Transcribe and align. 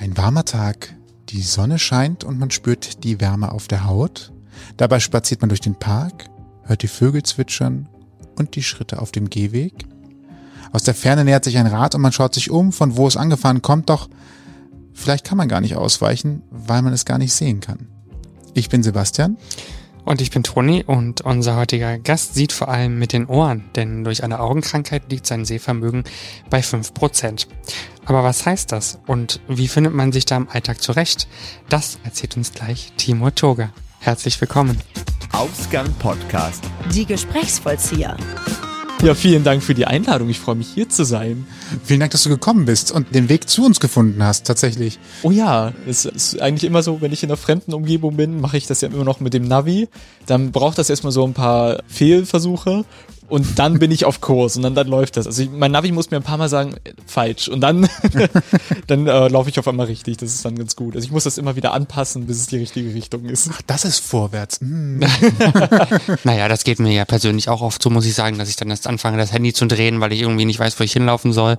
Ein 0.00 0.16
warmer 0.16 0.46
Tag, 0.46 0.94
die 1.28 1.42
Sonne 1.42 1.78
scheint 1.78 2.24
und 2.24 2.38
man 2.38 2.50
spürt 2.50 3.04
die 3.04 3.20
Wärme 3.20 3.52
auf 3.52 3.68
der 3.68 3.84
Haut. 3.84 4.32
Dabei 4.78 4.98
spaziert 4.98 5.42
man 5.42 5.50
durch 5.50 5.60
den 5.60 5.74
Park, 5.74 6.30
hört 6.62 6.82
die 6.82 6.88
Vögel 6.88 7.22
zwitschern 7.22 7.86
und 8.38 8.56
die 8.56 8.62
Schritte 8.62 9.02
auf 9.02 9.12
dem 9.12 9.28
Gehweg. 9.28 9.74
Aus 10.72 10.84
der 10.84 10.94
Ferne 10.94 11.26
nähert 11.26 11.44
sich 11.44 11.58
ein 11.58 11.66
Rad 11.66 11.94
und 11.94 12.00
man 12.00 12.12
schaut 12.12 12.32
sich 12.32 12.50
um, 12.50 12.72
von 12.72 12.96
wo 12.96 13.06
es 13.06 13.18
angefahren 13.18 13.60
kommt, 13.60 13.90
doch 13.90 14.08
vielleicht 14.94 15.26
kann 15.26 15.36
man 15.36 15.48
gar 15.48 15.60
nicht 15.60 15.76
ausweichen, 15.76 16.44
weil 16.50 16.80
man 16.80 16.94
es 16.94 17.04
gar 17.04 17.18
nicht 17.18 17.34
sehen 17.34 17.60
kann. 17.60 17.88
Ich 18.54 18.70
bin 18.70 18.82
Sebastian. 18.82 19.36
Und 20.10 20.20
ich 20.20 20.32
bin 20.32 20.42
Toni 20.42 20.82
und 20.84 21.20
unser 21.20 21.54
heutiger 21.54 21.96
Gast 21.96 22.34
sieht 22.34 22.52
vor 22.52 22.66
allem 22.66 22.98
mit 22.98 23.12
den 23.12 23.26
Ohren, 23.26 23.70
denn 23.76 24.02
durch 24.02 24.24
eine 24.24 24.40
Augenkrankheit 24.40 25.04
liegt 25.08 25.24
sein 25.24 25.44
Sehvermögen 25.44 26.02
bei 26.50 26.58
5%. 26.62 27.46
Aber 28.06 28.24
was 28.24 28.44
heißt 28.44 28.72
das 28.72 28.98
und 29.06 29.40
wie 29.46 29.68
findet 29.68 29.94
man 29.94 30.10
sich 30.10 30.24
da 30.24 30.36
im 30.36 30.48
Alltag 30.48 30.82
zurecht? 30.82 31.28
Das 31.68 32.00
erzählt 32.02 32.36
uns 32.36 32.50
gleich 32.50 32.92
Timur 32.96 33.36
Toga. 33.36 33.70
Herzlich 34.00 34.40
willkommen. 34.40 34.80
Ausgang 35.30 35.86
Podcast. 36.00 36.64
Die 36.92 37.06
Gesprächsvollzieher. 37.06 38.16
Ja, 39.02 39.14
vielen 39.14 39.44
Dank 39.44 39.62
für 39.62 39.72
die 39.72 39.86
Einladung. 39.86 40.28
Ich 40.28 40.40
freue 40.40 40.56
mich 40.56 40.68
hier 40.74 40.86
zu 40.90 41.04
sein. 41.04 41.46
Vielen 41.84 42.00
Dank, 42.00 42.12
dass 42.12 42.22
du 42.22 42.28
gekommen 42.28 42.66
bist 42.66 42.92
und 42.92 43.14
den 43.14 43.30
Weg 43.30 43.48
zu 43.48 43.64
uns 43.64 43.80
gefunden 43.80 44.22
hast, 44.22 44.46
tatsächlich. 44.46 44.98
Oh 45.22 45.30
ja, 45.30 45.72
es 45.86 46.04
ist 46.04 46.38
eigentlich 46.42 46.64
immer 46.64 46.82
so, 46.82 47.00
wenn 47.00 47.10
ich 47.10 47.22
in 47.22 47.30
einer 47.30 47.38
fremden 47.38 47.72
Umgebung 47.72 48.16
bin, 48.16 48.42
mache 48.42 48.58
ich 48.58 48.66
das 48.66 48.82
ja 48.82 48.88
immer 48.88 49.04
noch 49.04 49.20
mit 49.20 49.32
dem 49.32 49.48
Navi. 49.48 49.88
Dann 50.26 50.52
braucht 50.52 50.76
das 50.76 50.90
erstmal 50.90 51.12
so 51.12 51.24
ein 51.24 51.32
paar 51.32 51.82
Fehlversuche 51.86 52.84
und 53.30 53.58
dann 53.58 53.78
bin 53.78 53.90
ich 53.90 54.04
auf 54.04 54.20
Kurs 54.20 54.56
und 54.56 54.62
dann, 54.62 54.74
dann 54.74 54.88
läuft 54.88 55.16
das. 55.16 55.26
Also 55.26 55.42
ich, 55.42 55.50
mein 55.50 55.72
Navi 55.72 55.92
muss 55.92 56.10
mir 56.10 56.18
ein 56.18 56.22
paar 56.22 56.36
Mal 56.36 56.48
sagen, 56.48 56.74
äh, 56.84 56.92
falsch 57.06 57.48
und 57.48 57.60
dann, 57.60 57.88
dann 58.86 59.06
äh, 59.06 59.28
laufe 59.28 59.48
ich 59.48 59.58
auf 59.58 59.68
einmal 59.68 59.86
richtig. 59.86 60.18
Das 60.18 60.34
ist 60.34 60.44
dann 60.44 60.56
ganz 60.56 60.76
gut. 60.76 60.94
Also 60.96 61.06
ich 61.06 61.12
muss 61.12 61.24
das 61.24 61.38
immer 61.38 61.56
wieder 61.56 61.72
anpassen, 61.72 62.26
bis 62.26 62.38
es 62.38 62.46
die 62.48 62.58
richtige 62.58 62.92
Richtung 62.92 63.24
ist. 63.24 63.48
Ach, 63.52 63.62
das 63.66 63.84
ist 63.84 64.00
vorwärts. 64.00 64.60
Mm. 64.60 65.00
naja, 66.24 66.48
das 66.48 66.64
geht 66.64 66.80
mir 66.80 66.92
ja 66.92 67.04
persönlich 67.04 67.48
auch 67.48 67.62
oft 67.62 67.82
so, 67.82 67.88
muss 67.88 68.06
ich 68.06 68.14
sagen, 68.14 68.38
dass 68.38 68.48
ich 68.48 68.56
dann 68.56 68.70
erst 68.70 68.86
anfange, 68.86 69.16
das 69.16 69.32
Handy 69.32 69.52
zu 69.52 69.66
drehen, 69.66 70.00
weil 70.00 70.12
ich 70.12 70.20
irgendwie 70.20 70.44
nicht 70.44 70.58
weiß, 70.58 70.78
wo 70.78 70.84
ich 70.84 70.92
hinlaufen 70.92 71.32
soll. 71.32 71.56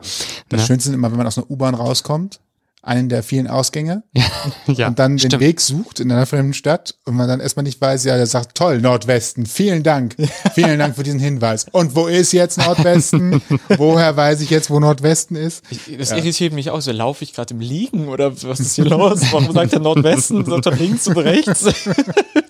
Das 0.49 0.61
ne? 0.61 0.67
Schönste 0.67 0.89
ist 0.89 0.95
immer, 0.95 1.09
wenn 1.09 1.17
man 1.17 1.27
aus 1.27 1.37
einer 1.37 1.49
U-Bahn 1.49 1.75
rauskommt 1.75 2.39
einen 2.83 3.09
der 3.09 3.21
vielen 3.21 3.47
Ausgänge 3.47 4.03
ja, 4.67 4.87
und 4.87 4.97
dann 4.97 5.19
stimmt. 5.19 5.33
den 5.33 5.39
Weg 5.39 5.61
sucht 5.61 5.99
in 5.99 6.11
einer 6.11 6.25
fremden 6.25 6.53
Stadt 6.53 6.95
und 7.05 7.15
man 7.15 7.27
dann 7.27 7.39
erstmal 7.39 7.63
nicht 7.63 7.79
weiß, 7.79 8.03
ja, 8.05 8.17
der 8.17 8.25
sagt, 8.25 8.57
toll, 8.57 8.81
Nordwesten, 8.81 9.45
vielen 9.45 9.83
Dank, 9.83 10.15
vielen 10.53 10.79
Dank 10.79 10.95
für 10.95 11.03
diesen 11.03 11.19
Hinweis. 11.19 11.67
Und 11.71 11.95
wo 11.95 12.07
ist 12.07 12.31
jetzt 12.31 12.57
Nordwesten? 12.57 13.41
Woher 13.77 14.17
weiß 14.17 14.41
ich 14.41 14.49
jetzt, 14.49 14.69
wo 14.69 14.79
Nordwesten 14.79 15.35
ist? 15.35 15.63
Ich, 15.69 15.95
das 15.97 16.09
ja. 16.09 16.17
irritiert 16.17 16.53
mich 16.53 16.71
auch, 16.71 16.81
so 16.81 16.91
laufe 16.91 17.23
ich 17.23 17.33
gerade 17.33 17.53
im 17.53 17.59
Liegen 17.59 18.07
oder 18.07 18.31
was 18.43 18.59
ist 18.59 18.75
hier 18.75 18.85
los? 18.85 19.21
Warum 19.31 19.51
sagt 19.51 19.73
der 19.73 19.79
Nordwesten, 19.79 20.45
sagt 20.49 20.65
er 20.65 20.75
links 20.75 21.07
und 21.07 21.17
rechts? 21.17 21.65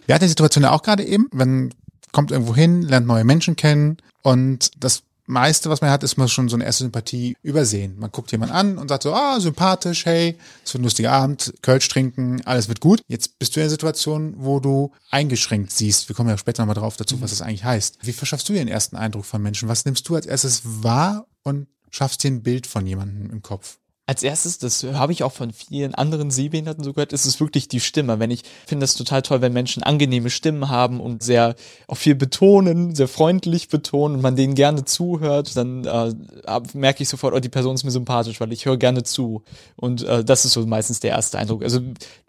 Wir 0.05 0.15
hatten 0.15 0.25
die 0.25 0.29
Situation 0.29 0.63
ja 0.63 0.71
auch 0.71 0.81
gerade 0.81 1.03
eben, 1.03 1.27
man 1.33 1.73
kommt 2.13 2.31
irgendwo 2.31 2.55
hin, 2.55 2.81
lernt 2.83 3.07
neue 3.07 3.23
Menschen 3.23 3.55
kennen 3.55 3.97
und 4.21 4.71
das 4.83 5.03
meiste, 5.31 5.69
was 5.69 5.81
man 5.81 5.89
hat, 5.89 6.03
ist 6.03 6.17
man 6.17 6.27
schon 6.27 6.49
so 6.49 6.55
eine 6.55 6.65
erste 6.65 6.83
Sympathie 6.83 7.35
übersehen. 7.41 7.97
Man 7.97 8.11
guckt 8.11 8.31
jemanden 8.31 8.53
an 8.53 8.77
und 8.77 8.89
sagt 8.89 9.03
so, 9.03 9.13
ah, 9.13 9.39
sympathisch, 9.39 10.05
hey, 10.05 10.37
es 10.63 10.73
wird 10.73 10.81
ein 10.81 10.83
lustiger 10.83 11.11
Abend, 11.11 11.53
Kölsch 11.61 11.87
trinken, 11.87 12.41
alles 12.45 12.67
wird 12.67 12.81
gut. 12.81 13.01
Jetzt 13.07 13.39
bist 13.39 13.55
du 13.55 13.59
in 13.59 13.63
einer 13.63 13.69
Situation, 13.71 14.35
wo 14.37 14.59
du 14.59 14.91
eingeschränkt 15.09 15.71
siehst. 15.71 16.09
Wir 16.09 16.15
kommen 16.15 16.29
ja 16.29 16.37
später 16.37 16.61
nochmal 16.61 16.75
drauf 16.75 16.97
dazu, 16.97 17.21
was 17.21 17.31
das 17.31 17.41
eigentlich 17.41 17.63
heißt. 17.63 17.99
Wie 18.01 18.13
verschaffst 18.13 18.47
du 18.47 18.53
dir 18.53 18.59
den 18.59 18.67
ersten 18.67 18.95
Eindruck 18.95 19.25
von 19.25 19.41
Menschen? 19.41 19.69
Was 19.69 19.85
nimmst 19.85 20.07
du 20.07 20.15
als 20.15 20.25
erstes 20.25 20.61
wahr 20.63 21.25
und 21.43 21.67
schaffst 21.89 22.23
dir 22.23 22.31
ein 22.31 22.43
Bild 22.43 22.67
von 22.67 22.85
jemandem 22.85 23.31
im 23.31 23.41
Kopf? 23.41 23.77
Als 24.07 24.23
erstes, 24.23 24.57
das 24.57 24.83
habe 24.83 25.13
ich 25.13 25.23
auch 25.23 25.31
von 25.31 25.53
vielen 25.53 25.95
anderen 25.95 26.31
Sehbehinderten 26.31 26.83
so 26.83 26.91
gehört, 26.91 27.13
ist 27.13 27.25
es 27.25 27.39
wirklich 27.39 27.67
die 27.67 27.79
Stimme. 27.79 28.19
Wenn 28.19 28.31
ich 28.31 28.41
finde 28.65 28.83
das 28.83 28.95
total 28.95 29.21
toll, 29.21 29.41
wenn 29.41 29.53
Menschen 29.53 29.83
angenehme 29.83 30.29
Stimmen 30.29 30.69
haben 30.69 30.99
und 30.99 31.23
sehr 31.23 31.55
auch 31.87 31.95
viel 31.95 32.15
betonen, 32.15 32.95
sehr 32.95 33.07
freundlich 33.07 33.69
betonen 33.69 34.15
und 34.15 34.21
man 34.21 34.35
denen 34.35 34.55
gerne 34.55 34.85
zuhört, 34.85 35.55
dann 35.55 35.85
äh, 35.85 36.13
merke 36.73 37.03
ich 37.03 37.09
sofort, 37.09 37.33
oh, 37.33 37.39
die 37.39 37.47
Person 37.47 37.75
ist 37.75 37.83
mir 37.83 37.91
sympathisch, 37.91 38.41
weil 38.41 38.51
ich 38.51 38.65
höre 38.65 38.77
gerne 38.77 39.03
zu. 39.03 39.43
Und 39.75 40.03
äh, 40.03 40.25
das 40.25 40.45
ist 40.45 40.53
so 40.53 40.65
meistens 40.65 40.99
der 40.99 41.11
erste 41.11 41.37
Eindruck. 41.37 41.63
Also 41.63 41.79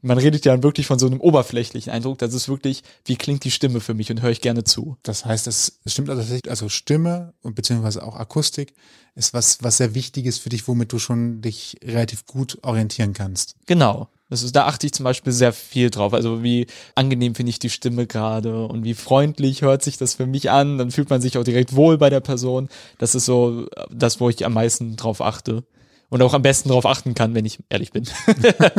man 0.03 0.19
redet 0.19 0.45
ja 0.45 0.63
wirklich 0.63 0.87
von 0.87 0.99
so 0.99 1.07
einem 1.07 1.21
oberflächlichen 1.21 1.91
Eindruck. 1.91 2.19
Das 2.19 2.35
ist 2.35 2.49
wirklich, 2.49 2.83
wie 3.07 3.17
klingt 3.17 3.45
die 3.45 3.51
Stimme 3.51 3.81
für 3.81 3.95
mich 3.95 4.11
und 4.11 4.21
höre 4.21 4.31
ich 4.31 4.43
gerne 4.43 4.65
zu. 4.65 4.99
Das 5.03 5.25
heißt, 5.25 5.47
es 5.47 5.81
stimmt 5.87 6.11
also 6.11 6.23
also 6.49 6.69
Stimme 6.69 7.33
und 7.43 7.55
beziehungsweise 7.55 8.05
auch 8.05 8.15
Akustik 8.17 8.75
ist 9.15 9.35
was, 9.35 9.63
was 9.63 9.77
sehr 9.77 9.95
wichtig 9.95 10.27
ist 10.27 10.39
für 10.39 10.49
dich, 10.49 10.67
womit 10.69 10.93
du 10.93 10.99
schon 10.99 11.43
dich 11.43 11.77
relativ 11.85 12.27
gut 12.27 12.59
orientieren 12.63 13.13
kannst. 13.13 13.57
Genau. 13.67 14.09
Das 14.31 14.43
ist, 14.43 14.57
da 14.57 14.65
achte 14.65 14.87
ich 14.87 14.95
zum 14.95 15.05
Beispiel 15.05 15.33
sehr 15.33 15.53
viel 15.53 15.91
drauf. 15.91 16.15
Also 16.15 16.43
wie 16.43 16.67
angenehm 16.95 17.35
finde 17.35 17.51
ich 17.51 17.59
die 17.59 17.69
Stimme 17.69 18.07
gerade 18.07 18.67
und 18.67 18.83
wie 18.83 18.95
freundlich 18.95 19.61
hört 19.61 19.83
sich 19.83 19.99
das 19.99 20.15
für 20.15 20.25
mich 20.25 20.51
an. 20.51 20.79
Dann 20.79 20.91
fühlt 20.91 21.11
man 21.11 21.21
sich 21.21 21.37
auch 21.37 21.45
direkt 21.45 21.77
wohl 21.77 21.99
bei 21.99 22.09
der 22.09 22.21
Person. 22.21 22.71
Das 22.97 23.15
ist 23.15 23.27
so 23.27 23.67
das, 23.91 24.21
wo 24.21 24.31
ich 24.31 24.47
am 24.47 24.55
meisten 24.55 24.97
drauf 24.97 25.21
achte. 25.21 25.65
Und 26.09 26.23
auch 26.23 26.33
am 26.33 26.43
besten 26.43 26.71
drauf 26.71 26.87
achten 26.87 27.15
kann, 27.15 27.35
wenn 27.35 27.45
ich 27.45 27.59
ehrlich 27.69 27.93
bin. 27.93 28.05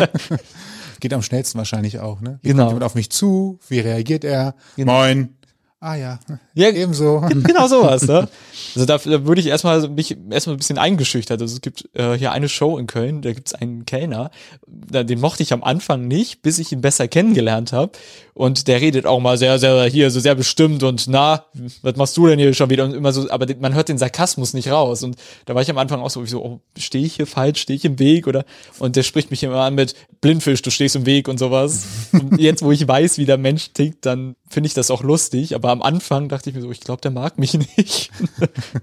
Geht 1.00 1.14
am 1.14 1.22
schnellsten 1.22 1.58
wahrscheinlich 1.60 2.00
auch, 2.00 2.22
ne? 2.22 2.40
Wie 2.42 2.50
genau. 2.50 2.64
Kommt 2.64 2.72
jemand 2.72 2.84
auf 2.86 2.96
mich 2.96 3.12
zu? 3.12 3.60
Wie 3.68 3.80
reagiert 3.80 4.24
er? 4.24 4.56
Genau. 4.76 4.94
Moin. 4.94 5.36
Ah 5.84 5.96
ja, 5.96 6.18
ja 6.54 6.70
ebenso. 6.70 7.20
Genau 7.30 7.68
sowas. 7.68 8.08
Ne? 8.08 8.30
Also 8.74 8.86
da, 8.86 8.98
da 8.98 9.26
würde 9.26 9.42
ich 9.42 9.48
erstmal 9.48 9.90
mich 9.90 10.16
erstmal 10.30 10.56
ein 10.56 10.60
bisschen 10.60 10.78
eingeschüchtert. 10.78 11.42
Also 11.42 11.56
es 11.56 11.60
gibt 11.60 11.90
äh, 11.94 12.14
hier 12.14 12.32
eine 12.32 12.48
Show 12.48 12.78
in 12.78 12.88
Köln, 12.88 13.22
da 13.22 13.34
gibt 13.34 13.48
es 13.48 13.54
einen 13.54 13.86
Kellner, 13.86 14.32
den 14.66 15.20
mochte 15.20 15.44
ich 15.44 15.52
am 15.52 15.62
Anfang 15.62 16.08
nicht, 16.08 16.42
bis 16.42 16.58
ich 16.60 16.72
ihn 16.72 16.80
besser 16.80 17.10
kennengelernt 17.10 17.74
habe. 17.74 17.92
Und 18.34 18.68
der 18.68 18.82
redet 18.82 19.06
auch 19.06 19.20
mal 19.20 19.38
sehr, 19.38 19.60
sehr 19.60 19.86
hier, 19.86 20.10
so 20.10 20.20
sehr 20.20 20.34
bestimmt 20.34 20.82
und 20.82 21.08
na, 21.08 21.46
was 21.84 21.96
machst 21.98 22.18
du 22.18 22.26
denn 22.26 22.40
hier 22.40 22.54
schon 22.54 22.70
wieder? 22.70 22.84
Und 22.86 22.96
immer 22.96 23.14
so, 23.14 23.30
aber 23.30 23.46
man 23.60 23.76
hört 23.76 23.90
den 23.90 24.00
Sarkasmus 24.00 24.54
nicht 24.54 24.70
raus. 24.70 25.04
Und 25.04 25.18
da 25.46 25.54
war 25.54 25.62
ich 25.62 25.70
am 25.70 25.78
Anfang 25.78 26.02
auch 26.02 26.10
so, 26.10 26.26
so, 26.26 26.44
oh, 26.44 26.60
stehe 26.78 27.06
ich 27.06 27.16
hier 27.16 27.28
falsch, 27.28 27.62
stehe 27.62 27.78
ich 27.78 27.86
im 27.86 28.00
Weg 28.00 28.26
oder? 28.26 28.44
Und 28.80 28.96
der 28.96 29.04
spricht 29.04 29.30
mich 29.30 29.44
immer 29.44 29.62
an 29.62 29.76
mit 29.76 29.94
Blindfisch, 30.22 30.64
du 30.64 30.72
stehst 30.72 30.96
im 30.96 31.06
Weg 31.06 31.28
und 31.28 31.38
sowas. 31.38 31.86
und 32.12 32.38
jetzt, 32.40 32.64
wo 32.64 32.72
ich 32.72 32.88
weiß, 32.88 33.20
wie 33.20 33.26
der 33.26 33.38
Mensch 33.38 33.72
tickt, 33.74 34.06
dann 34.06 34.36
finde 34.50 34.68
ich 34.68 34.74
das 34.74 34.90
auch 34.90 35.04
lustig. 35.04 35.54
Aber 35.54 35.70
am 35.70 35.84
Anfang 35.84 36.28
dachte 36.28 36.50
ich 36.50 36.56
mir 36.56 36.62
so, 36.62 36.72
ich 36.72 36.80
glaube, 36.82 37.02
der 37.02 37.12
mag 37.12 37.38
mich 37.38 37.54
nicht. 37.78 38.10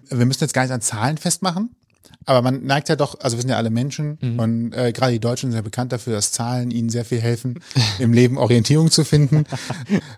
Wir 0.09 0.27
müssen 0.27 0.45
jetzt 0.45 0.55
gar 0.55 0.63
nicht 0.63 0.73
an 0.73 0.81
Zahlen 0.81 1.19
festmachen. 1.19 1.75
Aber 2.27 2.43
man 2.43 2.65
neigt 2.65 2.89
ja 2.89 2.97
doch, 2.97 3.19
also 3.21 3.37
wir 3.37 3.43
sind 3.43 3.51
ja 3.51 3.57
alle 3.57 3.71
Menschen 3.71 4.19
mhm. 4.21 4.39
und 4.39 4.73
äh, 4.73 4.93
gerade 4.93 5.13
die 5.13 5.21
Deutschen 5.21 5.51
sind 5.51 5.57
ja 5.57 5.63
bekannt 5.63 5.93
dafür, 5.93 6.13
dass 6.15 6.33
Zahlen 6.33 6.71
ihnen 6.71 6.91
sehr 6.91 7.05
viel 7.05 7.21
helfen, 7.21 7.61
im 7.99 8.13
Leben 8.13 8.39
Orientierung 8.39 8.91
zu 8.91 9.05
finden. 9.05 9.45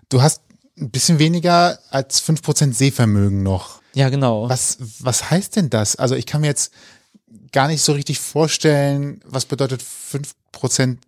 Du 0.09 0.21
hast 0.21 0.41
ein 0.79 0.91
bisschen 0.91 1.17
weniger 1.17 1.79
als 1.89 2.19
fünf 2.19 2.41
Prozent 2.41 2.75
Sehvermögen 2.75 3.41
noch. 3.41 3.81
Ja, 3.93 4.09
genau. 4.09 4.47
Was, 4.49 4.77
was 4.99 5.31
heißt 5.31 5.55
denn 5.55 5.69
das? 5.69 5.95
Also 5.95 6.15
ich 6.15 6.25
kann 6.25 6.41
mir 6.41 6.47
jetzt 6.47 6.71
gar 7.51 7.67
nicht 7.67 7.81
so 7.81 7.93
richtig 7.93 8.19
vorstellen, 8.19 9.21
was 9.25 9.45
bedeutet 9.45 9.81
fünf 9.81 10.35
Prozent 10.51 10.99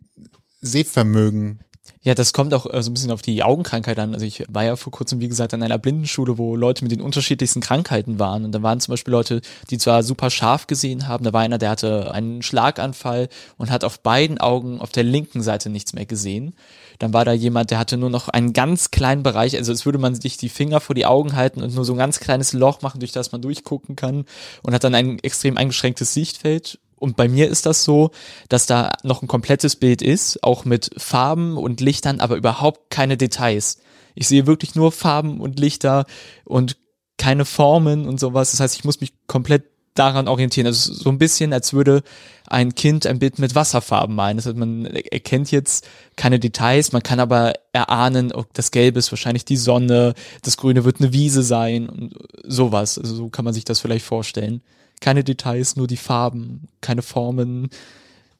Sehvermögen. 0.61 1.59
Ja, 2.01 2.13
das 2.13 2.33
kommt 2.33 2.53
auch 2.53 2.71
äh, 2.71 2.83
so 2.83 2.91
ein 2.91 2.93
bisschen 2.93 3.11
auf 3.11 3.21
die 3.21 3.41
Augenkrankheit 3.43 3.97
an. 3.97 4.13
Also 4.13 4.25
ich 4.25 4.43
war 4.47 4.63
ja 4.63 4.75
vor 4.75 4.91
kurzem, 4.91 5.19
wie 5.21 5.27
gesagt, 5.27 5.53
an 5.53 5.63
einer 5.63 5.79
Blindenschule, 5.79 6.37
wo 6.37 6.55
Leute 6.55 6.83
mit 6.83 6.91
den 6.91 7.01
unterschiedlichsten 7.01 7.61
Krankheiten 7.61 8.19
waren. 8.19 8.45
Und 8.45 8.51
da 8.51 8.61
waren 8.61 8.79
zum 8.79 8.91
Beispiel 8.93 9.11
Leute, 9.11 9.41
die 9.71 9.77
zwar 9.77 10.03
super 10.03 10.29
scharf 10.29 10.67
gesehen 10.67 11.07
haben, 11.07 11.23
da 11.23 11.33
war 11.33 11.41
einer, 11.41 11.57
der 11.57 11.71
hatte 11.71 12.11
einen 12.11 12.43
Schlaganfall 12.43 13.29
und 13.57 13.71
hat 13.71 13.83
auf 13.83 13.99
beiden 14.01 14.37
Augen 14.37 14.79
auf 14.81 14.91
der 14.91 15.03
linken 15.03 15.41
Seite 15.41 15.69
nichts 15.69 15.93
mehr 15.93 16.05
gesehen. 16.05 16.53
Dann 16.99 17.13
war 17.13 17.25
da 17.25 17.33
jemand, 17.33 17.71
der 17.71 17.79
hatte 17.79 17.97
nur 17.97 18.09
noch 18.09 18.29
einen 18.29 18.53
ganz 18.53 18.91
kleinen 18.91 19.23
Bereich, 19.23 19.57
also 19.57 19.73
es 19.73 19.85
würde 19.85 19.97
man 19.97 20.15
sich 20.15 20.37
die 20.37 20.49
Finger 20.49 20.79
vor 20.79 20.95
die 20.95 21.05
Augen 21.05 21.35
halten 21.35 21.61
und 21.61 21.73
nur 21.73 21.85
so 21.85 21.93
ein 21.93 21.97
ganz 21.97 22.19
kleines 22.19 22.53
Loch 22.53 22.81
machen, 22.81 22.99
durch 22.99 23.11
das 23.11 23.31
man 23.31 23.41
durchgucken 23.41 23.95
kann 23.95 24.25
und 24.61 24.73
hat 24.73 24.83
dann 24.83 24.95
ein 24.95 25.19
extrem 25.19 25.57
eingeschränktes 25.57 26.13
Sichtfeld 26.13 26.79
und 27.05 27.15
bei 27.15 27.27
mir 27.27 27.47
ist 27.47 27.67
das 27.67 27.83
so, 27.83 28.09
dass 28.49 28.65
da 28.65 28.91
noch 29.03 29.21
ein 29.21 29.27
komplettes 29.27 29.75
Bild 29.75 30.01
ist, 30.01 30.43
auch 30.43 30.65
mit 30.65 30.89
Farben 30.97 31.55
und 31.55 31.79
Lichtern, 31.79 32.19
aber 32.19 32.35
überhaupt 32.35 32.89
keine 32.89 33.15
Details. 33.15 33.77
Ich 34.15 34.27
sehe 34.27 34.47
wirklich 34.47 34.73
nur 34.73 34.91
Farben 34.91 35.39
und 35.39 35.59
Lichter 35.59 36.05
und 36.45 36.77
keine 37.19 37.45
Formen 37.45 38.07
und 38.07 38.19
sowas. 38.19 38.49
Das 38.51 38.59
heißt, 38.59 38.75
ich 38.75 38.85
muss 38.85 39.01
mich 39.01 39.13
komplett 39.27 39.65
daran 39.93 40.27
orientieren. 40.27 40.65
Also 40.65 40.91
so 40.93 41.11
ein 41.11 41.19
bisschen, 41.19 41.53
als 41.53 41.73
würde 41.73 42.01
ein 42.47 42.73
Kind 42.73 43.05
ein 43.05 43.19
Bild 43.19 43.37
mit 43.37 43.53
Wasserfarben 43.53 44.15
malen. 44.15 44.37
Das 44.37 44.47
heißt, 44.47 44.57
man 44.57 44.87
erkennt 44.87 45.51
jetzt 45.51 45.87
keine 46.15 46.39
Details, 46.39 46.91
man 46.91 47.03
kann 47.03 47.19
aber 47.19 47.53
erahnen, 47.71 48.31
oh, 48.33 48.45
das 48.53 48.71
Gelbe 48.71 48.97
ist 48.97 49.11
wahrscheinlich 49.11 49.45
die 49.45 49.57
Sonne, 49.57 50.15
das 50.41 50.57
Grüne 50.57 50.85
wird 50.85 51.01
eine 51.01 51.13
Wiese 51.13 51.43
sein 51.43 51.87
und 51.87 52.15
sowas. 52.43 52.97
Also 52.97 53.13
so 53.13 53.29
kann 53.29 53.45
man 53.45 53.53
sich 53.53 53.63
das 53.63 53.79
vielleicht 53.79 54.05
vorstellen 54.05 54.63
keine 55.05 55.23
Details, 55.23 55.75
nur 55.75 55.85
die 55.85 55.97
Farben, 55.97 56.67
keine 56.81 57.03
Formen 57.03 57.69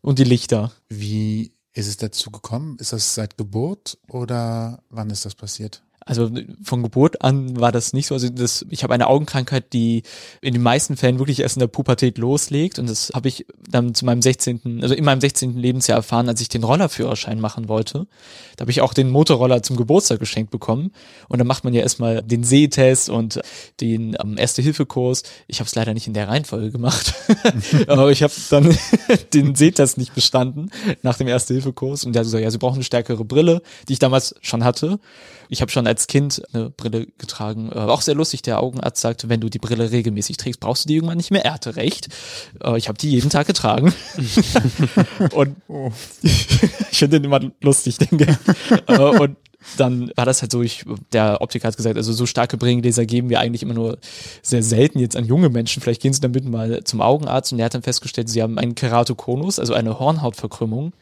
und 0.02 0.18
die 0.18 0.24
Lichter. 0.24 0.72
Wie 0.90 1.54
ist 1.74 1.88
es 1.88 1.98
dazu 1.98 2.32
gekommen? 2.32 2.78
Ist 2.80 2.92
das 2.92 3.14
seit 3.14 3.38
Geburt 3.38 4.00
oder 4.08 4.82
wann 4.90 5.12
ist 5.12 5.26
das 5.26 5.36
passiert? 5.36 5.84
Also 6.08 6.30
von 6.62 6.84
Geburt 6.84 7.24
an 7.24 7.60
war 7.60 7.72
das 7.72 7.92
nicht 7.92 8.06
so. 8.06 8.14
Also 8.14 8.30
das, 8.30 8.64
ich 8.70 8.84
habe 8.84 8.94
eine 8.94 9.08
Augenkrankheit, 9.08 9.74
die 9.74 10.04
in 10.40 10.54
den 10.54 10.62
meisten 10.62 10.98
Fällen 10.98 11.18
wirklich 11.18 11.40
erst 11.40 11.56
in 11.58 11.62
der 11.62 11.68
Pubertät 11.68 12.20
loslegt. 12.20 12.78
Und 12.78 12.88
das 12.88 13.12
habe 13.16 13.28
ich 13.28 13.48
dann 13.68 13.96
zu 13.96 14.06
meinem 14.06 14.22
16., 14.22 14.82
also 14.84 14.94
in 14.94 15.04
meinem 15.04 15.20
16. 15.20 15.58
Lebensjahr 15.58 15.98
erfahren, 15.98 16.30
als 16.30 16.42
ich 16.42 16.50
den 16.50 16.64
Rollerführerschein 16.64 17.42
machen 17.42 17.70
wollte. 17.70 18.06
Da 18.56 18.62
habe 18.62 18.70
ich 18.70 18.82
auch 18.82 18.94
den 18.94 19.10
Motorroller 19.10 19.64
zum 19.64 19.78
Geburtstag 19.78 20.20
geschenkt 20.20 20.52
bekommen. 20.52 20.92
Und 21.28 21.40
dann 21.40 21.48
macht 21.48 21.64
man 21.64 21.74
ja 21.74 21.82
erstmal 21.82 22.22
den 22.22 22.44
Sehtest 22.44 23.10
und 23.10 23.42
den 23.82 24.16
ähm, 24.24 24.38
Erste-Hilfe-Kurs. 24.38 25.24
Ich 25.48 25.60
habe 25.60 25.68
es 25.68 25.74
leider 25.74 25.96
nicht 25.96 26.06
in 26.06 26.14
der 26.14 26.28
Reihenfolge 26.28 26.70
gemacht. 26.70 27.16
Aber 27.88 28.12
ich 28.12 28.22
habe 28.22 28.34
dann 28.52 28.78
den 29.34 29.56
Sehtest 29.56 29.98
nicht 29.98 30.14
bestanden 30.14 30.70
nach 31.02 31.18
dem 31.18 31.28
Erste-Hilfe-Kurs. 31.28 32.06
Und 32.06 32.14
der 32.14 32.20
hat 32.20 32.28
gesagt, 32.28 32.44
ja, 32.44 32.52
Sie 32.52 32.60
brauchen 32.60 32.76
eine 32.76 32.84
stärkere 32.84 33.26
Brille, 33.26 33.64
die 33.90 33.94
ich 33.94 34.00
damals 34.00 34.36
schon 34.42 34.64
hatte. 34.64 35.00
Ich 35.50 35.62
habe 35.62 35.72
schon 35.72 35.88
als 35.88 36.08
Kind 36.08 36.42
eine 36.54 36.70
Brille 36.70 37.08
getragen. 37.18 37.72
Äh, 37.72 37.80
auch 37.80 38.02
sehr 38.02 38.16
lustig, 38.16 38.42
der 38.42 38.62
Augenarzt 38.62 39.02
sagte, 39.02 39.30
wenn 39.30 39.42
du 39.42 39.50
die 39.50 39.60
Brille 39.60 39.92
regelmäßig 39.92 40.38
trägst, 40.38 40.60
brauchst 40.60 40.86
du 40.86 40.88
die 40.88 40.96
irgendwann 40.96 41.18
nicht 41.18 41.32
mehr. 41.32 41.46
Er 41.46 41.54
hatte 41.54 41.76
recht. 41.76 42.10
Äh, 42.64 42.78
ich 42.78 42.88
habe 42.88 42.98
die 42.98 43.12
jeden 43.12 43.30
Tag 43.30 43.48
getragen. 43.48 43.94
und 45.34 45.56
ich 46.22 46.98
finde 46.98 47.20
den 47.20 47.26
immer 47.26 47.40
lustig, 47.62 47.98
den 47.98 48.18
Gag. 48.18 48.38
Äh, 48.88 48.98
und 48.98 49.38
dann 49.78 50.12
war 50.16 50.26
das 50.26 50.42
halt 50.42 50.52
so, 50.52 50.62
ich, 50.62 50.86
der 51.12 51.42
Optiker 51.42 51.68
hat 51.68 51.78
gesagt, 51.78 51.98
also 51.98 52.14
so 52.14 52.26
starke 52.26 52.58
Brillengläser 52.58 53.06
geben 53.06 53.30
wir 53.30 53.40
eigentlich 53.40 53.64
immer 53.64 53.74
nur 53.74 53.98
sehr 54.42 54.64
selten 54.64 55.00
jetzt 55.00 55.16
an 55.16 55.26
junge 55.26 55.50
Menschen. 55.50 55.82
Vielleicht 55.82 56.02
gehen 56.02 56.14
sie 56.14 56.22
damit 56.22 56.46
mal 56.46 56.84
zum 56.84 57.02
Augenarzt 57.02 57.52
und 57.52 57.58
der 57.58 57.66
hat 57.66 57.74
dann 57.74 57.82
festgestellt, 57.82 58.30
sie 58.30 58.42
haben 58.42 58.58
einen 58.60 58.76
Keratokonus, 58.76 59.60
also 59.60 59.74
eine 59.74 60.00
Hornhautverkrümmung 60.00 60.94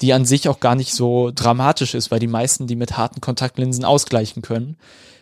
die 0.00 0.12
an 0.12 0.24
sich 0.24 0.48
auch 0.48 0.60
gar 0.60 0.74
nicht 0.74 0.94
so 0.94 1.30
dramatisch 1.34 1.94
ist, 1.94 2.10
weil 2.10 2.18
die 2.18 2.26
meisten 2.26 2.66
die 2.66 2.76
mit 2.76 2.96
harten 2.96 3.20
Kontaktlinsen 3.20 3.84
ausgleichen 3.84 4.42
können. 4.42 4.76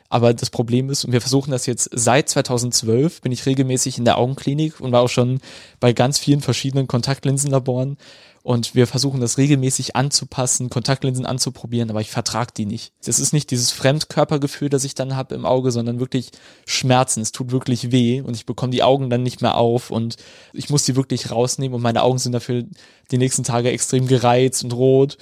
Aber 0.09 0.33
das 0.33 0.51
Problem 0.51 0.91
ist, 0.91 1.05
und 1.05 1.13
wir 1.13 1.21
versuchen 1.21 1.51
das 1.51 1.67
jetzt 1.67 1.91
seit 1.93 2.29
2012, 2.29 3.21
bin 3.21 3.33
ich 3.33 3.47
regelmäßig 3.47 3.99
in 3.99 4.05
der 4.05 4.19
Augenklinik 4.19 4.81
und 4.81 4.93
war 4.93 5.03
auch 5.03 5.09
schon 5.09 5.41
bei 5.81 5.93
ganz 5.93 6.19
vielen 6.19 6.41
verschiedenen 6.41 6.87
Kontaktlinsenlaboren. 6.87 7.97
Und 8.45 8.75
wir 8.75 8.87
versuchen 8.87 9.23
das 9.23 9.39
regelmäßig 9.39 9.97
anzupassen, 9.97 10.69
Kontaktlinsen 10.69 11.25
anzuprobieren, 11.25 11.89
aber 11.89 12.03
ich 12.03 12.11
vertrag 12.11 12.55
die 12.55 12.67
nicht. 12.67 12.93
Das 13.03 13.19
ist 13.19 13.33
nicht 13.33 13.51
dieses 13.51 13.71
Fremdkörpergefühl, 13.71 14.69
das 14.69 14.85
ich 14.85 14.95
dann 14.95 15.17
habe 15.17 15.35
im 15.35 15.47
Auge, 15.47 15.73
sondern 15.73 15.99
wirklich 15.99 16.31
Schmerzen. 16.67 17.23
Es 17.23 17.33
tut 17.33 17.53
wirklich 17.53 17.91
weh 17.91 18.21
und 18.21 18.37
ich 18.37 18.45
bekomme 18.45 18.71
die 18.71 18.83
Augen 18.83 19.09
dann 19.09 19.23
nicht 19.23 19.41
mehr 19.41 19.57
auf 19.57 19.91
und 19.91 20.17
ich 20.53 20.69
muss 20.69 20.85
die 20.85 20.95
wirklich 20.95 21.31
rausnehmen 21.31 21.75
und 21.75 21.81
meine 21.81 22.03
Augen 22.03 22.19
sind 22.19 22.33
dafür 22.33 22.65
die 23.11 23.17
nächsten 23.19 23.45
Tage 23.45 23.71
extrem 23.71 24.07
gereizt 24.07 24.63
und 24.63 24.75
rot. 24.75 25.17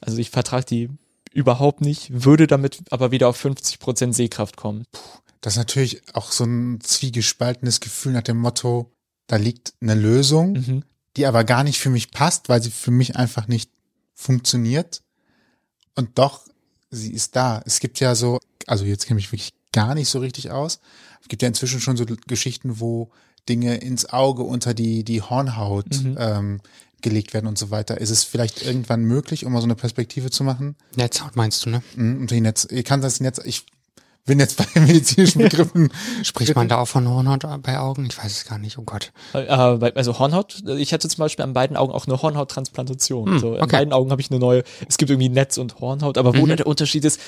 Also 0.00 0.16
ich 0.16 0.30
vertrag 0.30 0.64
die 0.64 0.88
überhaupt 1.30 1.82
nicht, 1.82 2.24
würde 2.24 2.46
damit 2.46 2.78
aber 2.88 3.10
wieder 3.10 3.28
auf 3.28 3.36
50 3.36 3.80
Prozent 3.80 4.14
Sehkraft 4.14 4.56
kommen. 4.56 4.86
Puh. 4.92 5.00
Das 5.42 5.54
ist 5.54 5.58
natürlich 5.58 6.02
auch 6.14 6.32
so 6.32 6.44
ein 6.44 6.80
zwiegespaltenes 6.80 7.80
Gefühl 7.80 8.12
nach 8.12 8.22
dem 8.22 8.38
Motto, 8.38 8.92
da 9.26 9.36
liegt 9.36 9.74
eine 9.82 9.94
Lösung, 9.94 10.52
Mhm. 10.52 10.84
Die 11.16 11.26
aber 11.26 11.44
gar 11.44 11.64
nicht 11.64 11.78
für 11.78 11.90
mich 11.90 12.10
passt, 12.10 12.48
weil 12.48 12.62
sie 12.62 12.70
für 12.70 12.90
mich 12.90 13.16
einfach 13.16 13.48
nicht 13.48 13.70
funktioniert. 14.14 15.02
Und 15.94 16.18
doch, 16.18 16.42
sie 16.90 17.12
ist 17.12 17.36
da. 17.36 17.62
Es 17.66 17.80
gibt 17.80 18.00
ja 18.00 18.14
so, 18.14 18.38
also 18.66 18.84
jetzt 18.84 19.06
kenne 19.06 19.20
ich 19.20 19.30
wirklich 19.32 19.52
gar 19.72 19.94
nicht 19.94 20.08
so 20.08 20.18
richtig 20.20 20.50
aus. 20.50 20.80
Es 21.20 21.28
gibt 21.28 21.42
ja 21.42 21.48
inzwischen 21.48 21.80
schon 21.80 21.96
so 21.96 22.04
Geschichten, 22.26 22.80
wo 22.80 23.10
Dinge 23.48 23.76
ins 23.76 24.06
Auge 24.06 24.42
unter 24.42 24.74
die, 24.74 25.04
die 25.04 25.22
Hornhaut 25.22 26.02
Mhm. 26.02 26.16
ähm, 26.18 26.60
gelegt 27.00 27.34
werden 27.34 27.46
und 27.48 27.58
so 27.58 27.70
weiter. 27.70 28.00
Ist 28.00 28.10
es 28.10 28.22
vielleicht 28.22 28.62
irgendwann 28.62 29.02
möglich, 29.02 29.44
um 29.44 29.52
mal 29.52 29.60
so 29.60 29.66
eine 29.66 29.74
Perspektive 29.74 30.30
zu 30.30 30.44
machen? 30.44 30.76
Netzhaut 30.94 31.34
meinst 31.34 31.66
du, 31.66 31.70
ne? 31.70 31.82
Mhm, 31.96 32.20
unter 32.20 32.34
die 32.36 32.40
Netz, 32.40 32.66
ich 32.70 32.84
kann 32.84 33.00
das 33.00 33.18
Netz, 33.20 33.40
ich 33.44 33.66
bin 34.24 34.38
jetzt 34.38 34.56
bei 34.56 34.80
medizinischen 34.80 35.38
Begriffen. 35.42 35.92
Spricht 36.22 36.54
man 36.54 36.68
da 36.68 36.78
auch 36.78 36.86
von 36.88 37.08
Hornhaut 37.08 37.44
bei 37.62 37.78
Augen? 37.78 38.06
Ich 38.10 38.16
weiß 38.16 38.30
es 38.30 38.44
gar 38.44 38.58
nicht, 38.58 38.78
oh 38.78 38.82
Gott. 38.82 39.12
Äh, 39.32 39.46
bei- 39.76 39.94
also 39.96 40.18
Hornhaut, 40.18 40.62
ich 40.76 40.92
hatte 40.92 41.08
zum 41.08 41.18
Beispiel 41.18 41.44
an 41.44 41.52
beiden 41.52 41.76
Augen 41.76 41.92
auch 41.92 42.06
eine 42.06 42.20
Hornhauttransplantation. 42.22 43.26
Hm, 43.26 43.32
also 43.34 43.54
an 43.54 43.62
okay. 43.62 43.76
beiden 43.78 43.92
Augen 43.92 44.10
habe 44.10 44.20
ich 44.20 44.30
eine 44.30 44.38
neue, 44.38 44.62
es 44.88 44.96
gibt 44.98 45.10
irgendwie 45.10 45.28
Netz 45.28 45.58
und 45.58 45.80
Hornhaut, 45.80 46.18
aber 46.18 46.36
wo 46.36 46.46
Mhm. 46.46 46.56
der 46.56 46.66
Unterschied 46.66 47.04
ist, 47.04 47.20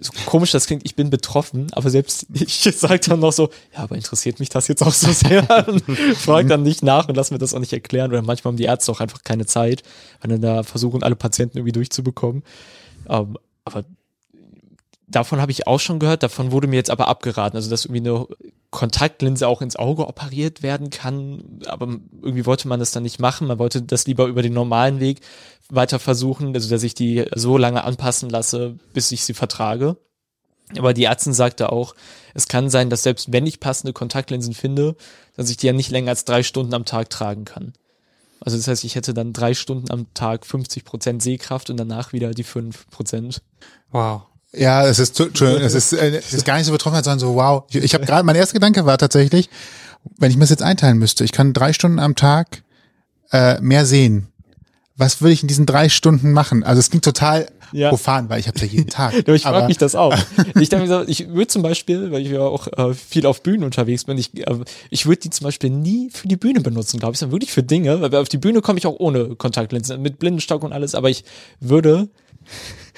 so 0.00 0.10
komisch 0.26 0.50
das 0.50 0.66
klingt, 0.66 0.82
ich 0.84 0.94
bin 0.96 1.10
betroffen, 1.10 1.68
aber 1.72 1.88
selbst 1.90 2.26
ich 2.32 2.60
sage 2.76 2.98
dann 3.00 3.20
noch 3.20 3.32
so, 3.32 3.50
ja, 3.74 3.80
aber 3.84 3.96
interessiert 3.96 4.38
mich 4.38 4.48
das 4.50 4.68
jetzt 4.68 4.82
auch 4.82 4.92
so 4.92 5.12
sehr? 5.12 5.46
Und 5.68 5.82
frag 6.18 6.48
dann 6.48 6.62
nicht 6.62 6.82
nach 6.82 7.08
und 7.08 7.14
lass 7.16 7.30
mir 7.30 7.38
das 7.38 7.54
auch 7.54 7.60
nicht 7.60 7.72
erklären. 7.72 8.10
Oder 8.10 8.22
manchmal 8.22 8.52
haben 8.52 8.58
die 8.58 8.64
Ärzte 8.64 8.92
auch 8.92 9.00
einfach 9.00 9.22
keine 9.24 9.46
Zeit, 9.46 9.82
weil 10.20 10.30
dann 10.32 10.42
da 10.42 10.62
versuchen, 10.64 11.02
alle 11.02 11.16
Patienten 11.16 11.56
irgendwie 11.58 11.72
durchzubekommen. 11.72 12.42
Ähm, 13.08 13.38
aber 13.64 13.84
davon 15.08 15.40
habe 15.40 15.52
ich 15.52 15.66
auch 15.66 15.80
schon 15.80 15.98
gehört, 15.98 16.22
davon 16.22 16.52
wurde 16.52 16.66
mir 16.66 16.76
jetzt 16.76 16.90
aber 16.90 17.08
abgeraten, 17.08 17.56
also 17.56 17.70
dass 17.70 17.84
irgendwie 17.84 18.08
eine 18.08 18.26
Kontaktlinse 18.70 19.46
auch 19.46 19.62
ins 19.62 19.76
Auge 19.76 20.06
operiert 20.08 20.62
werden 20.62 20.90
kann, 20.90 21.60
aber 21.66 21.86
irgendwie 21.86 22.46
wollte 22.46 22.68
man 22.68 22.80
das 22.80 22.90
dann 22.90 23.04
nicht 23.04 23.20
machen, 23.20 23.46
man 23.46 23.58
wollte 23.58 23.82
das 23.82 24.06
lieber 24.06 24.26
über 24.26 24.42
den 24.42 24.52
normalen 24.52 25.00
Weg 25.00 25.20
weiter 25.68 25.98
versuchen, 25.98 26.54
also 26.54 26.68
dass 26.68 26.82
ich 26.82 26.94
die 26.94 27.24
so 27.34 27.56
lange 27.56 27.84
anpassen 27.84 28.30
lasse, 28.30 28.76
bis 28.92 29.12
ich 29.12 29.24
sie 29.24 29.34
vertrage. 29.34 29.96
Aber 30.76 30.92
die 30.94 31.04
Ärztin 31.04 31.32
sagte 31.32 31.70
auch, 31.70 31.94
es 32.34 32.48
kann 32.48 32.70
sein, 32.70 32.90
dass 32.90 33.04
selbst 33.04 33.32
wenn 33.32 33.46
ich 33.46 33.60
passende 33.60 33.92
Kontaktlinsen 33.92 34.52
finde, 34.52 34.96
dass 35.36 35.48
ich 35.48 35.56
die 35.56 35.66
ja 35.66 35.72
nicht 35.72 35.90
länger 35.90 36.10
als 36.10 36.24
drei 36.24 36.42
Stunden 36.42 36.74
am 36.74 36.84
Tag 36.84 37.08
tragen 37.08 37.44
kann. 37.44 37.72
Also 38.40 38.56
das 38.56 38.66
heißt, 38.66 38.84
ich 38.84 38.96
hätte 38.96 39.14
dann 39.14 39.32
drei 39.32 39.54
Stunden 39.54 39.90
am 39.90 40.12
Tag 40.12 40.44
50 40.44 40.84
Prozent 40.84 41.22
Sehkraft 41.22 41.70
und 41.70 41.76
danach 41.76 42.12
wieder 42.12 42.32
die 42.32 42.44
5 42.44 42.90
Prozent. 42.90 43.42
Wow. 43.92 44.22
Ja, 44.52 44.86
es 44.86 44.98
ist, 44.98 45.18
es 45.20 45.74
ist, 45.74 45.92
äh, 45.92 46.16
es 46.16 46.32
ist 46.32 46.44
gar 46.44 46.56
nicht 46.56 46.66
so 46.66 46.72
betroffen, 46.72 47.02
sondern 47.02 47.18
so, 47.18 47.34
wow. 47.34 47.64
Ich, 47.70 47.76
ich 47.76 47.94
habe 47.94 48.06
gerade, 48.06 48.24
mein 48.24 48.36
erster 48.36 48.54
Gedanke 48.54 48.86
war 48.86 48.96
tatsächlich, 48.98 49.50
wenn 50.18 50.30
ich 50.30 50.36
mir 50.36 50.42
das 50.44 50.50
jetzt 50.50 50.62
einteilen 50.62 50.98
müsste, 50.98 51.24
ich 51.24 51.32
kann 51.32 51.52
drei 51.52 51.72
Stunden 51.72 51.98
am 51.98 52.14
Tag 52.14 52.62
äh, 53.32 53.60
mehr 53.60 53.84
sehen. 53.86 54.28
Was 54.96 55.20
würde 55.20 55.32
ich 55.34 55.42
in 55.42 55.48
diesen 55.48 55.66
drei 55.66 55.88
Stunden 55.90 56.32
machen? 56.32 56.64
Also 56.64 56.80
es 56.80 56.88
klingt 56.88 57.04
total 57.04 57.48
Ja. 57.72 57.90
profan, 57.90 58.30
weil 58.30 58.40
ich 58.40 58.48
habe 58.48 58.58
ja 58.60 58.64
jeden 58.66 58.88
Tag. 58.88 59.12
Ja, 59.26 59.34
ich 59.34 59.42
frage 59.42 59.66
mich 59.66 59.76
das 59.76 59.94
auch. 59.94 60.16
Ich 60.58 60.70
denke 60.70 60.86
mir 60.86 60.88
so, 60.88 61.06
ich 61.06 61.28
würde 61.28 61.48
zum 61.48 61.60
Beispiel, 61.62 62.10
weil 62.12 62.22
ich 62.22 62.30
ja 62.30 62.40
auch 62.40 62.66
äh, 62.78 62.94
viel 62.94 63.26
auf 63.26 63.42
Bühnen 63.42 63.64
unterwegs 63.64 64.04
bin, 64.04 64.16
ich, 64.16 64.34
äh, 64.38 64.54
ich 64.88 65.04
würde 65.04 65.20
die 65.20 65.30
zum 65.30 65.44
Beispiel 65.44 65.68
nie 65.68 66.08
für 66.10 66.28
die 66.28 66.36
Bühne 66.36 66.60
benutzen, 66.62 66.98
glaube 66.98 67.12
ich, 67.12 67.18
sondern 67.18 67.32
wirklich 67.34 67.52
für 67.52 67.62
Dinge, 67.62 68.00
weil 68.00 68.14
auf 68.14 68.30
die 68.30 68.38
Bühne 68.38 68.62
komme 68.62 68.78
ich 68.78 68.86
auch 68.86 68.96
ohne 68.98 69.34
Kontaktlinsen, 69.36 70.00
mit 70.00 70.18
Blindenstock 70.18 70.62
und 70.62 70.72
alles, 70.72 70.94
aber 70.94 71.10
ich 71.10 71.24
würde 71.60 72.08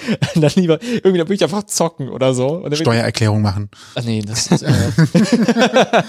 dann 0.34 0.50
lieber, 0.54 0.78
irgendwie, 0.82 1.18
da 1.18 1.24
würde 1.24 1.34
ich 1.34 1.42
einfach 1.44 1.64
zocken 1.64 2.08
oder 2.08 2.34
so. 2.34 2.48
Und 2.48 2.64
dann 2.64 2.72
würd- 2.74 2.82
Steuererklärung 2.82 3.42
machen. 3.42 3.68
Ah, 3.94 4.00
nee, 4.04 4.22
das 4.26 4.46
ist, 4.48 4.62
äh, 4.62 4.72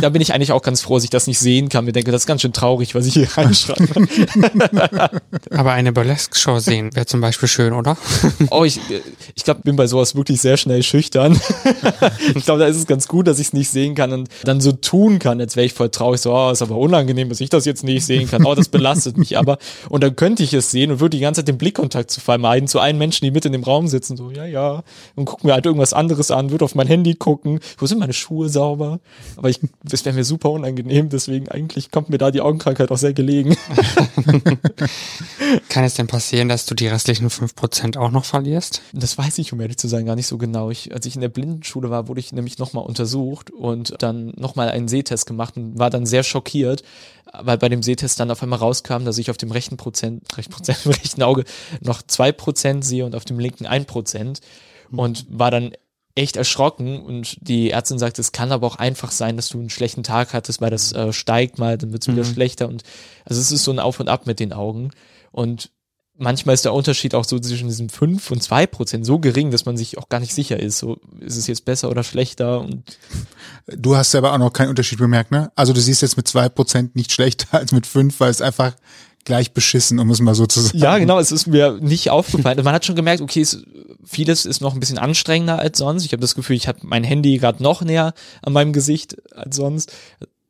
da 0.00 0.08
bin 0.08 0.22
ich 0.22 0.32
eigentlich 0.34 0.52
auch 0.52 0.62
ganz 0.62 0.80
froh, 0.82 0.94
dass 0.94 1.04
ich 1.04 1.10
das 1.10 1.26
nicht 1.26 1.38
sehen 1.38 1.68
kann. 1.68 1.84
Mir 1.84 1.92
denke, 1.92 2.12
das 2.12 2.22
ist 2.22 2.26
ganz 2.26 2.42
schön 2.42 2.52
traurig, 2.52 2.94
was 2.94 3.06
ich 3.06 3.14
hier 3.14 3.28
reinschreibe. 3.36 4.06
Aber 5.50 5.72
eine 5.72 5.92
Burlesque-Show 5.92 6.58
sehen 6.58 6.94
wäre 6.94 7.06
zum 7.06 7.20
Beispiel 7.20 7.48
schön, 7.48 7.72
oder? 7.72 7.96
Oh, 8.50 8.64
ich, 8.64 8.80
ich 9.34 9.44
glaube, 9.44 9.62
bin 9.62 9.76
bei 9.76 9.86
sowas 9.86 10.14
wirklich 10.14 10.40
sehr 10.40 10.56
schnell 10.56 10.82
schüchtern. 10.82 11.38
ich 12.34 12.44
glaube, 12.44 12.60
da 12.60 12.66
ist 12.66 12.76
es 12.76 12.86
ganz 12.86 13.08
gut, 13.08 13.26
dass 13.26 13.38
ich 13.38 13.48
es 13.48 13.52
nicht 13.52 13.70
sehen 13.70 13.94
kann 13.94 14.12
und 14.12 14.28
dann 14.44 14.60
so 14.60 14.72
tun 14.72 15.18
kann, 15.18 15.40
als 15.40 15.56
wäre 15.56 15.66
ich 15.66 15.74
voll 15.74 15.90
traurig. 15.90 16.20
So, 16.20 16.32
oh, 16.34 16.50
ist 16.50 16.62
aber 16.62 16.76
unangenehm, 16.76 17.28
dass 17.28 17.40
ich 17.40 17.50
das 17.50 17.64
jetzt 17.64 17.84
nicht 17.84 18.04
sehen 18.04 18.30
kann. 18.30 18.44
Oh, 18.44 18.54
das 18.54 18.68
belastet 18.68 19.16
mich 19.18 19.38
aber. 19.38 19.58
Und 19.88 20.02
dann 20.02 20.16
könnte 20.16 20.42
ich 20.42 20.52
es 20.54 20.70
sehen 20.70 20.90
und 20.90 21.00
würde 21.00 21.16
die 21.16 21.22
ganze 21.22 21.40
Zeit 21.40 21.48
den 21.48 21.58
Blickkontakt 21.58 22.10
zu 22.10 22.20
vermeiden 22.20 22.68
zu 22.68 22.80
allen 22.80 22.98
Menschen, 22.98 23.24
die 23.24 23.30
mit 23.32 23.44
in 23.44 23.52
dem 23.52 23.64
Raum 23.64 23.88
sitzen. 23.88 24.16
So, 24.16 24.30
ja, 24.30 24.44
ja. 24.44 24.82
Und 25.14 25.24
gucken 25.24 25.48
mir 25.48 25.54
halt 25.54 25.66
irgendwas 25.66 25.92
anderes 25.92 26.30
an, 26.30 26.50
würde 26.50 26.64
auf 26.64 26.74
mein 26.74 26.86
Handy 26.86 27.14
gucken. 27.14 27.60
Wo 27.78 27.86
sind 27.86 27.98
meine 27.98 28.12
Schuhe 28.12 28.48
sauber? 28.48 29.00
Aber 29.36 29.50
ich, 29.50 29.60
das 29.82 30.04
wäre 30.04 30.14
mir 30.14 30.24
super 30.24 30.50
unangenehm. 30.50 31.08
Deswegen 31.08 31.48
eigentlich 31.48 31.90
kommt 31.90 32.10
mir 32.10 32.18
da 32.18 32.30
die 32.30 32.40
Augenkrankheit 32.40 32.90
auch 32.90 32.98
sehr 32.98 33.12
gelegen. 33.12 33.56
Kann 35.68 35.84
es 35.84 35.94
denn 35.94 36.06
passieren, 36.06 36.48
dass 36.48 36.66
du 36.66 36.74
die 36.74 36.88
restlichen 36.88 37.28
5% 37.28 37.98
auch 37.98 38.10
noch 38.10 38.24
verlierst? 38.24 38.82
Das 38.92 39.18
weiß 39.18 39.38
ich, 39.38 39.52
um 39.52 39.60
ehrlich 39.60 39.78
zu 39.78 39.88
sein, 39.88 40.06
gar 40.06 40.16
nicht 40.16 40.26
so 40.26 40.38
genau. 40.38 40.70
Ich, 40.70 40.94
als 40.94 41.06
ich 41.06 41.14
in 41.14 41.20
der 41.20 41.28
Blindenschule 41.28 41.90
war, 41.90 42.08
wurde 42.08 42.20
ich 42.20 42.32
nämlich 42.32 42.58
nochmal 42.58 42.84
untersucht 42.84 43.50
und 43.50 43.94
dann 43.98 44.32
nochmal 44.36 44.70
einen 44.70 44.88
Sehtest 44.88 45.26
gemacht 45.26 45.56
und 45.56 45.78
war 45.78 45.90
dann 45.90 46.06
sehr 46.06 46.22
schockiert, 46.22 46.82
weil 47.40 47.58
bei 47.58 47.68
dem 47.68 47.82
Sehtest 47.82 48.20
dann 48.20 48.30
auf 48.30 48.42
einmal 48.42 48.58
rauskam, 48.58 49.04
dass 49.04 49.18
ich 49.18 49.30
auf 49.30 49.36
dem 49.36 49.50
rechten 49.50 49.76
Prozent, 49.76 50.36
rechten 50.36 50.52
Prozent, 50.52 50.78
im 50.84 50.92
rechten 50.92 51.22
Auge 51.22 51.44
noch 51.80 52.02
zwei 52.02 52.32
Prozent 52.32 52.84
sehe 52.84 53.04
und 53.04 53.14
auf 53.14 53.24
dem 53.24 53.38
linken 53.38 53.66
ein 53.66 53.86
Prozent. 53.86 54.40
Und 54.90 55.24
war 55.30 55.50
dann 55.50 55.72
echt 56.14 56.36
erschrocken. 56.36 57.00
Und 57.00 57.36
die 57.40 57.70
Ärztin 57.70 57.98
sagte, 57.98 58.20
es 58.20 58.32
kann 58.32 58.52
aber 58.52 58.66
auch 58.66 58.76
einfach 58.76 59.10
sein, 59.10 59.36
dass 59.36 59.48
du 59.48 59.58
einen 59.58 59.70
schlechten 59.70 60.02
Tag 60.02 60.32
hattest, 60.32 60.60
weil 60.60 60.70
das 60.70 60.92
äh, 60.92 61.12
steigt 61.12 61.58
mal, 61.58 61.78
dann 61.78 61.92
wird 61.92 62.02
es 62.02 62.08
wieder 62.08 62.24
schlechter. 62.24 62.68
Und 62.68 62.82
also 63.24 63.40
es 63.40 63.50
ist 63.50 63.64
so 63.64 63.70
ein 63.70 63.78
Auf 63.78 64.00
und 64.00 64.08
Ab 64.08 64.26
mit 64.26 64.40
den 64.40 64.52
Augen. 64.52 64.90
Und 65.30 65.70
manchmal 66.16 66.54
ist 66.54 66.64
der 66.64 66.74
Unterschied 66.74 67.14
auch 67.14 67.24
so 67.24 67.38
zwischen 67.38 67.68
diesem 67.68 67.88
5 67.88 68.30
und 68.30 68.42
2 68.42 68.66
Prozent 68.66 69.06
so 69.06 69.18
gering, 69.18 69.50
dass 69.50 69.64
man 69.64 69.76
sich 69.76 69.98
auch 69.98 70.08
gar 70.08 70.20
nicht 70.20 70.34
sicher 70.34 70.58
ist. 70.60 70.78
So, 70.78 70.98
ist 71.20 71.36
es 71.36 71.46
jetzt 71.46 71.64
besser 71.64 71.90
oder 71.90 72.04
schlechter? 72.04 72.60
Und 72.60 72.82
Du 73.66 73.96
hast 73.96 74.10
selber 74.10 74.32
auch 74.32 74.38
noch 74.38 74.52
keinen 74.52 74.68
Unterschied 74.68 74.98
bemerkt, 74.98 75.30
ne? 75.30 75.50
Also 75.56 75.72
du 75.72 75.80
siehst 75.80 76.02
jetzt 76.02 76.16
mit 76.16 76.28
zwei 76.28 76.48
Prozent 76.48 76.96
nicht 76.96 77.12
schlechter 77.12 77.46
als 77.58 77.72
mit 77.72 77.86
fünf, 77.86 78.20
weil 78.20 78.30
es 78.30 78.40
einfach 78.40 78.74
gleich 79.24 79.52
beschissen, 79.52 79.98
um 80.00 80.10
es 80.10 80.20
mal 80.20 80.34
so 80.34 80.46
zu 80.46 80.60
sagen. 80.60 80.78
ja, 80.78 80.98
genau, 80.98 81.18
es 81.18 81.30
ist 81.30 81.46
mir 81.46 81.78
nicht 81.80 82.10
aufgefallen. 82.10 82.62
Man 82.64 82.74
hat 82.74 82.84
schon 82.84 82.96
gemerkt, 82.96 83.20
okay, 83.22 83.40
es 83.40 83.62
vieles 84.04 84.44
ist 84.46 84.60
noch 84.60 84.74
ein 84.74 84.80
bisschen 84.80 84.98
anstrengender 84.98 85.60
als 85.60 85.78
sonst. 85.78 86.04
Ich 86.04 86.12
habe 86.12 86.20
das 86.20 86.34
Gefühl, 86.34 86.56
ich 86.56 86.66
habe 86.66 86.80
mein 86.82 87.04
Handy 87.04 87.38
gerade 87.38 87.62
noch 87.62 87.82
näher 87.82 88.14
an 88.42 88.52
meinem 88.52 88.72
Gesicht 88.72 89.16
als 89.32 89.56
sonst. 89.56 89.92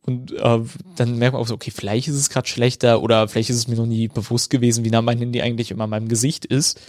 Und 0.04 0.32
äh, 0.32 0.61
dann 0.97 1.18
merkt 1.18 1.32
man 1.32 1.42
auch 1.42 1.47
so, 1.47 1.54
okay, 1.54 1.71
vielleicht 1.71 2.09
ist 2.09 2.16
es 2.16 2.28
gerade 2.28 2.49
schlechter 2.49 3.02
oder 3.02 3.28
vielleicht 3.28 3.50
ist 3.50 3.56
es 3.56 3.68
mir 3.68 3.76
noch 3.76 3.87
nie 3.87 4.09
bewusst 4.09 4.50
gewesen, 4.50 4.85
wie 4.85 4.90
nah 4.90 5.00
mein 5.00 5.18
Handy 5.18 5.40
eigentlich 5.40 5.71
immer 5.71 5.85
an 5.85 5.90
meinem 5.90 6.09
Gesicht 6.09 6.44
ist. 6.44 6.80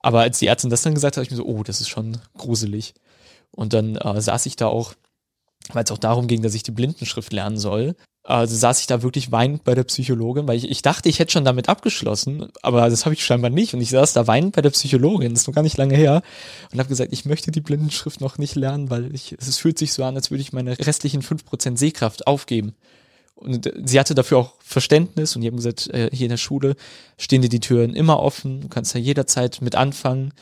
Aber 0.00 0.20
als 0.20 0.40
die 0.40 0.48
Ärztin 0.48 0.70
das 0.70 0.82
dann 0.82 0.94
gesagt 0.94 1.16
hat, 1.16 1.18
habe 1.18 1.24
ich 1.24 1.30
mir 1.30 1.36
so, 1.36 1.46
oh, 1.46 1.62
das 1.62 1.80
ist 1.80 1.88
schon 1.88 2.18
gruselig. 2.36 2.94
Und 3.52 3.72
dann 3.72 3.96
äh, 3.96 4.20
saß 4.20 4.46
ich 4.46 4.56
da 4.56 4.66
auch, 4.66 4.94
weil 5.72 5.84
es 5.84 5.92
auch 5.92 5.98
darum 5.98 6.26
ging, 6.26 6.42
dass 6.42 6.54
ich 6.54 6.64
die 6.64 6.72
Blindenschrift 6.72 7.32
lernen 7.32 7.58
soll. 7.58 7.94
Also 8.24 8.54
saß 8.54 8.80
ich 8.80 8.86
da 8.86 9.02
wirklich 9.02 9.32
weinend 9.32 9.64
bei 9.64 9.74
der 9.74 9.82
Psychologin, 9.82 10.46
weil 10.46 10.56
ich, 10.56 10.70
ich 10.70 10.82
dachte, 10.82 11.08
ich 11.08 11.18
hätte 11.18 11.32
schon 11.32 11.44
damit 11.44 11.68
abgeschlossen, 11.68 12.52
aber 12.62 12.88
das 12.88 13.04
habe 13.04 13.14
ich 13.14 13.24
scheinbar 13.24 13.50
nicht. 13.50 13.74
Und 13.74 13.80
ich 13.80 13.90
saß 13.90 14.12
da 14.12 14.28
weinend 14.28 14.54
bei 14.54 14.62
der 14.62 14.70
Psychologin, 14.70 15.32
das 15.32 15.42
ist 15.42 15.48
noch 15.48 15.54
gar 15.54 15.62
nicht 15.62 15.76
lange 15.76 15.96
her, 15.96 16.22
und 16.72 16.78
habe 16.78 16.88
gesagt, 16.88 17.12
ich 17.12 17.24
möchte 17.24 17.50
die 17.50 17.60
Blindenschrift 17.60 18.20
noch 18.20 18.38
nicht 18.38 18.54
lernen, 18.54 18.90
weil 18.90 19.12
ich, 19.12 19.36
es 19.40 19.58
fühlt 19.58 19.76
sich 19.76 19.92
so 19.92 20.04
an, 20.04 20.14
als 20.14 20.30
würde 20.30 20.42
ich 20.42 20.52
meine 20.52 20.78
restlichen 20.78 21.22
5% 21.22 21.76
Sehkraft 21.76 22.28
aufgeben. 22.28 22.74
Und 23.34 23.72
sie 23.84 23.98
hatte 23.98 24.14
dafür 24.14 24.38
auch 24.38 24.54
Verständnis 24.60 25.34
und 25.34 25.42
die 25.42 25.48
haben 25.48 25.56
gesagt, 25.56 25.88
äh, 25.88 26.08
hier 26.12 26.26
in 26.26 26.30
der 26.30 26.36
Schule 26.36 26.76
stehen 27.18 27.42
dir 27.42 27.48
die 27.48 27.58
Türen 27.58 27.96
immer 27.96 28.20
offen, 28.20 28.60
du 28.60 28.68
kannst 28.68 28.94
da 28.94 29.00
jederzeit 29.00 29.60
mit 29.62 29.74
anfangen. 29.74 30.32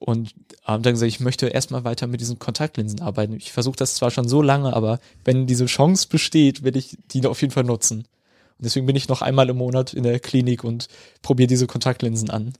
Und 0.00 0.34
haben 0.64 0.82
dann 0.82 0.94
gesagt, 0.94 1.12
ich 1.12 1.20
möchte 1.20 1.48
erstmal 1.48 1.84
weiter 1.84 2.06
mit 2.06 2.20
diesen 2.20 2.38
Kontaktlinsen 2.38 3.00
arbeiten. 3.00 3.34
Ich 3.34 3.52
versuche 3.52 3.76
das 3.76 3.94
zwar 3.94 4.10
schon 4.10 4.28
so 4.28 4.40
lange, 4.40 4.72
aber 4.74 4.98
wenn 5.24 5.46
diese 5.46 5.66
Chance 5.66 6.08
besteht, 6.08 6.64
werde 6.64 6.78
ich 6.78 6.96
die 7.10 7.24
auf 7.26 7.40
jeden 7.42 7.52
Fall 7.52 7.64
nutzen. 7.64 7.98
Und 7.98 8.64
deswegen 8.64 8.86
bin 8.86 8.96
ich 8.96 9.08
noch 9.08 9.20
einmal 9.20 9.48
im 9.50 9.58
Monat 9.58 9.92
in 9.92 10.02
der 10.02 10.18
Klinik 10.18 10.64
und 10.64 10.88
probiere 11.22 11.48
diese 11.48 11.66
Kontaktlinsen 11.66 12.30
an. 12.30 12.54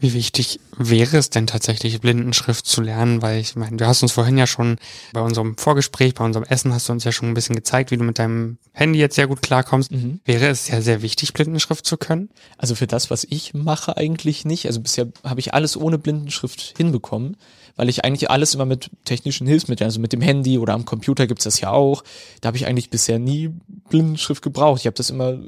Wie 0.00 0.14
wichtig 0.14 0.60
wäre 0.76 1.16
es 1.16 1.30
denn 1.30 1.48
tatsächlich, 1.48 2.00
Blindenschrift 2.00 2.66
zu 2.66 2.80
lernen? 2.80 3.20
Weil 3.20 3.40
ich 3.40 3.56
meine, 3.56 3.76
du 3.76 3.86
hast 3.86 4.02
uns 4.02 4.12
vorhin 4.12 4.38
ja 4.38 4.46
schon 4.46 4.76
bei 5.12 5.20
unserem 5.20 5.56
Vorgespräch, 5.56 6.14
bei 6.14 6.24
unserem 6.24 6.44
Essen 6.44 6.72
hast 6.72 6.88
du 6.88 6.92
uns 6.92 7.02
ja 7.02 7.10
schon 7.10 7.28
ein 7.28 7.34
bisschen 7.34 7.56
gezeigt, 7.56 7.90
wie 7.90 7.96
du 7.96 8.04
mit 8.04 8.20
deinem 8.20 8.58
Handy 8.72 9.00
jetzt 9.00 9.16
sehr 9.16 9.26
gut 9.26 9.42
klarkommst. 9.42 9.90
Mhm. 9.90 10.20
Wäre 10.24 10.46
es 10.46 10.68
ja 10.68 10.80
sehr 10.80 11.02
wichtig, 11.02 11.32
Blindenschrift 11.32 11.84
zu 11.84 11.96
können? 11.96 12.30
Also 12.58 12.76
für 12.76 12.86
das, 12.86 13.10
was 13.10 13.26
ich 13.28 13.54
mache, 13.54 13.96
eigentlich 13.96 14.44
nicht. 14.44 14.66
Also 14.66 14.80
bisher 14.80 15.08
habe 15.24 15.40
ich 15.40 15.52
alles 15.52 15.76
ohne 15.76 15.98
Blindenschrift 15.98 16.74
hinbekommen, 16.76 17.36
weil 17.74 17.88
ich 17.88 18.04
eigentlich 18.04 18.30
alles 18.30 18.54
immer 18.54 18.66
mit 18.66 18.90
technischen 19.04 19.48
Hilfsmitteln, 19.48 19.86
also 19.86 19.98
mit 19.98 20.12
dem 20.12 20.20
Handy 20.20 20.58
oder 20.58 20.74
am 20.74 20.84
Computer 20.84 21.26
gibt's 21.26 21.44
das 21.44 21.60
ja 21.60 21.72
auch. 21.72 22.04
Da 22.40 22.48
habe 22.48 22.56
ich 22.56 22.66
eigentlich 22.68 22.90
bisher 22.90 23.18
nie 23.18 23.50
Blindenschrift 23.88 24.42
gebraucht. 24.42 24.80
Ich 24.80 24.86
habe 24.86 24.96
das 24.96 25.10
immer 25.10 25.40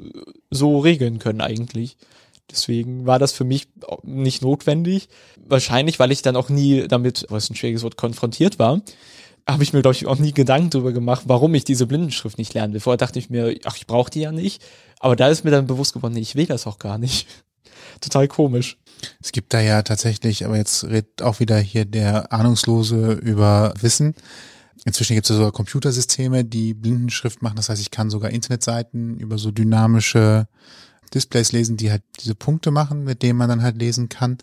so 0.49 0.79
regeln 0.79 1.19
können 1.19 1.39
eigentlich. 1.39 1.95
Deswegen 2.51 3.05
war 3.05 3.19
das 3.19 3.31
für 3.31 3.43
mich 3.43 3.67
nicht 4.03 4.41
notwendig. 4.41 5.09
Wahrscheinlich, 5.45 5.99
weil 5.99 6.11
ich 6.11 6.21
dann 6.21 6.35
auch 6.35 6.49
nie 6.49 6.87
damit, 6.87 7.25
was 7.29 7.49
ein 7.49 7.55
schwieriges 7.55 7.83
Wort, 7.83 7.97
konfrontiert 7.97 8.59
war, 8.59 8.81
habe 9.47 9.63
ich 9.63 9.73
mir, 9.73 9.81
glaube 9.81 9.95
ich, 9.95 10.05
auch 10.05 10.17
nie 10.17 10.33
Gedanken 10.33 10.69
darüber 10.69 10.91
gemacht, 10.91 11.23
warum 11.25 11.53
ich 11.55 11.63
diese 11.63 11.87
Blindenschrift 11.87 12.37
nicht 12.37 12.53
lernen 12.53 12.73
will. 12.73 12.79
Vorher 12.79 12.97
dachte 12.97 13.19
ich 13.19 13.29
mir, 13.29 13.55
ach, 13.65 13.77
ich 13.77 13.87
brauche 13.87 14.11
die 14.11 14.21
ja 14.21 14.31
nicht. 14.31 14.63
Aber 14.99 15.15
da 15.15 15.29
ist 15.29 15.43
mir 15.43 15.51
dann 15.51 15.67
bewusst 15.67 15.93
geworden, 15.93 16.13
nee, 16.13 16.21
ich 16.21 16.35
will 16.35 16.45
das 16.45 16.67
auch 16.67 16.79
gar 16.79 16.97
nicht. 16.97 17.27
Total 18.01 18.27
komisch. 18.27 18.77
Es 19.19 19.31
gibt 19.31 19.53
da 19.53 19.59
ja 19.59 19.81
tatsächlich, 19.81 20.45
aber 20.45 20.57
jetzt 20.57 20.83
redet 20.83 21.21
auch 21.23 21.39
wieder 21.39 21.57
hier 21.57 21.85
der 21.85 22.31
Ahnungslose 22.31 23.13
über 23.13 23.73
Wissen. 23.79 24.13
Inzwischen 24.85 25.13
gibt 25.13 25.25
es 25.25 25.29
ja 25.29 25.35
sogar 25.35 25.51
Computersysteme, 25.51 26.43
die 26.43 26.73
Blindenschrift 26.73 27.41
machen. 27.41 27.55
Das 27.55 27.69
heißt, 27.69 27.81
ich 27.81 27.91
kann 27.91 28.09
sogar 28.09 28.31
Internetseiten 28.31 29.17
über 29.17 29.37
so 29.37 29.51
dynamische 29.51 30.47
Displays 31.13 31.51
lesen, 31.51 31.77
die 31.77 31.91
halt 31.91 32.03
diese 32.19 32.35
Punkte 32.35 32.71
machen, 32.71 33.03
mit 33.03 33.21
denen 33.21 33.37
man 33.37 33.49
dann 33.49 33.61
halt 33.61 33.77
lesen 33.77 34.09
kann. 34.09 34.37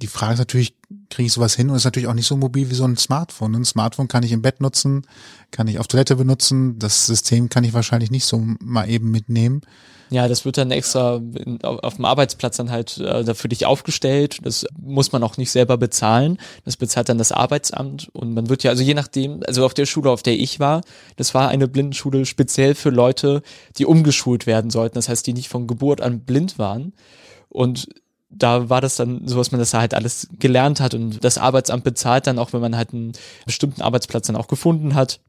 Die 0.00 0.06
Frage 0.06 0.34
ist 0.34 0.38
natürlich, 0.38 0.74
kriege 1.10 1.26
ich 1.26 1.32
sowas 1.32 1.54
hin 1.54 1.70
und 1.70 1.76
ist 1.76 1.84
natürlich 1.84 2.08
auch 2.08 2.14
nicht 2.14 2.26
so 2.26 2.36
mobil 2.36 2.70
wie 2.70 2.74
so 2.74 2.84
ein 2.84 2.96
Smartphone. 2.96 3.54
Ein 3.54 3.64
Smartphone 3.64 4.08
kann 4.08 4.22
ich 4.22 4.32
im 4.32 4.42
Bett 4.42 4.60
nutzen, 4.60 5.06
kann 5.50 5.68
ich 5.68 5.78
auf 5.78 5.88
Toilette 5.88 6.16
benutzen. 6.16 6.78
Das 6.78 7.06
System 7.06 7.48
kann 7.48 7.64
ich 7.64 7.72
wahrscheinlich 7.72 8.10
nicht 8.10 8.24
so 8.24 8.42
mal 8.60 8.88
eben 8.88 9.10
mitnehmen. 9.10 9.62
Ja, 10.10 10.26
das 10.26 10.44
wird 10.44 10.56
dann 10.56 10.70
extra 10.70 11.20
auf 11.62 11.96
dem 11.96 12.04
Arbeitsplatz 12.04 12.56
dann 12.56 12.70
halt 12.70 12.96
äh, 12.98 13.34
für 13.34 13.48
dich 13.48 13.66
aufgestellt. 13.66 14.38
Das 14.42 14.66
muss 14.80 15.12
man 15.12 15.22
auch 15.22 15.36
nicht 15.36 15.50
selber 15.50 15.76
bezahlen. 15.76 16.38
Das 16.64 16.76
bezahlt 16.76 17.10
dann 17.10 17.18
das 17.18 17.32
Arbeitsamt 17.32 18.08
und 18.14 18.32
man 18.32 18.48
wird 18.48 18.62
ja, 18.62 18.70
also 18.70 18.82
je 18.82 18.94
nachdem, 18.94 19.42
also 19.46 19.66
auf 19.66 19.74
der 19.74 19.86
Schule, 19.86 20.10
auf 20.10 20.22
der 20.22 20.38
ich 20.38 20.60
war, 20.60 20.80
das 21.16 21.34
war 21.34 21.48
eine 21.48 21.68
Blindenschule 21.68 22.24
speziell 22.24 22.74
für 22.74 22.90
Leute, 22.90 23.42
die 23.76 23.84
umgeschult 23.84 24.46
werden 24.46 24.70
sollten. 24.70 24.94
Das 24.94 25.10
heißt, 25.10 25.26
die 25.26 25.34
nicht 25.34 25.48
von 25.48 25.66
Geburt 25.66 26.00
an 26.00 26.20
blind 26.20 26.58
waren. 26.58 26.94
Und 27.50 27.88
da 28.30 28.68
war 28.68 28.80
das 28.80 28.96
dann 28.96 29.26
so, 29.26 29.38
dass 29.38 29.52
man 29.52 29.58
das 29.58 29.74
halt 29.74 29.94
alles 29.94 30.28
gelernt 30.38 30.80
hat 30.80 30.94
und 30.94 31.24
das 31.24 31.38
Arbeitsamt 31.38 31.84
bezahlt 31.84 32.26
dann 32.26 32.38
auch, 32.38 32.52
wenn 32.52 32.60
man 32.60 32.76
halt 32.76 32.92
einen 32.92 33.12
bestimmten 33.46 33.82
Arbeitsplatz 33.82 34.26
dann 34.26 34.36
auch 34.36 34.48
gefunden 34.48 34.94
hat. 34.94 35.20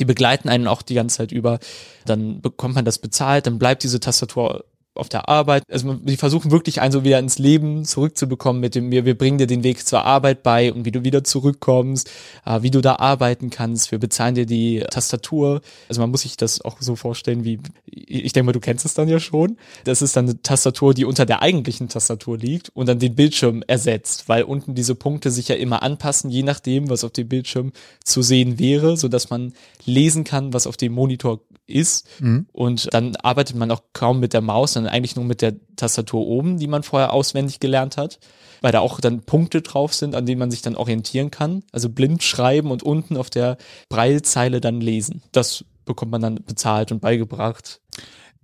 Die 0.00 0.04
begleiten 0.04 0.48
einen 0.48 0.66
auch 0.66 0.82
die 0.82 0.94
ganze 0.94 1.18
Zeit 1.18 1.30
über. 1.30 1.60
Dann 2.04 2.40
bekommt 2.40 2.74
man 2.74 2.84
das 2.84 2.98
bezahlt, 2.98 3.46
dann 3.46 3.58
bleibt 3.58 3.84
diese 3.84 4.00
Tastatur 4.00 4.64
auf 4.96 5.08
der 5.08 5.28
Arbeit. 5.28 5.62
Also 5.70 5.94
die 5.94 6.16
versuchen 6.16 6.50
wirklich 6.50 6.80
einen 6.80 6.92
so 6.92 7.04
wieder 7.04 7.18
ins 7.18 7.38
Leben 7.38 7.84
zurückzubekommen 7.84 8.60
mit 8.60 8.74
dem, 8.74 8.90
wir, 8.90 9.04
wir 9.04 9.16
bringen 9.16 9.38
dir 9.38 9.46
den 9.46 9.64
Weg 9.64 9.86
zur 9.86 10.04
Arbeit 10.04 10.42
bei 10.42 10.72
und 10.72 10.84
wie 10.84 10.92
du 10.92 11.04
wieder 11.04 11.24
zurückkommst, 11.24 12.10
äh, 12.44 12.62
wie 12.62 12.70
du 12.70 12.80
da 12.80 12.96
arbeiten 12.96 13.50
kannst. 13.50 13.90
Wir 13.90 13.98
bezahlen 13.98 14.34
dir 14.34 14.46
die 14.46 14.84
Tastatur. 14.90 15.60
Also 15.88 16.00
man 16.00 16.10
muss 16.10 16.22
sich 16.22 16.36
das 16.36 16.60
auch 16.60 16.76
so 16.80 16.96
vorstellen, 16.96 17.44
wie, 17.44 17.60
ich 17.86 18.32
denke 18.32 18.46
mal, 18.46 18.52
du 18.52 18.60
kennst 18.60 18.84
es 18.84 18.94
dann 18.94 19.08
ja 19.08 19.20
schon. 19.20 19.56
Das 19.84 20.02
ist 20.02 20.16
dann 20.16 20.26
eine 20.26 20.42
Tastatur, 20.42 20.94
die 20.94 21.04
unter 21.04 21.26
der 21.26 21.42
eigentlichen 21.42 21.88
Tastatur 21.88 22.38
liegt 22.38 22.70
und 22.70 22.86
dann 22.88 22.98
den 22.98 23.14
Bildschirm 23.14 23.62
ersetzt, 23.66 24.28
weil 24.28 24.42
unten 24.42 24.74
diese 24.74 24.94
Punkte 24.94 25.30
sich 25.30 25.48
ja 25.48 25.56
immer 25.56 25.82
anpassen, 25.82 26.30
je 26.30 26.42
nachdem, 26.42 26.88
was 26.88 27.04
auf 27.04 27.12
dem 27.12 27.28
Bildschirm 27.28 27.72
zu 28.04 28.22
sehen 28.22 28.58
wäre, 28.58 28.96
so 28.96 29.08
dass 29.08 29.30
man 29.30 29.52
lesen 29.84 30.24
kann, 30.24 30.52
was 30.52 30.66
auf 30.66 30.76
dem 30.76 30.92
Monitor 30.92 31.40
ist. 31.66 32.06
Mhm. 32.20 32.46
Und 32.52 32.92
dann 32.92 33.16
arbeitet 33.16 33.56
man 33.56 33.70
auch 33.70 33.82
kaum 33.92 34.20
mit 34.20 34.32
der 34.32 34.40
Maus, 34.40 34.74
sondern 34.74 34.92
eigentlich 34.92 35.16
nur 35.16 35.24
mit 35.24 35.42
der 35.42 35.54
Tastatur 35.76 36.26
oben, 36.26 36.58
die 36.58 36.66
man 36.66 36.82
vorher 36.82 37.12
auswendig 37.12 37.60
gelernt 37.60 37.96
hat, 37.96 38.18
weil 38.60 38.72
da 38.72 38.80
auch 38.80 39.00
dann 39.00 39.22
Punkte 39.22 39.62
drauf 39.62 39.94
sind, 39.94 40.14
an 40.14 40.26
denen 40.26 40.38
man 40.38 40.50
sich 40.50 40.62
dann 40.62 40.76
orientieren 40.76 41.30
kann. 41.30 41.62
Also 41.72 41.88
blind 41.88 42.22
schreiben 42.22 42.70
und 42.70 42.82
unten 42.82 43.16
auf 43.16 43.30
der 43.30 43.56
Breilzeile 43.88 44.60
dann 44.60 44.80
lesen. 44.80 45.22
Das 45.32 45.64
bekommt 45.84 46.12
man 46.12 46.22
dann 46.22 46.36
bezahlt 46.44 46.92
und 46.92 47.00
beigebracht. 47.00 47.80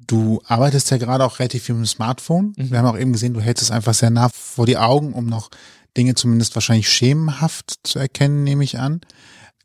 Du 0.07 0.41
arbeitest 0.47 0.91
ja 0.91 0.97
gerade 0.97 1.25
auch 1.25 1.39
relativ 1.39 1.65
viel 1.65 1.75
mit 1.75 1.85
dem 1.85 1.89
Smartphone. 1.89 2.55
Mhm. 2.57 2.71
Wir 2.71 2.79
haben 2.79 2.87
auch 2.87 2.99
eben 2.99 3.13
gesehen, 3.13 3.35
du 3.35 3.41
hältst 3.41 3.63
es 3.63 3.71
einfach 3.71 3.95
sehr 3.95 4.11
nah 4.11 4.29
vor 4.33 4.67
die 4.67 4.77
Augen, 4.77 5.13
um 5.13 5.27
noch 5.27 5.51
Dinge 5.97 6.15
zumindest 6.15 6.55
wahrscheinlich 6.57 6.89
schemenhaft 6.89 7.81
zu 7.83 7.99
erkennen, 7.99 8.45
nehme 8.45 8.65
ich 8.65 8.79
an. 8.79 9.03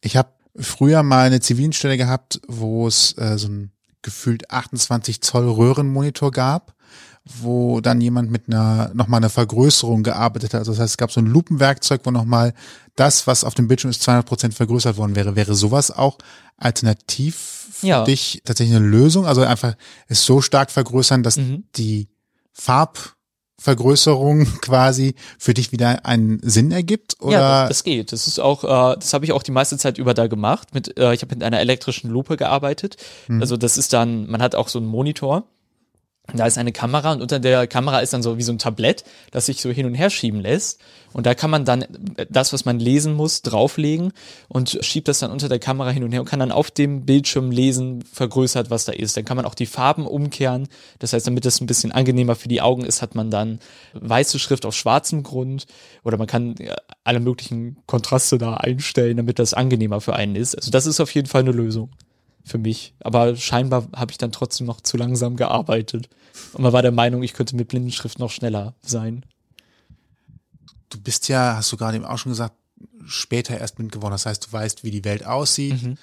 Ich 0.02 0.18
habe 0.18 0.30
früher 0.60 1.04
mal 1.04 1.28
eine 1.28 1.40
Zivilstelle 1.40 1.98
gehabt, 1.98 2.42
wo 2.48 2.88
es 2.88 3.18
äh, 3.18 3.38
so 3.38 3.48
ein 3.48 3.72
gefühlt 4.02 4.50
28 4.52 5.22
Zoll 5.22 5.50
Röhrenmonitor 5.50 6.32
gab, 6.32 6.74
wo 7.26 7.82
dann 7.82 8.00
jemand 8.00 8.32
mit 8.32 8.48
einer 8.48 8.92
nochmal 8.94 9.20
einer 9.20 9.30
Vergrößerung 9.30 10.04
gearbeitet 10.04 10.54
hat. 10.54 10.60
Also 10.60 10.72
das 10.72 10.80
heißt, 10.80 10.92
es 10.92 10.98
gab 10.98 11.12
so 11.12 11.20
ein 11.20 11.26
Lupenwerkzeug, 11.26 12.02
wo 12.06 12.12
nochmal 12.12 12.54
das, 12.96 13.28
was 13.28 13.44
auf 13.44 13.54
dem 13.54 13.68
Bildschirm 13.68 13.92
ist, 13.92 14.02
200 14.04 14.26
Prozent 14.26 14.54
vergrößert 14.54 14.98
worden 14.98 15.16
wäre. 15.16 15.36
Wäre 15.36 15.56
sowas 15.56 15.92
auch 15.92 16.18
alternativ 16.56 17.68
für 17.72 17.88
ja. 17.88 18.04
dich 18.06 18.42
tatsächlich 18.46 18.78
eine 18.78 18.86
Lösung? 18.86 19.26
Also 19.26 19.42
einfach 19.42 19.76
es 20.08 20.26
so 20.26 20.42
stark 20.42 20.72
vergrößern, 20.72 21.22
dass 21.22 21.38
mhm. 21.38 21.66
die 21.76 22.08
Farb 22.54 23.17
Vergrößerung 23.60 24.46
quasi 24.62 25.16
für 25.38 25.54
dich 25.54 25.72
wieder 25.72 26.06
einen 26.06 26.40
Sinn 26.44 26.72
ergibt? 26.72 27.18
Oder? 27.20 27.32
Ja, 27.32 27.68
das, 27.68 27.84
geht. 27.84 28.12
Das 28.12 28.28
ist 28.28 28.40
auch, 28.40 28.64
äh, 28.64 28.96
das 29.00 29.14
habe 29.14 29.26
ich 29.26 29.32
auch 29.32 29.44
die 29.44 29.52
meiste 29.52 29.78
Zeit 29.78 29.98
über 29.98 30.14
da 30.14 30.28
gemacht. 30.28 30.74
Mit, 30.74 30.98
äh, 30.98 31.14
ich 31.14 31.22
habe 31.22 31.36
mit 31.36 31.44
einer 31.44 31.60
elektrischen 31.60 32.10
Lupe 32.10 32.38
gearbeitet. 32.38 32.98
Mhm. 33.28 33.42
Also 33.42 33.58
das 33.58 33.78
ist 33.78 33.94
dann, 33.94 34.30
man 34.30 34.42
hat 34.42 34.56
auch 34.56 34.68
so 34.68 34.80
einen 34.80 34.88
Monitor 34.88 35.46
da 36.34 36.46
ist 36.46 36.58
eine 36.58 36.74
Kamera 36.74 37.14
und 37.14 37.22
unter 37.22 37.40
der 37.40 37.68
Kamera 37.68 38.00
ist 38.00 38.12
dann 38.14 38.22
so 38.22 38.38
wie 38.38 38.44
so 38.44 38.52
ein 38.52 38.58
Tablett, 38.58 39.06
das 39.32 39.46
sich 39.46 39.62
so 39.62 39.70
hin 39.70 39.86
und 39.86 39.96
her 39.96 40.10
schieben 40.10 40.42
lässt. 40.42 40.80
Und 41.14 41.26
da 41.26 41.34
kann 41.34 41.50
man 41.50 41.64
dann 41.64 41.86
das, 42.30 42.52
was 42.52 42.66
man 42.66 42.80
lesen 42.80 43.14
muss, 43.14 43.42
drauflegen 43.42 44.12
und 44.50 44.78
schiebt 44.82 45.08
das 45.08 45.20
dann 45.20 45.32
unter 45.32 45.48
der 45.48 45.58
Kamera 45.58 45.90
hin 45.90 46.04
und 46.04 46.12
her 46.12 46.20
und 46.20 46.28
kann 46.28 46.40
dann 46.40 46.52
auf 46.52 46.70
dem 46.70 47.06
Bildschirm 47.06 47.50
lesen, 47.50 48.04
vergrößert, 48.12 48.70
was 48.70 48.86
da 48.86 48.92
ist. 48.92 49.16
Dann 49.16 49.24
kann 49.24 49.38
man 49.38 49.46
auch 49.46 49.56
die 49.56 49.66
Farben 49.66 50.06
umkehren. 50.06 50.68
Das 51.00 51.14
heißt, 51.14 51.26
damit 51.26 51.46
das 51.46 51.62
ein 51.62 51.66
bisschen 51.66 51.94
angenehmer 51.94 52.36
für 52.36 52.50
die 52.50 52.62
Augen 52.62 52.84
ist, 52.84 53.02
hat 53.02 53.16
man 53.16 53.32
dann 53.32 53.60
weiße 53.94 54.38
Schrift 54.38 54.66
auf 54.66 54.76
schwarzem 54.76 55.24
Grund 55.24 55.66
oder 56.04 56.18
man 56.18 56.28
kann 56.28 56.56
alle 57.06 57.22
möglichen 57.22 57.78
Kontraste 57.88 58.38
da 58.38 58.56
einstellen, 58.56 59.18
damit 59.18 59.40
das 59.40 59.54
angenehmer 59.54 60.02
für 60.02 60.14
einen 60.14 60.36
ist. 60.36 60.56
Also 60.56 60.72
das 60.72 60.86
ist 60.86 61.00
auf 61.00 61.14
jeden 61.16 61.28
Fall 61.28 61.42
eine 61.42 61.52
Lösung 61.52 61.90
für 62.48 62.58
mich. 62.58 62.94
Aber 63.00 63.36
scheinbar 63.36 63.88
habe 63.96 64.12
ich 64.12 64.18
dann 64.18 64.32
trotzdem 64.32 64.68
noch 64.68 64.82
zu 64.82 64.98
langsam 64.98 65.36
gearbeitet. 65.36 66.10
Und 66.54 66.64
man 66.64 66.74
war 66.74 66.82
der 66.82 66.92
Meinung, 66.92 67.24
ich 67.24 67.34
könnte 67.34 67.56
mit 67.56 67.68
Blindenschrift 67.68 68.20
noch 68.20 68.32
schneller 68.32 68.74
sein. 68.82 69.26
Du 70.90 71.00
bist 71.00 71.28
ja, 71.28 71.56
hast 71.56 71.72
du 71.72 71.78
gerade 71.78 71.98
eben 71.98 72.06
auch 72.06 72.18
schon 72.18 72.32
gesagt, 72.32 72.56
später 73.06 73.58
erst 73.58 73.76
blind 73.76 73.92
geworden. 73.92 74.14
Das 74.14 74.26
heißt, 74.26 74.48
du 74.48 74.52
weißt, 74.52 74.84
wie 74.84 74.92
die 74.92 75.04
Welt 75.04 75.26
aussieht. 75.26 75.82
Mhm. 75.82 75.98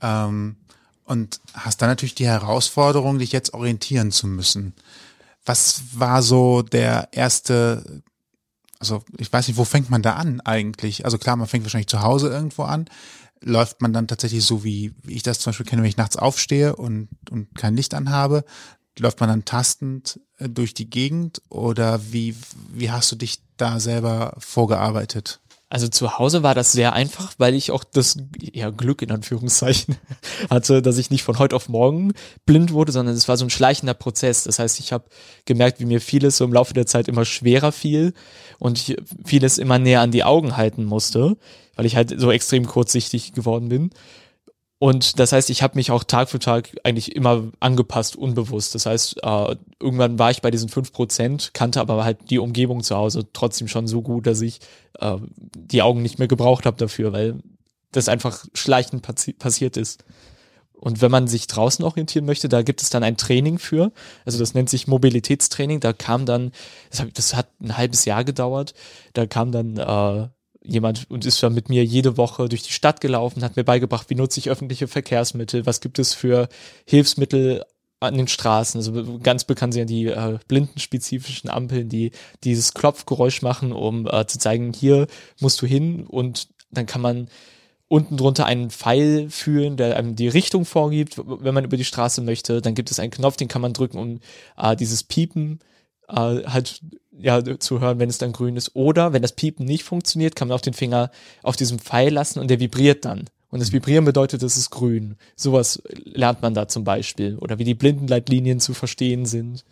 Ähm, 0.00 0.56
und 1.04 1.40
hast 1.54 1.82
dann 1.82 1.88
natürlich 1.88 2.14
die 2.14 2.26
Herausforderung, 2.26 3.18
dich 3.18 3.32
jetzt 3.32 3.52
orientieren 3.52 4.12
zu 4.12 4.26
müssen. 4.26 4.74
Was 5.44 5.82
war 5.94 6.22
so 6.22 6.62
der 6.62 7.08
erste 7.12 8.02
also 8.80 9.02
ich 9.18 9.30
weiß 9.30 9.46
nicht, 9.46 9.58
wo 9.58 9.64
fängt 9.64 9.90
man 9.90 10.02
da 10.02 10.14
an 10.14 10.40
eigentlich? 10.40 11.04
Also 11.04 11.18
klar, 11.18 11.36
man 11.36 11.46
fängt 11.46 11.64
wahrscheinlich 11.64 11.88
zu 11.88 12.02
Hause 12.02 12.30
irgendwo 12.30 12.62
an. 12.62 12.86
Läuft 13.42 13.80
man 13.80 13.92
dann 13.92 14.08
tatsächlich 14.08 14.44
so, 14.44 14.64
wie, 14.64 14.94
wie 15.02 15.14
ich 15.14 15.22
das 15.22 15.40
zum 15.40 15.50
Beispiel 15.50 15.66
kenne, 15.66 15.82
wenn 15.82 15.88
ich 15.88 15.96
nachts 15.96 16.16
aufstehe 16.16 16.76
und, 16.76 17.08
und 17.30 17.54
kein 17.54 17.76
Licht 17.76 17.94
anhabe? 17.94 18.44
Läuft 18.98 19.20
man 19.20 19.28
dann 19.28 19.44
tastend 19.44 20.20
äh, 20.36 20.48
durch 20.48 20.74
die 20.74 20.90
Gegend 20.90 21.40
oder 21.48 22.12
wie, 22.12 22.36
wie 22.72 22.90
hast 22.90 23.10
du 23.12 23.16
dich 23.16 23.42
da 23.56 23.80
selber 23.80 24.34
vorgearbeitet? 24.38 25.40
Also 25.72 25.86
zu 25.86 26.18
Hause 26.18 26.42
war 26.42 26.56
das 26.56 26.72
sehr 26.72 26.94
einfach, 26.94 27.32
weil 27.38 27.54
ich 27.54 27.70
auch 27.70 27.84
das 27.84 28.16
ja, 28.52 28.70
Glück 28.70 29.02
in 29.02 29.12
Anführungszeichen 29.12 29.96
hatte, 30.50 30.82
dass 30.82 30.98
ich 30.98 31.10
nicht 31.10 31.22
von 31.22 31.38
heute 31.38 31.54
auf 31.54 31.68
morgen 31.68 32.12
blind 32.44 32.72
wurde, 32.72 32.90
sondern 32.90 33.14
es 33.14 33.28
war 33.28 33.36
so 33.36 33.46
ein 33.46 33.50
schleichender 33.50 33.94
Prozess. 33.94 34.42
Das 34.44 34.58
heißt, 34.58 34.80
ich 34.80 34.92
habe 34.92 35.04
gemerkt, 35.44 35.78
wie 35.78 35.84
mir 35.84 36.00
vieles 36.00 36.36
so 36.38 36.44
im 36.44 36.52
Laufe 36.52 36.74
der 36.74 36.86
Zeit 36.86 37.06
immer 37.06 37.24
schwerer 37.24 37.70
fiel 37.70 38.14
und 38.58 38.78
ich 38.78 38.96
vieles 39.24 39.58
immer 39.58 39.78
näher 39.78 40.00
an 40.00 40.10
die 40.10 40.24
Augen 40.24 40.56
halten 40.56 40.84
musste, 40.84 41.36
weil 41.76 41.86
ich 41.86 41.94
halt 41.94 42.18
so 42.18 42.32
extrem 42.32 42.66
kurzsichtig 42.66 43.32
geworden 43.32 43.68
bin. 43.68 43.90
Und 44.82 45.18
das 45.18 45.32
heißt, 45.32 45.50
ich 45.50 45.62
habe 45.62 45.76
mich 45.76 45.90
auch 45.90 46.04
Tag 46.04 46.30
für 46.30 46.38
Tag 46.38 46.70
eigentlich 46.84 47.14
immer 47.14 47.52
angepasst, 47.60 48.16
unbewusst. 48.16 48.74
Das 48.74 48.86
heißt, 48.86 49.18
äh, 49.22 49.56
irgendwann 49.78 50.18
war 50.18 50.30
ich 50.30 50.40
bei 50.40 50.50
diesen 50.50 50.70
fünf 50.70 50.90
Prozent, 50.90 51.50
kannte 51.52 51.82
aber 51.82 52.02
halt 52.02 52.30
die 52.30 52.38
Umgebung 52.38 52.82
zu 52.82 52.96
Hause 52.96 53.28
trotzdem 53.34 53.68
schon 53.68 53.86
so 53.86 54.00
gut, 54.00 54.26
dass 54.26 54.40
ich 54.40 54.60
äh, 54.98 55.18
die 55.36 55.82
Augen 55.82 56.00
nicht 56.00 56.18
mehr 56.18 56.28
gebraucht 56.28 56.64
habe 56.64 56.78
dafür, 56.78 57.12
weil 57.12 57.42
das 57.92 58.08
einfach 58.08 58.46
schleichend 58.54 59.02
passi 59.02 59.34
passiert 59.34 59.76
ist. 59.76 60.02
Und 60.72 61.02
wenn 61.02 61.10
man 61.10 61.28
sich 61.28 61.46
draußen 61.46 61.84
orientieren 61.84 62.24
möchte, 62.24 62.48
da 62.48 62.62
gibt 62.62 62.80
es 62.80 62.88
dann 62.88 63.02
ein 63.02 63.18
Training 63.18 63.58
für. 63.58 63.92
Also 64.24 64.38
das 64.38 64.54
nennt 64.54 64.70
sich 64.70 64.88
Mobilitätstraining. 64.88 65.80
Da 65.80 65.92
kam 65.92 66.24
dann, 66.24 66.52
das, 66.90 67.04
das 67.12 67.34
hat 67.36 67.48
ein 67.60 67.76
halbes 67.76 68.06
Jahr 68.06 68.24
gedauert. 68.24 68.72
Da 69.12 69.26
kam 69.26 69.52
dann 69.52 69.76
äh, 69.76 70.28
jemand 70.62 71.10
und 71.10 71.24
ist 71.24 71.42
dann 71.42 71.54
mit 71.54 71.68
mir 71.68 71.84
jede 71.84 72.16
Woche 72.16 72.48
durch 72.48 72.62
die 72.62 72.72
Stadt 72.72 73.00
gelaufen, 73.00 73.42
hat 73.42 73.56
mir 73.56 73.64
beigebracht, 73.64 74.10
wie 74.10 74.14
nutze 74.14 74.40
ich 74.40 74.50
öffentliche 74.50 74.88
Verkehrsmittel, 74.88 75.66
was 75.66 75.80
gibt 75.80 75.98
es 75.98 76.14
für 76.14 76.48
Hilfsmittel 76.84 77.64
an 78.00 78.16
den 78.16 78.28
Straßen. 78.28 78.78
Also 78.78 79.18
ganz 79.22 79.44
bekannt 79.44 79.74
sind 79.74 79.80
ja 79.80 79.86
die 79.86 80.06
äh, 80.06 80.38
blindenspezifischen 80.48 81.50
Ampeln, 81.50 81.88
die 81.88 82.12
dieses 82.44 82.74
Klopfgeräusch 82.74 83.42
machen, 83.42 83.72
um 83.72 84.06
äh, 84.06 84.26
zu 84.26 84.38
zeigen, 84.38 84.72
hier 84.72 85.06
musst 85.40 85.60
du 85.62 85.66
hin 85.66 86.06
und 86.06 86.48
dann 86.70 86.86
kann 86.86 87.02
man 87.02 87.28
unten 87.88 88.16
drunter 88.16 88.46
einen 88.46 88.70
Pfeil 88.70 89.28
fühlen, 89.30 89.76
der 89.76 89.96
einem 89.96 90.14
die 90.14 90.28
Richtung 90.28 90.64
vorgibt, 90.64 91.20
wenn 91.24 91.54
man 91.54 91.64
über 91.64 91.76
die 91.76 91.84
Straße 91.84 92.20
möchte. 92.20 92.62
Dann 92.62 92.76
gibt 92.76 92.90
es 92.90 93.00
einen 93.00 93.10
Knopf, 93.10 93.36
den 93.36 93.48
kann 93.48 93.62
man 93.62 93.72
drücken, 93.72 93.98
um 93.98 94.20
äh, 94.56 94.76
dieses 94.76 95.02
Piepen 95.02 95.58
äh, 96.10 96.46
halt 96.46 96.80
ja, 97.18 97.42
zu 97.58 97.80
hören, 97.80 97.98
wenn 97.98 98.08
es 98.08 98.18
dann 98.18 98.32
grün 98.32 98.56
ist. 98.56 98.74
Oder 98.74 99.12
wenn 99.12 99.22
das 99.22 99.32
Piepen 99.32 99.66
nicht 99.66 99.84
funktioniert, 99.84 100.36
kann 100.36 100.48
man 100.48 100.56
auch 100.56 100.62
den 100.62 100.74
Finger 100.74 101.10
auf 101.42 101.56
diesem 101.56 101.78
Pfeil 101.78 102.12
lassen 102.12 102.38
und 102.38 102.48
der 102.48 102.60
vibriert 102.60 103.04
dann. 103.04 103.28
Und 103.50 103.60
das 103.60 103.72
Vibrieren 103.72 104.04
bedeutet, 104.04 104.42
es 104.42 104.56
ist 104.56 104.70
grün. 104.70 105.16
Sowas 105.34 105.82
lernt 106.04 106.40
man 106.40 106.54
da 106.54 106.68
zum 106.68 106.84
Beispiel. 106.84 107.36
Oder 107.36 107.58
wie 107.58 107.64
die 107.64 107.74
Blindenleitlinien 107.74 108.60
zu 108.60 108.74
verstehen 108.74 109.26
sind. 109.26 109.64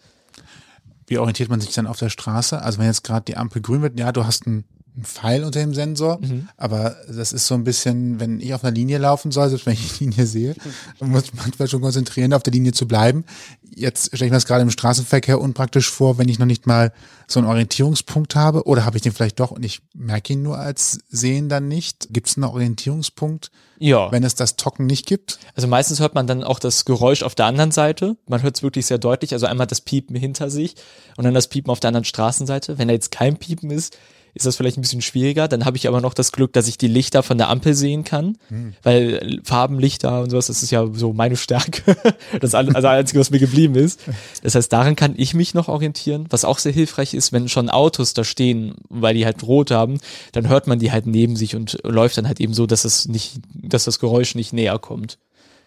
Wie 1.07 1.19
orientiert 1.19 1.49
man 1.49 1.61
sich 1.61 1.73
dann 1.75 1.87
auf 1.87 1.99
der 1.99 2.11
Straße? 2.11 2.61
Also 2.61 2.79
wenn 2.79 2.87
jetzt 2.87 3.05
gerade 3.05 3.25
die 3.25 3.37
Ampel 3.37 3.63
grün 3.63 3.83
wird, 3.83 3.99
ja, 3.99 4.11
du 4.11 4.27
hast 4.27 4.47
einen, 4.47 4.65
einen 4.99 5.05
Pfeil 5.05 5.45
unter 5.45 5.61
dem 5.61 5.75
Sensor, 5.75 6.19
mhm. 6.21 6.49
aber 6.57 6.97
das 7.09 7.33
ist 7.33 7.47
so 7.47 7.55
ein 7.55 7.63
bisschen, 7.63 8.19
wenn 8.19 8.41
ich 8.41 8.53
auf 8.53 8.65
einer 8.65 8.75
Linie 8.75 8.99
laufen 8.99 9.31
soll, 9.31 9.49
selbst 9.49 9.65
wenn 9.65 9.75
ich 9.75 9.97
die 9.97 10.05
Linie 10.05 10.27
sehe, 10.27 10.57
muss 11.01 11.25
ich 11.25 11.35
manchmal 11.35 11.69
schon 11.69 11.81
konzentrieren, 11.81 12.33
auf 12.33 12.43
der 12.43 12.53
Linie 12.53 12.73
zu 12.73 12.89
bleiben. 12.89 13.25
Jetzt 13.63 14.07
stelle 14.07 14.27
ich 14.27 14.33
mir 14.33 14.37
das 14.37 14.47
gerade 14.47 14.63
im 14.63 14.71
Straßenverkehr 14.71 15.41
unpraktisch 15.41 15.89
vor, 15.89 16.19
wenn 16.19 16.29
ich 16.29 16.41
noch 16.41 16.47
nicht 16.47 16.67
mal 16.67 16.93
so 17.29 17.39
einen 17.39 17.49
Orientierungspunkt 17.49 18.35
habe. 18.35 18.65
Oder 18.67 18.85
habe 18.85 18.97
ich 18.97 19.03
den 19.03 19.13
vielleicht 19.13 19.39
doch 19.39 19.53
und 19.53 19.65
ich 19.65 19.83
merke 19.95 20.33
ihn 20.33 20.43
nur 20.43 20.59
als 20.59 20.99
Sehen 21.11 21.49
dann 21.49 21.69
nicht? 21.69 22.09
Gibt 22.11 22.27
es 22.27 22.37
einen 22.37 22.45
Orientierungspunkt, 22.45 23.53
ja. 23.79 24.11
wenn 24.11 24.25
es 24.25 24.35
das 24.35 24.57
Tocken 24.57 24.87
nicht 24.87 25.07
gibt? 25.07 25.39
Also 25.55 25.69
meistens 25.69 26.01
hört 26.01 26.17
man 26.17 26.27
dann 26.27 26.43
auch 26.43 26.59
das 26.59 26.87
Geräusch 26.87 27.23
auf 27.23 27.37
der 27.37 27.47
anderen 27.47 27.71
Seite. 27.71 28.17
Man 28.27 28.43
hört 28.43 28.57
es 28.57 28.65
wirklich 28.65 28.87
sehr 28.87 28.99
deutlich. 28.99 29.33
Also 29.33 29.47
einmal 29.47 29.69
das 29.69 29.81
Piepen 29.81 30.17
hinter 30.17 30.51
sich 30.51 30.75
und 31.17 31.23
dann 31.23 31.35
das 31.35 31.47
Piepen 31.47 31.71
auf 31.71 31.79
der 31.79 31.89
anderen 31.89 32.05
Straßenseite. 32.05 32.79
Wenn 32.79 32.89
da 32.89 32.95
jetzt 32.95 33.13
kein 33.13 33.37
Piepen 33.37 33.71
ist, 33.71 33.97
ist 34.35 34.47
das 34.47 34.57
vielleicht 34.57 34.79
ein 34.79 34.83
bisschen 34.83 35.03
schwieriger. 35.03 35.49
Dann 35.49 35.65
habe 35.65 35.77
ich 35.77 35.89
aber 35.89 36.01
noch 36.01 36.15
das 36.15 36.33
Glück, 36.33 36.53
dass 36.53 36.69
ich 36.69 36.79
die 36.79 36.89
Lichter 36.89 37.23
von 37.23 37.39
der 37.39 37.49
Ampel 37.49 37.75
sehen 37.75 38.05
kann, 38.05 38.37
hm. 38.49 38.75
weil 38.83 39.41
Farbenlichter 39.45 40.23
und 40.23 40.31
sowas, 40.31 40.47
das 40.47 40.63
ist 40.63 40.71
ja 40.71 40.87
so 40.93 41.13
meine 41.13 41.37
Stärke. 41.37 41.97
das 42.41 42.51
ist 42.51 42.55
also 42.55 42.73
das 42.73 42.85
Einzige, 42.85 43.21
was 43.21 43.31
mir 43.31 43.39
geblieben 43.39 43.75
ist. 43.75 44.01
Das 44.43 44.55
heißt, 44.55 44.73
daran 44.73 44.97
kann 44.97 45.15
ich 45.17 45.35
mich 45.35 45.55
noch 45.55 45.69
orientieren. 45.69 46.27
Was 46.31 46.45
auch 46.45 46.59
sehr 46.59 46.73
hilfreich 46.73 47.15
ist, 47.15 47.33
wenn 47.33 47.49
schon 47.49 47.71
Autos 47.71 48.15
da 48.15 48.25
stehen, 48.25 48.75
weil 48.89 49.15
die 49.15 49.25
halt 49.25 49.43
rot 49.43 49.71
haben, 49.71 49.99
dann 50.33 50.49
hört 50.49 50.67
man 50.67 50.79
die 50.79 50.93
halt 50.93 51.07
neben 51.07 51.37
sich 51.37 51.57
und 51.57 51.79
läuft 51.85 52.19
dann 52.19 52.27
halt 52.27 52.41
eben 52.41 52.55
so, 52.55 52.67
dass 52.67 52.85
es 52.85 53.09
nicht, 53.09 53.41
dass 53.55 53.85
das 53.85 53.99
Geräusch 53.99 54.35
nicht 54.35 54.53
näher 54.53 54.79
kommt. 54.79 55.19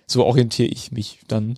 So 0.07 0.25
orientiere 0.25 0.67
ich 0.67 0.91
mich 0.91 1.19
dann. 1.27 1.57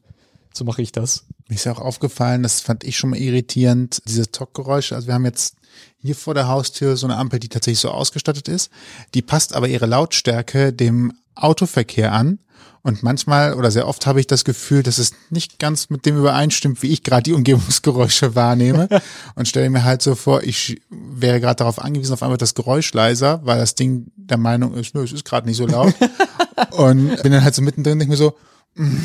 So 0.54 0.64
mache 0.64 0.82
ich 0.82 0.92
das. 0.92 1.26
Mir 1.48 1.56
ist 1.56 1.66
ja 1.66 1.74
auch 1.74 1.80
aufgefallen, 1.80 2.44
das 2.44 2.62
fand 2.62 2.84
ich 2.84 2.98
schon 2.98 3.10
mal 3.10 3.20
irritierend, 3.20 4.02
diese 4.08 4.32
Tockgeräusche. 4.32 4.96
Also 4.96 5.08
wir 5.08 5.16
haben 5.16 5.26
jetzt 5.26 5.56
hier 5.98 6.16
vor 6.16 6.34
der 6.34 6.48
Haustür 6.48 6.98
so 6.98 7.08
eine 7.08 7.18
Ampel, 7.18 7.40
die 7.40 7.50
tatsächlich 7.50 7.80
so 7.80 7.92
ausgestattet 7.92 8.48
ist. 8.48 8.70
Die 9.14 9.22
passt 9.22 9.56
aber 9.56 9.68
ihre 9.68 9.86
Lautstärke 9.86 10.74
dem 10.74 11.14
Autoverkehr 11.36 12.12
an. 12.12 12.40
Und 12.86 13.02
manchmal 13.02 13.54
oder 13.54 13.72
sehr 13.72 13.88
oft 13.88 14.06
habe 14.06 14.20
ich 14.20 14.28
das 14.28 14.44
Gefühl, 14.44 14.84
dass 14.84 14.98
es 14.98 15.14
nicht 15.30 15.58
ganz 15.58 15.90
mit 15.90 16.06
dem 16.06 16.18
übereinstimmt, 16.18 16.84
wie 16.84 16.90
ich 16.90 17.02
gerade 17.02 17.24
die 17.24 17.34
Umgebungsgeräusche 17.34 18.36
wahrnehme. 18.36 18.90
und 19.36 19.48
stelle 19.48 19.70
mir 19.70 19.86
halt 19.86 20.02
so 20.02 20.16
vor, 20.16 20.44
ich 20.44 20.82
wäre 20.90 21.40
gerade 21.40 21.56
darauf 21.56 21.82
angewiesen, 21.82 22.12
auf 22.12 22.22
einmal 22.22 22.38
das 22.38 22.56
Geräusch 22.56 22.94
leiser, 22.94 23.40
weil 23.46 23.58
das 23.58 23.76
Ding 23.76 24.12
der 24.18 24.38
Meinung 24.38 24.74
ist, 24.74 24.96
nö, 24.96 25.04
es 25.04 25.14
ist 25.14 25.24
gerade 25.24 25.48
nicht 25.48 25.56
so 25.56 25.66
laut. 25.66 25.94
und 26.72 27.24
bin 27.24 27.32
dann 27.32 27.44
halt 27.44 27.56
so 27.56 27.62
mittendrin, 27.62 28.00
denke 28.00 28.12
mir 28.12 28.18
so, 28.18 28.36
mm, 28.76 28.98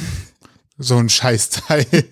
so 0.78 0.96
ein 0.96 1.08
Scheißteil. 1.08 1.84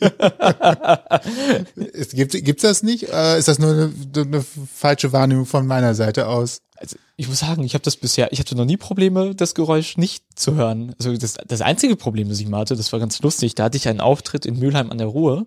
gibt, 2.12 2.32
gibt's 2.32 2.62
das 2.62 2.82
nicht? 2.82 3.08
Äh, 3.10 3.38
ist 3.38 3.46
das 3.48 3.60
nur 3.60 3.70
eine, 3.70 3.92
eine, 4.16 4.44
falsche 4.74 5.12
Wahrnehmung 5.12 5.46
von 5.46 5.66
meiner 5.66 5.94
Seite 5.94 6.26
aus? 6.26 6.62
Also 6.74 6.96
ich 7.16 7.28
muss 7.28 7.38
sagen, 7.38 7.62
ich 7.62 7.74
habe 7.74 7.84
das 7.84 7.96
bisher, 7.96 8.32
ich 8.32 8.40
hatte 8.40 8.56
noch 8.56 8.64
nie 8.64 8.76
Probleme, 8.76 9.34
das 9.34 9.54
Geräusch 9.54 9.96
nicht 9.96 10.24
zu 10.34 10.56
hören. 10.56 10.94
Also 10.98 11.16
das, 11.16 11.38
das 11.46 11.62
einzige 11.62 11.96
Problem, 11.96 12.28
das 12.28 12.40
ich 12.40 12.48
mal 12.48 12.60
hatte, 12.60 12.76
das 12.76 12.92
war 12.92 13.00
ganz 13.00 13.22
lustig. 13.22 13.54
Da 13.54 13.64
hatte 13.64 13.76
ich 13.76 13.88
einen 13.88 14.00
Auftritt 14.00 14.44
in 14.44 14.58
Mülheim 14.58 14.90
an 14.90 14.98
der 14.98 15.06
Ruhr 15.06 15.46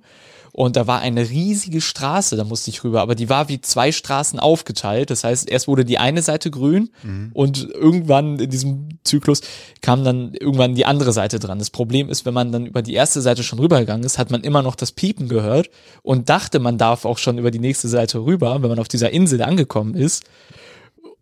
und 0.52 0.76
da 0.76 0.88
war 0.88 1.00
eine 1.00 1.30
riesige 1.30 1.82
Straße, 1.82 2.36
da 2.36 2.44
musste 2.44 2.70
ich 2.70 2.84
rüber, 2.84 3.02
aber 3.02 3.16
die 3.16 3.30
war 3.30 3.50
wie 3.50 3.62
zwei 3.62 3.92
Straßen 3.92 4.40
aufgeteilt. 4.40 5.10
Das 5.10 5.24
heißt, 5.24 5.50
erst 5.50 5.68
wurde 5.68 5.86
die 5.86 5.98
eine 5.98 6.22
Seite 6.22 6.52
grün 6.52 6.90
mhm. 7.04 7.32
und 7.34 7.70
irgendwann 7.70 8.40
in 8.40 8.50
diesem 8.50 8.90
Zyklus 9.04 9.42
kam 9.82 10.04
dann 10.04 10.34
irgendwann 10.34 10.76
die 10.76 10.86
andere 10.86 11.14
Seite 11.14 11.40
dran. 11.40 11.60
Das 11.60 11.70
Problem 11.70 12.10
ist, 12.10 12.26
wenn 12.26 12.34
man 12.34 12.52
dann 12.52 12.66
über 12.66 12.82
die 12.82 12.94
erste 12.94 13.22
Seite 13.22 13.44
schon 13.44 13.60
rübergegangen 13.60 14.06
ist, 14.06 14.18
hat 14.18 14.32
man 14.32 14.42
immer 14.42 14.62
noch 14.62 14.76
das 14.76 14.92
Piepen 14.92 15.28
gehört 15.30 15.70
und 16.02 16.30
dachte, 16.30 16.60
man 16.60 16.78
darf 16.78 17.06
auch 17.06 17.18
schon 17.18 17.38
über 17.38 17.52
die 17.52 17.60
nächste 17.60 17.88
Seite 17.88 18.20
rüber, 18.26 18.62
wenn 18.62 18.70
man 18.70 18.80
auf 18.80 18.88
dieser 18.88 19.12
Insel 19.12 19.42
angekommen 19.42 19.96
ist. 19.96 20.24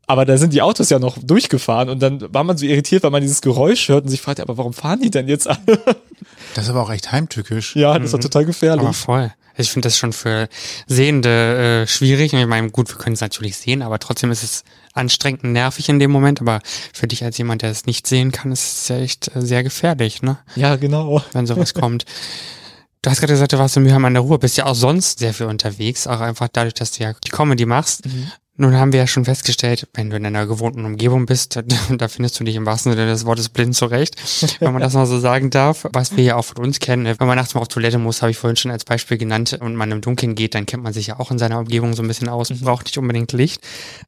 Aber 0.09 0.23
da 0.23 0.37
sind 0.37 0.53
die 0.53 0.61
Autos 0.61 0.89
ja 0.89 0.99
noch 0.99 1.17
durchgefahren 1.21 1.89
und 1.89 2.01
dann 2.01 2.33
war 2.33 2.45
man 2.45 2.57
so 2.57 2.65
irritiert, 2.65 3.03
weil 3.03 3.11
man 3.11 3.21
dieses 3.21 3.41
Geräusch 3.41 3.89
hört 3.89 4.05
und 4.05 4.09
sich 4.09 4.21
fragt, 4.21 4.39
aber 4.39 4.57
warum 4.57 4.73
fahren 4.73 5.01
die 5.01 5.11
denn 5.11 5.27
jetzt 5.27 5.47
alle? 5.47 5.79
Das 6.55 6.63
ist 6.63 6.69
aber 6.69 6.81
auch 6.81 6.89
recht 6.89 7.11
heimtückisch. 7.11 7.75
Ja, 7.75 7.99
das 7.99 8.13
war 8.13 8.19
mhm. 8.19 8.23
total 8.23 8.45
gefährlich. 8.45 8.83
Aber 8.83 8.93
voll. 8.93 9.33
Ich 9.57 9.71
finde 9.71 9.87
das 9.87 9.97
schon 9.97 10.13
für 10.13 10.47
Sehende 10.85 11.83
äh, 11.83 11.87
schwierig. 11.87 12.31
Ich 12.33 12.45
meine, 12.45 12.69
gut, 12.69 12.89
wir 12.89 12.97
können 12.97 13.15
es 13.15 13.21
natürlich 13.21 13.57
sehen, 13.57 13.81
aber 13.81 13.99
trotzdem 13.99 14.31
ist 14.31 14.43
es 14.43 14.63
anstrengend 14.93 15.43
und 15.43 15.51
nervig 15.51 15.89
in 15.89 15.99
dem 15.99 16.11
Moment. 16.11 16.39
Aber 16.41 16.61
für 16.93 17.07
dich 17.07 17.23
als 17.23 17.37
jemand, 17.37 17.63
der 17.63 17.71
es 17.71 17.85
nicht 17.85 18.07
sehen 18.07 18.31
kann, 18.31 18.51
ist 18.51 18.81
es 18.81 18.87
ja 18.87 18.97
echt 18.99 19.35
äh, 19.35 19.41
sehr 19.41 19.63
gefährlich, 19.63 20.21
ne? 20.21 20.37
Ja, 20.55 20.75
genau. 20.75 21.23
Wenn 21.33 21.47
sowas 21.47 21.73
kommt. 21.73 22.05
Du 23.01 23.09
hast 23.09 23.19
gerade 23.19 23.33
gesagt, 23.33 23.53
du 23.53 23.57
warst 23.57 23.77
in 23.77 23.83
Mülheim 23.83 24.05
an 24.05 24.13
der 24.13 24.21
Ruhr, 24.21 24.39
bist 24.39 24.57
ja 24.57 24.65
auch 24.65 24.75
sonst 24.75 25.19
sehr 25.19 25.33
viel 25.33 25.45
unterwegs, 25.47 26.07
auch 26.07 26.19
einfach 26.19 26.47
dadurch, 26.51 26.73
dass 26.73 26.91
du 26.91 27.03
ja 27.03 27.13
die 27.13 27.29
Comedy 27.29 27.65
machst. 27.65 28.05
Mhm. 28.05 28.31
Nun 28.59 28.75
haben 28.75 28.91
wir 28.91 28.99
ja 28.99 29.07
schon 29.07 29.25
festgestellt, 29.25 29.87
wenn 29.93 30.09
du 30.09 30.17
in 30.17 30.25
einer 30.25 30.47
gewohnten 30.47 30.83
Umgebung 30.83 31.27
bist, 31.27 31.61
da 31.97 32.07
findest 32.07 32.39
du 32.39 32.43
dich 32.43 32.55
im 32.55 32.65
wahrsten 32.65 32.91
Sinne 32.91 33.05
des 33.05 33.23
Wortes 33.25 33.49
blind 33.49 33.75
zurecht, 33.75 34.15
wenn 34.59 34.73
man 34.73 34.81
das 34.81 34.93
mal 34.93 35.05
so 35.05 35.19
sagen 35.19 35.51
darf. 35.51 35.85
Was 35.93 36.17
wir 36.17 36.23
ja 36.23 36.35
auch 36.35 36.45
von 36.45 36.65
uns 36.65 36.79
kennen, 36.79 37.05
wenn 37.05 37.27
man 37.27 37.37
nachts 37.37 37.53
mal 37.53 37.61
auf 37.61 37.67
Toilette 37.67 37.99
muss, 37.99 38.23
habe 38.23 38.31
ich 38.31 38.37
vorhin 38.37 38.57
schon 38.57 38.71
als 38.71 38.83
Beispiel 38.83 39.17
genannt, 39.17 39.57
und 39.61 39.75
man 39.75 39.91
im 39.91 40.01
Dunkeln 40.01 40.33
geht, 40.33 40.55
dann 40.55 40.65
kennt 40.65 40.81
man 40.81 40.91
sich 40.91 41.07
ja 41.07 41.19
auch 41.19 41.29
in 41.29 41.37
seiner 41.37 41.59
Umgebung 41.59 41.93
so 41.93 42.01
ein 42.01 42.07
bisschen 42.07 42.29
aus, 42.29 42.49
mhm. 42.49 42.61
braucht 42.61 42.85
nicht 42.85 42.97
unbedingt 42.97 43.31
Licht. 43.31 43.61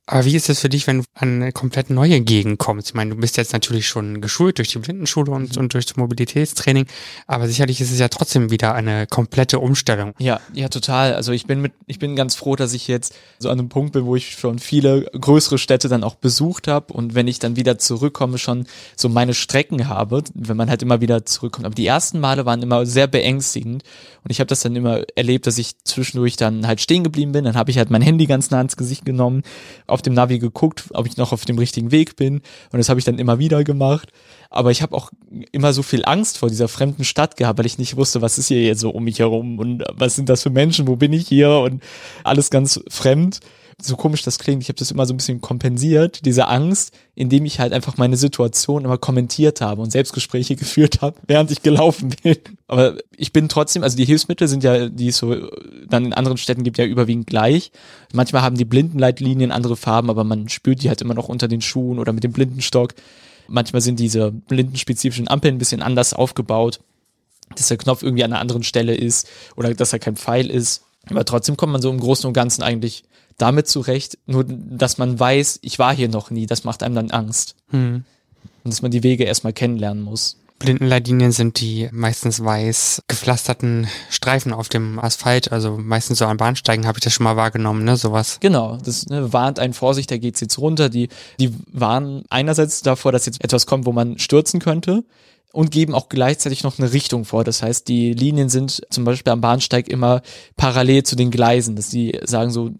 Aber 0.08 0.26
wie 0.26 0.36
ist 0.36 0.50
es 0.50 0.60
für 0.60 0.70
dich, 0.70 0.88
wenn 0.88 1.00
du 1.00 1.04
an 1.14 1.42
eine 1.42 1.52
komplett 1.52 1.92
neue 1.92 2.20
Gegend 2.22 2.58
kommst? 2.58 2.90
Ich 2.90 2.94
meine, 2.96 3.12
du 3.12 3.22
bist 3.22 3.38
jetzt 3.38 3.54
natürlich 3.54 3.88
schon 3.88 4.20
geschult 4.20 4.58
durch 4.58 4.70
die 4.70 4.80
Blindenschule 4.80 5.32
und, 5.32 5.58
und 5.58 5.74
durch 5.76 5.86
das 5.86 5.96
Mobilitätstraining, 5.96 6.88
aber 7.28 7.48
sicherlich 7.48 7.82
ist 7.82 7.92
es 7.92 8.00
ja 8.00 8.08
trotzdem 8.08 8.50
wieder 8.50 8.74
eine 8.74 9.06
komplette 9.06 9.60
Umstellung. 9.60 10.14
Ja, 10.18 10.40
ja, 10.54 10.70
total. 10.70 11.14
Also 11.14 11.34
ich 11.34 11.46
bin 11.46 11.62
mit, 11.62 11.74
ich 11.86 12.00
bin 12.00 12.16
ganz 12.16 12.34
froh, 12.36 12.56
dass 12.56 12.74
ich 12.74 12.88
jetzt 12.88 13.16
so 13.38 13.50
an 13.50 13.60
einem 13.60 13.70
Punkt 13.70 13.94
bin, 13.94 14.06
wo 14.06 14.16
ich 14.16 14.39
schon 14.40 14.60
viele 14.60 15.04
größere 15.04 15.58
Städte 15.58 15.90
dann 15.90 16.04
auch 16.04 16.16
besucht 16.16 16.68
habe 16.68 16.94
und 16.94 17.16
wenn 17.16 17.28
ich 17.28 17.40
dann 17.40 17.56
wieder 17.56 17.78
zurückkomme, 17.78 18.38
schon 18.38 18.66
so 18.96 19.10
meine 19.10 19.34
Strecken 19.34 19.88
habe, 19.88 20.24
wenn 20.34 20.58
man 20.58 20.70
halt 20.70 20.82
immer 20.82 21.02
wieder 21.02 21.26
zurückkommt. 21.26 21.66
Aber 21.66 21.76
die 21.76 21.86
ersten 21.86 22.20
Male 22.20 22.46
waren 22.46 22.62
immer 22.62 22.86
sehr 22.86 23.08
beängstigend 23.08 23.84
und 24.24 24.32
ich 24.32 24.40
habe 24.40 24.48
das 24.48 24.62
dann 24.62 24.76
immer 24.76 25.04
erlebt, 25.16 25.48
dass 25.48 25.58
ich 25.58 25.78
zwischendurch 25.84 26.36
dann 26.38 26.66
halt 26.66 26.82
stehen 26.82 27.04
geblieben 27.04 27.32
bin. 27.32 27.44
Dann 27.44 27.56
habe 27.56 27.72
ich 27.72 27.78
halt 27.78 27.90
mein 27.90 28.02
Handy 28.02 28.26
ganz 28.26 28.50
nah 28.50 28.58
ans 28.58 28.78
Gesicht 28.78 29.06
genommen, 29.06 29.44
auf 29.88 30.02
dem 30.02 30.14
Navi 30.14 30.40
geguckt, 30.40 30.86
ob 30.94 31.06
ich 31.06 31.18
noch 31.18 31.32
auf 31.32 31.46
dem 31.46 31.58
richtigen 31.58 31.92
Weg 31.92 32.16
bin 32.16 32.42
und 32.72 32.78
das 32.78 32.90
habe 32.90 33.00
ich 33.00 33.06
dann 33.06 33.20
immer 33.20 33.40
wieder 33.40 33.64
gemacht. 33.64 34.12
Aber 34.50 34.72
ich 34.72 34.82
habe 34.82 34.96
auch 34.96 35.12
immer 35.52 35.74
so 35.74 35.84
viel 35.84 36.04
Angst 36.06 36.40
vor 36.40 36.50
dieser 36.50 36.68
fremden 36.68 37.04
Stadt 37.04 37.38
gehabt, 37.38 37.60
weil 37.60 37.68
ich 37.68 37.78
nicht 37.78 37.98
wusste, 37.98 38.22
was 38.22 38.40
ist 38.40 38.48
hier 38.48 38.64
jetzt 38.64 38.80
so 38.80 38.90
um 38.90 39.04
mich 39.04 39.20
herum 39.20 39.60
und 39.60 39.84
was 39.94 40.16
sind 40.16 40.28
das 40.28 40.42
für 40.42 40.50
Menschen, 40.50 40.88
wo 40.88 40.96
bin 40.96 41.14
ich 41.14 41.28
hier 41.28 41.52
und 41.52 41.84
alles 42.24 42.50
ganz 42.50 42.82
fremd. 42.90 43.40
So 43.82 43.96
komisch 43.96 44.24
das 44.24 44.40
klingt, 44.40 44.62
ich 44.62 44.70
habe 44.70 44.78
das 44.78 44.92
immer 44.92 45.06
so 45.06 45.14
ein 45.14 45.18
bisschen 45.18 45.40
kompensiert, 45.40 46.26
diese 46.26 46.48
Angst, 46.48 46.94
indem 47.16 47.46
ich 47.46 47.60
halt 47.60 47.72
einfach 47.72 47.98
meine 47.98 48.18
Situation 48.18 48.84
immer 48.84 48.98
kommentiert 48.98 49.62
habe 49.62 49.82
und 49.82 49.92
Selbstgespräche 49.92 50.56
geführt 50.58 51.02
habe, 51.02 51.18
während 51.28 51.52
ich 51.52 51.62
gelaufen 51.62 52.14
bin. 52.22 52.38
Aber 52.68 52.98
ich 53.16 53.32
bin 53.32 53.48
trotzdem, 53.48 53.84
also 53.84 53.96
die 53.96 54.06
Hilfsmittel 54.06 54.48
sind 54.48 54.64
ja, 54.64 54.90
die 54.90 55.08
es 55.08 55.18
so 55.18 55.50
dann 55.88 56.06
in 56.06 56.14
anderen 56.14 56.38
Städten 56.38 56.64
gibt, 56.64 56.78
ja 56.78 56.86
überwiegend 56.86 57.28
gleich. 57.28 57.72
Manchmal 58.14 58.42
haben 58.42 58.58
die 58.58 58.66
Blindenleitlinien 58.66 59.52
andere 59.52 59.78
Farben, 59.78 60.10
aber 60.10 60.24
man 60.24 60.50
spürt 60.50 60.84
die 60.84 60.90
halt 60.90 61.02
immer 61.02 61.14
noch 61.14 61.30
unter 61.30 61.48
den 61.48 61.62
Schuhen 61.62 62.00
oder 62.00 62.12
mit 62.12 62.24
dem 62.24 62.34
Blindenstock. 62.34 62.94
Manchmal 63.48 63.82
sind 63.82 64.00
diese 64.00 64.32
blindenspezifischen 64.32 65.28
Ampeln 65.28 65.56
ein 65.56 65.60
bisschen 65.60 65.82
anders 65.82 66.14
aufgebaut, 66.14 66.82
dass 67.56 67.70
der 67.70 67.78
Knopf 67.78 68.04
irgendwie 68.04 68.24
an 68.24 68.34
einer 68.34 68.42
anderen 68.42 68.64
Stelle 68.64 68.96
ist 68.96 69.28
oder 69.56 69.74
dass 69.74 69.94
er 69.94 70.00
kein 70.00 70.16
Pfeil 70.16 70.50
ist. 70.50 70.84
Aber 71.10 71.26
trotzdem 71.26 71.58
kommt 71.58 71.72
man 71.72 71.82
so 71.82 71.90
im 71.90 72.00
Großen 72.00 72.28
und 72.28 72.34
Ganzen 72.34 72.62
eigentlich 72.62 73.04
damit 73.40 73.68
zurecht, 73.68 74.18
nur 74.28 74.46
dass 74.48 74.98
man 74.98 75.20
weiß, 75.20 75.60
ich 75.64 75.80
war 75.80 75.96
hier 75.96 76.10
noch 76.10 76.30
nie, 76.30 76.46
das 76.46 76.64
macht 76.64 76.84
einem 76.84 76.96
dann 76.96 77.12
Angst. 77.12 77.56
Hm. 77.72 78.04
Und 78.64 78.74
dass 78.74 78.82
man 78.82 78.92
die 78.92 79.04
Wege 79.04 79.24
erstmal 79.24 79.54
kennenlernen 79.54 80.04
muss. 80.04 80.38
Blindenleitlinien 80.60 81.32
sind 81.32 81.62
die 81.62 81.88
meistens 81.94 82.44
weiß 82.44 83.04
gepflasterten 83.08 83.88
Streifen 84.10 84.52
auf 84.52 84.68
dem 84.68 85.00
Asphalt, 85.00 85.54
also 85.54 85.78
meistens 85.78 86.20
so 86.20 86.26
an 86.26 86.36
Bahnsteigen 86.36 86.86
habe 86.86 87.00
ich 87.00 87.04
das 87.04 87.14
schon 87.14 87.24
mal 87.24 87.38
wahrgenommen, 87.38 87.86
ne, 87.86 87.96
sowas. 87.96 88.40
Genau, 88.42 88.78
das 88.84 89.08
ne, 89.08 89.32
warnt 89.32 89.58
einen 89.58 89.74
Vorsicht, 89.74 90.12
da 90.12 90.18
geht's 90.18 90.42
jetzt 90.42 90.60
runter. 90.60 90.90
Die, 90.90 91.08
die 91.40 91.54
warnen 91.72 92.24
einerseits 92.30 92.82
davor, 92.82 93.14
dass 93.14 93.26
jetzt 93.26 93.42
etwas 93.42 93.66
kommt, 93.66 93.86
wo 93.86 93.94
man 93.94 94.20
stürzen 94.20 94.60
könnte 94.60 95.06
und 95.52 95.72
geben 95.72 95.96
auch 95.96 96.10
gleichzeitig 96.10 96.64
noch 96.64 96.78
eine 96.78 96.92
Richtung 96.92 97.26
vor. 97.26 97.44
Das 97.44 97.64
heißt, 97.64 97.88
die 97.88 98.14
Linien 98.14 98.50
sind 98.50 98.82
zum 98.90 99.06
Beispiel 99.06 99.32
am 99.32 99.42
Bahnsteig 99.42 99.88
immer 99.88 100.22
parallel 100.58 101.04
zu 101.04 101.16
den 101.16 101.32
Gleisen, 101.32 101.76
dass 101.76 101.90
die 101.90 102.20
sagen 102.24 102.52
so, 102.52 102.72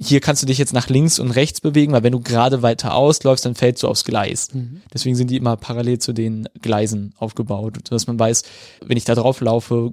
hier 0.00 0.20
kannst 0.20 0.42
du 0.42 0.46
dich 0.46 0.58
jetzt 0.58 0.72
nach 0.72 0.88
links 0.88 1.18
und 1.18 1.30
rechts 1.30 1.60
bewegen, 1.60 1.92
weil 1.92 2.02
wenn 2.02 2.12
du 2.12 2.20
gerade 2.20 2.62
weiter 2.62 2.94
ausläufst, 2.94 3.44
dann 3.44 3.54
fällst 3.54 3.82
du 3.82 3.88
aufs 3.88 4.04
Gleis. 4.04 4.52
Mhm. 4.52 4.82
Deswegen 4.92 5.14
sind 5.14 5.30
die 5.30 5.36
immer 5.36 5.56
parallel 5.56 5.98
zu 5.98 6.12
den 6.12 6.48
Gleisen 6.60 7.14
aufgebaut, 7.18 7.78
dass 7.90 8.06
man 8.06 8.18
weiß, 8.18 8.42
wenn 8.84 8.96
ich 8.96 9.04
da 9.04 9.14
drauf 9.14 9.40
laufe 9.40 9.92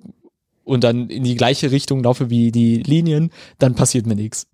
und 0.63 0.83
dann 0.83 1.09
in 1.09 1.23
die 1.23 1.35
gleiche 1.35 1.71
Richtung 1.71 2.03
laufe 2.03 2.29
wie 2.29 2.51
die 2.51 2.77
Linien, 2.77 3.31
dann 3.59 3.75
passiert 3.75 4.07
mir 4.07 4.15
nichts. 4.15 4.47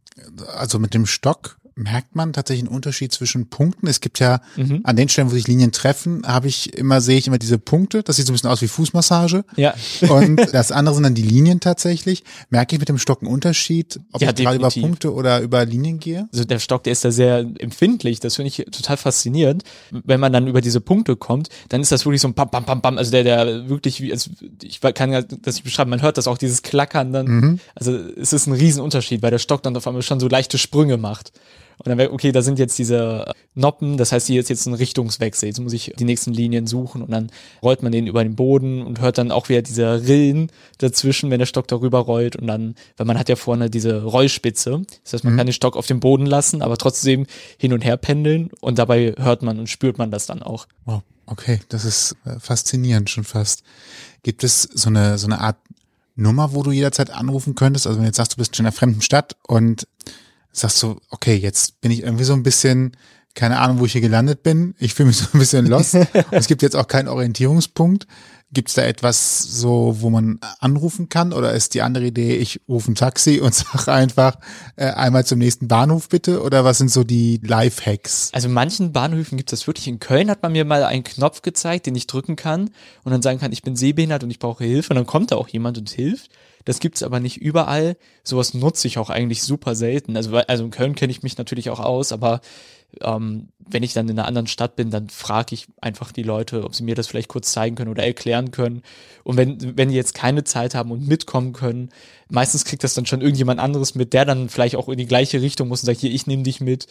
Also 0.56 0.80
mit 0.80 0.94
dem 0.94 1.06
Stock 1.06 1.58
merkt 1.78 2.16
man 2.16 2.34
tatsächlich 2.34 2.66
einen 2.68 2.76
Unterschied 2.76 3.12
zwischen 3.14 3.50
Punkten. 3.50 3.88
Es 3.88 4.02
gibt 4.02 4.20
ja 4.20 4.42
Mhm. 4.56 4.82
an 4.84 4.96
den 4.96 5.08
Stellen, 5.10 5.30
wo 5.30 5.34
sich 5.36 5.48
Linien 5.48 5.72
treffen, 5.72 6.24
habe 6.26 6.48
ich 6.48 6.74
immer, 6.78 7.00
sehe 7.02 7.18
ich 7.18 7.28
immer 7.28 7.38
diese 7.38 7.58
Punkte. 7.60 8.04
Das 8.04 8.16
sieht 8.18 8.26
so 8.26 8.32
ein 8.32 8.36
bisschen 8.36 8.50
aus 8.50 8.62
wie 8.62 8.68
Fußmassage. 8.68 9.46
Ja. 9.56 9.74
Und 10.10 10.38
das 10.54 10.72
andere 10.72 10.96
sind 10.96 11.04
dann 11.04 11.14
die 11.16 11.22
Linien 11.22 11.60
tatsächlich. 11.60 12.24
Merke 12.50 12.76
ich 12.76 12.80
mit 12.80 12.90
dem 12.90 12.98
Stock 12.98 13.22
einen 13.22 13.32
Unterschied, 13.32 14.00
ob 14.12 14.22
Ja, 14.22 14.30
ich 14.30 14.36
gerade 14.36 14.58
über. 14.58 14.70
Punkte 14.72 15.14
oder 15.14 15.40
über 15.42 15.66
Linien 15.66 16.00
gehe? 16.00 16.28
also 16.34 16.44
der 16.46 16.60
Stock, 16.60 16.84
der 16.84 16.94
ist 16.94 17.06
da 17.06 17.12
sehr 17.12 17.40
empfindlich. 17.60 18.20
Das 18.20 18.36
finde 18.36 18.48
ich 18.48 18.58
total 18.72 18.98
faszinierend. 18.98 19.64
Wenn 19.92 20.20
man 20.20 20.34
dann 20.34 20.48
über 20.48 20.62
diese 20.62 20.82
Punkte 20.82 21.16
kommt, 21.16 21.50
dann 21.70 21.82
ist 21.82 21.92
das 21.92 22.06
wirklich 22.06 22.22
so 22.22 22.28
ein 22.28 22.34
Pam, 22.34 22.50
Pam, 22.50 22.66
Pam, 22.66 22.82
Pam. 22.82 22.98
Also 22.98 23.12
der, 23.12 23.24
der 23.24 23.70
wirklich, 23.70 24.02
wie, 24.02 24.12
also 24.12 24.32
ich 24.64 24.82
kann 24.82 25.12
ja 25.12 25.22
das 25.22 25.56
nicht 25.56 25.64
beschreiben, 25.64 25.90
man 25.92 26.02
hört 26.02 26.18
das 26.18 26.28
auch, 26.28 26.38
dieses 26.38 26.62
Klackern 26.64 27.14
dann. 27.14 27.60
Also 27.76 27.92
es 27.96 28.34
ist 28.34 28.48
ein 28.48 28.54
Riesenunterschied, 28.54 29.22
weil 29.22 29.32
der 29.32 29.40
Stock 29.40 29.62
dann 29.64 29.76
auf 29.78 29.86
einmal 29.88 30.02
schon 30.02 30.20
so 30.20 30.28
leichte 30.28 30.58
Sprünge 30.58 30.98
macht. 30.98 31.32
Und 31.78 31.88
dann 31.88 31.98
wäre, 31.98 32.12
okay, 32.12 32.32
da 32.32 32.42
sind 32.42 32.58
jetzt 32.60 32.78
diese 32.80 33.32
Noppen, 33.54 33.98
das 33.98 34.12
heißt, 34.12 34.28
hier 34.28 34.40
ist 34.40 34.50
jetzt 34.50 34.66
ein 34.66 34.74
Richtungswechsel. 34.74 35.48
Jetzt 35.48 35.60
muss 35.60 35.74
ich 35.74 35.94
die 35.98 36.06
nächsten 36.06 36.34
Linien 36.34 36.68
suchen 36.68 37.02
und 37.02 37.12
dann 37.12 37.32
rollt 37.62 37.84
man 37.84 37.92
den 37.92 38.08
über 38.08 38.24
den 38.24 38.36
Boden 38.36 38.82
und 38.82 39.00
hört 39.00 39.18
dann 39.18 39.32
auch 39.32 39.50
wieder 39.50 39.62
diese 39.62 40.08
Rillen 40.08 40.52
dazwischen, 40.80 41.30
wenn 41.30 41.40
der 41.40 41.46
Stock 41.46 41.68
darüber 41.68 42.00
rollt 42.00 42.36
und 42.36 42.48
dann, 42.48 42.76
weil 42.98 43.06
man 43.06 43.18
hat 43.18 43.30
ja 43.30 43.36
vorne 43.36 43.70
diese 43.70 44.04
Rollspitze. 44.04 44.82
Das 45.04 45.14
heißt, 45.14 45.24
man 45.24 45.38
kann 45.38 45.48
den 45.48 45.54
Stock 45.54 45.78
auf 45.78 45.88
dem 45.88 46.00
Boden 46.00 46.26
lassen, 46.26 46.62
aber 46.62 46.78
trotzdem 46.78 47.26
hin 47.58 47.74
und 47.74 47.84
her 47.84 47.98
pendeln 47.98 48.50
und 48.60 48.80
dabei 48.80 49.14
hört 49.18 49.44
man 49.44 49.60
und 49.60 49.68
spürt 49.68 49.98
man 49.98 50.12
das 50.12 50.26
dann 50.26 50.42
auch. 50.42 50.68
Wow, 50.86 51.02
okay, 51.28 51.60
das 51.70 51.86
ist 51.86 52.16
äh, 52.26 52.40
faszinierend 52.40 53.10
schon 53.10 53.24
fast. 53.24 53.64
Gibt 54.24 54.44
es 54.44 54.64
so 54.64 54.90
eine, 54.90 55.18
so 55.18 55.28
eine 55.28 55.40
Art 55.42 55.58
Nummer, 56.16 56.54
wo 56.54 56.64
du 56.64 56.72
jederzeit 56.72 57.12
anrufen 57.12 57.56
könntest? 57.56 57.86
Also 57.86 57.98
wenn 57.98 58.04
du 58.04 58.10
jetzt 58.10 58.18
sagst, 58.18 58.34
du 58.34 58.38
bist 58.38 58.56
schon 58.56 58.66
in 58.66 58.68
einer 58.68 58.76
fremden 58.76 59.02
Stadt 59.02 59.36
und 59.48 59.88
sagst 60.52 60.78
so, 60.78 61.00
okay, 61.10 61.36
jetzt 61.36 61.82
bin 61.82 61.92
ich 61.92 62.04
irgendwie 62.04 62.24
so 62.24 62.34
ein 62.34 62.44
bisschen, 62.44 62.96
keine 63.36 63.60
Ahnung, 63.60 63.80
wo 63.80 63.86
ich 63.86 63.92
hier 63.92 64.02
gelandet 64.02 64.44
bin. 64.44 64.76
Ich 64.80 64.94
fühle 64.94 65.08
mich 65.08 65.18
so 65.18 65.28
ein 65.34 65.40
bisschen 65.40 65.66
lost. 65.68 65.96
es 66.32 66.48
gibt 66.48 66.62
jetzt 66.62 66.76
auch 66.76 66.88
keinen 66.88 67.08
Orientierungspunkt. 67.08 68.08
Gibt 68.54 68.70
es 68.70 68.76
da 68.76 68.84
etwas 68.84 69.44
so, 69.44 69.98
wo 70.00 70.10
man 70.10 70.40
anrufen 70.60 71.10
kann? 71.10 71.34
Oder 71.34 71.52
ist 71.52 71.74
die 71.74 71.82
andere 71.82 72.06
Idee, 72.06 72.38
ich 72.38 72.62
rufe 72.70 72.90
ein 72.90 72.96
Taxi 72.96 73.42
und 73.42 73.54
sage 73.56 73.92
einfach 73.92 74.38
äh, 74.78 74.86
einmal 74.86 75.26
zum 75.26 75.40
nächsten 75.40 75.68
Bahnhof 75.68 76.08
bitte? 76.08 76.42
Oder 76.42 76.64
was 76.64 76.78
sind 76.78 76.90
so 76.90 77.04
die 77.04 77.42
Life-Hacks? 77.44 78.30
Also 78.32 78.48
manchen 78.48 78.94
Bahnhöfen 78.94 79.38
gibt 79.38 79.52
es 79.52 79.60
das 79.60 79.68
wirklich. 79.68 79.90
In 79.90 80.00
Köln 80.00 80.30
hat 80.30 80.44
man 80.44 80.54
mir 80.54 80.64
mal 80.64 80.84
einen 80.84 81.04
Knopf 81.04 81.42
gezeigt, 81.42 81.88
den 81.88 81.96
ich 81.96 82.08
drücken 82.08 82.38
kann 82.38 82.70
und 83.04 83.12
dann 83.12 83.22
sagen 83.22 83.40
kann, 83.40 83.52
ich 83.52 83.64
bin 83.64 83.76
sehbehindert 83.76 84.24
und 84.24 84.32
ich 84.32 84.40
brauche 84.40 84.64
Hilfe. 84.64 84.92
Und 84.92 84.96
dann 84.96 85.06
kommt 85.06 85.32
da 85.32 85.36
auch 85.36 85.50
jemand 85.50 85.78
und 85.78 85.90
hilft. 85.90 86.32
Das 86.68 86.82
gibt's 86.82 87.02
aber 87.02 87.22
nicht 87.22 87.38
überall. 87.38 87.96
Sowas 88.26 88.54
nutze 88.54 88.90
ich 88.90 88.98
auch 88.98 89.10
eigentlich 89.10 89.42
super 89.42 89.74
selten. 89.74 90.18
Also, 90.18 90.36
also 90.36 90.66
in 90.66 90.70
Köln 90.70 90.96
kenne 90.96 91.12
ich 91.12 91.24
mich 91.24 91.38
natürlich 91.38 91.70
auch 91.70 91.80
aus, 91.80 92.12
aber 92.12 92.42
ähm, 93.00 93.48
wenn 93.58 93.84
ich 93.84 93.94
dann 93.94 94.10
in 94.10 94.20
einer 94.20 94.28
anderen 94.28 94.48
Stadt 94.48 94.76
bin, 94.76 94.90
dann 94.90 95.08
frage 95.08 95.56
ich 95.56 95.68
einfach 95.80 96.12
die 96.12 96.24
Leute, 96.24 96.66
ob 96.66 96.76
sie 96.76 96.84
mir 96.84 96.94
das 96.94 97.08
vielleicht 97.08 97.30
kurz 97.30 97.54
zeigen 97.54 97.78
können 97.78 97.90
oder 97.90 98.04
erklären 98.04 98.52
können. 98.52 98.82
Und 99.24 99.38
wenn, 99.38 99.78
wenn 99.78 99.88
die 99.88 99.96
jetzt 99.96 100.14
keine 100.14 100.44
Zeit 100.44 100.76
haben 100.76 100.92
und 100.92 101.08
mitkommen 101.08 101.54
können, 101.54 101.88
meistens 102.28 102.66
kriegt 102.66 102.84
das 102.84 102.94
dann 102.94 103.06
schon 103.06 103.22
irgendjemand 103.22 103.62
anderes 103.62 103.96
mit, 103.96 104.12
der 104.12 104.26
dann 104.26 104.50
vielleicht 104.50 104.76
auch 104.76 104.90
in 104.90 104.98
die 104.98 105.08
gleiche 105.08 105.42
Richtung 105.42 105.70
muss 105.70 105.84
und 105.84 105.86
sagt, 105.86 106.02
hier, 106.02 106.12
ich 106.12 106.28
nehme 106.28 106.44
dich 106.44 106.60
mit. 106.60 106.88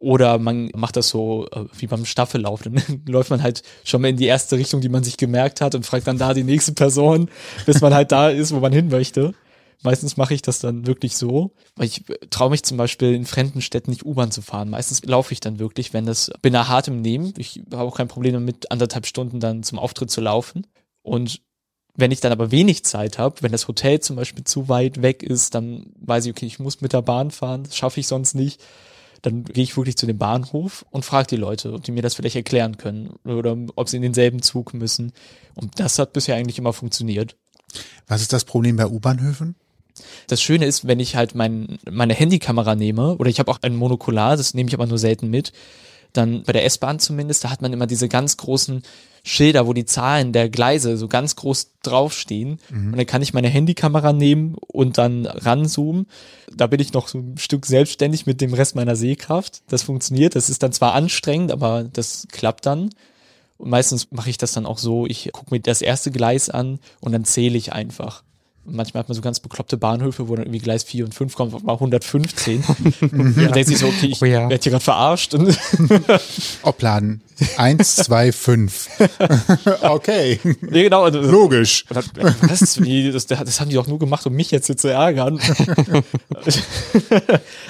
Oder 0.00 0.38
man 0.38 0.70
macht 0.74 0.96
das 0.96 1.08
so 1.08 1.46
äh, 1.52 1.66
wie 1.76 1.86
beim 1.86 2.06
Staffellauf. 2.06 2.62
Dann 2.62 2.82
läuft 3.06 3.30
man 3.30 3.42
halt 3.42 3.62
schon 3.84 4.00
mal 4.00 4.08
in 4.08 4.16
die 4.16 4.26
erste 4.26 4.56
Richtung, 4.56 4.80
die 4.80 4.88
man 4.88 5.04
sich 5.04 5.18
gemerkt 5.18 5.60
hat 5.60 5.74
und 5.74 5.84
fragt 5.84 6.06
dann 6.06 6.18
da 6.18 6.32
die 6.34 6.42
nächste 6.42 6.72
Person, 6.72 7.30
bis 7.66 7.82
man 7.82 7.92
halt 7.92 8.10
da 8.10 8.30
ist, 8.30 8.52
wo 8.52 8.60
man 8.60 8.72
hin 8.72 8.88
möchte. 8.88 9.34
Meistens 9.82 10.16
mache 10.16 10.34
ich 10.34 10.42
das 10.42 10.58
dann 10.58 10.86
wirklich 10.86 11.16
so, 11.16 11.52
ich 11.78 12.04
traue 12.28 12.50
mich 12.50 12.62
zum 12.62 12.76
Beispiel 12.76 13.14
in 13.14 13.24
fremden 13.24 13.62
Städten 13.62 13.90
nicht 13.90 14.04
U-Bahn 14.04 14.30
zu 14.30 14.42
fahren. 14.42 14.68
Meistens 14.70 15.04
laufe 15.04 15.32
ich 15.32 15.40
dann 15.40 15.58
wirklich, 15.58 15.94
wenn 15.94 16.06
das, 16.06 16.30
bin 16.42 16.52
da 16.52 16.68
hart 16.68 16.88
im 16.88 17.00
Nehmen. 17.00 17.32
Ich 17.38 17.62
habe 17.72 17.84
auch 17.84 17.96
kein 17.96 18.08
Problem 18.08 18.34
damit, 18.34 18.70
anderthalb 18.70 19.06
Stunden 19.06 19.40
dann 19.40 19.62
zum 19.62 19.78
Auftritt 19.78 20.10
zu 20.10 20.20
laufen. 20.20 20.66
Und 21.02 21.40
wenn 21.94 22.10
ich 22.10 22.20
dann 22.20 22.32
aber 22.32 22.50
wenig 22.50 22.84
Zeit 22.84 23.18
habe, 23.18 23.36
wenn 23.40 23.52
das 23.52 23.68
Hotel 23.68 24.00
zum 24.00 24.16
Beispiel 24.16 24.44
zu 24.44 24.68
weit 24.68 25.02
weg 25.02 25.22
ist, 25.22 25.54
dann 25.54 25.92
weiß 26.00 26.26
ich, 26.26 26.30
okay, 26.32 26.46
ich 26.46 26.58
muss 26.58 26.80
mit 26.80 26.92
der 26.92 27.02
Bahn 27.02 27.30
fahren, 27.30 27.64
das 27.64 27.76
schaffe 27.76 28.00
ich 28.00 28.06
sonst 28.06 28.34
nicht. 28.34 28.62
Dann 29.22 29.44
gehe 29.44 29.64
ich 29.64 29.76
wirklich 29.76 29.96
zu 29.96 30.06
dem 30.06 30.18
Bahnhof 30.18 30.86
und 30.90 31.04
frage 31.04 31.28
die 31.28 31.36
Leute, 31.36 31.72
ob 31.72 31.84
die 31.84 31.92
mir 31.92 32.02
das 32.02 32.14
vielleicht 32.14 32.36
erklären 32.36 32.78
können 32.78 33.14
oder 33.24 33.56
ob 33.76 33.88
sie 33.88 33.96
in 33.96 34.02
denselben 34.02 34.42
Zug 34.42 34.74
müssen. 34.74 35.12
Und 35.54 35.78
das 35.78 35.98
hat 35.98 36.12
bisher 36.12 36.36
eigentlich 36.36 36.58
immer 36.58 36.72
funktioniert. 36.72 37.36
Was 38.06 38.22
ist 38.22 38.32
das 38.32 38.44
Problem 38.44 38.76
bei 38.76 38.86
U-Bahnhöfen? 38.86 39.56
Das 40.28 40.40
Schöne 40.40 40.66
ist, 40.66 40.86
wenn 40.86 41.00
ich 41.00 41.16
halt 41.16 41.34
mein, 41.34 41.78
meine 41.90 42.14
Handykamera 42.14 42.74
nehme, 42.74 43.16
oder 43.16 43.28
ich 43.28 43.38
habe 43.38 43.50
auch 43.50 43.58
ein 43.62 43.76
Monokular, 43.76 44.36
das 44.36 44.54
nehme 44.54 44.68
ich 44.68 44.74
aber 44.74 44.86
nur 44.86 44.98
selten 44.98 45.28
mit, 45.28 45.52
dann 46.12 46.42
bei 46.44 46.52
der 46.52 46.64
S-Bahn 46.64 46.98
zumindest, 46.98 47.44
da 47.44 47.50
hat 47.50 47.62
man 47.62 47.72
immer 47.72 47.86
diese 47.86 48.08
ganz 48.08 48.36
großen 48.36 48.82
Schilder, 49.22 49.66
wo 49.66 49.74
die 49.74 49.84
Zahlen 49.84 50.32
der 50.32 50.48
Gleise 50.48 50.96
so 50.96 51.06
ganz 51.06 51.36
groß 51.36 51.72
draufstehen. 51.82 52.58
Und 52.92 52.96
dann 52.96 53.06
kann 53.06 53.22
ich 53.22 53.34
meine 53.34 53.48
Handykamera 53.48 54.12
nehmen 54.12 54.56
und 54.66 54.98
dann 54.98 55.26
ranzoomen. 55.26 56.06
Da 56.54 56.66
bin 56.66 56.80
ich 56.80 56.92
noch 56.92 57.08
so 57.08 57.18
ein 57.18 57.36
Stück 57.36 57.66
selbstständig 57.66 58.26
mit 58.26 58.40
dem 58.40 58.54
Rest 58.54 58.76
meiner 58.76 58.96
Sehkraft. 58.96 59.62
Das 59.68 59.82
funktioniert. 59.82 60.36
Das 60.36 60.48
ist 60.48 60.62
dann 60.62 60.72
zwar 60.72 60.94
anstrengend, 60.94 61.52
aber 61.52 61.84
das 61.84 62.26
klappt 62.32 62.66
dann. 62.66 62.90
Und 63.58 63.68
meistens 63.68 64.10
mache 64.10 64.30
ich 64.30 64.38
das 64.38 64.52
dann 64.52 64.64
auch 64.64 64.78
so, 64.78 65.06
ich 65.06 65.30
gucke 65.32 65.54
mir 65.54 65.60
das 65.60 65.82
erste 65.82 66.10
Gleis 66.10 66.48
an 66.48 66.78
und 67.00 67.12
dann 67.12 67.26
zähle 67.26 67.58
ich 67.58 67.74
einfach. 67.74 68.22
Und 68.70 68.76
manchmal 68.76 69.00
hat 69.00 69.08
man 69.08 69.16
so 69.16 69.20
ganz 69.20 69.40
bekloppte 69.40 69.76
Bahnhöfe, 69.76 70.28
wo 70.28 70.36
dann 70.36 70.44
irgendwie 70.44 70.60
Gleis 70.60 70.84
4 70.84 71.04
und 71.04 71.12
5 71.12 71.34
kommt, 71.34 71.54
auf 71.54 71.64
mal 71.64 71.72
115. 71.72 72.62
und 73.00 73.36
man 73.36 73.52
denkt 73.52 73.66
sich 73.66 73.78
so, 73.78 73.88
okay, 73.88 74.06
ich 74.06 74.22
Oh 74.22 74.26
ja. 74.26 74.48
werde 74.48 74.62
hier 74.62 74.70
gerade 74.70 74.84
verarscht. 74.84 75.34
Und 75.34 75.58
Obladen. 76.62 77.20
Eins, 77.56 77.96
zwei, 77.96 78.30
fünf. 78.30 78.88
okay. 79.82 80.38
nee, 80.60 80.84
genau. 80.84 81.06
Und, 81.06 81.14
Logisch. 81.14 81.84
Und 81.88 81.96
dann, 81.96 82.34
was? 82.42 82.80
Wie, 82.80 83.10
das, 83.10 83.26
das 83.26 83.60
haben 83.60 83.70
die 83.70 83.74
doch 83.74 83.88
nur 83.88 83.98
gemacht, 83.98 84.24
um 84.26 84.34
mich 84.34 84.52
jetzt 84.52 84.66
hier 84.66 84.76
zu 84.76 84.86
ärgern. 84.86 85.40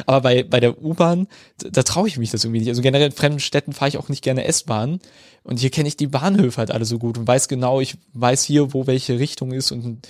Aber 0.05 0.21
bei, 0.21 0.43
bei 0.43 0.61
der 0.61 0.83
U-Bahn, 0.83 1.29
da, 1.59 1.71
da 1.71 1.83
traue 1.83 2.09
ich 2.09 2.19
mich 2.19 2.31
das 2.31 2.45
irgendwie 2.45 2.61
nicht. 2.61 2.69
Also 2.69 2.83
generell 2.83 3.07
in 3.07 3.13
fremden 3.13 3.41
Städten 3.41 3.73
fahre 3.73 3.89
ich 3.89 3.97
auch 3.97 4.11
nicht 4.11 4.23
gerne 4.23 4.45
S-Bahn. 4.45 5.01
Und 5.45 5.61
hier 5.61 5.71
kenne 5.71 5.89
ich 5.89 5.97
die 5.97 6.09
Bahnhöfe 6.09 6.59
halt 6.59 6.71
alle 6.71 6.85
so 6.85 6.99
gut 6.99 7.17
und 7.17 7.27
weiß 7.27 7.49
genau, 7.49 7.81
ich 7.81 7.97
weiß 8.13 8.45
hier, 8.45 8.75
wo 8.75 8.87
welche 8.87 9.19
Richtung 9.19 9.53
ist. 9.53 9.73
Und 9.73 10.07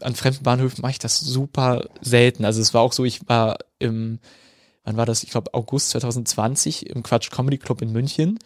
an 0.00 0.14
fremden 0.14 0.42
Bahnhöfen 0.42 0.82
mache 0.82 0.92
ich 0.92 0.98
das 0.98 1.20
super 1.20 1.88
selten. 2.00 2.44
Also 2.44 2.60
es 2.60 2.74
war 2.74 2.82
auch 2.82 2.92
so, 2.92 3.04
ich 3.04 3.28
war 3.28 3.58
im, 3.78 4.18
wann 4.84 4.96
war 4.96 5.06
das? 5.06 5.22
Ich 5.22 5.30
glaube 5.30 5.52
August 5.54 5.90
2020 5.90 6.90
im 6.90 7.02
Quatsch 7.02 7.30
Comedy 7.30 7.58
Club 7.58 7.82
in 7.82 7.92
München. 7.92 8.38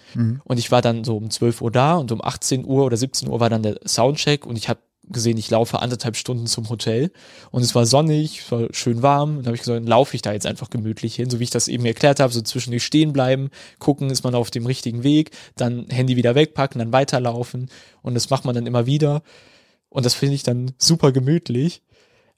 Und 0.44 0.58
ich 0.58 0.70
war 0.70 0.82
dann 0.82 1.04
so 1.04 1.16
um 1.16 1.30
12 1.30 1.60
Uhr 1.60 1.70
da 1.70 1.96
und 1.96 2.12
um 2.12 2.22
18 2.22 2.64
Uhr 2.64 2.84
oder 2.84 2.96
17 2.96 3.28
Uhr 3.28 3.40
war 3.40 3.50
dann 3.50 3.62
der 3.62 3.80
Soundcheck 3.86 4.46
und 4.46 4.56
ich 4.56 4.68
habe 4.68 4.80
gesehen, 5.10 5.38
ich 5.38 5.50
laufe 5.50 5.80
anderthalb 5.80 6.16
Stunden 6.16 6.46
zum 6.46 6.68
Hotel 6.68 7.10
und 7.50 7.62
es 7.62 7.74
war 7.74 7.86
sonnig, 7.86 8.40
es 8.40 8.52
war 8.52 8.68
schön 8.72 9.02
warm 9.02 9.38
und 9.38 9.44
da 9.44 9.48
habe 9.48 9.56
ich 9.56 9.62
gesagt, 9.62 9.78
dann 9.78 9.86
laufe 9.86 10.14
ich 10.14 10.22
da 10.22 10.32
jetzt 10.32 10.46
einfach 10.46 10.70
gemütlich 10.70 11.14
hin, 11.14 11.30
so 11.30 11.40
wie 11.40 11.44
ich 11.44 11.50
das 11.50 11.68
eben 11.68 11.86
erklärt 11.86 12.20
habe, 12.20 12.32
so 12.32 12.42
zwischendurch 12.42 12.84
stehen 12.84 13.12
bleiben, 13.12 13.50
gucken, 13.78 14.10
ist 14.10 14.22
man 14.22 14.34
auf 14.34 14.50
dem 14.50 14.66
richtigen 14.66 15.02
Weg, 15.04 15.30
dann 15.56 15.86
Handy 15.88 16.16
wieder 16.16 16.34
wegpacken, 16.34 16.78
dann 16.78 16.92
weiterlaufen 16.92 17.70
und 18.02 18.14
das 18.14 18.30
macht 18.30 18.44
man 18.44 18.54
dann 18.54 18.66
immer 18.66 18.86
wieder 18.86 19.22
und 19.88 20.04
das 20.06 20.14
finde 20.14 20.34
ich 20.34 20.42
dann 20.42 20.72
super 20.78 21.12
gemütlich, 21.12 21.82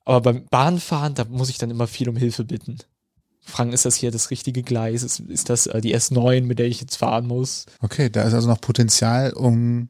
aber 0.05 0.21
beim 0.21 0.47
Bahnfahren, 0.47 1.15
da 1.15 1.25
muss 1.25 1.51
ich 1.51 1.59
dann 1.59 1.71
immer 1.71 1.87
viel 1.87 2.09
um 2.09 2.17
Hilfe 2.17 2.45
bitten. 2.45 2.79
Fragen, 3.43 3.73
ist 3.73 3.85
das 3.85 3.97
hier 3.97 4.11
das 4.11 4.31
richtige 4.31 4.63
Gleis? 4.63 5.03
Ist, 5.03 5.21
ist 5.21 5.49
das 5.49 5.67
äh, 5.67 5.81
die 5.81 5.97
S9, 5.97 6.43
mit 6.43 6.59
der 6.59 6.67
ich 6.67 6.81
jetzt 6.81 6.97
fahren 6.97 7.27
muss? 7.27 7.67
Okay, 7.81 8.11
da 8.11 8.23
ist 8.23 8.35
also 8.35 8.49
noch 8.49 8.61
Potenzial, 8.61 9.33
um 9.33 9.89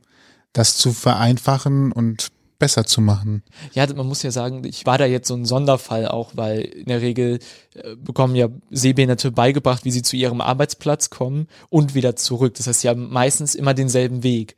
das 0.53 0.77
zu 0.77 0.93
vereinfachen 0.93 1.93
und 1.93 2.29
besser 2.61 2.85
zu 2.85 3.01
machen. 3.01 3.43
Ja, 3.73 3.93
man 3.93 4.07
muss 4.07 4.23
ja 4.23 4.31
sagen, 4.31 4.63
ich 4.65 4.87
war 4.87 4.99
da 4.99 5.07
jetzt 5.07 5.27
so 5.27 5.35
ein 5.35 5.45
Sonderfall 5.45 6.07
auch, 6.07 6.31
weil 6.37 6.61
in 6.61 6.85
der 6.85 7.01
Regel 7.01 7.41
äh, 7.75 7.97
bekommen 7.97 8.37
ja 8.37 8.49
Sehbehinderte 8.71 9.33
beigebracht, 9.33 9.85
wie 9.85 9.91
sie 9.91 10.03
zu 10.03 10.15
ihrem 10.15 10.41
Arbeitsplatz 10.41 11.11
kommen 11.11 11.49
und 11.71 11.97
wieder 11.97 12.15
zurück. 12.15 12.55
Das 12.55 12.69
heißt, 12.69 12.83
sie 12.83 12.89
haben 12.89 13.11
meistens 13.11 13.57
immer 13.57 13.75
denselben 13.75 14.23
Weg. 14.23 14.55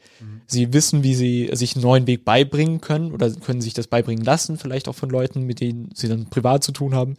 Sie 0.47 0.73
wissen, 0.75 1.03
wie 1.03 1.15
sie 1.15 1.49
sich 1.55 1.77
einen 1.77 1.85
neuen 1.85 2.07
Weg 2.07 2.27
beibringen 2.27 2.83
können 2.83 3.13
oder 3.13 3.31
können 3.31 3.63
sich 3.63 3.73
das 3.73 3.87
beibringen 3.87 4.25
lassen, 4.25 4.59
vielleicht 4.59 4.89
auch 4.89 4.95
von 4.95 5.09
Leuten, 5.09 5.45
mit 5.45 5.61
denen 5.61 5.91
sie 5.95 6.09
dann 6.09 6.29
privat 6.29 6.63
zu 6.63 6.73
tun 6.73 6.95
haben 6.95 7.17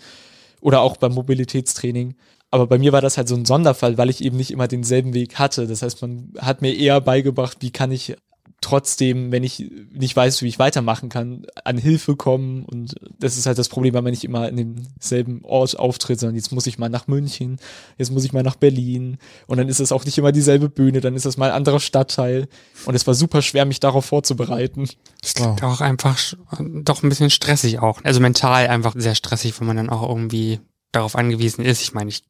oder 0.62 0.82
auch 0.82 0.98
beim 0.98 1.14
Mobilitätstraining. 1.14 2.16
Aber 2.52 2.68
bei 2.68 2.78
mir 2.78 2.92
war 2.92 3.02
das 3.02 3.18
halt 3.18 3.28
so 3.28 3.36
ein 3.36 3.46
Sonderfall, 3.46 3.98
weil 3.98 4.12
ich 4.12 4.24
eben 4.24 4.38
nicht 4.38 4.52
immer 4.52 4.68
denselben 4.68 5.16
Weg 5.16 5.40
hatte. 5.40 5.66
Das 5.66 5.82
heißt, 5.82 6.02
man 6.04 6.34
hat 6.38 6.62
mir 6.62 6.76
eher 6.76 7.02
beigebracht, 7.02 7.58
wie 7.62 7.72
kann 7.72 7.92
ich 7.92 8.16
trotzdem, 8.64 9.32
wenn 9.32 9.44
ich 9.44 9.70
nicht 9.94 10.16
weiß, 10.16 10.42
wie 10.42 10.48
ich 10.48 10.60
weitermachen 10.60 11.10
kann, 11.10 11.46
an 11.64 11.78
Hilfe 11.78 12.16
kommen. 12.16 12.66
Und 12.66 12.96
das 13.20 13.38
ist 13.38 13.46
halt 13.46 13.58
das 13.58 13.70
Problem, 13.70 13.94
weil 13.94 14.02
man 14.02 14.12
nicht 14.12 14.24
immer 14.24 14.50
in 14.50 14.58
demselben 14.58 15.44
Ort 15.44 15.78
auftritt, 15.78 16.20
sondern 16.20 16.36
jetzt 16.36 16.52
muss 16.52 16.66
ich 16.66 16.80
mal 16.80 16.90
nach 16.90 17.08
München, 17.08 17.60
jetzt 17.98 18.12
muss 18.12 18.26
ich 18.26 18.34
mal 18.34 18.44
nach 18.44 18.56
Berlin. 18.56 19.18
Und 19.48 19.58
dann 19.58 19.70
ist 19.70 19.80
es 19.80 19.92
auch 19.92 20.06
nicht 20.06 20.18
immer 20.18 20.32
dieselbe 20.32 20.70
Bühne, 20.70 21.02
dann 21.02 21.16
ist 21.16 21.26
das 21.26 21.38
mal 21.38 21.50
ein 21.50 21.56
anderer 21.56 21.80
Stadtteil. 21.80 22.48
Und 22.86 22.96
es 22.96 23.06
war 23.06 23.14
super 23.14 23.42
schwer, 23.42 23.66
mich 23.66 23.80
darauf 23.80 24.06
vorzubereiten. 24.06 24.88
Das 25.22 25.34
klingt 25.36 25.64
auch 25.64 25.82
einfach 25.82 26.20
doch 26.60 27.04
ein 27.04 27.10
bisschen 27.10 27.30
stressig 27.30 27.80
auch. 27.80 28.04
Also 28.04 28.20
mental 28.20 28.68
einfach 28.68 28.94
sehr 28.98 29.16
stressig, 29.16 29.60
wenn 29.60 29.68
man 29.68 29.78
dann 29.78 29.90
auch 29.90 30.08
irgendwie 30.08 30.60
darauf 30.92 31.16
angewiesen 31.16 31.66
ist. 31.66 31.82
Ich 31.82 31.94
meine, 31.94 32.10
ich 32.10 32.24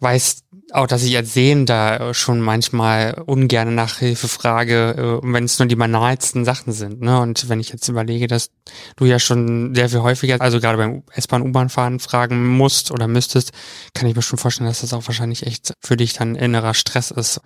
weiß 0.00 0.42
auch, 0.72 0.86
dass 0.86 1.02
ich 1.02 1.16
als 1.16 1.34
Sehender 1.34 2.12
schon 2.14 2.40
manchmal 2.40 3.22
ungern 3.26 3.74
nach 3.74 3.98
Hilfe 3.98 4.28
frage, 4.28 5.20
äh, 5.22 5.32
wenn 5.32 5.44
es 5.44 5.58
nur 5.58 5.66
die 5.66 5.76
banalsten 5.76 6.44
Sachen 6.44 6.72
sind. 6.72 7.00
Ne? 7.00 7.20
Und 7.20 7.48
wenn 7.48 7.58
ich 7.58 7.70
jetzt 7.70 7.88
überlege, 7.88 8.26
dass 8.26 8.50
du 8.96 9.06
ja 9.06 9.18
schon 9.18 9.74
sehr 9.74 9.88
viel 9.88 10.00
häufiger, 10.00 10.40
also 10.40 10.60
gerade 10.60 10.78
beim 10.78 11.02
S-Bahn, 11.12 11.42
U-Bahn-Fahren 11.42 12.00
fragen 12.00 12.46
musst 12.46 12.90
oder 12.90 13.08
müsstest, 13.08 13.52
kann 13.94 14.08
ich 14.08 14.14
mir 14.14 14.22
schon 14.22 14.38
vorstellen, 14.38 14.68
dass 14.68 14.82
das 14.82 14.92
auch 14.92 15.06
wahrscheinlich 15.06 15.46
echt 15.46 15.72
für 15.80 15.96
dich 15.96 16.12
dann 16.12 16.36
innerer 16.36 16.74
Stress 16.74 17.10
ist. 17.10 17.40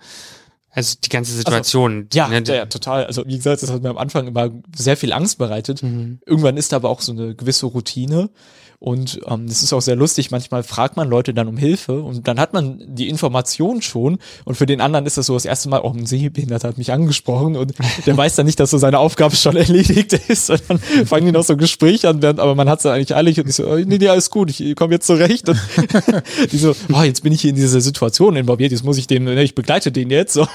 Also 0.75 0.97
die 1.03 1.09
ganze 1.09 1.33
Situation. 1.33 2.07
Ja, 2.13 2.27
ne? 2.27 2.43
ja, 2.45 2.55
ja, 2.55 2.65
total. 2.65 3.05
Also 3.05 3.23
wie 3.27 3.37
gesagt, 3.37 3.61
das 3.61 3.71
hat 3.71 3.83
mir 3.83 3.89
am 3.89 3.97
Anfang 3.97 4.27
immer 4.27 4.49
sehr 4.75 4.97
viel 4.97 5.13
Angst 5.13 5.37
bereitet. 5.37 5.83
Irgendwann 5.83 6.57
ist 6.57 6.71
da 6.71 6.77
aber 6.77 6.89
auch 6.89 7.01
so 7.01 7.11
eine 7.11 7.35
gewisse 7.35 7.67
Routine. 7.67 8.31
Und 8.83 9.21
ähm, 9.27 9.47
das 9.47 9.63
ist 9.63 9.71
auch 9.71 9.79
sehr 9.79 9.95
lustig. 9.95 10.29
Manchmal 10.29 10.61
fragt 10.61 10.97
man 10.97 11.07
Leute 11.07 11.33
dann 11.33 11.47
um 11.47 11.55
Hilfe 11.55 12.01
und 12.01 12.27
dann 12.27 12.37
hat 12.37 12.51
man 12.51 12.83
die 12.85 13.07
Information 13.07 13.81
schon. 13.81 14.17
Und 14.43 14.55
für 14.55 14.65
den 14.65 14.81
anderen 14.81 15.05
ist 15.05 15.15
das 15.15 15.27
so 15.27 15.35
das 15.35 15.45
erste 15.45 15.69
Mal, 15.69 15.79
oh, 15.85 15.93
ein 15.93 16.05
Sehbehinderter 16.05 16.67
hat 16.67 16.77
mich 16.77 16.91
angesprochen 16.91 17.55
und 17.55 17.75
der 18.05 18.17
weiß 18.17 18.35
dann 18.35 18.45
nicht, 18.45 18.59
dass 18.59 18.71
so 18.71 18.77
seine 18.77 18.99
Aufgabe 18.99 19.37
schon 19.37 19.55
erledigt 19.55 20.11
ist. 20.11 20.49
Und 20.49 20.63
dann 20.67 20.79
fangen 20.79 21.27
die 21.27 21.31
noch 21.31 21.45
so 21.45 21.55
Gespräche 21.55 22.09
an, 22.09 22.21
während, 22.21 22.41
aber 22.41 22.55
man 22.55 22.67
hat 22.67 22.79
es 22.79 22.83
dann 22.83 22.91
eigentlich 22.91 23.15
eilig 23.15 23.39
und 23.39 23.47
ich 23.47 23.55
so, 23.55 23.65
oh, 23.65 23.77
nee, 23.77 23.97
nee, 23.99 24.09
alles 24.09 24.29
gut, 24.29 24.49
ich 24.49 24.75
komme 24.75 24.95
jetzt 24.95 25.07
zurecht. 25.07 25.47
Und 25.47 25.57
die 26.51 26.57
so, 26.57 26.75
oh, 26.91 27.03
jetzt 27.03 27.23
bin 27.23 27.31
ich 27.31 27.39
hier 27.39 27.51
in 27.51 27.55
dieser 27.55 27.79
Situation 27.79 28.35
involviert, 28.35 28.73
jetzt 28.73 28.83
muss 28.83 28.97
ich 28.97 29.07
den, 29.07 29.23
ne, 29.23 29.43
ich 29.43 29.55
begleite 29.55 29.93
den 29.93 30.09
jetzt. 30.09 30.33
So. 30.33 30.45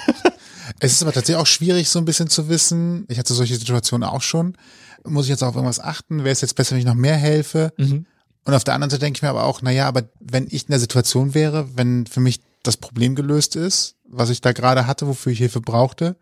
Es 0.80 0.92
ist 0.92 1.00
aber 1.00 1.12
tatsächlich 1.12 1.40
auch 1.40 1.46
schwierig, 1.46 1.88
so 1.88 1.98
ein 1.98 2.04
bisschen 2.04 2.28
zu 2.28 2.50
wissen. 2.50 3.06
Ich 3.08 3.18
hatte 3.18 3.32
solche 3.32 3.54
Situationen 3.54 4.06
auch 4.06 4.20
schon. 4.20 4.54
Muss 5.04 5.24
ich 5.24 5.30
jetzt 5.30 5.42
auf 5.42 5.54
irgendwas 5.54 5.80
achten? 5.80 6.18
Wäre 6.18 6.32
es 6.32 6.42
jetzt 6.42 6.56
besser, 6.56 6.72
wenn 6.72 6.80
ich 6.80 6.84
noch 6.84 6.94
mehr 6.94 7.16
helfe? 7.16 7.72
Und 8.48 8.54
auf 8.54 8.64
der 8.64 8.72
anderen 8.72 8.88
Seite 8.88 9.00
denke 9.00 9.18
ich 9.18 9.22
mir 9.22 9.28
aber 9.28 9.44
auch, 9.44 9.60
naja, 9.60 9.86
aber 9.86 10.04
wenn 10.20 10.46
ich 10.48 10.62
in 10.62 10.70
der 10.70 10.80
Situation 10.80 11.34
wäre, 11.34 11.68
wenn 11.76 12.06
für 12.06 12.20
mich 12.20 12.40
das 12.62 12.78
Problem 12.78 13.14
gelöst 13.14 13.56
ist, 13.56 13.96
was 14.08 14.30
ich 14.30 14.40
da 14.40 14.52
gerade 14.52 14.86
hatte, 14.86 15.06
wofür 15.06 15.32
ich 15.32 15.38
Hilfe 15.38 15.60
brauchte, 15.60 16.16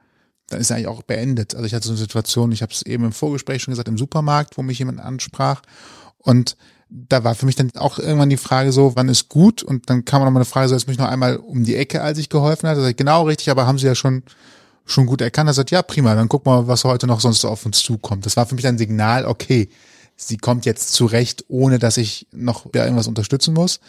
dann 0.49 0.61
ist 0.61 0.73
eigentlich 0.73 0.89
auch 0.89 1.05
beendet. 1.05 1.55
Also 1.55 1.67
ich 1.67 1.73
hatte 1.75 1.87
so 1.87 1.93
eine 1.93 2.01
Situation, 2.01 2.51
ich 2.51 2.63
habe 2.63 2.73
es 2.73 2.83
eben 2.83 3.05
im 3.05 3.13
Vorgespräch 3.13 3.63
schon 3.63 3.71
gesagt, 3.71 3.87
im 3.87 3.97
Supermarkt, 3.97 4.59
wo 4.59 4.63
mich 4.63 4.81
jemand 4.81 4.99
ansprach. 4.99 5.63
Und 6.19 6.57
da 6.89 7.23
war 7.23 7.37
für 7.37 7.47
mich 7.47 7.55
dann 7.55 7.71
auch 7.77 8.01
irgendwann 8.01 8.31
die 8.31 8.39
Frage 8.39 8.73
so, 8.73 8.97
wann 8.97 9.09
ist 9.09 9.29
gut? 9.29 9.63
Und 9.63 9.89
dann 9.89 10.05
kam 10.05 10.25
noch 10.25 10.31
mal 10.33 10.41
eine 10.41 10.47
Frage 10.47 10.69
so, 10.69 10.75
jetzt 10.75 10.89
mich 10.89 10.99
noch 10.99 11.07
einmal 11.07 11.37
um 11.37 11.63
die 11.63 11.77
Ecke, 11.77 12.03
als 12.03 12.19
ich 12.19 12.29
geholfen 12.29 12.69
hatte. 12.69 12.91
Ich, 12.91 12.97
genau 12.97 13.23
richtig, 13.23 13.51
aber 13.51 13.69
haben 13.69 13.79
Sie 13.79 13.87
ja 13.87 13.95
schon 13.95 14.25
schon 14.85 15.07
gut 15.07 15.21
erkannt. 15.21 15.49
Er 15.49 15.55
sagt, 15.55 15.71
ja, 15.71 15.83
prima, 15.83 16.17
dann 16.17 16.29
guck 16.29 16.45
mal, 16.45 16.67
was 16.67 16.83
heute 16.83 17.07
noch 17.07 17.21
sonst 17.21 17.43
so 17.43 17.49
auf 17.49 17.65
uns 17.67 17.79
zukommt. 17.85 18.27
Das 18.27 18.37
war 18.37 18.47
für 18.47 18.57
mich 18.57 18.67
ein 18.67 18.79
Signal, 18.79 19.27
okay, 19.27 19.69
sie 20.17 20.39
kommt 20.39 20.65
jetzt 20.67 20.93
zurecht, 20.93 21.45
ohne 21.49 21.79
dass 21.79 21.97
ich 21.97 22.27
noch 22.33 22.67
irgendwas 22.75 23.07
unterstützen 23.07 23.55
muss. 23.55 23.81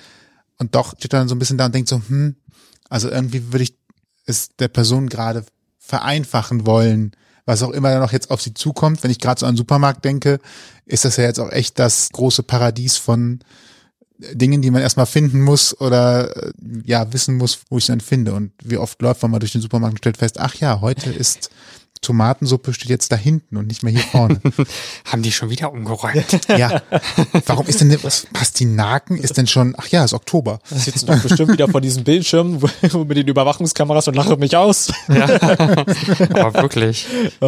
Und 0.58 0.76
doch 0.76 0.96
steht 0.98 1.13
dann 1.13 1.28
so 1.28 1.36
ein 1.36 1.40
bisschen 1.40 1.58
da 1.58 1.66
und 1.66 1.76
denkt 1.76 1.90
so, 1.90 2.02
hm, 2.08 2.36
also 2.90 3.10
irgendwie 3.10 3.52
würde 3.52 3.63
ich 3.63 3.76
es 4.26 4.50
der 4.58 4.68
Person 4.68 5.08
gerade 5.08 5.46
vereinfachen 5.80 6.66
wollen, 6.66 7.12
was 7.46 7.63
auch 7.63 7.72
immer 7.72 7.98
noch 8.00 8.12
jetzt 8.12 8.30
auf 8.30 8.42
sie 8.42 8.54
zukommt. 8.54 9.04
Wenn 9.04 9.12
ich 9.12 9.20
gerade 9.20 9.40
so 9.40 9.46
an 9.46 9.54
den 9.54 9.58
Supermarkt 9.58 10.04
denke, 10.04 10.40
ist 10.86 11.06
das 11.06 11.16
ja 11.16 11.24
jetzt 11.24 11.40
auch 11.40 11.52
echt 11.52 11.80
das 11.80 12.10
große 12.10 12.44
Paradies 12.44 12.98
von 12.98 13.40
Dingen, 14.20 14.62
die 14.62 14.72
man 14.72 14.82
erstmal 14.82 15.06
finden 15.06 15.42
muss 15.42 15.80
oder 15.80 16.36
äh, 16.36 16.52
ja 16.84 17.13
wissen 17.13 17.38
muss, 17.38 17.60
wo 17.70 17.78
ich 17.78 17.86
dann 17.86 18.02
finde. 18.02 18.34
Und 18.34 18.52
wie 18.63 18.78
oft 18.78 19.02
läuft 19.02 19.22
man 19.22 19.32
mal 19.32 19.40
durch 19.40 19.52
den 19.52 19.62
Supermarkt 19.62 19.94
und 19.94 19.98
stellt 20.00 20.18
fest, 20.18 20.40
ach 20.40 20.56
ja, 20.56 20.82
heute 20.82 21.12
ist 21.12 21.50
Tomatensuppe 22.08 22.74
steht 22.74 22.89
jetzt 22.89 23.12
da 23.12 23.17
hinten 23.17 23.58
und 23.58 23.67
nicht 23.67 23.84
mehr 23.84 23.91
hier 23.91 24.02
vorne. 24.02 24.39
Haben 25.06 25.24
die 25.24 25.32
schon 25.34 25.50
wieder 25.50 25.74
umgeräumt. 25.74 26.48
ja. 26.58 26.82
Warum 27.46 27.67
ist 27.67 27.82
denn 27.82 27.98
was 28.02 28.28
Pastinaken 28.32 29.17
ist 29.17 29.38
denn 29.38 29.46
schon, 29.46 29.76
ach 29.78 29.88
ja, 29.89 30.06
ist 30.06 30.13
Oktober. 30.13 30.60
Das 30.70 30.86
sitzen 30.86 31.08
doch 31.08 31.22
bestimmt 31.22 31.52
wieder 31.52 31.67
vor 31.67 31.82
diesem 31.82 32.06
Bildschirm 32.06 32.62
mit 32.82 33.17
den 33.17 33.28
Überwachungskameras 33.28 34.08
und 34.08 34.13
lachen 34.15 34.39
mich 34.39 34.56
aus. 34.56 34.93
Aber 35.10 36.54
wirklich. 36.62 37.06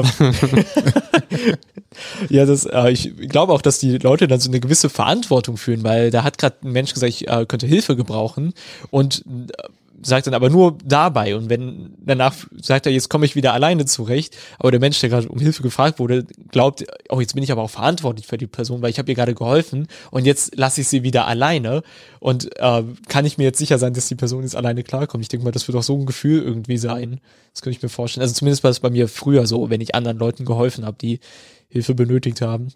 Ja, 2.30 2.45
das, 2.45 2.65
äh, 2.65 2.91
ich 2.91 3.13
glaube 3.28 3.52
auch, 3.52 3.62
dass 3.62 3.80
die 3.80 3.98
Leute 3.98 4.28
dann 4.28 4.39
so 4.39 4.50
eine 4.50 4.60
gewisse 4.60 4.89
Verantwortung 4.89 5.58
fühlen, 5.58 5.84
weil 5.84 6.12
da 6.12 6.24
hat 6.24 6.38
gerade 6.38 6.56
ein 6.63 6.72
Mensch 6.72 6.93
gesagt, 6.93 7.10
ich 7.10 7.28
äh, 7.28 7.45
könnte 7.45 7.67
Hilfe 7.67 7.95
gebrauchen 7.98 8.54
und 8.89 9.26
äh, 9.58 9.63
sagt 10.02 10.28
dann 10.28 10.34
aber 10.34 10.50
nur 10.50 10.78
dabei 10.84 11.36
und 11.36 11.50
wenn 11.50 11.96
danach 12.00 12.36
sagt 12.62 12.86
er, 12.86 12.92
jetzt 12.92 13.10
komme 13.10 13.26
ich 13.26 13.36
wieder 13.36 13.54
alleine 13.54 13.86
zurecht, 13.86 14.36
aber 14.58 14.72
der 14.72 14.80
Mensch, 14.80 15.00
der 15.00 15.10
gerade 15.10 15.28
um 15.30 15.40
Hilfe 15.40 15.64
gefragt 15.64 16.00
wurde, 16.00 16.26
glaubt, 16.52 16.86
oh, 17.10 17.20
jetzt 17.20 17.34
bin 17.34 17.44
ich 17.44 17.52
aber 17.52 17.62
auch 17.62 17.70
verantwortlich 17.70 18.28
für 18.28 18.38
die 18.38 18.48
Person, 18.48 18.82
weil 18.82 18.90
ich 18.90 19.00
habe 19.00 19.10
ihr 19.10 19.16
gerade 19.16 19.36
geholfen 19.36 19.88
und 20.12 20.26
jetzt 20.26 20.56
lasse 20.58 20.82
ich 20.82 20.88
sie 20.88 21.04
wieder 21.04 21.28
alleine 21.28 21.84
und 22.20 22.50
äh, 22.58 22.84
kann 23.08 23.26
ich 23.26 23.38
mir 23.38 23.46
jetzt 23.46 23.60
sicher 23.60 23.78
sein, 23.78 23.94
dass 23.94 24.08
die 24.08 24.16
Person 24.16 24.44
jetzt 24.44 24.56
alleine 24.56 24.84
klarkommt. 24.84 25.24
Ich 25.24 25.30
denke 25.30 25.46
mal, 25.46 25.52
das 25.52 25.68
wird 25.68 25.78
auch 25.78 25.84
so 25.84 25.98
ein 25.98 26.06
Gefühl 26.06 26.42
irgendwie 26.42 26.78
sein. 26.78 27.20
Das 27.54 27.62
könnte 27.62 27.78
ich 27.78 27.84
mir 27.84 27.90
vorstellen. 27.90 28.22
Also 28.22 28.34
zumindest 28.34 28.64
war 28.64 28.72
es 28.72 28.80
bei 28.80 28.90
mir 28.90 29.08
früher 29.08 29.48
so, 29.48 29.70
wenn 29.70 29.82
ich 29.82 29.96
anderen 29.96 30.18
Leuten 30.18 30.46
geholfen 30.46 30.86
habe, 30.86 30.98
die 31.00 31.20
Hilfe 31.68 31.96
benötigt 31.96 32.42
haben. 32.42 32.70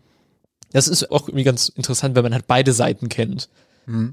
Das 0.72 0.88
ist 0.88 1.12
auch 1.12 1.28
irgendwie 1.28 1.44
ganz 1.44 1.70
interessant, 1.70 2.16
wenn 2.16 2.24
man 2.24 2.34
halt 2.34 2.48
beide 2.48 2.74
Seiten 2.74 3.08
kennt. 3.08 3.50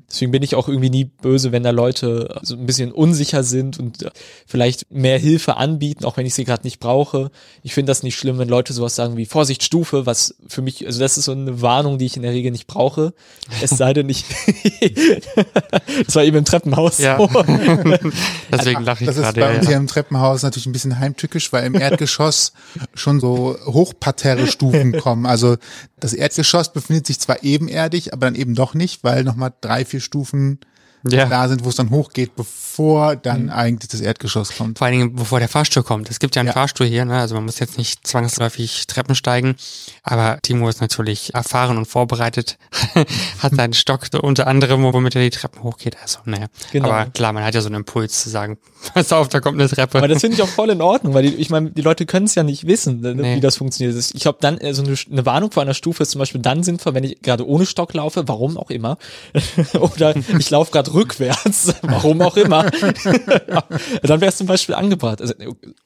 Deswegen 0.08 0.32
bin 0.32 0.42
ich 0.42 0.56
auch 0.56 0.66
irgendwie 0.68 0.90
nie 0.90 1.04
böse, 1.04 1.52
wenn 1.52 1.62
da 1.62 1.70
Leute 1.70 2.40
so 2.42 2.56
ein 2.56 2.66
bisschen 2.66 2.90
unsicher 2.90 3.44
sind 3.44 3.78
und 3.78 4.02
äh, 4.02 4.10
vielleicht 4.46 4.90
mehr 4.90 5.18
Hilfe 5.18 5.56
anbieten, 5.58 6.04
auch 6.04 6.16
wenn 6.16 6.26
ich 6.26 6.34
sie 6.34 6.44
gerade 6.44 6.64
nicht 6.64 6.80
brauche. 6.80 7.30
Ich 7.62 7.72
finde 7.74 7.90
das 7.90 8.02
nicht 8.02 8.16
schlimm, 8.16 8.38
wenn 8.38 8.48
Leute 8.48 8.72
sowas 8.72 8.96
sagen 8.96 9.16
wie 9.16 9.26
Vorsicht 9.26 9.62
Stufe, 9.62 10.06
was 10.06 10.34
für 10.48 10.60
mich, 10.60 10.84
also 10.86 10.98
das 10.98 11.16
ist 11.18 11.26
so 11.26 11.32
eine 11.32 11.62
Warnung, 11.62 11.98
die 11.98 12.06
ich 12.06 12.16
in 12.16 12.22
der 12.22 12.32
Regel 12.32 12.50
nicht 12.50 12.66
brauche. 12.66 13.14
Es 13.62 13.70
sei 13.70 13.92
denn, 13.92 14.08
ich, 14.08 14.24
das 16.06 16.14
war 16.16 16.24
eben 16.24 16.38
im 16.38 16.44
Treppenhaus. 16.44 16.98
Ja. 16.98 17.16
so. 17.18 17.28
Deswegen 18.52 18.82
lache 18.82 19.04
ich 19.04 19.06
Das 19.06 19.16
ist 19.16 19.22
gerade. 19.22 19.40
bei 19.40 19.50
Ja, 19.52 19.54
uns 19.56 19.64
ja. 19.64 19.68
hier 19.70 19.76
im 19.76 19.86
Treppenhaus 19.86 20.42
natürlich 20.42 20.66
ein 20.66 20.72
bisschen 20.72 20.98
heimtückisch, 20.98 21.52
weil 21.52 21.64
im 21.64 21.74
Erdgeschoss 21.74 22.52
schon 22.94 23.20
so 23.20 23.56
Hochparterre-Stufen 23.66 24.98
kommen. 24.98 25.26
Also 25.26 25.56
das 25.98 26.12
Erdgeschoss 26.12 26.72
befindet 26.72 27.06
sich 27.06 27.20
zwar 27.20 27.42
ebenerdig, 27.44 28.12
aber 28.12 28.26
dann 28.26 28.34
eben 28.34 28.54
doch 28.54 28.74
nicht, 28.74 29.04
weil 29.04 29.24
nochmal 29.24 29.52
drei, 29.60 29.84
vier 29.84 30.00
Stufen 30.00 30.58
Ja. 31.08 31.26
da 31.26 31.48
sind, 31.48 31.64
wo 31.64 31.68
es 31.70 31.76
dann 31.76 31.90
hochgeht, 31.90 32.36
bevor 32.36 33.16
dann 33.16 33.50
eigentlich 33.50 33.88
das 33.88 34.00
Erdgeschoss 34.00 34.56
kommt. 34.56 34.78
Vor 34.78 34.86
allen 34.86 34.98
Dingen, 34.98 35.14
bevor 35.14 35.38
der 35.38 35.48
Fahrstuhl 35.48 35.82
kommt. 35.82 36.10
Es 36.10 36.18
gibt 36.18 36.36
ja 36.36 36.40
einen 36.40 36.48
Ja. 36.48 36.52
Fahrstuhl 36.52 36.86
hier, 36.86 37.04
ne? 37.04 37.18
also 37.18 37.34
man 37.34 37.44
muss 37.44 37.58
jetzt 37.58 37.78
nicht 37.78 38.06
zwangsläufig 38.06 38.86
Treppen 38.86 39.14
steigen, 39.14 39.56
aber 40.02 40.38
Timo 40.42 40.68
ist 40.68 40.80
natürlich 40.80 41.34
erfahren 41.34 41.76
und 41.78 41.86
vorbereitet, 41.86 42.58
hat 43.38 43.54
seinen 43.54 43.72
Stock 43.72 44.06
unter 44.22 44.46
anderem, 44.46 44.82
womit 44.82 45.16
er 45.16 45.22
die 45.22 45.30
Treppen 45.30 45.62
hochgeht. 45.62 45.96
Also, 46.02 46.18
naja. 46.24 46.46
Genau. 46.72 46.90
Aber 46.90 47.10
klar, 47.10 47.32
man 47.32 47.44
hat 47.44 47.54
ja 47.54 47.60
so 47.60 47.68
einen 47.68 47.76
Impuls 47.76 48.22
zu 48.22 48.30
sagen, 48.30 48.58
pass 48.94 49.12
auf, 49.12 49.28
da 49.28 49.40
kommt 49.40 49.60
eine 49.60 49.68
Treppe. 49.68 49.98
Aber 49.98 50.08
das 50.08 50.20
finde 50.20 50.36
ich 50.36 50.42
auch 50.42 50.48
voll 50.48 50.70
in 50.70 50.80
Ordnung, 50.82 51.14
weil 51.14 51.24
die, 51.24 51.34
ich 51.34 51.50
meine, 51.50 51.70
die 51.70 51.82
Leute 51.82 52.06
können 52.06 52.26
es 52.26 52.34
ja 52.34 52.42
nicht 52.42 52.66
wissen, 52.66 53.00
ne, 53.00 53.14
Nee. 53.14 53.36
wie 53.36 53.40
das 53.40 53.56
funktioniert. 53.56 53.96
Ich 54.14 54.22
glaube, 54.22 54.38
dann 54.40 54.58
so 54.72 54.82
eine, 54.82 54.96
eine 55.10 55.26
Warnung 55.26 55.50
vor 55.50 55.62
einer 55.62 55.74
Stufe 55.74 56.02
ist 56.02 56.10
zum 56.12 56.18
Beispiel 56.18 56.40
dann 56.40 56.62
sinnvoll, 56.62 56.94
wenn 56.94 57.04
ich 57.04 57.20
gerade 57.22 57.46
ohne 57.46 57.66
Stock 57.66 57.92
laufe, 57.94 58.26
warum 58.28 58.56
auch 58.56 58.70
immer, 58.70 58.96
oder 59.80 60.14
ich 60.38 60.50
laufe 60.50 60.70
gerade 60.72 60.89
rückwärts, 60.92 61.74
warum 61.82 62.20
auch 62.22 62.36
immer. 62.36 62.70
dann 64.02 64.20
wäre 64.20 64.30
es 64.30 64.36
zum 64.36 64.46
Beispiel 64.46 64.74
angebracht. 64.74 65.20
Also, 65.20 65.34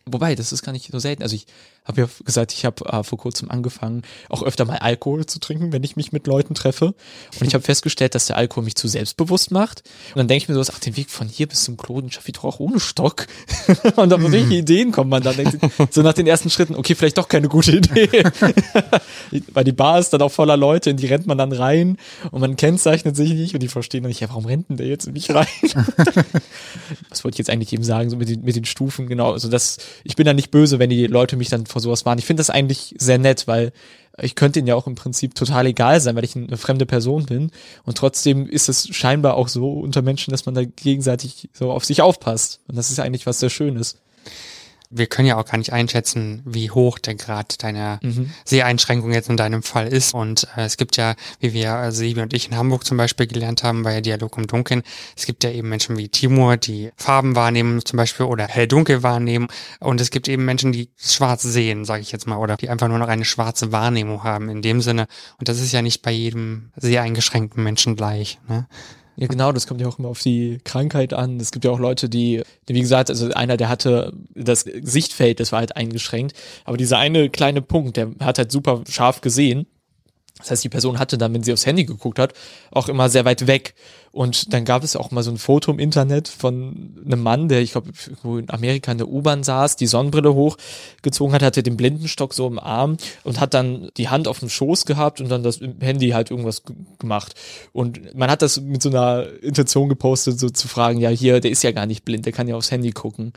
wobei, 0.07 0.35
das 0.35 0.53
ist 0.53 0.63
gar 0.63 0.73
nicht 0.73 0.91
so 0.91 0.99
selten. 0.99 1.23
Also 1.23 1.37
ich 1.37 1.47
habe 1.85 2.03
ja 2.03 2.09
gesagt, 2.25 2.53
ich 2.53 2.65
habe 2.65 2.85
äh, 2.87 3.03
vor 3.03 3.19
kurzem 3.19 3.51
angefangen, 3.51 4.03
auch 4.31 4.43
öfter 4.43 4.65
mal 4.65 4.79
Alkohol 4.79 5.27
zu 5.27 5.39
trinken, 5.39 5.73
wenn 5.73 5.83
ich 5.83 5.97
mich 5.97 6.13
mit 6.13 6.27
Leuten 6.27 6.55
treffe. 6.55 6.95
Und 7.39 7.47
ich 7.47 7.55
habe 7.55 7.63
festgestellt, 7.63 8.15
dass 8.15 8.27
der 8.27 8.37
Alkohol 8.37 8.65
mich 8.65 8.75
zu 8.75 8.89
selbstbewusst 8.89 9.51
macht. 9.51 9.83
Und 10.11 10.19
dann 10.19 10.29
denke 10.29 10.45
ich 10.45 10.49
mir 10.49 10.63
so, 10.63 10.73
ach, 10.73 10.79
den 10.79 10.97
Weg 10.97 11.11
von 11.11 11.29
hier 11.29 11.47
bis 11.47 11.65
zum 11.65 11.77
Klo, 11.77 12.01
den 12.01 12.11
schaffe 12.11 12.29
ich 12.29 12.35
doch 12.35 12.45
auch 12.45 12.61
ohne 12.61 12.81
Stock. 12.81 13.27
und 13.97 14.13
auf 14.13 14.21
solche 14.23 14.55
Ideen 14.55 14.93
kommt 14.93 15.11
man 15.11 15.23
dann. 15.23 15.35
So 15.91 16.03
nach 16.03 16.15
den 16.15 16.27
ersten 16.27 16.51
Schritten, 16.51 16.75
okay, 16.75 16.95
vielleicht 16.95 17.19
doch 17.19 17.29
keine 17.29 17.49
gute 17.49 17.77
Idee. 17.77 18.09
Weil 19.53 19.65
die 19.65 19.73
Bar 19.73 19.99
ist 19.99 20.13
dann 20.13 20.23
auch 20.23 20.33
voller 20.33 20.57
Leute, 20.57 20.91
in 20.91 20.97
die 20.97 21.07
rennt 21.07 21.27
man 21.27 21.39
dann 21.39 21.53
rein 21.53 21.99
und 22.31 22.41
man 22.41 22.57
kennzeichnet 22.57 23.17
sich 23.17 23.33
nicht 23.33 23.55
und 23.55 23.63
die 23.63 23.69
verstehen 23.69 24.03
dann 24.03 24.09
nicht, 24.09 24.21
ja, 24.21 24.29
warum 24.29 24.47
rennt 24.47 24.71
denn 24.71 24.77
der 24.77 24.87
jetzt 24.87 25.07
in 25.07 25.13
mich 25.13 25.35
rein? 25.35 25.47
Was 27.11 27.25
wollte 27.25 27.35
ich 27.35 27.39
jetzt 27.39 27.51
eigentlich 27.51 27.73
eben 27.73 27.85
sagen, 27.85 28.11
so 28.11 28.17
mit 28.17 28.29
den, 28.29 28.43
mit 28.43 28.57
den 28.57 28.65
Stufen, 28.65 29.07
genau. 29.07 29.33
Also 29.33 29.49
das, 29.49 29.79
ich 30.05 30.17
bin 30.17 30.25
da 30.25 30.33
nicht 30.33 30.51
böse, 30.51 30.79
wenn 30.79 30.91
die 30.91 31.07
Leute 31.07 31.37
mich 31.37 31.49
dann 31.49 31.67
vor 31.75 31.83
sowas 31.83 32.07
warnen. 32.07 32.21
Ich 32.21 32.25
finde 32.25 32.41
das 32.41 32.51
eigentlich 32.51 32.95
sehr 32.99 33.19
nett, 33.19 33.49
weil 33.49 33.73
ich 34.23 34.37
könnte 34.37 34.61
ihnen 34.61 34.69
ja 34.69 34.77
auch 34.77 34.87
im 34.87 34.95
Prinzip 34.95 35.35
total 35.35 35.67
egal 35.67 36.01
sein, 36.01 36.15
weil 36.15 36.23
ich 36.23 36.37
eine 36.37 36.57
fremde 36.57 36.87
Person 36.87 37.27
bin. 37.27 37.51
Und 37.85 37.99
trotzdem 37.99 38.47
ist 38.49 38.69
es 38.69 38.87
scheinbar 38.95 39.35
auch 39.35 39.49
so 39.49 39.73
unter 39.73 40.01
Menschen, 40.01 40.31
dass 40.31 40.47
man 40.47 40.55
da 40.55 40.63
gegenseitig 40.65 41.49
so 41.53 41.73
auf 41.73 41.85
sich 41.85 42.01
aufpasst. 42.01 42.61
Und 42.69 42.77
das 42.77 42.93
ist 42.93 43.01
eigentlich 43.01 43.27
was 43.27 43.41
sehr 43.41 43.51
Schönes. 43.51 43.97
Wir 44.97 45.07
können 45.07 45.27
ja 45.27 45.37
auch 45.37 45.45
gar 45.45 45.59
nicht 45.59 45.73
einschätzen, 45.73 46.43
wie 46.45 46.71
hoch 46.71 46.99
der 46.99 47.17
Grad 47.17 47.63
deiner 47.63 47.99
Seheinschränkung 48.45 49.13
jetzt 49.13 49.29
in 49.29 49.37
deinem 49.37 49.63
Fall 49.63 49.89
ist. 49.89 50.15
Und 50.15 50.47
äh, 50.57 50.63
es 50.65 50.77
gibt 50.77 50.97
ja, 50.97 51.15
wie 51.41 51.53
wir, 51.53 51.75
also 51.75 51.99
Sebi 51.99 52.21
und 52.21 52.33
ich 52.33 52.49
in 52.49 52.57
Hamburg 52.57 52.85
zum 52.85 52.97
Beispiel 52.97 53.27
gelernt 53.27 53.65
haben, 53.65 53.83
bei 53.83 54.01
Dialog 54.01 54.39
im 54.39 54.47
Dunkeln, 54.47 54.83
es 55.17 55.27
gibt 55.27 55.43
ja 55.43 55.51
eben 55.51 55.69
Menschen 55.69 55.97
wie 55.97 56.09
Timur, 56.09 56.57
die 56.57 56.91
Farben 56.97 57.35
wahrnehmen 57.35 57.85
zum 57.85 57.97
Beispiel 57.97 58.27
oder 58.27 58.47
hell-dunkel 58.47 59.03
wahrnehmen. 59.03 59.49
Und 59.81 60.01
es 60.01 60.11
gibt 60.11 60.29
eben 60.29 60.45
Menschen, 60.45 60.73
die 60.73 60.91
schwarz 60.97 61.43
sehen, 61.43 61.85
sage 61.85 62.03
ich 62.03 62.13
jetzt 62.13 62.27
mal, 62.27 62.37
oder 62.37 62.57
die 62.57 62.69
einfach 62.69 62.89
nur 62.89 62.99
noch 62.99 63.09
eine 63.09 63.25
schwarze 63.25 63.73
Wahrnehmung 63.73 64.23
haben 64.23 64.49
in 64.49 64.63
dem 64.63 64.81
Sinne. 64.81 65.07
Und 65.39 65.49
das 65.49 65.61
ist 65.61 65.73
ja 65.73 65.83
nicht 65.83 66.03
bei 66.03 66.13
jedem 66.13 66.71
sehr 66.77 67.03
eingeschränkten 67.03 67.63
Menschen 67.63 67.97
gleich. 67.97 68.39
Ne? 68.49 68.67
Ja, 69.17 69.29
genau, 69.29 69.53
das 69.53 69.67
kommt 69.67 69.81
ja 69.81 69.87
auch 69.87 69.99
immer 69.99 70.09
auf 70.09 70.21
die 70.21 70.59
Krankheit 70.65 71.13
an. 71.13 71.39
Es 71.39 71.53
gibt 71.53 71.65
ja 71.65 71.71
auch 71.71 71.79
Leute, 71.79 72.09
die, 72.09 72.43
wie 72.67 72.81
gesagt, 72.81 73.11
also 73.11 73.31
einer, 73.33 73.57
der 73.57 73.69
hatte 73.69 74.13
das 74.35 74.61
Sichtfeld, 74.63 75.39
das 75.39 75.53
war 75.53 75.61
halt 75.61 75.77
eingeschränkt, 75.77 76.37
aber 76.65 76.77
dieser 76.77 76.99
eine 76.99 77.31
kleine 77.31 77.63
Punkt, 77.63 77.97
der 77.97 78.11
hat 78.21 78.39
halt 78.39 78.51
super 78.51 78.83
scharf 78.89 79.21
gesehen. 79.21 79.67
Das 80.39 80.51
heißt, 80.51 80.65
die 80.65 80.69
Person 80.69 80.99
hatte 80.99 81.17
dann, 81.17 81.33
wenn 81.33 81.45
sie 81.45 81.53
aufs 81.53 81.65
Handy 81.65 81.85
geguckt 81.85 82.19
hat, 82.19 82.35
auch 82.73 82.89
immer 82.89 83.09
sehr 83.09 83.25
weit 83.25 83.47
weg. 83.47 83.75
Und 84.11 84.53
dann 84.53 84.65
gab 84.65 84.83
es 84.83 84.97
auch 84.97 85.13
mal 85.13 85.23
so 85.23 85.31
ein 85.31 85.39
Foto 85.39 85.71
im 85.71 85.79
Internet 85.79 86.29
von 86.29 86.95
einem 87.05 87.23
Mann, 87.23 87.49
der, 87.49 87.63
ich 87.63 87.73
glaube, 87.73 87.91
in 88.25 88.51
Amerika 88.51 88.91
in 88.93 88.99
der 88.99 89.09
U-Bahn 89.09 89.45
saß, 89.45 89.77
die 89.77 89.87
Sonnenbrille 89.87 90.35
hochgezogen 90.35 91.35
hat, 91.35 91.43
hatte 91.43 91.63
den 91.63 91.77
Blindenstock 91.77 92.35
so 92.35 92.49
im 92.49 92.59
Arm 92.59 92.97
und 93.23 93.41
hat 93.41 93.55
dann 93.55 93.91
die 93.97 94.09
Hand 94.09 94.27
auf 94.27 94.41
dem 94.41 94.49
Schoß 94.49 94.87
gehabt 94.87 95.21
und 95.21 95.29
dann 95.29 95.45
das 95.45 95.61
Handy 95.81 96.11
halt 96.11 96.31
irgendwas 96.31 96.63
gemacht. 96.99 97.35
Und 97.73 98.15
man 98.17 98.31
hat 98.31 98.43
das 98.43 98.61
mit 98.61 98.83
so 98.83 98.89
einer 98.89 99.27
Intention 99.41 99.89
gepostet, 99.89 100.39
so 100.39 100.51
zu 100.51 100.67
fragen, 100.67 100.99
ja, 101.01 101.11
hier, 101.11 101.41
der 101.41 101.53
ist 101.53 101.63
ja 101.63 101.73
gar 101.73 101.87
nicht 101.87 102.05
blind, 102.05 102.27
der 102.27 102.33
kann 102.33 102.49
ja 102.49 102.57
aufs 102.57 102.71
Handy 102.73 102.91
gucken. 102.91 103.33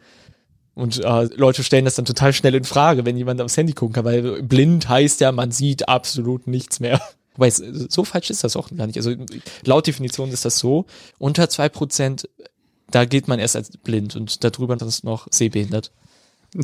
Und 0.78 1.04
äh, 1.04 1.24
Leute 1.36 1.64
stellen 1.64 1.86
das 1.86 1.96
dann 1.96 2.06
total 2.06 2.34
schnell 2.34 2.54
in 2.54 2.64
Frage, 2.64 3.04
wenn 3.04 3.18
jemand 3.18 3.42
aufs 3.42 3.58
Handy 3.58 3.74
gucken 3.74 3.96
kann, 3.96 4.06
weil 4.06 4.44
blind 4.44 4.88
heißt 4.88 5.20
ja, 5.22 5.32
man 5.32 5.50
sieht 5.50 5.90
absolut 5.90 6.46
nichts 6.46 6.80
mehr. 6.80 7.02
Wobei, 7.36 7.50
so 7.50 8.04
falsch 8.04 8.30
ist 8.30 8.44
das 8.44 8.56
auch 8.56 8.70
gar 8.70 8.86
nicht. 8.86 8.98
Also 8.98 9.16
laut 9.66 9.88
Definition 9.88 10.30
ist 10.30 10.46
das 10.46 10.60
so. 10.60 10.86
Unter 11.18 11.50
zwei 11.50 11.68
Prozent, 11.68 12.30
da 12.92 13.06
geht 13.06 13.28
man 13.28 13.40
erst 13.40 13.56
als 13.56 13.76
blind 13.76 14.16
und 14.16 14.44
darüber 14.44 14.80
ist 14.80 15.04
noch 15.04 15.28
sehbehindert. 15.32 15.92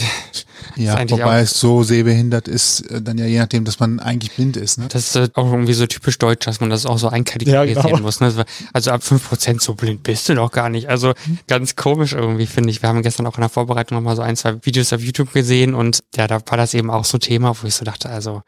Ja, 0.75 1.07
wobei 1.09 1.41
es 1.41 1.59
so 1.59 1.83
sehbehindert 1.83 2.47
ist, 2.47 2.81
äh, 2.89 3.01
dann 3.01 3.17
ja 3.17 3.25
je 3.25 3.37
nachdem, 3.37 3.63
dass 3.65 3.79
man 3.79 3.99
eigentlich 3.99 4.31
blind 4.31 4.57
ist. 4.57 4.79
Ne? 4.79 4.87
Das 4.89 5.07
ist 5.07 5.15
äh, 5.15 5.29
auch 5.33 5.51
irgendwie 5.51 5.73
so 5.73 5.85
typisch 5.85 6.17
deutsch, 6.17 6.45
dass 6.45 6.61
man 6.61 6.69
das 6.69 6.85
auch 6.85 6.97
so 6.97 7.09
einkategorisieren 7.09 7.75
Ja, 7.75 7.89
genau. 7.89 7.99
muss. 7.99 8.19
Ne? 8.19 8.45
Also 8.71 8.91
ab 8.91 9.01
5% 9.01 9.61
so 9.61 9.75
blind 9.75 10.03
bist 10.03 10.29
du 10.29 10.35
doch 10.35 10.51
gar 10.51 10.69
nicht. 10.69 10.89
Also 10.89 11.13
ganz 11.47 11.75
komisch 11.75 12.13
irgendwie, 12.13 12.47
finde 12.47 12.71
ich. 12.71 12.81
Wir 12.81 12.89
haben 12.89 13.03
gestern 13.03 13.27
auch 13.27 13.35
in 13.35 13.41
der 13.41 13.49
Vorbereitung 13.49 13.97
nochmal 13.97 14.15
so 14.15 14.21
ein, 14.21 14.35
zwei 14.35 14.55
Videos 14.65 14.93
auf 14.93 15.01
YouTube 15.01 15.31
gesehen 15.33 15.75
und 15.75 16.03
ja, 16.15 16.27
da 16.27 16.41
war 16.45 16.57
das 16.57 16.73
eben 16.73 16.89
auch 16.89 17.05
so 17.05 17.17
Thema, 17.17 17.55
wo 17.61 17.67
ich 17.67 17.75
so 17.75 17.85
dachte, 17.85 18.09
also 18.09 18.41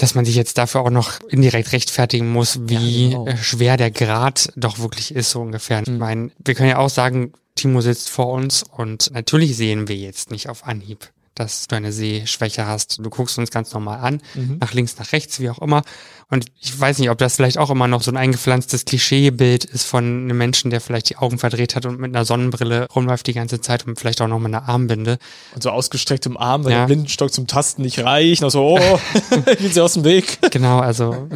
dass 0.00 0.14
man 0.14 0.24
sich 0.24 0.34
jetzt 0.34 0.56
dafür 0.58 0.80
auch 0.80 0.90
noch 0.90 1.20
indirekt 1.28 1.72
rechtfertigen 1.72 2.30
muss, 2.32 2.58
wie 2.68 3.04
Ja, 3.04 3.10
genau. 3.10 3.26
äh, 3.26 3.36
schwer 3.36 3.76
der 3.76 3.90
Grad 3.90 4.52
doch 4.56 4.78
wirklich 4.78 5.14
ist, 5.14 5.30
so 5.30 5.40
ungefähr. 5.40 5.82
Ich 5.82 5.90
meine, 5.90 6.30
wir 6.44 6.54
können 6.54 6.70
ja 6.70 6.78
auch 6.78 6.88
sagen, 6.88 7.32
Timo 7.54 7.80
sitzt 7.82 8.08
vor 8.08 8.28
uns 8.28 8.62
und 8.62 9.10
natürlich 9.12 9.56
sehen 9.56 9.88
wir 9.88 9.96
jetzt 9.96 10.30
nicht 10.30 10.48
auf 10.48 10.64
Anhieb, 10.66 11.10
dass 11.40 11.66
du 11.66 11.74
eine 11.76 11.92
Sehschwäche 11.92 12.66
hast. 12.66 12.98
Du 12.98 13.10
guckst 13.10 13.38
uns 13.38 13.50
ganz 13.50 13.72
normal 13.72 13.98
an, 14.00 14.22
nach 14.60 14.72
links, 14.74 14.96
nach 14.98 15.12
rechts, 15.12 15.40
wie 15.40 15.50
auch 15.50 15.58
immer. 15.58 15.82
Und 16.28 16.46
ich 16.60 16.78
weiß 16.78 16.98
nicht, 16.98 17.10
ob 17.10 17.18
das 17.18 17.34
vielleicht 17.36 17.58
auch 17.58 17.70
immer 17.70 17.88
noch 17.88 18.02
so 18.02 18.12
ein 18.12 18.16
eingepflanztes 18.16 18.84
Klischeebild 18.84 19.64
ist 19.64 19.84
von 19.84 20.04
einem 20.04 20.38
Menschen, 20.38 20.70
der 20.70 20.80
vielleicht 20.80 21.10
die 21.10 21.16
Augen 21.16 21.38
verdreht 21.38 21.74
hat 21.74 21.86
und 21.86 21.98
mit 21.98 22.14
einer 22.14 22.24
Sonnenbrille 22.24 22.86
rumläuft 22.94 23.26
die 23.26 23.32
ganze 23.32 23.60
Zeit 23.60 23.86
und 23.86 23.98
vielleicht 23.98 24.20
auch 24.20 24.28
noch 24.28 24.38
mit 24.38 24.54
einer 24.54 24.68
Armbinde. 24.68 25.18
Und 25.54 25.62
so 25.62 25.70
ausgestrecktem 25.70 26.36
Arm, 26.36 26.64
weil 26.64 26.72
Ja. 26.72 26.78
der 26.80 26.86
Blindenstock 26.86 27.32
zum 27.32 27.46
Tasten 27.48 27.82
nicht 27.82 27.98
reicht. 27.98 28.44
Und 28.44 28.50
so, 28.50 28.78
oh, 28.78 29.00
geht 29.58 29.74
sie 29.74 29.80
aus 29.80 29.94
dem 29.94 30.04
Weg. 30.04 30.38
Genau, 30.52 30.78
also 30.78 31.26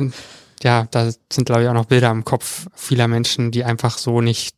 ja, 0.62 0.86
da 0.90 1.10
sind 1.32 1.44
glaube 1.46 1.62
ich 1.64 1.68
auch 1.68 1.74
noch 1.74 1.86
Bilder 1.86 2.10
im 2.10 2.24
Kopf 2.24 2.66
vieler 2.74 3.08
Menschen, 3.08 3.50
die 3.50 3.64
einfach 3.64 3.98
so 3.98 4.20
nicht 4.20 4.54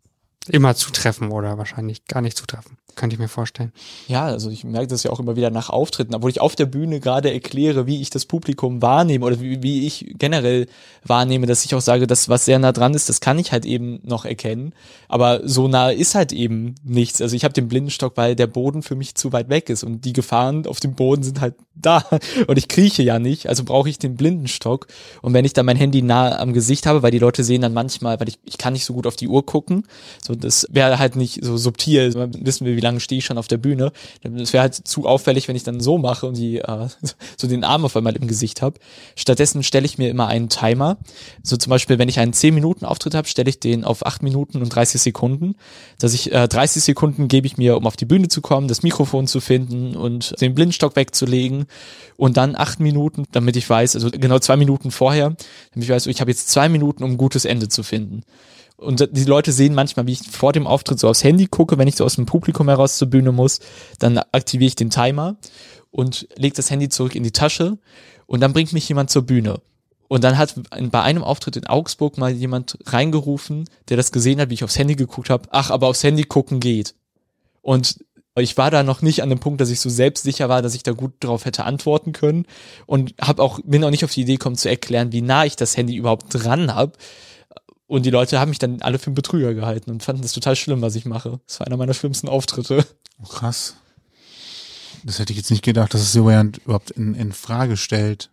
immer 0.49 0.75
zutreffen 0.75 1.31
oder 1.31 1.59
wahrscheinlich 1.59 2.05
gar 2.07 2.21
nicht 2.21 2.37
zutreffen. 2.37 2.79
Könnte 2.97 3.13
ich 3.13 3.21
mir 3.21 3.29
vorstellen. 3.29 3.73
Ja, 4.09 4.25
also 4.25 4.49
ich 4.49 4.65
merke 4.65 4.87
das 4.87 5.03
ja 5.03 5.11
auch 5.11 5.21
immer 5.21 5.37
wieder 5.37 5.51
nach 5.51 5.69
Auftritten, 5.69 6.15
obwohl 6.15 6.31
ich 6.31 6.41
auf 6.41 6.57
der 6.57 6.65
Bühne 6.65 6.99
gerade 6.99 7.31
erkläre, 7.31 7.87
wie 7.87 8.01
ich 8.01 8.09
das 8.09 8.25
Publikum 8.25 8.81
wahrnehme 8.81 9.27
oder 9.27 9.39
wie, 9.39 9.63
wie 9.63 9.87
ich 9.87 10.15
generell 10.19 10.67
wahrnehme, 11.05 11.47
dass 11.47 11.67
ich 11.67 11.75
auch 11.75 11.83
sage, 11.83 12.07
das, 12.07 12.31
was 12.31 12.47
sehr 12.47 12.59
nah 12.59 12.73
dran 12.73 12.95
ist, 12.95 13.11
das 13.11 13.21
kann 13.21 13.39
ich 13.39 13.53
halt 13.53 13.67
eben 13.67 14.01
noch 14.03 14.25
erkennen. 14.25 14.73
Aber 15.09 15.47
so 15.47 15.69
nah 15.69 15.91
ist 15.91 16.15
halt 16.15 16.33
eben 16.33 16.75
nichts. 16.85 17.21
Also 17.21 17.37
ich 17.37 17.45
habe 17.45 17.53
den 17.53 17.69
Blindenstock, 17.69 18.17
weil 18.17 18.35
der 18.35 18.47
Boden 18.47 18.83
für 18.83 18.95
mich 18.95 19.15
zu 19.15 19.31
weit 19.31 19.51
weg 19.51 19.69
ist 19.69 19.85
und 19.85 20.07
die 20.07 20.15
Gefahren 20.15 20.67
auf 20.67 20.81
dem 20.81 20.95
Boden 20.95 21.23
sind 21.23 21.43
halt 21.43 21.55
da 21.75 22.03
und 22.47 22.57
ich 22.57 22.69
krieche 22.69 23.03
ja 23.03 23.19
nicht, 23.19 23.51
also 23.51 23.63
brauche 23.63 23.91
ich 23.91 23.99
den 23.99 24.17
Blindenstock. 24.17 24.87
Und 25.21 25.35
wenn 25.35 25.45
ich 25.45 25.53
dann 25.53 25.67
mein 25.67 25.77
Handy 25.77 26.01
nah 26.01 26.39
am 26.39 26.55
Gesicht 26.55 26.87
habe, 26.87 27.03
weil 27.03 27.11
die 27.11 27.19
Leute 27.19 27.45
sehen 27.45 27.61
dann 27.61 27.75
manchmal, 27.75 28.19
weil 28.19 28.29
ich, 28.29 28.39
ich 28.45 28.57
kann 28.57 28.73
nicht 28.73 28.87
so 28.87 28.95
gut 28.95 29.07
auf 29.07 29.17
die 29.17 29.29
Uhr 29.29 29.45
gucken, 29.45 29.87
so 30.25 30.35
das 30.39 30.67
wäre 30.71 30.99
halt 30.99 31.17
nicht 31.17 31.45
so 31.45 31.57
subtil. 31.57 32.15
Wissen 32.15 32.67
wir, 32.67 32.77
wie 32.77 32.81
lange 32.81 33.01
stehe 33.01 33.19
ich 33.19 33.25
schon 33.25 33.39
auf 33.39 33.49
der 33.49 33.59
Bühne. 33.59 33.93
Das 34.23 34.53
wäre 34.53 34.63
halt 34.63 34.75
zu 34.75 35.07
auffällig, 35.07 35.49
wenn 35.49 35.57
ich 35.57 35.65
dann 35.65 35.81
so 35.81 35.99
mache 35.99 36.27
und 36.27 36.37
die 36.37 36.59
äh, 36.59 36.89
so 37.37 37.47
den 37.47 37.65
Arm 37.65 37.85
auf 37.85 37.97
einmal 37.97 38.17
im 38.17 38.27
Gesicht 38.27 38.63
habe. 38.63 38.79
Stattdessen 39.15 39.63
stelle 39.63 39.87
ich 39.87 39.99
mir 39.99 40.11
immer 40.11 40.29
einen 40.29 40.49
Timer. 40.49 40.99
So 41.43 41.57
zum 41.57 41.71
Beispiel, 41.71 41.99
wenn 41.99 42.09
ich 42.09 42.19
einen 42.19 42.33
10-Minuten-Auftritt 42.33 43.15
habe, 43.15 43.29
stelle 43.29 43.51
ich 43.51 43.61
den 43.61 43.85
auf 43.85 44.05
8 44.05 44.23
Minuten 44.23 44.63
und 44.63 44.69
30 44.69 45.01
Sekunden. 45.01 45.57
Dass 45.99 46.15
ich 46.15 46.33
äh, 46.33 46.49
30 46.49 46.83
Sekunden 46.83 47.29
gebe 47.29 47.47
ich 47.47 47.57
mir, 47.57 47.77
um 47.77 47.87
auf 47.87 47.97
die 47.97 48.05
Bühne 48.07 48.29
zu 48.29 48.41
kommen, 48.41 48.69
das 48.69 48.83
Mikrofon 48.83 49.27
zu 49.27 49.41
finden 49.41 49.97
und 49.97 50.41
den 50.41 50.55
Blindstock 50.55 50.97
wegzulegen. 50.97 51.67
Und 52.17 52.37
dann 52.37 52.57
8 52.57 52.81
Minuten, 52.81 53.25
damit 53.33 53.57
ich 53.57 53.69
weiß, 53.69 53.95
also 53.95 54.11
genau 54.11 54.39
zwei 54.39 54.57
Minuten 54.57 54.91
vorher, 54.91 55.37
damit 55.73 55.85
ich 55.85 55.91
weiß, 55.91 56.07
ich 56.07 56.21
habe 56.21 56.31
jetzt 56.31 56.49
zwei 56.49 56.69
Minuten, 56.69 57.05
um 57.05 57.13
ein 57.13 57.17
gutes 57.19 57.45
Ende 57.45 57.69
zu 57.69 57.83
finden. 57.83 58.23
Und 58.77 59.09
die 59.11 59.25
Leute 59.25 59.53
sehen 59.53 59.75
manchmal, 59.75 60.07
wie 60.07 60.13
ich 60.13 60.29
vor 60.29 60.53
dem 60.53 60.67
Auftritt 60.67 61.01
so 61.01 61.09
aufs 61.09 61.25
Handy 61.25 61.47
gucke, 61.47 61.79
wenn 61.79 61.89
ich 61.89 61.97
so 61.97 62.05
aus 62.05 62.17
dem 62.17 62.27
Publikum 62.27 62.69
heraus 62.69 62.99
zur 62.99 63.09
Bühne 63.09 63.33
muss, 63.33 63.61
dann 63.99 64.19
aktiviere 64.19 64.69
ich 64.69 64.77
den 64.77 64.91
Timer 64.91 65.37
und 65.91 66.29
lege 66.37 66.55
das 66.55 66.71
Handy 66.71 66.91
zurück 66.91 67.15
in 67.15 67.23
die 67.23 67.33
Tasche 67.33 67.79
und 68.27 68.41
dann 68.41 68.53
bringt 68.53 68.73
mich 68.73 68.89
jemand 68.89 69.11
zur 69.11 69.23
Bühne. 69.23 69.61
Und 70.09 70.23
dann 70.23 70.39
hat 70.39 70.55
bei 70.91 71.03
einem 71.03 71.25
Auftritt 71.25 71.57
in 71.57 71.67
Augsburg 71.67 72.19
mal 72.19 72.31
jemand 72.31 72.79
reingerufen, 72.87 73.69
der 73.89 73.97
das 73.97 74.13
gesehen 74.13 74.41
hat, 74.41 74.51
wie 74.51 74.55
ich 74.55 74.65
aufs 74.65 74.79
Handy 74.79 74.95
geguckt 74.95 75.31
habe. 75.31 75.49
Ach, 75.51 75.71
aber 75.71 75.89
aufs 75.89 76.05
Handy 76.05 76.25
gucken 76.25 76.61
geht. 76.61 76.95
Und 77.63 78.05
ich 78.39 78.57
war 78.57 78.71
da 78.71 78.83
noch 78.83 79.03
nicht 79.03 79.23
an 79.23 79.31
dem 79.31 79.39
Punkt, 79.39 79.61
dass 79.61 79.71
ich 79.71 79.81
so 79.81 79.89
selbstsicher 79.89 80.49
war, 80.49 80.63
dass 80.63 80.75
ich 80.75 80.83
da 80.83 80.93
gut 80.93 81.15
drauf 81.21 81.47
hätte 81.47 81.65
antworten 81.65 82.13
können 82.13 82.47
und 82.85 83.15
habe 83.21 83.43
auch 83.43 83.59
bin 83.65 83.83
auch 83.83 83.91
nicht 83.91 84.05
auf 84.05 84.13
die 84.13 84.21
Idee 84.21 84.35
gekommen 84.35 84.57
zu 84.57 84.69
erklären, 84.69 85.11
wie 85.13 85.23
nah 85.23 85.47
ich 85.47 85.57
das 85.57 85.77
Handy 85.77 85.97
überhaupt 85.97 86.27
dran 86.29 86.75
habe. 86.75 86.93
Und 87.87 88.05
die 88.05 88.11
Leute 88.11 88.41
haben 88.41 88.49
mich 88.49 88.59
dann 88.59 88.83
alle 88.83 88.99
für 88.99 89.07
einen 89.07 89.15
Betrüger 89.15 89.55
gehalten 89.55 89.91
und 89.91 90.03
fanden 90.03 90.23
das 90.23 90.33
total 90.33 90.57
schlimm, 90.57 90.83
was 90.83 90.97
ich 90.97 91.05
mache. 91.05 91.41
Das 91.47 91.61
war 91.61 91.67
einer 91.67 91.77
meiner 91.77 91.95
schlimmsten 91.95 92.29
Auftritte. 92.29 92.85
Oh, 93.23 93.29
krass. 93.29 93.77
Das 95.05 95.19
hätte 95.19 95.33
ich 95.33 95.39
jetzt 95.39 95.51
nicht 95.51 95.65
gedacht, 95.65 95.95
dass 95.95 96.01
es 96.01 96.15
jemand 96.15 96.59
überhaupt 96.59 96.91
in, 96.91 97.15
in 97.15 97.33
Frage 97.33 97.77
stellt. 97.77 98.29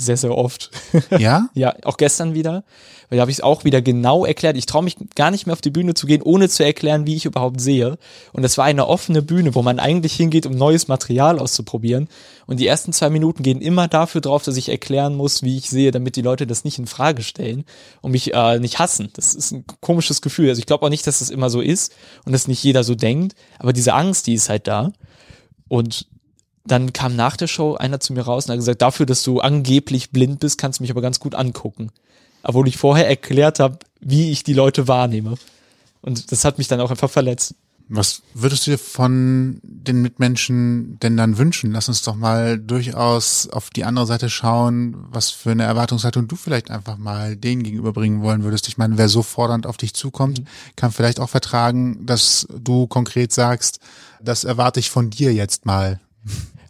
Sehr, 0.00 0.16
sehr 0.16 0.36
oft. 0.36 0.70
Ja? 1.18 1.48
ja, 1.54 1.74
auch 1.84 1.96
gestern 1.96 2.34
wieder. 2.34 2.64
Weil 3.08 3.16
da 3.16 3.22
habe 3.22 3.30
ich 3.30 3.38
es 3.38 3.42
auch 3.42 3.64
wieder 3.64 3.80
genau 3.80 4.26
erklärt. 4.26 4.56
Ich 4.56 4.66
traue 4.66 4.84
mich 4.84 4.96
gar 5.14 5.30
nicht 5.30 5.46
mehr 5.46 5.54
auf 5.54 5.62
die 5.62 5.70
Bühne 5.70 5.94
zu 5.94 6.06
gehen, 6.06 6.20
ohne 6.20 6.48
zu 6.48 6.62
erklären, 6.62 7.06
wie 7.06 7.16
ich 7.16 7.24
überhaupt 7.24 7.60
sehe. 7.60 7.98
Und 8.32 8.44
es 8.44 8.58
war 8.58 8.66
eine 8.66 8.86
offene 8.86 9.22
Bühne, 9.22 9.54
wo 9.54 9.62
man 9.62 9.78
eigentlich 9.78 10.14
hingeht, 10.14 10.44
um 10.44 10.52
neues 10.52 10.88
Material 10.88 11.38
auszuprobieren. 11.38 12.08
Und 12.46 12.60
die 12.60 12.66
ersten 12.66 12.92
zwei 12.92 13.08
Minuten 13.08 13.42
gehen 13.42 13.62
immer 13.62 13.88
dafür 13.88 14.20
drauf, 14.20 14.42
dass 14.42 14.56
ich 14.58 14.68
erklären 14.68 15.14
muss, 15.16 15.42
wie 15.42 15.56
ich 15.56 15.70
sehe, 15.70 15.90
damit 15.90 16.16
die 16.16 16.22
Leute 16.22 16.46
das 16.46 16.64
nicht 16.64 16.78
in 16.78 16.86
Frage 16.86 17.22
stellen 17.22 17.64
und 18.02 18.12
mich 18.12 18.34
äh, 18.34 18.58
nicht 18.58 18.78
hassen. 18.78 19.10
Das 19.14 19.34
ist 19.34 19.52
ein 19.52 19.64
komisches 19.80 20.20
Gefühl. 20.20 20.50
Also 20.50 20.58
ich 20.58 20.66
glaube 20.66 20.84
auch 20.84 20.90
nicht, 20.90 21.06
dass 21.06 21.20
das 21.20 21.30
immer 21.30 21.48
so 21.48 21.62
ist 21.62 21.94
und 22.26 22.32
dass 22.32 22.46
nicht 22.46 22.62
jeder 22.62 22.84
so 22.84 22.94
denkt. 22.94 23.34
Aber 23.58 23.72
diese 23.72 23.94
Angst, 23.94 24.26
die 24.26 24.34
ist 24.34 24.50
halt 24.50 24.68
da. 24.68 24.92
Und 25.68 26.06
dann 26.70 26.92
kam 26.92 27.16
nach 27.16 27.36
der 27.36 27.46
Show 27.46 27.74
einer 27.74 28.00
zu 28.00 28.12
mir 28.12 28.22
raus 28.22 28.46
und 28.46 28.52
hat 28.52 28.58
gesagt, 28.58 28.82
dafür, 28.82 29.06
dass 29.06 29.22
du 29.22 29.40
angeblich 29.40 30.10
blind 30.10 30.40
bist, 30.40 30.58
kannst 30.58 30.78
du 30.78 30.82
mich 30.84 30.90
aber 30.90 31.02
ganz 31.02 31.20
gut 31.20 31.34
angucken. 31.34 31.90
Obwohl 32.42 32.68
ich 32.68 32.76
vorher 32.76 33.08
erklärt 33.08 33.58
habe, 33.58 33.78
wie 34.00 34.30
ich 34.30 34.44
die 34.44 34.54
Leute 34.54 34.88
wahrnehme. 34.88 35.34
Und 36.00 36.30
das 36.30 36.44
hat 36.44 36.58
mich 36.58 36.68
dann 36.68 36.80
auch 36.80 36.90
einfach 36.90 37.10
verletzt. 37.10 37.54
Was 37.90 38.22
würdest 38.34 38.66
du 38.66 38.72
dir 38.72 38.78
von 38.78 39.60
den 39.62 40.02
Mitmenschen 40.02 40.98
denn 41.00 41.16
dann 41.16 41.38
wünschen? 41.38 41.72
Lass 41.72 41.88
uns 41.88 42.02
doch 42.02 42.14
mal 42.14 42.58
durchaus 42.58 43.48
auf 43.48 43.70
die 43.70 43.84
andere 43.84 44.04
Seite 44.04 44.28
schauen, 44.28 44.94
was 45.10 45.30
für 45.30 45.52
eine 45.52 45.62
Erwartungshaltung 45.62 46.28
du 46.28 46.36
vielleicht 46.36 46.70
einfach 46.70 46.98
mal 46.98 47.34
denen 47.34 47.62
gegenüberbringen 47.62 48.20
wollen 48.20 48.44
würdest. 48.44 48.68
Ich 48.68 48.76
meine, 48.76 48.98
wer 48.98 49.08
so 49.08 49.22
fordernd 49.22 49.66
auf 49.66 49.78
dich 49.78 49.94
zukommt, 49.94 50.42
kann 50.76 50.92
vielleicht 50.92 51.18
auch 51.18 51.30
vertragen, 51.30 52.04
dass 52.04 52.46
du 52.54 52.86
konkret 52.86 53.32
sagst, 53.32 53.80
das 54.22 54.44
erwarte 54.44 54.80
ich 54.80 54.90
von 54.90 55.08
dir 55.08 55.32
jetzt 55.32 55.64
mal. 55.64 55.98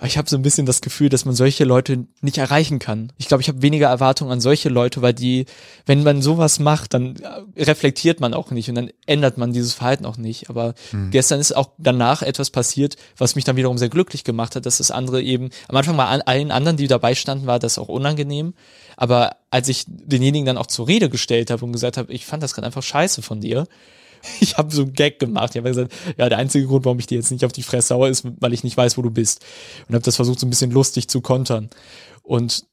Ich 0.03 0.16
habe 0.16 0.28
so 0.28 0.36
ein 0.36 0.42
bisschen 0.42 0.64
das 0.64 0.80
Gefühl, 0.80 1.09
dass 1.09 1.24
man 1.24 1.34
solche 1.34 1.64
Leute 1.64 2.07
nicht 2.20 2.38
erreichen 2.38 2.78
kann. 2.78 3.12
Ich 3.18 3.26
glaube, 3.26 3.40
ich 3.40 3.49
habe 3.49 3.62
weniger 3.62 3.88
Erwartungen 3.88 4.30
an 4.30 4.40
solche 4.40 4.68
Leute, 4.68 5.03
weil 5.03 5.12
die, 5.12 5.46
wenn 5.86 6.05
man 6.05 6.22
sowas 6.22 6.61
macht, 6.61 6.94
dann 6.94 7.16
äh, 7.16 7.62
reflektiert 7.64 8.20
man 8.20 8.32
auch 8.32 8.53
nicht 8.53 8.68
und 8.68 8.76
dann 8.76 8.90
ändert 9.07 9.38
man 9.38 9.53
dieses 9.53 9.74
Verhalten 9.74 10.07
auch 10.07 10.16
nicht. 10.16 10.51
Aber 10.51 10.74
Hm. 10.90 11.11
gestern 11.11 11.40
ist 11.40 11.57
auch 11.57 11.70
danach 11.78 12.22
etwas 12.22 12.51
passiert, 12.51 12.96
was 13.16 13.34
mich 13.34 13.44
dann 13.44 13.57
wiederum 13.57 13.76
sehr 13.76 13.88
glücklich 13.88 14.22
gemacht 14.22 14.55
hat, 14.55 14.66
dass 14.66 14.78
das 14.78 14.92
andere 14.92 15.20
eben, 15.20 15.51
am 15.66 15.76
Anfang 15.76 15.96
war 15.96 16.09
an 16.09 16.22
allen 16.22 16.53
anderen, 16.53 16.76
die 16.76 16.86
dabei 16.86 17.16
standen, 17.16 17.46
war 17.46 17.59
das 17.59 17.78
auch 17.78 17.88
unangenehm. 17.88 18.55
Aber 18.96 19.36
als 19.51 19.68
ich 19.68 19.84
denjenigen 19.86 20.46
dann 20.46 20.59
auch 20.59 20.66
zur 20.68 20.86
Rede 20.86 21.09
gestellt 21.09 21.51
habe 21.51 21.64
und 21.64 21.72
gesagt 21.72 21.96
habe, 21.96 22.12
ich 22.12 22.24
fand 22.24 22.42
das 22.42 22.55
gerade 22.55 22.66
einfach 22.66 22.82
scheiße 22.82 23.22
von 23.22 23.40
dir, 23.40 23.66
ich 24.40 24.56
habe 24.56 24.74
so 24.74 24.82
einen 24.82 24.92
Gag 24.92 25.18
gemacht. 25.18 25.54
Ich 25.54 25.58
habe 25.58 25.68
gesagt, 25.68 25.92
ja, 26.16 26.28
der 26.28 26.38
einzige 26.38 26.66
Grund, 26.66 26.84
warum 26.84 26.98
ich 26.98 27.06
dir 27.06 27.16
jetzt 27.16 27.30
nicht 27.30 27.44
auf 27.44 27.52
die 27.52 27.62
Fresse 27.62 27.94
haue, 27.94 28.08
ist, 28.08 28.24
weil 28.40 28.52
ich 28.52 28.64
nicht 28.64 28.76
weiß, 28.76 28.98
wo 28.98 29.02
du 29.02 29.10
bist. 29.10 29.44
Und 29.88 29.94
habe 29.94 30.04
das 30.04 30.16
versucht, 30.16 30.40
so 30.40 30.46
ein 30.46 30.50
bisschen 30.50 30.70
lustig 30.70 31.08
zu 31.08 31.20
kontern. 31.20 31.70
Und 32.22 32.64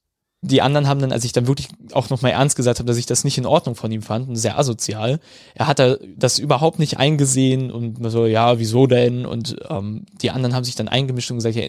die 0.47 0.61
anderen 0.61 0.87
haben 0.87 0.99
dann, 0.99 1.11
als 1.11 1.23
ich 1.23 1.31
dann 1.31 1.47
wirklich 1.47 1.69
auch 1.93 2.09
nochmal 2.09 2.33
ernst 2.33 2.55
gesagt 2.55 2.79
habe, 2.79 2.87
dass 2.87 2.97
ich 2.97 3.07
das 3.07 3.23
nicht 3.23 3.37
in 3.37 3.47
Ordnung 3.47 3.73
von 3.73 3.91
ihm 3.91 4.03
fand 4.03 4.29
und 4.29 4.35
sehr 4.35 4.59
asozial, 4.59 5.19
er 5.55 5.67
hat 5.67 5.79
da 5.79 5.97
das 6.15 6.37
überhaupt 6.37 6.77
nicht 6.77 6.97
eingesehen 6.97 7.71
und 7.71 7.97
so, 8.11 8.27
ja, 8.27 8.59
wieso 8.59 8.85
denn? 8.85 9.25
Und 9.25 9.55
ähm, 9.69 10.05
die 10.21 10.29
anderen 10.29 10.53
haben 10.53 10.63
sich 10.63 10.75
dann 10.75 10.87
eingemischt 10.87 11.31
und 11.31 11.37
gesagt, 11.37 11.55
ja, 11.55 11.67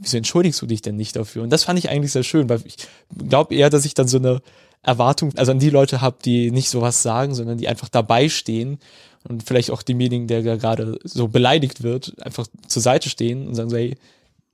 wieso 0.00 0.16
entschuldigst 0.16 0.60
du 0.62 0.66
dich 0.66 0.80
denn 0.80 0.96
nicht 0.96 1.16
dafür? 1.16 1.42
Und 1.42 1.50
das 1.50 1.64
fand 1.64 1.78
ich 1.78 1.90
eigentlich 1.90 2.12
sehr 2.12 2.22
schön, 2.22 2.48
weil 2.48 2.60
ich 2.64 2.76
glaube 3.28 3.54
eher, 3.54 3.68
dass 3.68 3.84
ich 3.84 3.92
dann 3.92 4.08
so 4.08 4.16
eine 4.18 4.40
Erwartung, 4.82 5.32
also 5.36 5.52
an 5.52 5.58
die 5.58 5.70
Leute 5.70 6.00
habe, 6.00 6.16
die 6.24 6.50
nicht 6.50 6.70
sowas 6.70 7.02
sagen, 7.02 7.34
sondern 7.34 7.58
die 7.58 7.68
einfach 7.68 7.88
dabei 7.88 8.28
stehen 8.28 8.78
und 9.26 9.42
vielleicht 9.42 9.70
auch 9.70 9.82
demjenigen, 9.82 10.26
der 10.26 10.42
gerade 10.42 10.98
so 11.04 11.28
beleidigt 11.28 11.82
wird, 11.82 12.14
einfach 12.22 12.46
zur 12.68 12.82
Seite 12.82 13.08
stehen 13.08 13.46
und 13.46 13.54
sagen 13.54 13.70
so, 13.70 13.76
hey, 13.76 13.96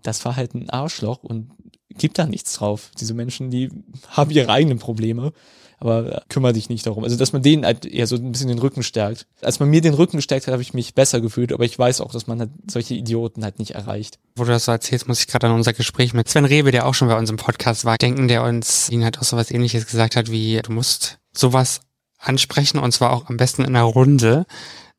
das 0.03 0.25
war 0.25 0.37
halt 0.37 0.55
ein 0.55 0.71
Arschloch 0.71 1.23
und 1.23 1.51
gibt 1.99 2.19
da 2.19 2.27
nichts 2.27 2.55
drauf. 2.55 2.91
Diese 2.99 3.15
Menschen, 3.15 3.51
die 3.51 3.71
haben 4.09 4.31
ihre 4.31 4.51
eigenen 4.51 4.79
Probleme, 4.79 5.33
aber 5.79 6.23
kümmere 6.29 6.53
dich 6.53 6.69
nicht 6.69 6.87
darum. 6.87 7.05
Also, 7.05 7.17
dass 7.17 7.33
man 7.33 7.43
denen 7.43 7.65
halt 7.65 7.87
eher 7.87 8.07
so 8.07 8.15
ein 8.17 8.33
bisschen 8.33 8.49
den 8.49 8.59
Rücken 8.59 8.83
stärkt. 8.83 9.27
Als 9.41 9.61
man 9.61 9.71
mir 9.71 9.81
den 9.81 9.95
Rücken 9.95 10.19
gestärkt 10.19 10.47
hat, 10.47 10.53
habe 10.53 10.63
ich 10.63 10.75
mich 10.75 10.95
besser 10.95 11.21
gefühlt, 11.21 11.53
aber 11.53 11.65
ich 11.65 11.79
weiß 11.79 12.01
auch, 12.03 12.13
dass 12.13 12.27
man 12.27 12.39
halt 12.39 12.51
solche 12.71 12.95
Idioten 12.95 13.43
halt 13.45 13.59
nicht 13.59 13.73
erreicht. 13.73 14.19
Wo 14.37 14.45
du 14.45 14.51
das 14.51 14.67
so 14.67 14.73
erzählst, 14.73 15.09
muss 15.09 15.21
ich 15.21 15.27
gerade 15.27 15.49
an 15.49 15.55
unser 15.55 15.73
Gespräch 15.73 16.15
mit 16.15 16.29
Sven 16.29 16.45
Rewe, 16.45 16.71
der 16.71 16.87
auch 16.87 16.95
schon 16.95 17.09
bei 17.09 17.19
uns 17.19 17.31
im 17.31 17.37
Podcast 17.37 17.85
war, 17.85 17.97
denken, 17.97 18.29
der 18.29 18.45
uns 18.45 18.89
ihn 18.91 19.05
halt 19.05 19.19
auch 19.19 19.25
sowas 19.25 19.51
ähnliches 19.51 19.87
gesagt 19.87 20.17
hat, 20.17 20.31
wie 20.31 20.61
du 20.63 20.71
musst 20.71 21.19
sowas 21.33 21.81
ansprechen 22.21 22.79
und 22.79 22.93
zwar 22.93 23.13
auch 23.13 23.29
am 23.29 23.37
besten 23.37 23.63
in 23.63 23.77
einer 23.77 23.85
Runde, 23.85 24.47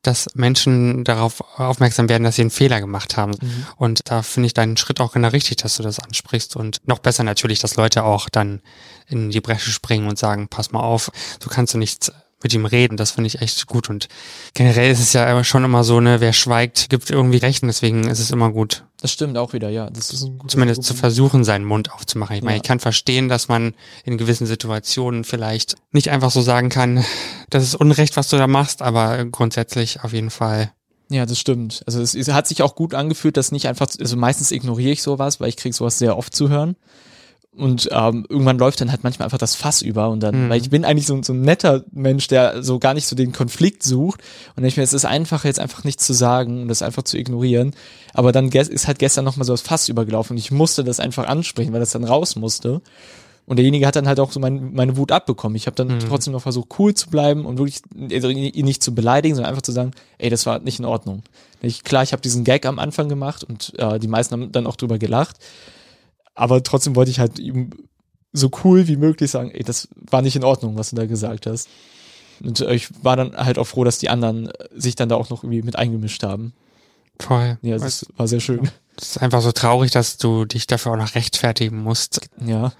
dass 0.02 0.34
Menschen 0.34 1.04
darauf 1.04 1.40
aufmerksam 1.58 2.08
werden, 2.08 2.24
dass 2.24 2.34
sie 2.34 2.42
einen 2.42 2.50
Fehler 2.50 2.80
gemacht 2.80 3.16
haben. 3.16 3.34
Und 3.76 4.10
da 4.10 4.22
finde 4.22 4.48
ich 4.48 4.54
deinen 4.54 4.76
Schritt 4.76 5.00
auch 5.00 5.12
genau 5.12 5.28
richtig, 5.28 5.58
dass 5.58 5.76
du 5.76 5.84
das 5.84 6.00
ansprichst. 6.00 6.56
Und 6.56 6.80
noch 6.86 6.98
besser 6.98 7.22
natürlich, 7.22 7.60
dass 7.60 7.76
Leute 7.76 8.02
auch 8.02 8.28
dann 8.28 8.60
in 9.06 9.30
die 9.30 9.40
Bresche 9.40 9.70
springen 9.70 10.08
und 10.08 10.18
sagen, 10.18 10.48
pass 10.48 10.72
mal 10.72 10.80
auf, 10.80 11.12
du 11.38 11.48
kannst 11.48 11.74
du 11.74 11.78
nichts 11.78 12.10
mit 12.42 12.52
ihm 12.54 12.64
reden. 12.64 12.96
Das 12.96 13.12
finde 13.12 13.28
ich 13.28 13.40
echt 13.40 13.66
gut. 13.66 13.88
Und 13.90 14.08
generell 14.54 14.90
ist 14.90 15.00
es 15.00 15.12
ja 15.12 15.26
aber 15.26 15.44
schon 15.44 15.64
immer 15.64 15.84
so, 15.84 16.00
ne, 16.00 16.20
wer 16.20 16.32
schweigt, 16.32 16.90
gibt 16.90 17.10
irgendwie 17.10 17.38
Recht. 17.38 17.62
Und 17.62 17.68
deswegen 17.68 18.08
ist 18.08 18.18
es 18.18 18.30
immer 18.30 18.50
gut, 18.50 18.84
Das 19.00 19.12
stimmt 19.12 19.36
auch 19.38 19.52
wieder, 19.52 19.68
ja. 19.68 19.90
Das 19.90 20.10
ist 20.12 20.22
ein 20.22 20.38
guter 20.38 20.48
zumindest 20.52 20.82
zu 20.82 20.90
Argument. 20.92 21.00
versuchen, 21.00 21.44
seinen 21.44 21.64
Mund 21.64 21.92
aufzumachen. 21.92 22.36
Ich 22.36 22.42
meine, 22.42 22.56
Ja. 22.56 22.62
ich 22.62 22.66
kann 22.68 22.80
verstehen, 22.80 23.28
dass 23.28 23.48
man 23.48 23.74
in 24.04 24.18
gewissen 24.18 24.46
Situationen 24.46 25.24
vielleicht 25.24 25.76
nicht 25.92 26.10
einfach 26.10 26.30
so 26.30 26.40
sagen 26.42 26.68
kann, 26.68 27.04
das 27.50 27.64
ist 27.64 27.74
Unrecht, 27.74 28.16
was 28.16 28.28
du 28.28 28.36
da 28.36 28.46
machst, 28.46 28.82
aber 28.82 29.24
grundsätzlich 29.24 30.02
auf 30.04 30.12
jeden 30.12 30.30
Fall. 30.30 30.72
Ja, 31.10 31.26
das 31.26 31.38
stimmt. 31.38 31.82
Also 31.86 32.00
es, 32.00 32.14
es 32.14 32.28
hat 32.32 32.46
sich 32.46 32.62
auch 32.62 32.74
gut 32.74 32.94
angefühlt, 32.94 33.36
dass 33.36 33.52
nicht 33.52 33.68
einfach, 33.68 33.86
also 34.00 34.16
meistens 34.16 34.50
ignoriere 34.50 34.92
ich 34.92 35.02
sowas, 35.02 35.40
weil 35.40 35.48
ich 35.50 35.56
kriege 35.58 35.74
sowas 35.74 35.98
sehr 35.98 36.16
oft 36.16 36.34
zu 36.34 36.48
hören. 36.48 36.74
Und 37.54 37.88
ähm, 37.92 38.24
irgendwann 38.30 38.56
läuft 38.58 38.80
dann 38.80 38.90
halt 38.90 39.04
manchmal 39.04 39.26
einfach 39.26 39.36
das 39.36 39.54
Fass 39.56 39.82
über 39.82 40.08
und 40.08 40.20
dann, 40.20 40.46
Mhm. 40.46 40.48
weil 40.48 40.60
ich 40.62 40.70
bin 40.70 40.86
eigentlich 40.86 41.06
so, 41.06 41.22
so 41.22 41.34
ein 41.34 41.42
netter 41.42 41.84
Mensch, 41.92 42.26
der 42.28 42.62
so 42.62 42.78
gar 42.78 42.94
nicht 42.94 43.06
so 43.06 43.14
den 43.14 43.32
Konflikt 43.32 43.82
sucht 43.82 44.22
und 44.56 44.64
ich 44.64 44.78
mir, 44.78 44.82
es 44.82 44.94
ist 44.94 45.04
einfach 45.04 45.44
jetzt 45.44 45.60
einfach 45.60 45.84
nichts 45.84 46.06
zu 46.06 46.14
sagen 46.14 46.62
und 46.62 46.68
das 46.68 46.80
einfach 46.80 47.02
zu 47.02 47.18
ignorieren. 47.18 47.74
Aber 48.14 48.32
dann 48.32 48.48
ist 48.48 48.86
halt 48.86 48.98
gestern 48.98 49.26
nochmal 49.26 49.44
so 49.44 49.52
das 49.52 49.60
Fass 49.60 49.90
übergelaufen 49.90 50.34
und 50.34 50.38
ich 50.38 50.50
musste 50.50 50.82
das 50.82 50.98
einfach 50.98 51.26
ansprechen, 51.28 51.74
weil 51.74 51.80
das 51.80 51.90
dann 51.90 52.04
raus 52.04 52.36
musste. 52.36 52.80
Und 53.44 53.56
derjenige 53.56 53.86
hat 53.86 53.96
dann 53.96 54.08
halt 54.08 54.20
auch 54.20 54.32
so 54.32 54.40
mein, 54.40 54.72
meine 54.72 54.96
Wut 54.96 55.12
abbekommen. 55.12 55.56
Ich 55.56 55.66
habe 55.66 55.74
dann 55.74 55.98
trotzdem 55.98 56.32
noch 56.32 56.42
versucht, 56.42 56.78
cool 56.78 56.94
zu 56.94 57.10
bleiben 57.10 57.44
und 57.44 57.58
wirklich 57.58 57.82
also 58.12 58.28
ihn 58.30 58.38
ihn 58.38 58.64
nicht 58.64 58.82
zu 58.82 58.94
beleidigen, 58.94 59.34
sondern 59.34 59.50
einfach 59.50 59.62
zu 59.62 59.72
sagen, 59.72 59.90
ey, 60.18 60.30
das 60.30 60.46
war 60.46 60.60
nicht 60.60 60.78
in 60.78 60.84
Ordnung. 60.86 61.22
Ich, 61.60 61.84
klar, 61.84 62.02
ich 62.02 62.12
habe 62.12 62.22
diesen 62.22 62.44
Gag 62.44 62.64
am 62.64 62.78
Anfang 62.78 63.10
gemacht 63.10 63.44
und 63.44 63.74
äh, 63.78 63.98
die 63.98 64.08
meisten 64.08 64.32
haben 64.32 64.52
dann 64.52 64.66
auch 64.66 64.76
drüber 64.76 64.98
gelacht. 64.98 65.36
Aber 66.34 66.62
trotzdem 66.62 66.96
wollte 66.96 67.10
ich 67.10 67.20
halt 67.20 67.38
ihm 67.38 67.70
so 68.32 68.50
cool 68.64 68.88
wie 68.88 68.96
möglich 68.96 69.30
sagen, 69.30 69.50
ey, 69.50 69.62
das 69.62 69.88
war 69.94 70.22
nicht 70.22 70.36
in 70.36 70.44
Ordnung, 70.44 70.76
was 70.76 70.90
du 70.90 70.96
da 70.96 71.06
gesagt 71.06 71.46
hast. 71.46 71.68
Und 72.42 72.60
ich 72.60 72.88
war 73.04 73.16
dann 73.16 73.36
halt 73.36 73.58
auch 73.58 73.66
froh, 73.66 73.84
dass 73.84 73.98
die 73.98 74.08
anderen 74.08 74.50
sich 74.74 74.96
dann 74.96 75.08
da 75.08 75.16
auch 75.16 75.30
noch 75.30 75.44
irgendwie 75.44 75.62
mit 75.62 75.76
eingemischt 75.76 76.22
haben. 76.22 76.54
Toll. 77.18 77.58
Ja, 77.62 77.78
das 77.78 78.06
war 78.16 78.26
sehr 78.26 78.40
schön. 78.40 78.70
Es 79.00 79.10
ist 79.10 79.22
einfach 79.22 79.40
so 79.42 79.52
traurig, 79.52 79.90
dass 79.90 80.16
du 80.18 80.44
dich 80.44 80.66
dafür 80.66 80.92
auch 80.92 80.96
noch 80.96 81.14
rechtfertigen 81.14 81.82
musst, 81.82 82.28
Ja. 82.44 82.72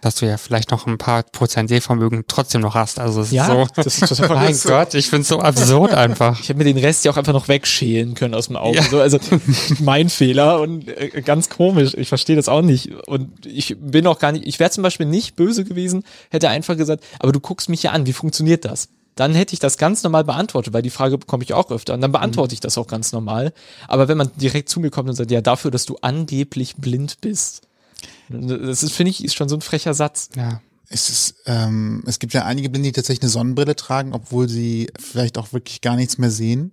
dass 0.00 0.14
du 0.16 0.26
ja 0.26 0.36
vielleicht 0.38 0.70
noch 0.70 0.86
ein 0.86 0.96
paar 0.96 1.22
Prozent 1.24 1.68
Sehvermögen 1.68 2.24
trotzdem 2.26 2.60
noch 2.62 2.74
hast. 2.74 2.98
Also 2.98 3.20
es 3.20 3.30
Ja, 3.32 3.46
ist 3.62 3.74
so, 3.74 3.82
das 3.82 3.98
ist 4.02 4.08
total 4.16 4.36
mein 4.36 4.58
Gott, 4.64 4.94
ich 4.94 5.08
find's 5.10 5.28
so 5.28 5.40
absurd 5.40 5.92
einfach. 5.92 6.40
Ich 6.40 6.48
hätte 6.48 6.58
mir 6.58 6.64
den 6.64 6.78
Rest 6.78 7.04
ja 7.04 7.12
auch 7.12 7.16
einfach 7.16 7.32
noch 7.32 7.48
wegschälen 7.48 8.14
können 8.14 8.34
aus 8.34 8.46
dem 8.46 8.56
Auge. 8.56 8.78
Ja. 8.78 8.82
So, 8.84 9.00
also 9.00 9.18
mein 9.80 10.08
Fehler 10.08 10.60
und 10.60 10.88
äh, 10.88 11.20
ganz 11.22 11.48
komisch. 11.50 11.94
Ich 11.94 12.08
verstehe 12.08 12.36
das 12.36 12.48
auch 12.48 12.62
nicht. 12.62 12.90
Und 13.06 13.44
ich 13.46 13.76
bin 13.78 14.06
auch 14.06 14.18
gar 14.18 14.32
nicht, 14.32 14.46
ich 14.46 14.58
wäre 14.58 14.70
zum 14.70 14.82
Beispiel 14.82 15.06
nicht 15.06 15.36
böse 15.36 15.64
gewesen, 15.64 16.04
hätte 16.30 16.48
einfach 16.48 16.76
gesagt, 16.76 17.04
aber 17.18 17.32
du 17.32 17.40
guckst 17.40 17.68
mich 17.68 17.82
ja 17.82 17.90
an, 17.92 18.06
wie 18.06 18.12
funktioniert 18.12 18.64
das? 18.64 18.88
Dann 19.18 19.34
hätte 19.34 19.52
ich 19.52 19.58
das 19.58 19.78
ganz 19.78 20.04
normal 20.04 20.22
beantwortet, 20.22 20.72
weil 20.72 20.82
die 20.82 20.90
Frage 20.90 21.18
bekomme 21.18 21.42
ich 21.42 21.52
auch 21.52 21.72
öfter. 21.72 21.92
Und 21.94 22.02
dann 22.02 22.12
beantworte 22.12 22.54
ich 22.54 22.60
das 22.60 22.78
auch 22.78 22.86
ganz 22.86 23.10
normal. 23.10 23.52
Aber 23.88 24.06
wenn 24.06 24.16
man 24.16 24.30
direkt 24.36 24.68
zu 24.68 24.78
mir 24.78 24.90
kommt 24.90 25.08
und 25.08 25.16
sagt, 25.16 25.32
ja, 25.32 25.40
dafür, 25.40 25.72
dass 25.72 25.86
du 25.86 25.96
angeblich 26.02 26.76
blind 26.76 27.20
bist. 27.20 27.62
Das 28.28 28.84
ist, 28.84 28.92
finde 28.92 29.10
ich, 29.10 29.24
ist 29.24 29.34
schon 29.34 29.48
so 29.48 29.56
ein 29.56 29.60
frecher 29.60 29.92
Satz. 29.92 30.30
Ja. 30.36 30.60
Es, 30.88 31.08
ist, 31.10 31.34
ähm, 31.46 32.04
es 32.06 32.20
gibt 32.20 32.32
ja 32.32 32.44
einige 32.44 32.70
Blinde, 32.70 32.90
die 32.90 32.92
tatsächlich 32.92 33.22
eine 33.22 33.30
Sonnenbrille 33.30 33.74
tragen, 33.74 34.12
obwohl 34.12 34.48
sie 34.48 34.88
vielleicht 35.00 35.36
auch 35.36 35.52
wirklich 35.52 35.80
gar 35.80 35.96
nichts 35.96 36.18
mehr 36.18 36.30
sehen. 36.30 36.72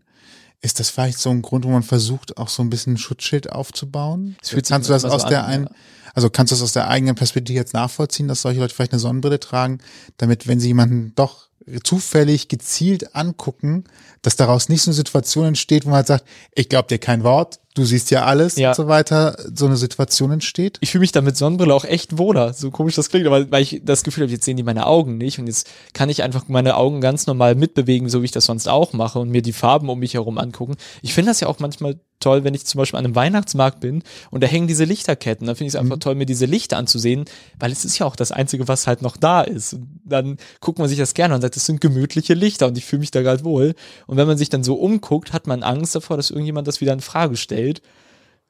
Ist 0.62 0.80
das 0.80 0.92
vielleicht 0.92 1.18
so 1.18 1.32
ein 1.32 1.42
Grund, 1.42 1.66
wo 1.66 1.70
man 1.70 1.82
versucht, 1.82 2.38
auch 2.38 2.50
so 2.50 2.62
ein 2.62 2.70
bisschen 2.70 2.94
ein 2.94 2.98
Schutzschild 2.98 3.52
aufzubauen? 3.52 4.36
Kannst 4.68 4.88
du 4.88 4.94
das 4.94 5.04
aus 5.04 5.24
so 5.24 5.30
der 5.30 5.46
an, 5.46 5.52
ein, 5.52 5.64
ja. 5.64 5.70
also 6.14 6.30
kannst 6.30 6.52
du 6.52 6.56
das 6.56 6.62
aus 6.62 6.74
der 6.74 6.90
eigenen 6.90 7.16
Perspektive 7.16 7.58
jetzt 7.58 7.74
nachvollziehen, 7.74 8.28
dass 8.28 8.44
solche 8.44 8.60
Leute 8.60 8.76
vielleicht 8.76 8.94
eine 8.94 9.00
Sonnenbrille 9.00 9.40
tragen, 9.40 9.80
damit, 10.18 10.48
wenn 10.48 10.60
sie 10.60 10.68
jemanden 10.68 11.14
doch 11.16 11.48
zufällig 11.84 12.48
gezielt 12.48 13.16
angucken, 13.16 13.86
dass 14.22 14.36
daraus 14.36 14.70
nicht 14.70 14.82
so 14.82 14.92
eine 14.92 14.96
Situation 14.96 15.46
entsteht, 15.46 15.86
wo 15.86 15.90
man 15.90 15.98
halt 15.98 16.08
sagt, 16.08 16.26
ich 16.54 16.70
glaube 16.70 16.88
dir 16.88 16.98
kein 17.00 17.24
Wort, 17.24 17.60
du 17.76 17.84
siehst 17.84 18.12
ja 18.12 18.24
alles 18.26 18.56
Ja. 18.56 18.70
und 18.70 18.76
so 18.76 18.88
weiter, 18.88 19.38
so 19.54 19.66
eine 19.66 19.76
Situation 19.78 20.32
entsteht? 20.32 20.78
ich 20.82 20.92
fühle 20.92 21.02
mich 21.02 21.12
da 21.12 21.22
mit 21.22 21.36
Sonnenbrille 21.38 21.74
auch 21.74 21.84
echt 21.86 22.18
wohler. 22.18 22.54
So 22.54 22.72
komisch 22.72 22.96
das 22.96 23.10
klingt, 23.10 23.28
aber 23.28 23.52
weil 23.52 23.62
ich 23.64 23.82
das 23.84 24.04
Gefühl 24.04 24.24
habe, 24.24 24.32
jetzt 24.32 24.46
sehen 24.46 24.58
die 24.58 24.64
meine 24.64 24.86
Augen 24.88 25.18
nicht 25.18 25.40
und 25.40 25.48
jetzt 25.48 25.68
kann 25.94 26.10
ich 26.10 26.24
einfach 26.24 26.48
meine 26.48 26.76
Augen 26.78 27.02
ganz 27.02 27.28
normal 27.28 27.56
mitbewegen, 27.56 28.10
so 28.10 28.22
wie 28.22 28.26
ich 28.26 28.32
das 28.32 28.46
sonst 28.46 28.68
auch 28.68 28.94
mache 28.94 29.20
und 29.20 29.30
mir 29.30 29.42
die 29.42 29.54
Farben 29.54 29.90
um 29.90 30.00
mich 30.00 30.14
herum 30.14 30.38
angucken. 30.38 30.76
Ich 31.02 31.14
finde 31.14 31.32
das 31.32 31.40
ja 31.40 31.48
auch 31.48 31.60
manchmal 31.60 32.00
toll, 32.20 32.44
wenn 32.44 32.54
ich 32.54 32.66
zum 32.66 32.80
Beispiel 32.80 32.98
an 32.98 33.06
einem 33.06 33.16
Weihnachtsmarkt 33.16 33.80
bin 33.80 34.04
und 34.32 34.44
da 34.44 34.48
hängen 34.48 34.68
diese 34.68 34.84
Lichterketten. 34.84 35.48
Da 35.48 35.56
finde 35.56 35.68
ich 35.68 35.74
es 35.76 35.80
einfach 35.80 35.98
toll, 36.00 36.16
mir 36.16 36.26
diese 36.26 36.46
Lichter 36.46 36.78
anzusehen, 36.78 37.26
weil 37.60 37.72
es 37.72 37.86
ist 37.86 37.98
ja 38.00 38.06
auch 38.06 38.16
das 38.16 38.32
Einzige, 38.32 38.68
was 38.68 38.88
halt 38.88 39.02
noch 39.02 39.18
da 39.18 39.42
ist. 39.42 39.74
Und 39.74 40.00
dann 40.04 40.38
guckt 40.60 40.80
man 40.80 40.88
sich 40.88 40.98
das 40.98 41.14
gerne 41.14 41.34
an 41.34 41.38
und 41.38 41.42
sagt, 41.42 41.56
das 41.56 41.66
sind 41.66 41.82
gemütliche 41.82 42.34
Lichter 42.34 42.68
und 42.68 42.78
ich 42.78 42.86
fühle 42.86 43.02
mich 43.02 43.12
da 43.12 43.22
gerade 43.22 43.44
wohl. 43.44 43.76
Und 44.08 44.18
wenn 44.18 44.28
man 44.28 44.38
sich 44.38 44.50
dann 44.50 44.64
so 44.64 44.76
umguckt, 44.76 45.34
hat 45.34 45.48
man 45.48 45.64
Angst 45.64 45.96
davor, 45.96 46.18
dass 46.18 46.32
irgendjemand 46.32 46.68
das 46.68 46.82
wieder 46.82 46.94
in 46.94 47.02
Frage 47.02 47.38
stellt. 47.38 47.82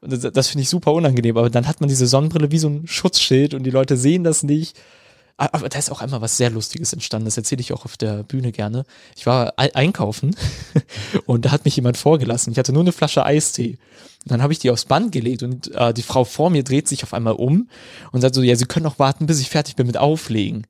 Und 0.02 0.12
das, 0.12 0.32
das 0.32 0.48
finde 0.48 0.62
ich 0.64 0.70
super 0.70 0.94
unangenehm. 0.94 1.38
Aber 1.38 1.50
dann 1.50 1.68
hat 1.68 1.80
man 1.82 1.90
diese 1.90 2.08
Sonnenbrille 2.08 2.52
wie 2.52 2.60
so 2.60 2.70
ein 2.70 2.88
Schutzschild 2.88 3.54
und 3.54 3.64
die 3.64 3.72
Leute 3.72 3.98
sehen 3.98 4.24
das 4.24 4.44
nicht. 4.44 4.80
Aber 5.38 5.68
da 5.68 5.78
ist 5.78 5.92
auch 5.92 6.00
einmal 6.02 6.22
was 6.22 6.38
sehr 6.38 6.50
Lustiges 6.50 6.94
entstanden. 6.94 7.26
Das 7.26 7.36
erzähle 7.36 7.60
ich 7.60 7.74
auch 7.74 7.84
auf 7.84 7.98
der 7.98 8.24
Bühne 8.24 8.52
gerne. 8.54 8.86
Ich 9.18 9.26
war 9.26 9.54
ei- 9.58 9.76
einkaufen 9.76 10.34
und 11.26 11.44
da 11.46 11.52
hat 11.52 11.66
mich 11.66 11.76
jemand 11.76 11.98
vorgelassen. 11.98 12.54
Ich 12.54 12.58
hatte 12.60 12.72
nur 12.72 12.84
eine 12.84 12.94
Flasche 12.94 13.26
Eistee. 13.26 13.78
Und 14.24 14.32
dann 14.32 14.42
habe 14.42 14.54
ich 14.54 14.60
die 14.60 14.70
aufs 14.72 14.86
Band 14.86 15.12
gelegt 15.12 15.44
und 15.44 15.74
äh, 15.76 15.94
die 15.94 16.04
Frau 16.04 16.24
vor 16.24 16.50
mir 16.50 16.64
dreht 16.64 16.88
sich 16.88 17.04
auf 17.04 17.14
einmal 17.14 17.34
um 17.34 17.70
und 18.12 18.22
sagt 18.22 18.34
so, 18.34 18.42
ja, 18.42 18.56
Sie 18.56 18.66
können 18.66 18.86
noch 18.86 18.98
warten, 18.98 19.26
bis 19.26 19.42
ich 19.42 19.50
fertig 19.50 19.76
bin 19.76 19.88
mit 19.88 19.98
Auflegen. 19.98 20.66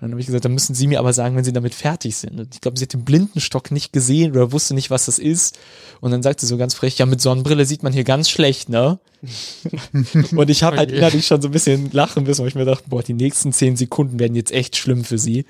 Dann 0.00 0.12
habe 0.12 0.20
ich 0.20 0.26
gesagt, 0.26 0.46
dann 0.46 0.54
müssen 0.54 0.74
Sie 0.74 0.86
mir 0.86 0.98
aber 0.98 1.12
sagen, 1.12 1.36
wenn 1.36 1.44
Sie 1.44 1.52
damit 1.52 1.74
fertig 1.74 2.16
sind. 2.16 2.40
Und 2.40 2.54
ich 2.54 2.60
glaube, 2.60 2.78
sie 2.78 2.84
hat 2.84 2.94
den 2.94 3.04
Blindenstock 3.04 3.70
nicht 3.70 3.92
gesehen 3.92 4.32
oder 4.32 4.50
wusste 4.50 4.74
nicht, 4.74 4.90
was 4.90 5.06
das 5.06 5.18
ist. 5.18 5.58
Und 6.00 6.10
dann 6.10 6.22
sagt 6.22 6.40
sie 6.40 6.46
so 6.46 6.56
ganz 6.56 6.72
frech, 6.72 6.96
ja, 6.96 7.04
mit 7.04 7.20
Sonnenbrille 7.20 7.66
sieht 7.66 7.82
man 7.82 7.92
hier 7.92 8.04
ganz 8.04 8.30
schlecht, 8.30 8.70
ne? 8.70 8.98
Und 10.34 10.48
ich 10.48 10.62
habe 10.62 10.78
halt 10.78 10.90
je. 10.90 10.96
innerlich 10.96 11.26
schon 11.26 11.42
so 11.42 11.48
ein 11.48 11.52
bisschen 11.52 11.90
lachen 11.92 12.24
müssen, 12.24 12.40
weil 12.40 12.48
ich 12.48 12.54
mir 12.54 12.64
dachte, 12.64 12.84
boah, 12.88 13.02
die 13.02 13.12
nächsten 13.12 13.52
zehn 13.52 13.76
Sekunden 13.76 14.18
werden 14.18 14.34
jetzt 14.34 14.52
echt 14.52 14.76
schlimm 14.76 15.04
für 15.04 15.18
sie. 15.18 15.44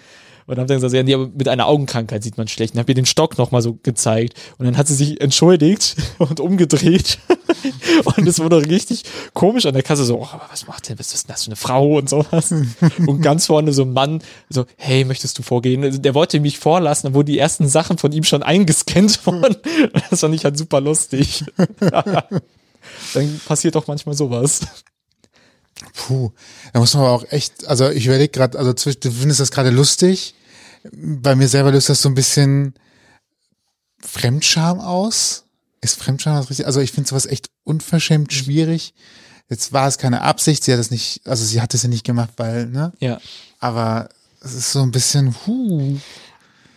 Und 0.51 0.57
dann 0.57 0.65
haben 0.65 0.69
sie 0.69 0.75
gesagt, 0.75 0.95
ja, 0.95 1.03
nee, 1.05 1.15
aber 1.15 1.29
mit 1.29 1.47
einer 1.47 1.69
Augenkrankheit 1.69 2.25
sieht 2.25 2.37
man 2.37 2.49
schlecht. 2.49 2.75
Und 2.75 2.81
habe 2.81 2.91
ihr 2.91 2.97
den 2.97 3.07
Stock 3.07 3.39
nochmal 3.39 3.63
so 3.63 3.79
gezeigt. 3.85 4.35
Und 4.59 4.67
dann 4.67 4.77
hat 4.77 4.89
sie 4.89 4.95
sich 4.95 5.21
entschuldigt 5.21 5.95
und 6.19 6.41
umgedreht. 6.41 7.21
und 8.17 8.27
es 8.27 8.41
wurde 8.41 8.67
richtig 8.69 9.05
komisch 9.33 9.65
an 9.67 9.75
der 9.75 9.85
Kasse 9.85 10.05
so, 10.05 10.21
oh, 10.21 10.29
was 10.51 10.67
macht 10.67 10.89
denn, 10.89 10.99
was 10.99 11.15
ist 11.15 11.29
denn 11.29 11.35
das 11.35 11.45
für 11.45 11.51
eine 11.51 11.57
Frau 11.57 11.99
und 11.99 12.09
sowas. 12.09 12.53
Und 13.07 13.23
ganz 13.23 13.47
vorne 13.47 13.73
so 13.73 13.83
ein 13.83 13.93
Mann, 13.93 14.25
so, 14.49 14.65
hey, 14.77 15.05
möchtest 15.05 15.39
du 15.39 15.45
vorgehen? 15.45 15.85
Also 15.85 15.99
der 15.99 16.15
wollte 16.15 16.41
mich 16.41 16.59
vorlassen, 16.59 17.07
dann 17.07 17.15
wurden 17.15 17.27
die 17.27 17.39
ersten 17.39 17.69
Sachen 17.69 17.99
von 17.99 18.11
ihm 18.11 18.25
schon 18.25 18.43
eingescannt 18.43 19.25
worden. 19.27 19.57
Das 20.11 20.21
fand 20.21 20.35
ich 20.35 20.45
halt 20.45 20.59
super 20.59 20.81
lustig. 20.81 21.45
dann 23.15 23.41
passiert 23.47 23.77
doch 23.77 23.87
manchmal 23.87 24.17
sowas. 24.17 24.63
Puh, 25.95 26.33
da 26.73 26.81
muss 26.81 26.95
man 26.95 27.05
aber 27.05 27.13
auch 27.13 27.25
echt, 27.31 27.69
also 27.69 27.89
ich 27.89 28.07
überlege 28.07 28.31
gerade, 28.31 28.59
also 28.59 28.73
du 28.73 29.13
findest 29.13 29.39
das 29.39 29.53
gerade 29.53 29.71
lustig. 29.71 30.35
Bei 30.93 31.35
mir 31.35 31.49
selber 31.49 31.73
löst 31.73 31.89
das 31.89 32.03
so 32.03 32.09
ein 32.09 32.15
bisschen 32.15 32.75
Fremdscham 34.01 34.81
aus. 34.81 35.45
Ist 35.81 35.99
Fremdscham 35.99 36.37
das 36.37 36.51
richtig? 36.51 36.67
Also 36.67 36.81
ich 36.81 36.93
finde 36.93 37.09
sowas 37.09 37.27
echt 37.27 37.51
unverschämt 37.65 38.33
schwierig. 38.33 38.95
Jetzt 39.49 39.73
war 39.73 39.89
es 39.89 39.99
keine 39.99 40.23
Absicht, 40.23 40.63
sie 40.63 40.73
hat 40.73 40.79
es 40.79 40.91
nicht, 40.91 41.27
also 41.27 41.45
sie 41.45 41.61
hat 41.61 41.75
es 41.75 41.83
ja 41.83 41.89
nicht 41.89 42.05
gemacht, 42.05 42.31
weil, 42.37 42.67
ne? 42.67 42.93
Ja. 43.01 43.21
Aber 43.59 44.09
es 44.41 44.55
ist 44.55 44.73
so 44.73 44.81
ein 44.83 44.93
bisschen, 44.93 45.35
huh. 45.47 45.99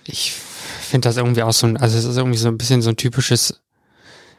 Ich 0.06 0.34
finde 0.82 1.08
das 1.08 1.18
irgendwie 1.18 1.44
auch 1.44 1.54
so 1.54 1.68
ein, 1.68 1.78
also 1.78 1.98
es 1.98 2.04
ist 2.04 2.18
irgendwie 2.18 2.38
so 2.38 2.48
ein 2.48 2.58
bisschen 2.58 2.82
so 2.82 2.90
ein 2.90 2.98
typisches, 2.98 3.62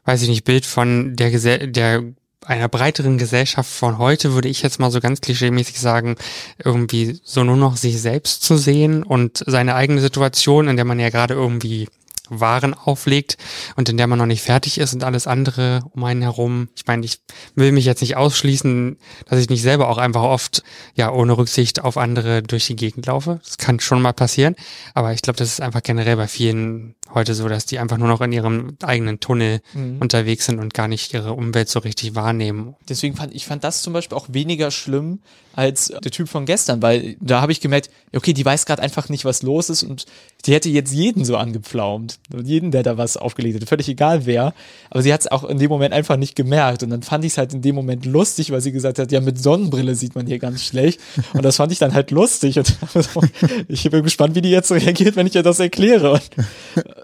weiß 0.04 0.22
ich 0.22 0.28
nicht, 0.28 0.44
Bild 0.44 0.66
von 0.66 1.14
der 1.16 1.30
Gesell 1.30 1.70
der 1.70 2.02
einer 2.46 2.68
breiteren 2.68 3.18
Gesellschaft 3.18 3.70
von 3.70 3.98
heute, 3.98 4.34
würde 4.34 4.48
ich 4.48 4.62
jetzt 4.62 4.78
mal 4.80 4.90
so 4.90 5.00
ganz 5.00 5.20
klischeemäßig 5.20 5.80
sagen, 5.80 6.16
irgendwie 6.62 7.18
so 7.22 7.44
nur 7.44 7.56
noch 7.56 7.76
sich 7.76 8.00
selbst 8.00 8.42
zu 8.42 8.56
sehen 8.56 9.02
und 9.02 9.42
seine 9.46 9.74
eigene 9.74 10.00
Situation, 10.00 10.68
in 10.68 10.76
der 10.76 10.84
man 10.84 11.00
ja 11.00 11.10
gerade 11.10 11.34
irgendwie 11.34 11.88
Waren 12.30 12.72
auflegt 12.72 13.36
und 13.76 13.88
in 13.88 13.96
der 13.96 14.06
man 14.06 14.18
noch 14.18 14.26
nicht 14.26 14.42
fertig 14.42 14.78
ist 14.78 14.94
und 14.94 15.04
alles 15.04 15.26
andere 15.26 15.82
um 15.90 16.04
einen 16.04 16.22
herum. 16.22 16.68
Ich 16.74 16.86
meine, 16.86 17.04
ich 17.04 17.18
will 17.54 17.72
mich 17.72 17.84
jetzt 17.84 18.00
nicht 18.00 18.16
ausschließen, 18.16 18.96
dass 19.26 19.40
ich 19.40 19.50
nicht 19.50 19.62
selber 19.62 19.88
auch 19.88 19.98
einfach 19.98 20.22
oft, 20.22 20.62
ja, 20.94 21.12
ohne 21.12 21.36
Rücksicht 21.36 21.84
auf 21.84 21.98
andere 21.98 22.42
durch 22.42 22.66
die 22.66 22.76
Gegend 22.76 23.06
laufe. 23.06 23.40
Das 23.44 23.58
kann 23.58 23.78
schon 23.80 24.00
mal 24.00 24.12
passieren. 24.12 24.56
Aber 24.94 25.12
ich 25.12 25.22
glaube, 25.22 25.36
das 25.36 25.48
ist 25.48 25.60
einfach 25.60 25.82
generell 25.82 26.16
bei 26.16 26.28
vielen 26.28 26.94
heute 27.12 27.34
so, 27.34 27.48
dass 27.48 27.66
die 27.66 27.78
einfach 27.78 27.98
nur 27.98 28.08
noch 28.08 28.22
in 28.22 28.32
ihrem 28.32 28.76
eigenen 28.82 29.20
Tunnel 29.20 29.60
unterwegs 30.00 30.46
sind 30.46 30.58
und 30.58 30.74
gar 30.74 30.88
nicht 30.88 31.12
ihre 31.12 31.34
Umwelt 31.34 31.68
so 31.68 31.78
richtig 31.80 32.14
wahrnehmen. 32.14 32.74
Deswegen 32.88 33.16
fand 33.16 33.34
ich 33.34 33.46
fand 33.46 33.64
das 33.64 33.82
zum 33.82 33.92
Beispiel 33.92 34.16
auch 34.16 34.26
weniger 34.30 34.70
schlimm 34.70 35.20
als 35.56 35.86
der 35.86 36.10
Typ 36.10 36.28
von 36.28 36.46
gestern, 36.46 36.82
weil 36.82 37.16
da 37.20 37.40
habe 37.40 37.52
ich 37.52 37.60
gemerkt, 37.60 37.90
okay, 38.14 38.32
die 38.32 38.44
weiß 38.44 38.66
gerade 38.66 38.82
einfach 38.82 39.08
nicht, 39.08 39.24
was 39.24 39.42
los 39.42 39.70
ist 39.70 39.82
und 39.82 40.06
die 40.46 40.52
hätte 40.52 40.68
jetzt 40.68 40.92
jeden 40.92 41.24
so 41.24 41.36
angepflaumt. 41.36 42.18
Und 42.32 42.46
jeden, 42.46 42.70
der 42.70 42.82
da 42.82 42.98
was 42.98 43.16
aufgelegt 43.16 43.60
hat, 43.60 43.68
völlig 43.68 43.88
egal 43.88 44.26
wer. 44.26 44.52
Aber 44.90 45.02
sie 45.02 45.12
hat 45.12 45.20
es 45.20 45.30
auch 45.30 45.44
in 45.44 45.58
dem 45.58 45.70
Moment 45.70 45.94
einfach 45.94 46.16
nicht 46.16 46.36
gemerkt. 46.36 46.82
Und 46.82 46.90
dann 46.90 47.02
fand 47.02 47.24
ich 47.24 47.32
es 47.32 47.38
halt 47.38 47.54
in 47.54 47.62
dem 47.62 47.74
Moment 47.74 48.04
lustig, 48.04 48.50
weil 48.50 48.60
sie 48.60 48.72
gesagt 48.72 48.98
hat, 48.98 49.10
ja, 49.10 49.20
mit 49.20 49.42
Sonnenbrille 49.42 49.94
sieht 49.94 50.14
man 50.14 50.26
hier 50.26 50.38
ganz 50.38 50.62
schlecht. 50.62 51.00
Und 51.32 51.44
das 51.44 51.56
fand 51.56 51.72
ich 51.72 51.78
dann 51.78 51.94
halt 51.94 52.10
lustig. 52.10 52.58
Und 52.58 52.76
ich 53.68 53.88
bin 53.90 54.02
gespannt, 54.02 54.34
wie 54.34 54.42
die 54.42 54.50
jetzt 54.50 54.70
reagiert, 54.70 55.16
wenn 55.16 55.26
ich 55.26 55.34
ihr 55.34 55.42
das 55.42 55.60
erkläre. 55.60 56.12
Und, 56.12 56.30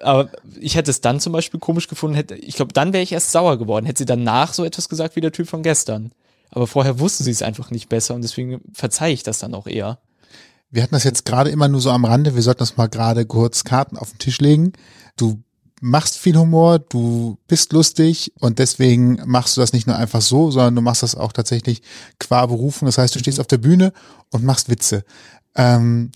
aber 0.03 0.29
ich 0.61 0.77
hätte 0.77 0.91
es 0.91 1.01
dann 1.01 1.21
zum 1.21 1.33
Beispiel 1.33 1.61
komisch 1.61 1.89
gefunden, 1.89 2.17
hätte, 2.17 2.35
ich 2.35 2.57
glaube, 2.57 2.75
dann 2.75 2.93
wäre 2.93 3.03
ich 3.03 3.13
erst 3.13 3.33
sauer 3.33 3.59
geworden, 3.59 3.87
hätte 3.87 3.99
sie 3.99 4.07
danach 4.07 4.53
so 4.53 4.65
etwas 4.65 4.89
gesagt 4.89 5.17
wie 5.17 5.21
der 5.21 5.33
Typ 5.33 5.49
von 5.49 5.63
gestern. 5.63 6.13
Aber 6.51 6.67
vorher 6.67 6.99
wusste 6.99 7.25
sie 7.25 7.31
es 7.31 7.43
einfach 7.43 7.71
nicht 7.71 7.89
besser 7.89 8.15
und 8.15 8.23
deswegen 8.23 8.61
verzeihe 8.73 9.15
ich 9.15 9.23
das 9.23 9.39
dann 9.39 9.55
auch 9.55 9.67
eher. 9.67 9.99
Wir 10.71 10.83
hatten 10.83 10.95
das 10.95 11.05
jetzt 11.05 11.25
gerade 11.25 11.51
immer 11.51 11.69
nur 11.69 11.81
so 11.81 11.91
am 11.91 12.05
Rande. 12.05 12.35
Wir 12.35 12.43
sollten 12.43 12.61
das 12.61 12.77
mal 12.77 12.89
gerade 12.89 13.27
kurz 13.27 13.65
Karten 13.65 13.97
auf 13.97 14.11
den 14.11 14.19
Tisch 14.19 14.41
legen. 14.41 14.73
Du 15.17 15.43
machst 15.81 16.19
viel 16.19 16.37
Humor, 16.37 16.79
du 16.79 17.39
bist 17.49 17.73
lustig 17.73 18.33
und 18.39 18.59
deswegen 18.59 19.21
machst 19.25 19.57
du 19.57 19.61
das 19.61 19.73
nicht 19.73 19.87
nur 19.87 19.97
einfach 19.97 20.21
so, 20.21 20.51
sondern 20.51 20.77
du 20.77 20.83
machst 20.83 21.03
das 21.03 21.15
auch 21.15 21.33
tatsächlich 21.33 21.83
qua 22.19 22.47
Berufung. 22.47 22.87
Das 22.87 22.99
heißt, 22.99 23.15
du 23.15 23.19
stehst 23.19 23.41
auf 23.41 23.47
der 23.47 23.59
Bühne 23.59 23.93
und 24.31 24.45
machst 24.45 24.69
Witze. 24.69 25.05
Ähm, 25.57 26.13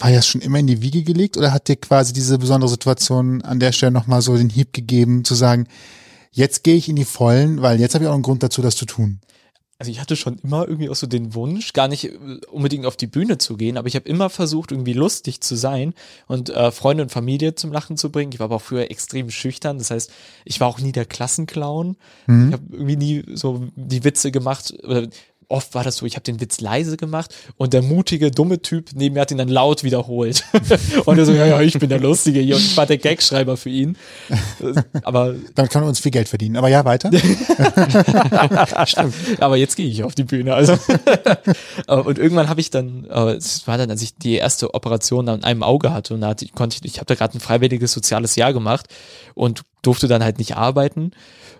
war 0.00 0.10
das 0.10 0.26
schon 0.26 0.40
immer 0.40 0.58
in 0.58 0.66
die 0.66 0.82
Wiege 0.82 1.02
gelegt 1.02 1.36
oder 1.36 1.52
hat 1.52 1.68
dir 1.68 1.76
quasi 1.76 2.12
diese 2.12 2.38
besondere 2.38 2.70
Situation 2.70 3.42
an 3.42 3.60
der 3.60 3.72
Stelle 3.72 3.92
nochmal 3.92 4.22
so 4.22 4.36
den 4.36 4.50
Hieb 4.50 4.72
gegeben, 4.72 5.24
zu 5.24 5.34
sagen, 5.34 5.68
jetzt 6.32 6.64
gehe 6.64 6.76
ich 6.76 6.88
in 6.88 6.96
die 6.96 7.04
Vollen, 7.04 7.62
weil 7.62 7.78
jetzt 7.78 7.94
habe 7.94 8.04
ich 8.04 8.10
auch 8.10 8.14
einen 8.14 8.22
Grund 8.22 8.42
dazu, 8.42 8.62
das 8.62 8.76
zu 8.76 8.86
tun? 8.86 9.20
Also 9.78 9.90
ich 9.90 10.00
hatte 10.00 10.16
schon 10.16 10.38
immer 10.42 10.66
irgendwie 10.66 10.88
auch 10.88 10.96
so 10.96 11.06
den 11.06 11.34
Wunsch, 11.34 11.74
gar 11.74 11.86
nicht 11.86 12.04
äh, 12.04 12.40
unbedingt 12.50 12.86
auf 12.86 12.96
die 12.96 13.06
Bühne 13.06 13.36
zu 13.36 13.56
gehen, 13.56 13.76
aber 13.76 13.88
ich 13.88 13.94
habe 13.94 14.08
immer 14.08 14.30
versucht, 14.30 14.70
irgendwie 14.70 14.94
lustig 14.94 15.42
zu 15.42 15.54
sein 15.54 15.92
und 16.26 16.48
äh, 16.48 16.70
Freunde 16.70 17.02
und 17.02 17.10
Familie 17.10 17.54
zum 17.54 17.72
Lachen 17.72 17.96
zu 17.96 18.10
bringen. 18.10 18.32
Ich 18.32 18.38
war 18.38 18.46
aber 18.46 18.56
auch 18.56 18.62
früher 18.62 18.90
extrem 18.90 19.30
schüchtern, 19.30 19.78
das 19.78 19.90
heißt, 19.90 20.10
ich 20.44 20.60
war 20.60 20.68
auch 20.68 20.78
nie 20.78 20.92
der 20.92 21.04
Klassenclown. 21.04 21.96
Ich 22.26 22.52
habe 22.52 22.62
irgendwie 22.70 22.96
nie 22.96 23.24
so 23.34 23.68
die 23.76 24.04
Witze 24.04 24.32
gemacht. 24.32 24.74
Oder 24.82 25.08
oft 25.48 25.74
war 25.74 25.84
das 25.84 25.96
so, 25.96 26.06
ich 26.06 26.14
habe 26.14 26.24
den 26.24 26.40
Witz 26.40 26.60
leise 26.60 26.96
gemacht 26.96 27.34
und 27.56 27.72
der 27.72 27.82
mutige, 27.82 28.30
dumme 28.30 28.60
Typ 28.62 28.90
neben 28.94 29.14
mir 29.14 29.20
hat 29.20 29.30
ihn 29.30 29.38
dann 29.38 29.48
laut 29.48 29.84
wiederholt. 29.84 30.44
und 31.04 31.18
er 31.18 31.24
so, 31.24 31.32
ja, 31.32 31.46
ja, 31.46 31.60
ich 31.60 31.78
bin 31.78 31.88
der 31.88 32.00
Lustige 32.00 32.40
hier 32.40 32.56
und 32.56 32.62
ich 32.62 32.76
war 32.76 32.86
der 32.86 32.98
Gagschreiber 32.98 33.56
für 33.56 33.70
ihn. 33.70 33.96
Aber 35.02 35.34
Damit 35.54 35.70
kann 35.70 35.82
man 35.82 35.88
uns 35.88 36.00
viel 36.00 36.10
Geld 36.10 36.28
verdienen. 36.28 36.56
Aber 36.56 36.68
ja, 36.68 36.84
weiter. 36.84 37.10
Stimmt. 38.86 39.14
Aber 39.40 39.56
jetzt 39.56 39.76
gehe 39.76 39.88
ich 39.88 40.02
auf 40.02 40.14
die 40.14 40.24
Bühne. 40.24 40.54
Also 40.54 40.72
und 41.86 42.18
irgendwann 42.18 42.48
habe 42.48 42.60
ich 42.60 42.70
dann, 42.70 43.04
es 43.04 43.66
war 43.66 43.78
dann, 43.78 43.90
als 43.90 44.02
ich 44.02 44.16
die 44.16 44.34
erste 44.34 44.74
Operation 44.74 45.28
an 45.28 45.44
einem 45.44 45.62
Auge 45.62 45.92
hatte 45.92 46.14
und 46.14 46.20
da 46.20 46.28
hatte, 46.28 46.46
konnte 46.48 46.76
ich, 46.76 46.84
ich 46.84 46.98
habe 46.98 47.06
da 47.06 47.14
gerade 47.14 47.36
ein 47.36 47.40
freiwilliges 47.40 47.92
soziales 47.92 48.36
Jahr 48.36 48.52
gemacht 48.52 48.86
und 49.34 49.62
durfte 49.82 50.08
dann 50.08 50.24
halt 50.24 50.38
nicht 50.38 50.56
arbeiten 50.56 51.12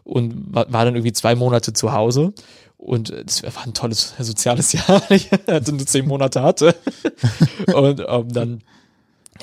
und 0.06 0.54
war, 0.54 0.72
war 0.72 0.84
dann 0.84 0.94
irgendwie 0.94 1.12
zwei 1.12 1.34
Monate 1.34 1.72
zu 1.72 1.92
Hause. 1.92 2.32
Und 2.78 3.10
es 3.10 3.42
war 3.42 3.64
ein 3.64 3.74
tolles 3.74 4.14
soziales 4.18 4.72
Jahr, 4.72 5.02
ich 5.10 5.30
also 5.46 5.72
nur 5.72 5.86
zehn 5.86 6.06
Monate 6.06 6.42
hatte. 6.42 6.74
Und 7.74 8.04
ähm, 8.06 8.32
dann 8.32 8.62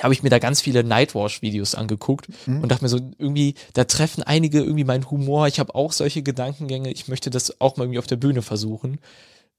habe 0.02 0.12
ich 0.12 0.22
mir 0.22 0.28
da 0.28 0.38
ganz 0.38 0.60
viele 0.60 0.82
Nightwash-Videos 0.82 1.76
angeguckt 1.76 2.26
und 2.46 2.68
dachte 2.68 2.82
mir 2.84 2.88
so, 2.88 2.98
irgendwie, 3.18 3.54
da 3.74 3.84
treffen 3.84 4.24
einige 4.24 4.58
irgendwie 4.58 4.82
meinen 4.82 5.08
Humor. 5.08 5.46
Ich 5.46 5.60
habe 5.60 5.74
auch 5.74 5.92
solche 5.92 6.22
Gedankengänge. 6.22 6.90
Ich 6.90 7.06
möchte 7.06 7.30
das 7.30 7.60
auch 7.60 7.76
mal 7.76 7.84
irgendwie 7.84 8.00
auf 8.00 8.08
der 8.08 8.16
Bühne 8.16 8.42
versuchen. 8.42 8.98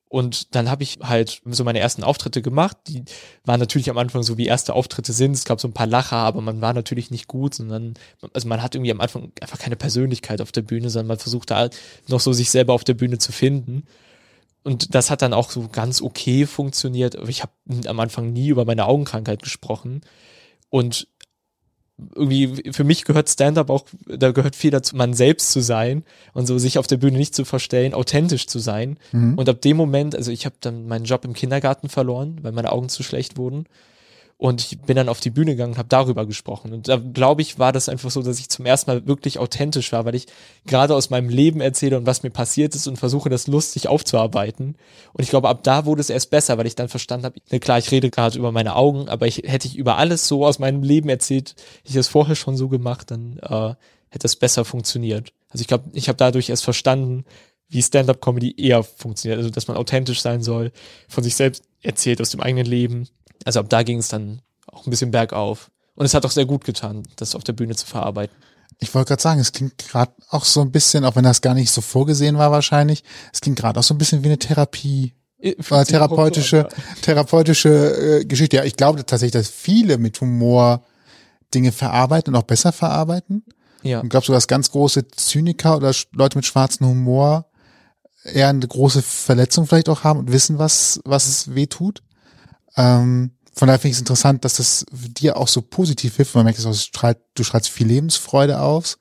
Und 0.08 0.56
dann 0.56 0.70
habe 0.70 0.84
ich 0.84 1.00
halt 1.02 1.42
so 1.46 1.64
meine 1.64 1.80
ersten 1.80 2.04
Auftritte 2.04 2.42
gemacht. 2.42 2.78
Die 2.88 3.04
waren 3.44 3.60
natürlich 3.60 3.90
am 3.90 3.98
Anfang 3.98 4.24
so 4.24 4.38
wie 4.38 4.46
erste 4.46 4.74
Auftritte 4.74 5.14
sind. 5.14 5.32
Es 5.32 5.46
gab 5.46 5.60
so 5.60 5.68
ein 5.68 5.74
paar 5.74 5.88
Lacher, 5.88 6.18
aber 6.18 6.42
man 6.42 6.62
war 6.62 6.74
natürlich 6.74 7.12
nicht 7.12 7.28
gut, 7.28 7.56
sondern 7.56 7.96
also 8.34 8.48
man 8.48 8.62
hat 8.62 8.76
irgendwie 8.76 8.92
am 8.92 9.02
Anfang 9.02 9.32
einfach 9.42 9.58
keine 9.60 9.76
Persönlichkeit 9.76 10.42
auf 10.42 10.52
der 10.52 10.62
Bühne, 10.62 10.90
sondern 10.90 11.08
man 11.08 11.20
versucht 11.20 11.52
da 11.52 11.70
noch 12.08 12.20
so 12.20 12.34
sich 12.34 12.52
selber 12.52 12.74
auf 12.74 12.84
der 12.84 12.94
Bühne 12.94 13.18
zu 13.18 13.32
finden. 13.32 13.84
Und 14.64 14.96
das 14.96 15.12
hat 15.12 15.22
dann 15.22 15.34
auch 15.34 15.52
so 15.52 15.68
ganz 15.68 16.02
okay 16.02 16.46
funktioniert. 16.46 17.16
Aber 17.16 17.30
ich 17.30 17.42
habe 17.42 17.54
am 17.88 18.00
Anfang 18.00 18.32
nie 18.32 18.50
über 18.50 18.66
meine 18.66 18.86
Augenkrankheit 18.86 19.42
gesprochen. 19.42 20.02
Und 20.70 21.08
irgendwie, 22.14 22.72
für 22.74 22.84
mich 22.84 23.06
gehört 23.06 23.30
Stand-up 23.30 23.70
auch, 23.70 23.86
da 24.06 24.32
gehört 24.32 24.56
viel 24.56 24.72
dazu, 24.72 24.96
man 24.96 25.14
selbst 25.14 25.52
zu 25.52 25.62
sein 25.62 26.04
und 26.34 26.46
so 26.46 26.58
sich 26.58 26.78
auf 26.78 26.88
der 26.88 26.98
Bühne 26.98 27.18
nicht 27.18 27.34
zu 27.34 27.46
verstellen, 27.46 27.94
authentisch 27.94 28.48
zu 28.48 28.60
sein. 28.60 28.98
Und 29.38 29.48
ab 29.48 29.62
dem 29.62 29.78
Moment, 29.78 30.16
also 30.16 30.32
ich 30.32 30.46
habe 30.46 30.56
dann 30.60 30.88
meinen 30.88 31.06
Job 31.06 31.24
im 31.24 31.34
Kindergarten 31.34 31.88
verloren, 31.88 32.40
weil 32.42 32.52
meine 32.52 32.72
Augen 32.72 32.90
zu 32.90 33.02
schlecht 33.02 33.38
wurden. 33.38 33.66
Und 34.38 34.62
ich 34.62 34.82
bin 34.82 34.98
dann 34.98 35.08
auf 35.08 35.22
die 35.22 35.30
Bühne 35.30 35.52
gegangen 35.52 35.74
und 35.74 35.78
habe 35.78 35.88
darüber 35.88 36.26
gesprochen. 36.26 36.74
Und 36.74 36.90
da 36.90 36.98
glaube 36.98 37.42
ich, 37.42 37.58
war 37.58 37.72
das 37.72 37.88
einfach 37.88 38.12
so, 38.12 38.22
dass 38.22 38.38
ich 38.38 38.50
zum 38.50 38.66
ersten 38.66 38.92
Mal 38.92 39.08
wirklich 39.08 39.40
authentisch 39.40 39.94
war, 39.94 40.04
weil 40.04 40.16
ich 40.16 40.26
gerade 40.66 40.94
aus 40.94 41.10
meinem 41.10 41.30
Leben 41.30 41.62
erzähle 41.62 41.98
und 41.98 42.06
was 42.06 42.22
mir 42.22 42.32
passiert 42.32 42.76
ist 42.76 42.86
und 42.88 42.98
versuche, 42.98 43.30
das 43.30 43.48
lustig 43.48 43.88
aufzuarbeiten. 43.88 44.76
Und 45.14 45.24
ich 45.24 45.30
glaube, 45.30 45.48
ab 45.48 45.64
da 45.64 45.86
wurde 45.86 46.02
es 46.02 46.10
erst 46.10 46.32
besser, 46.32 46.58
weil 46.58 46.68
ich 46.68 46.76
dann 46.76 46.90
verstanden 46.90 47.28
habe, 47.28 47.40
ne, 47.50 47.62
klar, 47.62 47.78
ich 47.78 47.92
rede 47.92 48.10
gerade 48.10 48.38
über 48.38 48.52
meine 48.52 48.76
Augen, 48.76 49.08
aber 49.08 49.26
ich, 49.26 49.38
hätte 49.46 49.68
ich 49.68 49.78
über 49.78 49.98
alles 49.98 50.28
so 50.28 50.46
aus 50.46 50.60
meinem 50.60 50.84
Leben 50.84 51.08
erzählt, 51.08 51.52
hätte 51.52 51.90
ich 51.90 51.96
das 51.96 52.10
vorher 52.10 52.36
schon 52.36 52.58
so 52.58 52.68
gemacht, 52.68 53.12
dann 53.12 53.40
äh, 53.42 53.74
hätte 54.10 54.28
es 54.28 54.36
besser 54.36 54.66
funktioniert. 54.66 55.32
Also 55.50 55.62
ich 55.62 55.68
glaube, 55.68 55.86
ich 55.94 56.10
habe 56.10 56.18
dadurch 56.18 56.50
erst 56.50 56.66
verstanden, 56.66 57.24
wie 57.70 57.82
Stand-up-Comedy 57.82 58.56
eher 58.58 58.84
funktioniert. 58.84 59.38
Also, 59.38 59.50
dass 59.50 59.68
man 59.68 59.78
authentisch 59.78 60.22
sein 60.22 60.42
soll, 60.42 60.72
von 61.08 61.24
sich 61.24 61.36
selbst 61.36 61.64
erzählt, 61.82 62.22
aus 62.22 62.32
dem 62.32 62.42
eigenen 62.42 62.66
Leben. 62.66 63.08
Also 63.46 63.62
ab 63.62 63.70
da 63.70 63.84
ging 63.84 64.00
es 64.00 64.10
dann 64.10 64.42
auch 64.68 64.86
ein 64.86 64.90
bisschen 64.90 65.12
bergauf. 65.12 65.72
Und 65.96 66.06
es 66.06 66.14
hat 66.14 66.26
auch 66.26 66.32
sehr 66.32 66.46
gut 66.46 66.66
getan, 66.66 67.04
das 67.16 67.36
auf 67.36 67.44
der 67.44 67.54
Bühne 67.54 67.76
zu 67.76 67.86
verarbeiten. 67.86 68.36
Ich 68.80 68.94
wollte 68.94 69.10
gerade 69.10 69.22
sagen, 69.22 69.40
es 69.40 69.54
klingt 69.54 69.78
gerade 69.78 70.12
auch 70.30 70.44
so 70.44 70.60
ein 70.60 70.72
bisschen, 70.72 71.06
auch 71.06 71.16
wenn 71.16 71.24
das 71.24 71.40
gar 71.40 71.54
nicht 71.54 71.72
so 71.72 71.80
vorgesehen 71.80 72.38
war 72.38 72.52
wahrscheinlich, 72.52 73.04
es 73.32 73.40
klingt 73.40 73.58
gerade 73.58 73.80
auch 73.80 73.84
so 73.84 73.94
ein 73.94 73.98
bisschen 73.98 74.24
wie 74.24 74.28
eine 74.28 74.40
Therapie, 74.40 75.14
Äh, 75.40 75.52
äh, 75.52 75.86
therapeutische, 75.86 76.68
therapeutische 77.02 78.20
äh, 78.20 78.26
Geschichte. 78.26 78.58
Ja, 78.58 78.64
ich 78.66 78.76
glaube 78.76 79.06
tatsächlich, 79.06 79.32
dass 79.32 79.50
viele 79.50 79.98
mit 79.98 80.20
Humor 80.20 80.84
Dinge 81.54 81.72
verarbeiten 81.72 82.34
und 82.34 82.42
auch 82.42 82.46
besser 82.46 82.74
verarbeiten. 82.74 83.46
Ja. 83.84 84.00
Und 84.02 84.10
glaubst 84.10 84.28
du, 84.28 84.34
dass 84.34 84.48
ganz 84.48 84.72
große 84.72 85.08
Zyniker 85.10 85.78
oder 85.78 85.94
Leute 86.12 86.38
mit 86.38 86.46
schwarzem 86.46 86.88
Humor 86.88 87.46
eher 88.24 88.50
eine 88.50 88.68
große 88.68 89.02
Verletzung 89.02 89.68
vielleicht 89.68 89.90
auch 89.90 90.04
haben 90.04 90.20
und 90.20 90.32
wissen, 90.32 90.58
was, 90.58 91.00
was 91.06 91.28
es 91.28 91.54
weh 91.54 91.68
tut? 91.68 92.02
Ähm, 92.78 93.32
von 93.54 93.68
daher 93.68 93.80
finde 93.80 93.92
ich 93.92 93.96
es 93.96 94.00
interessant, 94.02 94.44
dass 94.44 94.56
das 94.56 94.86
dir 94.92 95.38
auch 95.38 95.48
so 95.48 95.62
positiv 95.62 96.16
hilft. 96.18 96.36
Man 96.36 96.44
merkt 96.44 96.60
es 96.60 96.66
auch, 96.66 96.74
strahlt, 96.74 97.20
du 97.36 97.44
strahlst 97.44 97.70
viel 97.70 97.88
Lebensfreude 97.88 98.60
aus 98.60 98.98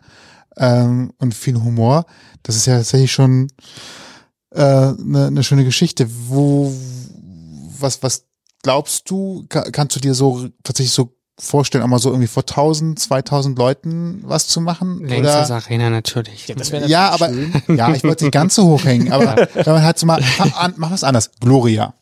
ähm, 0.56 1.12
und 1.18 1.34
viel 1.34 1.56
Humor. 1.56 2.06
Das 2.44 2.54
ist 2.56 2.66
ja 2.66 2.76
tatsächlich 2.76 3.10
schon 3.12 3.48
eine 4.54 4.96
äh, 4.98 5.02
ne 5.02 5.26
eine 5.26 5.42
schöne 5.42 5.64
Geschichte. 5.64 6.06
Wo, 6.28 6.72
was, 7.80 8.02
was 8.02 8.26
glaubst 8.62 9.10
du, 9.10 9.44
ka- 9.48 9.70
kannst 9.72 9.96
du 9.96 10.00
dir 10.00 10.14
so 10.14 10.48
tatsächlich 10.62 10.92
so 10.94 11.16
vorstellen, 11.40 11.82
auch 11.82 11.88
mal 11.88 11.98
so 11.98 12.10
irgendwie 12.10 12.28
vor 12.28 12.44
1000, 12.44 12.96
2000 12.98 13.58
Leuten 13.58 14.22
was 14.24 14.46
zu 14.46 14.60
machen? 14.60 15.00
Längstes 15.04 15.50
Arena 15.50 15.90
natürlich. 15.90 16.46
Ja, 16.46 16.54
das 16.54 16.70
wäre 16.70 16.86
Ja, 16.86 17.10
aber 17.10 17.30
ja, 17.74 17.92
ich 17.92 18.04
wollte 18.04 18.22
nicht 18.24 18.32
ganz 18.32 18.54
so 18.54 18.66
hoch 18.68 18.84
hängen, 18.84 19.10
aber 19.10 19.48
wenn 19.54 19.66
man 19.72 19.82
halt 19.82 19.98
so 19.98 20.06
mal, 20.06 20.22
an, 20.56 20.74
mach 20.76 20.92
was 20.92 21.02
anders. 21.02 21.32
Gloria. 21.40 21.94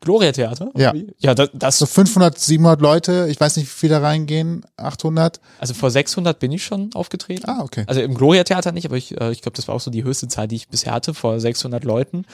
Gloria 0.00 0.32
Theater? 0.32 0.70
Ja. 0.76 0.94
Ja, 1.18 1.34
das, 1.34 1.50
das 1.52 1.78
So 1.78 1.86
500, 1.86 2.38
700 2.38 2.80
Leute, 2.80 3.26
ich 3.30 3.40
weiß 3.40 3.56
nicht, 3.56 3.66
wie 3.66 3.70
viele 3.70 3.94
da 3.94 4.00
reingehen, 4.00 4.64
800. 4.76 5.40
also 5.58 5.74
vor 5.74 5.90
600 5.90 6.38
bin 6.38 6.52
ich 6.52 6.64
schon 6.64 6.90
aufgetreten. 6.94 7.44
Ah, 7.46 7.62
okay. 7.62 7.84
Also 7.86 8.00
im 8.00 8.14
Gloria 8.14 8.44
Theater 8.44 8.72
nicht, 8.72 8.86
aber 8.86 8.96
ich, 8.96 9.20
äh, 9.20 9.32
ich 9.32 9.42
glaube, 9.42 9.56
das 9.56 9.66
war 9.68 9.74
auch 9.74 9.80
so 9.80 9.90
die 9.90 10.04
höchste 10.04 10.28
Zahl, 10.28 10.48
die 10.48 10.56
ich 10.56 10.68
bisher 10.68 10.92
hatte, 10.92 11.14
vor 11.14 11.40
600 11.40 11.84
Leuten 11.84 12.24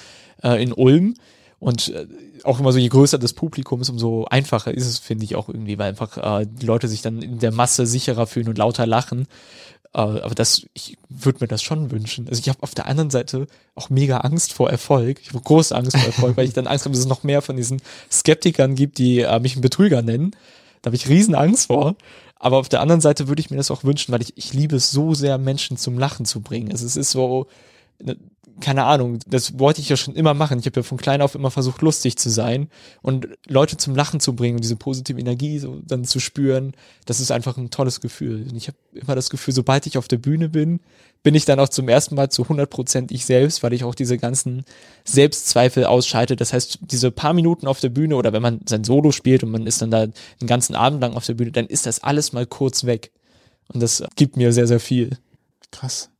äh, 0.42 0.62
in 0.62 0.72
Ulm. 0.72 1.14
Und 1.58 1.88
äh, 1.88 2.06
auch 2.42 2.60
immer 2.60 2.72
so, 2.72 2.78
je 2.78 2.88
größer 2.88 3.16
das 3.18 3.32
Publikum 3.32 3.80
ist, 3.80 3.88
umso 3.88 4.26
einfacher 4.26 4.74
ist 4.74 4.86
es, 4.86 4.98
finde 4.98 5.24
ich 5.24 5.34
auch 5.34 5.48
irgendwie, 5.48 5.78
weil 5.78 5.88
einfach 5.88 6.40
äh, 6.40 6.46
die 6.46 6.66
Leute 6.66 6.88
sich 6.88 7.00
dann 7.00 7.22
in 7.22 7.38
der 7.38 7.52
Masse 7.52 7.86
sicherer 7.86 8.26
fühlen 8.26 8.48
und 8.48 8.58
lauter 8.58 8.86
lachen. 8.86 9.26
Äh, 9.94 9.98
aber 9.98 10.34
das, 10.34 10.66
ich 10.74 10.98
würde 11.08 11.38
mir 11.40 11.48
das 11.48 11.62
schon 11.62 11.90
wünschen. 11.90 12.28
Also 12.28 12.40
ich 12.40 12.48
habe 12.48 12.62
auf 12.62 12.74
der 12.74 12.86
anderen 12.86 13.10
Seite 13.10 13.46
auch 13.74 13.90
mega 13.90 14.18
Angst 14.18 14.52
vor 14.52 14.70
Erfolg. 14.70 15.20
Ich 15.22 15.28
habe 15.28 15.40
große 15.40 15.74
Angst 15.74 15.96
vor 15.96 16.06
Erfolg, 16.06 16.36
weil 16.36 16.46
ich 16.46 16.52
dann 16.52 16.66
Angst 16.66 16.84
habe, 16.84 16.92
dass 16.92 17.00
es 17.00 17.08
noch 17.08 17.22
mehr 17.22 17.42
von 17.42 17.56
diesen 17.56 17.80
Skeptikern 18.10 18.74
gibt, 18.74 18.98
die 18.98 19.20
äh, 19.20 19.40
mich 19.40 19.52
einen 19.54 19.62
Betrüger 19.62 20.02
nennen. 20.02 20.32
Da 20.82 20.88
habe 20.88 20.96
ich 20.96 21.08
riesen 21.08 21.34
Angst 21.34 21.68
vor. 21.68 21.96
Aber 22.38 22.58
auf 22.58 22.68
der 22.68 22.80
anderen 22.80 23.00
Seite 23.00 23.28
würde 23.28 23.40
ich 23.40 23.50
mir 23.50 23.56
das 23.56 23.70
auch 23.70 23.84
wünschen, 23.84 24.12
weil 24.12 24.20
ich, 24.20 24.36
ich 24.36 24.52
liebe 24.52 24.76
es 24.76 24.90
so 24.90 25.14
sehr, 25.14 25.38
Menschen 25.38 25.78
zum 25.78 25.98
Lachen 25.98 26.26
zu 26.26 26.42
bringen. 26.42 26.70
Also 26.72 26.84
es 26.84 26.96
ist 26.96 27.12
so, 27.12 27.46
ne, 28.02 28.16
keine 28.60 28.84
Ahnung, 28.84 29.18
das 29.26 29.58
wollte 29.58 29.80
ich 29.80 29.88
ja 29.88 29.96
schon 29.96 30.14
immer 30.14 30.34
machen. 30.34 30.58
Ich 30.58 30.66
habe 30.66 30.80
ja 30.80 30.82
von 30.82 30.98
klein 30.98 31.22
auf 31.22 31.34
immer 31.34 31.50
versucht, 31.50 31.82
lustig 31.82 32.16
zu 32.16 32.30
sein 32.30 32.68
und 33.02 33.28
Leute 33.46 33.76
zum 33.76 33.94
Lachen 33.94 34.20
zu 34.20 34.34
bringen 34.36 34.56
und 34.56 34.62
diese 34.62 34.76
positive 34.76 35.18
Energie 35.18 35.58
so 35.58 35.80
dann 35.84 36.04
zu 36.04 36.20
spüren. 36.20 36.72
Das 37.04 37.20
ist 37.20 37.30
einfach 37.30 37.56
ein 37.56 37.70
tolles 37.70 38.00
Gefühl. 38.00 38.46
Und 38.48 38.56
ich 38.56 38.68
habe 38.68 38.78
immer 38.94 39.14
das 39.14 39.30
Gefühl, 39.30 39.54
sobald 39.54 39.86
ich 39.86 39.98
auf 39.98 40.08
der 40.08 40.18
Bühne 40.18 40.48
bin, 40.48 40.80
bin 41.22 41.34
ich 41.34 41.46
dann 41.46 41.58
auch 41.58 41.68
zum 41.68 41.88
ersten 41.88 42.14
Mal 42.14 42.30
zu 42.30 42.42
100 42.42 42.68
Prozent 42.68 43.10
ich 43.10 43.24
selbst, 43.24 43.62
weil 43.62 43.72
ich 43.72 43.82
auch 43.82 43.94
diese 43.94 44.18
ganzen 44.18 44.64
Selbstzweifel 45.04 45.86
ausschalte. 45.86 46.36
Das 46.36 46.52
heißt, 46.52 46.80
diese 46.82 47.10
paar 47.10 47.32
Minuten 47.32 47.66
auf 47.66 47.80
der 47.80 47.88
Bühne 47.88 48.16
oder 48.16 48.32
wenn 48.32 48.42
man 48.42 48.60
sein 48.68 48.84
Solo 48.84 49.10
spielt 49.10 49.42
und 49.42 49.50
man 49.50 49.66
ist 49.66 49.82
dann 49.82 49.90
da 49.90 50.06
den 50.06 50.46
ganzen 50.46 50.76
Abend 50.76 51.00
lang 51.00 51.14
auf 51.14 51.26
der 51.26 51.34
Bühne, 51.34 51.50
dann 51.50 51.66
ist 51.66 51.86
das 51.86 52.02
alles 52.02 52.32
mal 52.32 52.46
kurz 52.46 52.84
weg. 52.84 53.10
Und 53.68 53.82
das 53.82 54.04
gibt 54.16 54.36
mir 54.36 54.52
sehr, 54.52 54.66
sehr 54.66 54.80
viel. 54.80 55.16
Krass. 55.70 56.10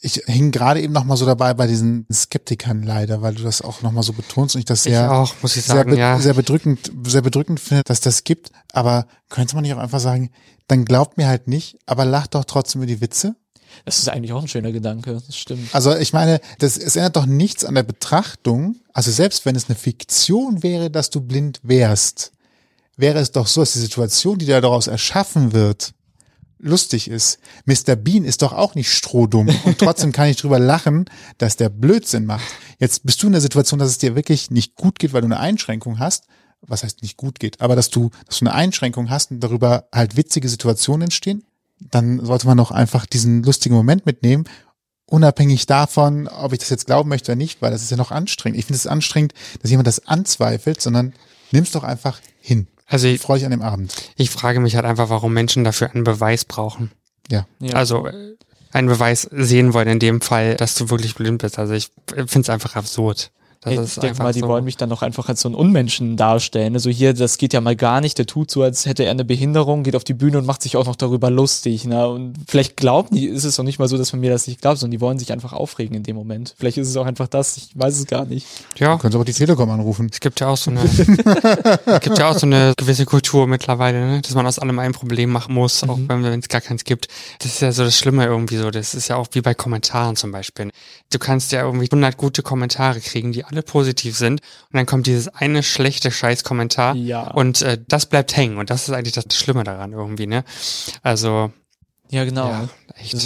Ich 0.00 0.22
hing 0.26 0.50
gerade 0.50 0.80
eben 0.80 0.92
noch 0.92 1.04
mal 1.04 1.16
so 1.16 1.26
dabei 1.26 1.54
bei 1.54 1.66
diesen 1.66 2.06
Skeptikern 2.12 2.82
leider, 2.82 3.22
weil 3.22 3.34
du 3.34 3.42
das 3.42 3.62
auch 3.62 3.82
noch 3.82 3.92
mal 3.92 4.02
so 4.02 4.12
betonst 4.12 4.54
und 4.54 4.60
ich 4.60 4.64
das 4.64 4.82
sehr, 4.82 5.04
ich 5.04 5.10
auch, 5.10 5.34
muss 5.42 5.56
ich 5.56 5.64
sehr, 5.64 5.76
sagen, 5.76 5.90
be 5.90 5.98
ja. 5.98 6.18
sehr 6.18 6.34
bedrückend, 6.34 6.92
sehr 7.06 7.22
bedrückend 7.22 7.60
finde, 7.60 7.84
dass 7.84 8.00
das 8.00 8.24
gibt. 8.24 8.50
Aber 8.72 9.06
könnte 9.28 9.54
man 9.54 9.62
nicht 9.62 9.74
auch 9.74 9.78
einfach 9.78 10.00
sagen, 10.00 10.30
dann 10.68 10.84
glaubt 10.84 11.16
mir 11.16 11.26
halt 11.26 11.48
nicht, 11.48 11.78
aber 11.86 12.04
lacht 12.04 12.34
doch 12.34 12.44
trotzdem 12.44 12.82
über 12.82 12.86
die 12.86 13.00
Witze? 13.00 13.36
Das 13.84 13.98
ist 13.98 14.08
eigentlich 14.08 14.32
auch 14.32 14.42
ein 14.42 14.48
schöner 14.48 14.72
Gedanke. 14.72 15.20
Das 15.26 15.36
stimmt. 15.36 15.74
Also 15.74 15.96
ich 15.96 16.12
meine, 16.12 16.40
das, 16.58 16.76
es 16.76 16.96
ändert 16.96 17.16
doch 17.16 17.26
nichts 17.26 17.64
an 17.64 17.74
der 17.74 17.82
Betrachtung. 17.82 18.76
Also 18.92 19.10
selbst 19.10 19.44
wenn 19.44 19.56
es 19.56 19.68
eine 19.68 19.76
Fiktion 19.76 20.62
wäre, 20.62 20.90
dass 20.90 21.10
du 21.10 21.20
blind 21.20 21.60
wärst, 21.62 22.32
wäre 22.96 23.18
es 23.18 23.32
doch 23.32 23.46
so, 23.46 23.62
dass 23.62 23.72
die 23.72 23.80
Situation, 23.80 24.38
die 24.38 24.46
daraus 24.46 24.86
erschaffen 24.86 25.52
wird, 25.52 25.92
lustig 26.64 27.08
ist. 27.08 27.38
Mr. 27.66 27.94
Bean 27.94 28.24
ist 28.24 28.42
doch 28.42 28.52
auch 28.52 28.74
nicht 28.74 28.90
strohdumm 28.90 29.48
und 29.64 29.78
trotzdem 29.78 30.12
kann 30.12 30.28
ich 30.28 30.36
drüber 30.36 30.58
lachen, 30.58 31.04
dass 31.38 31.56
der 31.56 31.68
Blödsinn 31.68 32.26
macht. 32.26 32.44
Jetzt 32.78 33.04
bist 33.04 33.22
du 33.22 33.26
in 33.26 33.32
der 33.32 33.40
Situation, 33.40 33.78
dass 33.78 33.90
es 33.90 33.98
dir 33.98 34.16
wirklich 34.16 34.50
nicht 34.50 34.74
gut 34.74 34.98
geht, 34.98 35.12
weil 35.12 35.20
du 35.20 35.26
eine 35.26 35.40
Einschränkung 35.40 35.98
hast. 35.98 36.24
Was 36.66 36.82
heißt 36.82 37.02
nicht 37.02 37.18
gut 37.18 37.40
geht, 37.40 37.60
aber 37.60 37.76
dass 37.76 37.90
du, 37.90 38.08
dass 38.26 38.38
du 38.38 38.46
eine 38.46 38.54
Einschränkung 38.54 39.10
hast 39.10 39.30
und 39.30 39.40
darüber 39.40 39.86
halt 39.92 40.16
witzige 40.16 40.48
Situationen 40.48 41.02
entstehen, 41.02 41.44
dann 41.78 42.24
sollte 42.24 42.46
man 42.46 42.56
doch 42.56 42.70
einfach 42.70 43.04
diesen 43.04 43.42
lustigen 43.42 43.74
Moment 43.74 44.06
mitnehmen, 44.06 44.44
unabhängig 45.04 45.66
davon, 45.66 46.26
ob 46.28 46.54
ich 46.54 46.60
das 46.60 46.70
jetzt 46.70 46.86
glauben 46.86 47.10
möchte 47.10 47.32
oder 47.32 47.36
nicht, 47.36 47.60
weil 47.60 47.70
das 47.70 47.82
ist 47.82 47.90
ja 47.90 47.98
noch 47.98 48.10
anstrengend. 48.10 48.58
Ich 48.58 48.64
finde 48.64 48.78
es 48.78 48.86
anstrengend, 48.86 49.34
dass 49.60 49.70
jemand 49.70 49.86
das 49.86 50.06
anzweifelt, 50.06 50.80
sondern 50.80 51.12
nimm's 51.50 51.72
doch 51.72 51.84
einfach 51.84 52.20
hin. 52.40 52.66
Also 52.86 53.08
Ich 53.08 53.14
ich, 53.14 53.20
freue 53.20 53.36
mich 53.36 53.44
an 53.44 53.50
dem 53.50 53.62
Abend. 53.62 53.94
ich 54.16 54.30
frage 54.30 54.60
mich 54.60 54.76
halt 54.76 54.84
einfach, 54.84 55.08
warum 55.08 55.32
Menschen 55.32 55.64
dafür 55.64 55.90
einen 55.92 56.04
Beweis 56.04 56.44
brauchen. 56.44 56.90
Ja. 57.30 57.46
Ja. 57.60 57.74
Also 57.74 58.06
äh, 58.06 58.34
einen 58.72 58.88
Beweis 58.88 59.22
sehen 59.30 59.72
wollen 59.72 59.88
in 59.88 59.98
dem 59.98 60.20
Fall, 60.20 60.56
dass 60.56 60.74
du 60.74 60.90
wirklich 60.90 61.14
blind 61.14 61.40
bist. 61.42 61.58
Also 61.58 61.74
ich 61.74 61.90
finde 62.08 62.40
es 62.40 62.50
einfach 62.50 62.76
absurd. 62.76 63.30
Das 63.64 63.72
ich 63.74 63.80
ist 63.80 64.02
denke 64.02 64.22
mal, 64.22 64.32
die 64.32 64.40
so. 64.40 64.48
wollen 64.48 64.64
mich 64.64 64.76
dann 64.76 64.90
doch 64.90 65.02
einfach 65.02 65.28
als 65.28 65.40
so 65.40 65.48
einen 65.48 65.54
Unmenschen 65.54 66.16
darstellen. 66.16 66.74
Also 66.74 66.90
hier, 66.90 67.14
das 67.14 67.38
geht 67.38 67.52
ja 67.52 67.60
mal 67.60 67.76
gar 67.76 68.00
nicht. 68.00 68.18
Der 68.18 68.26
tut 68.26 68.50
so, 68.50 68.62
als 68.62 68.86
hätte 68.86 69.04
er 69.04 69.10
eine 69.10 69.24
Behinderung, 69.24 69.82
geht 69.82 69.96
auf 69.96 70.04
die 70.04 70.14
Bühne 70.14 70.38
und 70.38 70.46
macht 70.46 70.62
sich 70.62 70.76
auch 70.76 70.84
noch 70.86 70.96
darüber 70.96 71.30
lustig. 71.30 71.84
Ne? 71.86 72.06
Und 72.08 72.34
vielleicht 72.46 72.76
glauben 72.76 73.14
die, 73.16 73.26
ist 73.26 73.44
es 73.44 73.56
doch 73.56 73.64
nicht 73.64 73.78
mal 73.78 73.88
so, 73.88 73.96
dass 73.98 74.12
man 74.12 74.20
mir 74.20 74.30
das 74.30 74.46
nicht 74.46 74.60
glaubt, 74.60 74.78
sondern 74.78 74.92
die 74.92 75.00
wollen 75.00 75.18
sich 75.18 75.32
einfach 75.32 75.52
aufregen 75.52 75.96
in 75.96 76.02
dem 76.02 76.16
Moment. 76.16 76.54
Vielleicht 76.58 76.76
ist 76.78 76.88
es 76.88 76.96
auch 76.96 77.06
einfach 77.06 77.28
das, 77.28 77.56
ich 77.56 77.70
weiß 77.74 77.98
es 77.98 78.06
gar 78.06 78.24
nicht. 78.26 78.46
ja, 78.76 78.96
Können 78.98 79.12
Sie 79.12 79.16
aber 79.16 79.24
die 79.24 79.32
Telekom 79.32 79.70
anrufen. 79.70 80.08
es 80.12 80.20
gibt 80.20 80.40
ja 80.40 80.48
auch 80.48 80.56
so 80.56 80.70
eine, 80.70 80.80
es 81.86 82.00
gibt 82.00 82.18
ja 82.18 82.30
auch 82.30 82.38
so 82.38 82.46
eine 82.46 82.74
gewisse 82.76 83.04
Kultur 83.06 83.46
mittlerweile, 83.46 84.00
ne? 84.06 84.20
dass 84.20 84.34
man 84.34 84.46
aus 84.46 84.58
allem 84.58 84.78
ein 84.78 84.92
Problem 84.92 85.30
machen 85.30 85.54
muss, 85.54 85.82
auch 85.84 85.96
Mhm. 85.96 86.08
wenn 86.24 86.40
es 86.40 86.48
gar 86.48 86.60
keins 86.60 86.84
gibt. 86.84 87.08
Das 87.38 87.52
ist 87.52 87.60
ja 87.60 87.72
so 87.72 87.84
das 87.84 87.96
Schlimme 87.96 88.24
irgendwie 88.26 88.56
so. 88.56 88.70
Das 88.70 88.94
ist 88.94 89.08
ja 89.08 89.16
auch 89.16 89.28
wie 89.32 89.40
bei 89.40 89.54
Kommentaren 89.54 90.16
zum 90.16 90.32
Beispiel. 90.32 90.70
Du 91.12 91.18
kannst 91.18 91.52
ja 91.52 91.62
irgendwie 91.62 91.84
100 91.86 92.16
gute 92.16 92.42
Kommentare 92.42 93.00
kriegen, 93.00 93.32
die 93.32 93.44
alle 93.44 93.53
positiv 93.62 94.16
sind, 94.16 94.40
und 94.70 94.76
dann 94.76 94.86
kommt 94.86 95.06
dieses 95.06 95.28
eine 95.28 95.62
schlechte 95.62 96.10
Scheiß-Kommentar 96.10 96.94
Ja. 96.96 97.30
und 97.30 97.62
äh, 97.62 97.78
das 97.88 98.06
bleibt 98.06 98.36
hängen. 98.36 98.58
Und 98.58 98.70
das 98.70 98.88
ist 98.88 98.94
eigentlich 98.94 99.14
das 99.14 99.26
Schlimme 99.36 99.64
daran 99.64 99.92
irgendwie, 99.92 100.26
ne? 100.26 100.44
Also 101.02 101.52
Ja, 102.10 102.24
genau. 102.24 102.48
Ja, 102.50 102.68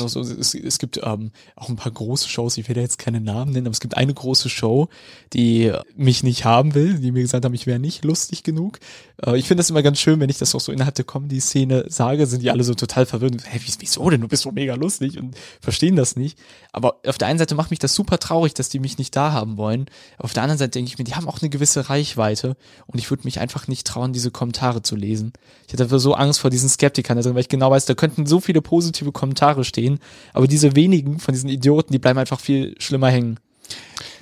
Auch 0.01 0.09
so, 0.09 0.21
es, 0.21 0.55
es 0.55 0.79
gibt 0.79 1.01
ähm, 1.03 1.31
auch 1.57 1.69
ein 1.69 1.77
paar 1.77 1.93
große 1.93 2.29
Shows, 2.29 2.57
ich 2.57 2.67
da 2.67 2.81
jetzt 2.81 2.99
keine 2.99 3.21
Namen 3.21 3.53
nennen, 3.53 3.67
aber 3.67 3.73
es 3.73 3.81
gibt 3.81 3.97
eine 3.97 4.15
große 4.15 4.49
Show, 4.49 4.89
die 5.33 5.73
mich 5.97 6.23
nicht 6.23 6.45
haben 6.45 6.75
will, 6.75 6.99
die 6.99 7.13
mir 7.13 7.23
gesagt 7.23 7.45
haben, 7.45 7.55
ich 7.55 7.67
wäre 7.67 7.79
nicht 7.79 8.05
lustig 8.05 8.43
genug. 8.43 8.79
Äh, 9.25 9.39
ich 9.39 9.47
finde 9.47 9.61
das 9.63 9.71
immer 9.71 9.83
ganz 9.83 9.99
schön, 9.99 10.21
wenn 10.21 10.31
ich 10.31 10.39
das 10.39 10.55
auch 10.55 10.61
so 10.61 10.73
innerhalb 10.73 10.95
der 10.95 11.05
Comedy-Szene 11.05 11.87
sage, 11.89 12.27
sind 12.27 12.43
die 12.43 12.51
alle 12.51 12.65
so 12.65 12.75
total 12.75 13.07
verwirrt. 13.07 13.35
Hä, 13.47 13.61
wie- 13.65 13.73
wieso 13.79 14.09
denn? 14.11 14.21
Du 14.21 14.29
bist 14.29 14.43
so 14.43 14.53
mega 14.53 14.75
lustig 14.75 15.19
und 15.19 15.37
verstehen 15.61 15.97
das 15.97 16.17
nicht. 16.17 16.39
Aber 16.73 17.01
auf 17.07 17.19
der 17.19 17.29
einen 17.29 17.39
Seite 17.39 17.55
macht 17.55 17.71
mich 17.71 17.79
das 17.79 17.95
super 17.95 18.19
traurig, 18.19 18.55
dass 18.55 18.69
die 18.69 18.79
mich 18.79 18.99
nicht 18.99 19.15
da 19.17 19.33
haben 19.33 19.57
wollen. 19.57 19.87
Auf 20.19 20.33
der 20.33 20.43
anderen 20.43 20.59
Seite 20.59 20.71
denke 20.73 20.91
ich 20.91 20.99
mir, 20.99 21.05
die 21.05 21.15
haben 21.15 21.29
auch 21.29 21.41
eine 21.41 21.51
gewisse 21.51 21.89
Reichweite 21.89 22.57
und 22.87 22.99
ich 22.99 23.11
würde 23.11 23.25
mich 23.25 23.41
einfach 23.41 23.69
nicht 23.69 23.87
trauen, 23.87 24.13
diese 24.13 24.31
Kommentare 24.31 24.83
zu 24.83 24.97
lesen. 24.97 25.33
Ich 25.67 25.73
hatte 25.73 25.99
so 25.99 26.15
Angst 26.15 26.41
vor 26.41 26.51
diesen 26.51 26.69
Skeptikern, 26.69 27.21
da 27.21 27.35
weil 27.35 27.41
ich 27.41 27.49
genau 27.49 27.71
weiß, 27.71 27.87
da 27.87 27.95
könnten 27.95 28.27
so 28.27 28.41
viele 28.41 28.63
positive 28.63 29.13
Kommentare 29.13 29.58
stehen, 29.65 29.99
aber 30.33 30.47
diese 30.47 30.75
wenigen 30.77 31.19
von 31.19 31.33
diesen 31.35 31.49
Idioten, 31.49 31.93
die 31.93 31.99
bleiben 31.99 32.19
einfach 32.19 32.41
viel 32.41 32.75
schlimmer 32.79 33.11
hängen. 33.11 33.39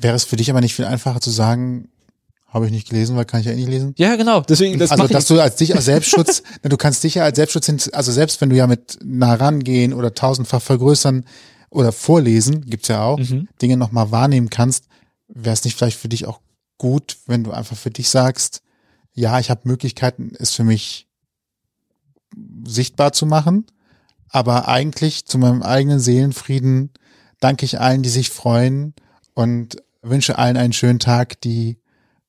Wäre 0.01 0.17
es 0.17 0.25
für 0.25 0.37
dich 0.37 0.51
aber 0.51 0.61
nicht 0.61 0.75
viel 0.75 0.85
einfacher 0.85 1.21
zu 1.21 1.31
sagen, 1.31 1.89
habe 2.49 2.67
ich 2.67 2.73
nicht 2.73 2.89
gelesen, 2.89 3.17
weil 3.17 3.25
kann 3.25 3.41
ich 3.41 3.47
ja 3.47 3.53
eh 3.53 3.57
nicht 3.57 3.69
lesen? 3.69 3.95
Ja, 3.99 4.17
genau. 4.17 4.41
Deswegen, 4.41 4.79
das 4.79 4.91
also, 4.91 5.03
mach 5.03 5.11
ich. 5.11 5.15
dass 5.15 5.27
du 5.27 5.41
als 5.41 5.57
dich 5.57 5.75
als 5.75 5.85
Selbstschutz, 5.85 6.43
du 6.63 6.77
kannst 6.77 7.05
dich 7.05 7.17
ja 7.17 7.25
als 7.25 7.37
Selbstschutz 7.37 7.67
hin, 7.67 7.79
also 7.93 8.13
selbst 8.13 8.41
wenn 8.41 8.51
du 8.51 8.57
ja 8.57 8.67
mit 8.67 8.99
nah 9.05 9.35
rangehen 9.35 9.93
oder 9.93 10.15
tausendfach 10.15 10.63
vergrößern 10.63 11.25
oder 11.71 11.93
vorlesen, 11.93 12.63
gibt's 12.63 12.89
ja 12.89 13.03
auch, 13.03 13.19
Mhm. 13.19 13.49
Dinge 13.61 13.77
nochmal 13.77 14.11
wahrnehmen 14.11 14.49
kannst, 14.51 14.87
wäre 15.29 15.53
es 15.53 15.65
nicht 15.65 15.77
vielleicht 15.77 15.99
für 15.99 16.09
dich 16.09 16.27
auch 16.27 16.41
gut, 16.79 17.19
wenn 17.27 17.45
du 17.45 17.51
einfach 17.51 17.77
für 17.77 17.91
dich 17.91 18.09
sagst, 18.09 18.63
ja, 19.13 19.39
ich 19.39 19.51
habe 19.51 19.63
Möglichkeiten, 19.65 20.33
es 20.39 20.53
für 20.53 20.65
mich 20.65 21.09
sichtbar 22.67 23.13
zu 23.13 23.27
machen, 23.27 23.67
aber 24.31 24.69
eigentlich 24.69 25.27
zu 25.27 25.39
meinem 25.39 25.63
eigenen 25.63 26.01
Seelenfrieden 26.01 26.91
danke 27.41 27.65
ich 27.65 27.81
allen, 27.81 28.03
die 28.03 28.09
sich 28.09 28.31
freuen 28.31 28.95
und 29.35 29.77
wünsche 30.03 30.39
allen 30.39 30.57
einen 30.57 30.73
schönen 30.73 30.99
Tag, 30.99 31.41
die 31.41 31.79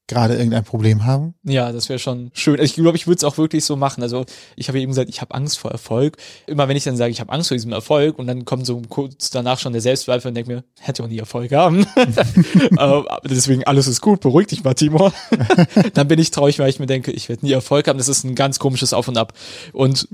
gerade 0.08 0.36
irgendein 0.36 0.64
Problem 0.64 1.06
haben. 1.06 1.36
Ja, 1.44 1.72
das 1.72 1.90
wäre 1.90 2.00
schon 2.00 2.32
schön. 2.34 2.60
Ich 2.62 2.76
glaube, 2.76 2.98
ich 2.98 3.08
würde 3.08 3.18
es 3.18 3.24
auch 3.24 3.38
wirklich 3.38 3.66
so 3.66 3.76
machen. 3.76 4.02
Also 4.02 4.26
ich 4.56 4.70
habe 4.70 4.80
eben 4.80 4.92
gesagt, 4.92 5.10
ich 5.10 5.22
habe 5.22 5.36
Angst 5.36 5.60
vor 5.60 5.72
Erfolg. 5.72 6.18
Immer 6.48 6.68
wenn 6.68 6.78
ich 6.78 6.86
dann 6.86 6.96
sage, 6.96 7.12
ich 7.12 7.20
habe 7.20 7.32
Angst 7.32 7.50
vor 7.50 7.56
diesem 7.56 7.74
Erfolg 7.74 8.18
und 8.18 8.28
dann 8.28 8.46
kommt 8.46 8.66
so 8.66 8.82
kurz 8.88 9.30
danach 9.30 9.60
schon 9.60 9.74
der 9.74 9.82
Selbstzweifel 9.82 10.30
und 10.30 10.36
denke 10.36 10.52
mir, 10.52 10.64
hätte 10.80 11.04
auch 11.04 11.08
nie 11.08 11.20
Erfolg 11.20 11.52
haben. 11.52 11.86
deswegen 13.26 13.66
alles 13.66 13.88
ist 13.88 14.02
gut, 14.02 14.22
beruhig 14.22 14.48
dich 14.48 14.64
mal, 14.64 14.74
Timur. 14.74 15.14
dann 15.94 16.08
bin 16.08 16.20
ich 16.20 16.32
traurig, 16.32 16.60
weil 16.60 16.70
ich 16.70 16.80
mir 16.80 16.88
denke, 16.88 17.12
ich 17.12 17.28
werde 17.28 17.46
nie 17.46 17.52
Erfolg 17.52 17.88
haben. 17.88 17.98
Das 17.98 18.08
ist 18.08 18.24
ein 18.24 18.36
ganz 18.36 18.60
komisches 18.60 18.94
Auf 18.94 19.08
und 19.08 19.18
Ab. 19.18 19.34
Und 19.74 20.08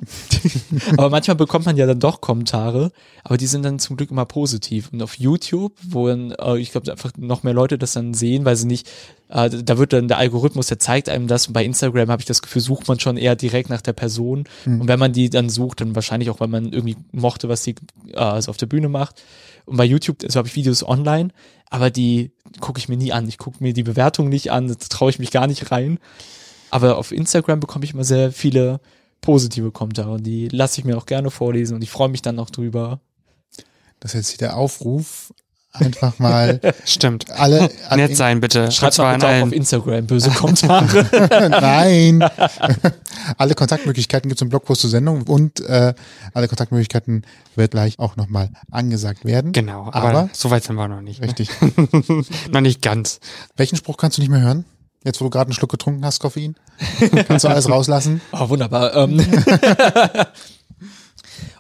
aber 0.98 1.10
manchmal 1.10 1.36
bekommt 1.36 1.66
man 1.66 1.78
ja 1.78 1.86
dann 1.86 2.00
doch 2.00 2.22
Kommentare, 2.22 2.91
aber 3.24 3.38
die 3.38 3.48
sind 3.48 3.64
dann 3.64 3.80
zum 3.80 3.98
Glück 3.98 4.12
immer 4.12 4.26
positiv. 4.26 4.89
Und 4.91 5.02
auf 5.02 5.20
YouTube, 5.20 5.74
wo 5.88 6.08
dann, 6.08 6.32
äh, 6.32 6.58
ich 6.58 6.72
glaube, 6.72 6.91
einfach 6.91 7.12
noch 7.18 7.44
mehr 7.44 7.54
Leute 7.54 7.78
das 7.78 7.94
dann 7.94 8.14
sehen, 8.14 8.46
weil 8.46 8.56
sie 8.56 8.68
nicht, 8.68 8.89
äh, 9.34 9.50
da 9.50 9.78
wird 9.80 9.94
dann 9.94 10.08
der 10.08 10.20
Algorithmus, 10.20 10.68
der 10.68 10.78
zeigt 10.78 11.10
einem 11.10 11.28
das. 11.28 11.48
Und 11.48 11.54
bei 11.54 11.66
Instagram 11.66 12.10
habe 12.10 12.22
ich 12.22 12.28
das 12.28 12.42
Gefühl, 12.42 12.62
sucht 12.62 12.88
man 12.88 13.00
schon 13.00 13.18
eher 13.18 13.36
direkt 13.36 13.70
nach 13.70 13.82
der 13.82 13.94
Person. 13.94 14.46
Und 14.66 14.88
wenn 14.88 15.00
man 15.00 15.12
die 15.12 15.30
dann 15.30 15.50
sucht, 15.50 15.82
dann 15.82 15.96
wahrscheinlich 15.96 16.30
auch, 16.30 16.40
weil 16.40 16.48
man 16.48 16.72
irgendwie 16.72 16.98
mochte, 17.12 17.50
was 17.50 17.64
sie 17.64 17.76
äh, 18.12 18.18
also 18.18 18.52
auf 18.52 18.58
der 18.58 18.68
Bühne 18.68 18.90
macht. 18.90 19.24
Und 19.66 19.78
bei 19.78 19.86
YouTube, 19.86 20.24
also 20.24 20.38
habe 20.38 20.48
ich 20.48 20.56
Videos 20.56 20.88
online, 20.88 21.30
aber 21.70 21.90
die 21.90 22.32
gucke 22.60 22.78
ich 22.78 22.90
mir 22.90 22.98
nie 22.98 23.12
an. 23.12 23.28
Ich 23.28 23.40
gucke 23.40 23.64
mir 23.64 23.74
die 23.74 23.84
Bewertung 23.84 24.30
nicht 24.30 24.52
an, 24.52 24.68
da 24.68 24.76
traue 24.76 25.10
ich 25.10 25.20
mich 25.20 25.32
gar 25.32 25.48
nicht 25.48 25.72
rein. 25.72 26.00
Aber 26.70 26.98
auf 26.98 27.12
Instagram 27.12 27.60
bekomme 27.60 27.86
ich 27.86 27.94
immer 27.94 28.04
sehr 28.04 28.32
viele 28.32 28.82
positive 29.22 29.72
Kommentare 29.72 30.12
und 30.12 30.24
die 30.24 30.50
lasse 30.50 30.80
ich 30.80 30.86
mir 30.86 30.98
auch 30.98 31.06
gerne 31.06 31.32
vorlesen 31.32 31.76
und 31.76 31.82
ich 31.82 31.90
freue 31.90 32.10
mich 32.10 32.22
dann 32.22 32.36
noch 32.36 32.50
drüber. 32.50 33.00
Das 34.00 34.14
ist 34.14 34.20
jetzt 34.20 34.30
hier 34.32 34.50
der 34.50 34.58
Aufruf, 34.58 35.34
einfach 35.74 36.19
mal 36.19 36.59
stimmt. 36.86 37.30
alle 37.32 37.69
an 37.89 37.99
Nett 37.99 38.15
sein 38.15 38.39
bitte. 38.39 38.71
Schreibt 38.71 38.97
mal 38.97 39.13
bitte 39.15 39.43
auf. 39.43 39.51
Instagram 39.51 40.05
böse 40.07 40.30
Kommentare. 40.32 41.49
Nein. 41.49 42.24
alle 43.38 43.55
Kontaktmöglichkeiten 43.55 44.30
gibt 44.30 44.39
es 44.39 44.43
im 44.43 44.49
Blogpost 44.49 44.82
zur 44.82 44.89
Sendung 44.89 45.24
und 45.24 45.59
äh, 45.61 45.93
alle 46.34 46.47
Kontaktmöglichkeiten 46.47 47.26
wird 47.55 47.71
gleich 47.71 47.99
auch 47.99 48.15
nochmal 48.15 48.49
angesagt 48.71 49.26
werden. 49.26 49.51
Genau, 49.51 49.89
aber, 49.91 50.09
Aber- 50.09 50.30
so 50.34 50.51
weit 50.51 50.63
sind 50.63 50.76
wir 50.76 50.88
noch 50.88 51.01
nicht. 51.01 51.21
Ne? 51.21 51.28
Richtig. 51.28 51.49
noch 52.51 52.61
nicht 52.61 52.82
ganz. 52.82 53.19
Welchen 53.57 53.76
Spruch 53.76 53.97
kannst 53.97 54.17
du 54.17 54.21
nicht 54.21 54.30
mehr 54.32 54.41
hören? 54.41 54.65
Jetzt, 55.05 55.19
wo 55.19 55.26
du 55.26 55.30
gerade 55.32 55.47
einen 55.49 55.53
Schluck 55.53 55.69
getrunken 55.71 56.05
hast, 56.05 56.19
Koffein? 56.19 56.55
Kannst 57.28 57.43
du 57.43 57.49
alles 57.49 57.69
rauslassen? 57.69 58.21
Oh, 58.32 58.47
wunderbar. 58.47 58.95
Ähm. 58.95 59.19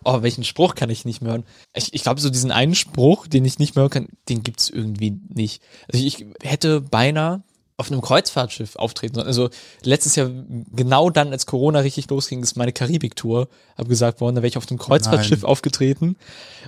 Oh, 0.03 0.21
welchen 0.21 0.43
Spruch 0.43 0.75
kann 0.75 0.89
ich 0.89 1.05
nicht 1.05 1.21
mehr 1.21 1.33
hören? 1.33 1.45
Ich, 1.73 1.93
ich 1.93 2.03
glaube, 2.03 2.21
so 2.21 2.29
diesen 2.29 2.51
einen 2.51 2.75
Spruch, 2.75 3.27
den 3.27 3.45
ich 3.45 3.59
nicht 3.59 3.75
mehr 3.75 3.83
hören 3.83 3.91
kann, 3.91 4.07
den 4.29 4.43
gibt's 4.43 4.69
irgendwie 4.69 5.19
nicht. 5.29 5.61
Also 5.91 6.05
ich, 6.05 6.21
ich 6.21 6.27
hätte 6.41 6.81
beinahe 6.81 7.43
auf 7.77 7.91
einem 7.91 8.01
Kreuzfahrtschiff 8.01 8.75
auftreten 8.75 9.15
sollen. 9.15 9.27
Also 9.27 9.49
letztes 9.83 10.15
Jahr, 10.15 10.29
genau 10.71 11.09
dann, 11.09 11.31
als 11.31 11.45
Corona 11.45 11.79
richtig 11.79 12.09
losging, 12.09 12.43
ist 12.43 12.55
meine 12.55 12.71
Karibik-Tour 12.71 13.47
abgesagt 13.75 14.21
worden. 14.21 14.35
Da 14.35 14.41
wäre 14.41 14.49
ich 14.49 14.57
auf 14.57 14.69
einem 14.69 14.77
Kreuzfahrtschiff 14.77 15.43
aufgetreten. 15.43 16.15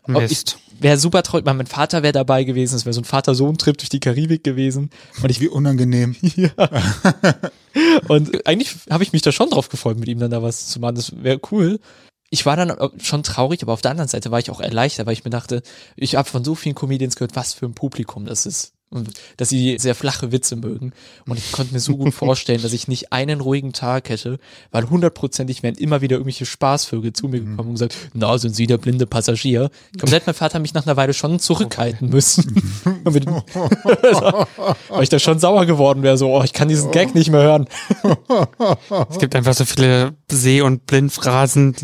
Und 0.04 0.16
ich 0.16 0.30
Mist. 0.30 0.58
wäre 0.80 0.98
super 0.98 1.22
traurig, 1.22 1.46
mein 1.46 1.68
Vater 1.68 2.02
wäre 2.02 2.14
dabei 2.14 2.44
gewesen. 2.44 2.76
Es 2.76 2.86
wäre 2.86 2.94
so 2.94 3.02
ein 3.02 3.06
Vater-Sohn-Trip 3.06 3.78
durch 3.78 3.90
die 3.90 4.00
Karibik 4.00 4.44
gewesen. 4.44 4.90
Und 5.22 5.30
ich 5.30 5.40
Wie 5.40 5.48
unangenehm. 5.48 6.16
und 8.08 8.48
eigentlich 8.48 8.76
habe 8.90 9.04
ich 9.04 9.14
mich 9.14 9.22
da 9.22 9.32
schon 9.32 9.50
drauf 9.52 9.70
gefreut, 9.70 10.00
mit 10.00 10.10
ihm 10.10 10.20
dann 10.20 10.32
da 10.32 10.42
was 10.42 10.68
zu 10.68 10.80
machen. 10.80 10.96
Das 10.96 11.12
wäre 11.24 11.40
cool. 11.52 11.80
Ich 12.36 12.46
war 12.46 12.58
dann 12.58 12.76
schon 13.00 13.24
traurig, 13.24 13.64
aber 13.64 13.72
auf 13.72 13.82
der 13.82 13.92
anderen 13.92 14.10
Seite 14.10 14.30
war 14.30 14.40
ich 14.40 14.52
auch 14.52 14.60
erleichtert, 14.60 15.06
weil 15.06 15.14
ich 15.14 15.24
mir 15.24 15.30
dachte, 15.30 15.64
ich 15.96 16.18
habe 16.18 16.30
von 16.30 16.44
so 16.44 16.54
vielen 16.54 16.76
Comedians 16.76 17.16
gehört, 17.16 17.38
was 17.38 17.54
für 17.54 17.66
ein 17.66 17.74
Publikum 17.74 18.26
das 18.26 18.46
ist. 18.46 18.75
Und 18.92 19.10
dass 19.38 19.50
sie 19.50 19.78
sehr 19.80 19.96
flache 19.96 20.32
Witze 20.32 20.56
mögen. 20.56 20.94
Und 21.28 21.38
ich 21.38 21.52
konnte 21.52 21.74
mir 21.74 21.80
so 21.80 21.98
gut 21.98 22.14
vorstellen, 22.16 22.62
dass 22.62 22.72
ich 22.72 22.88
nicht 22.88 23.12
einen 23.12 23.42
ruhigen 23.42 23.74
Tag 23.74 24.10
hätte, 24.10 24.40
weil 24.72 24.90
hundertprozentig 24.90 25.64
wären 25.64 25.76
immer 25.76 26.02
wieder 26.02 26.16
irgendwelche 26.16 26.46
Spaßvögel 26.46 27.12
zu 27.14 27.28
mir 27.28 27.40
gekommen 27.42 27.70
und 27.70 27.76
gesagt, 27.76 27.96
na, 28.14 28.38
sind 28.38 28.56
Sie 28.56 28.68
der 28.68 28.78
blinde 28.78 29.08
Passagier? 29.08 29.70
Ich 29.92 29.98
glaube, 29.98 30.12
da 30.12 30.16
hätte 30.18 30.28
mein 30.28 30.36
Vater 30.36 30.60
mich 30.60 30.74
nach 30.74 30.86
einer 30.86 30.98
Weile 30.98 31.14
schon 31.14 31.40
zurückhalten 31.40 32.10
müssen. 32.10 32.56
Weil 33.06 35.04
ich 35.04 35.10
da 35.10 35.20
schon 35.20 35.40
sauer 35.40 35.66
geworden 35.66 36.04
wäre, 36.04 36.18
so, 36.18 36.30
oh, 36.30 36.44
ich 36.44 36.54
kann 36.54 36.68
diesen 36.68 36.92
Gag 36.92 37.16
nicht 37.16 37.30
mehr 37.32 37.42
hören. 37.42 37.68
Es 39.10 39.20
gibt 39.20 39.36
einfach 39.36 39.54
so 39.54 39.66
viele 39.66 40.14
Seh- 40.32 40.62
und 40.62 40.86
Blindphrasen, 40.86 41.76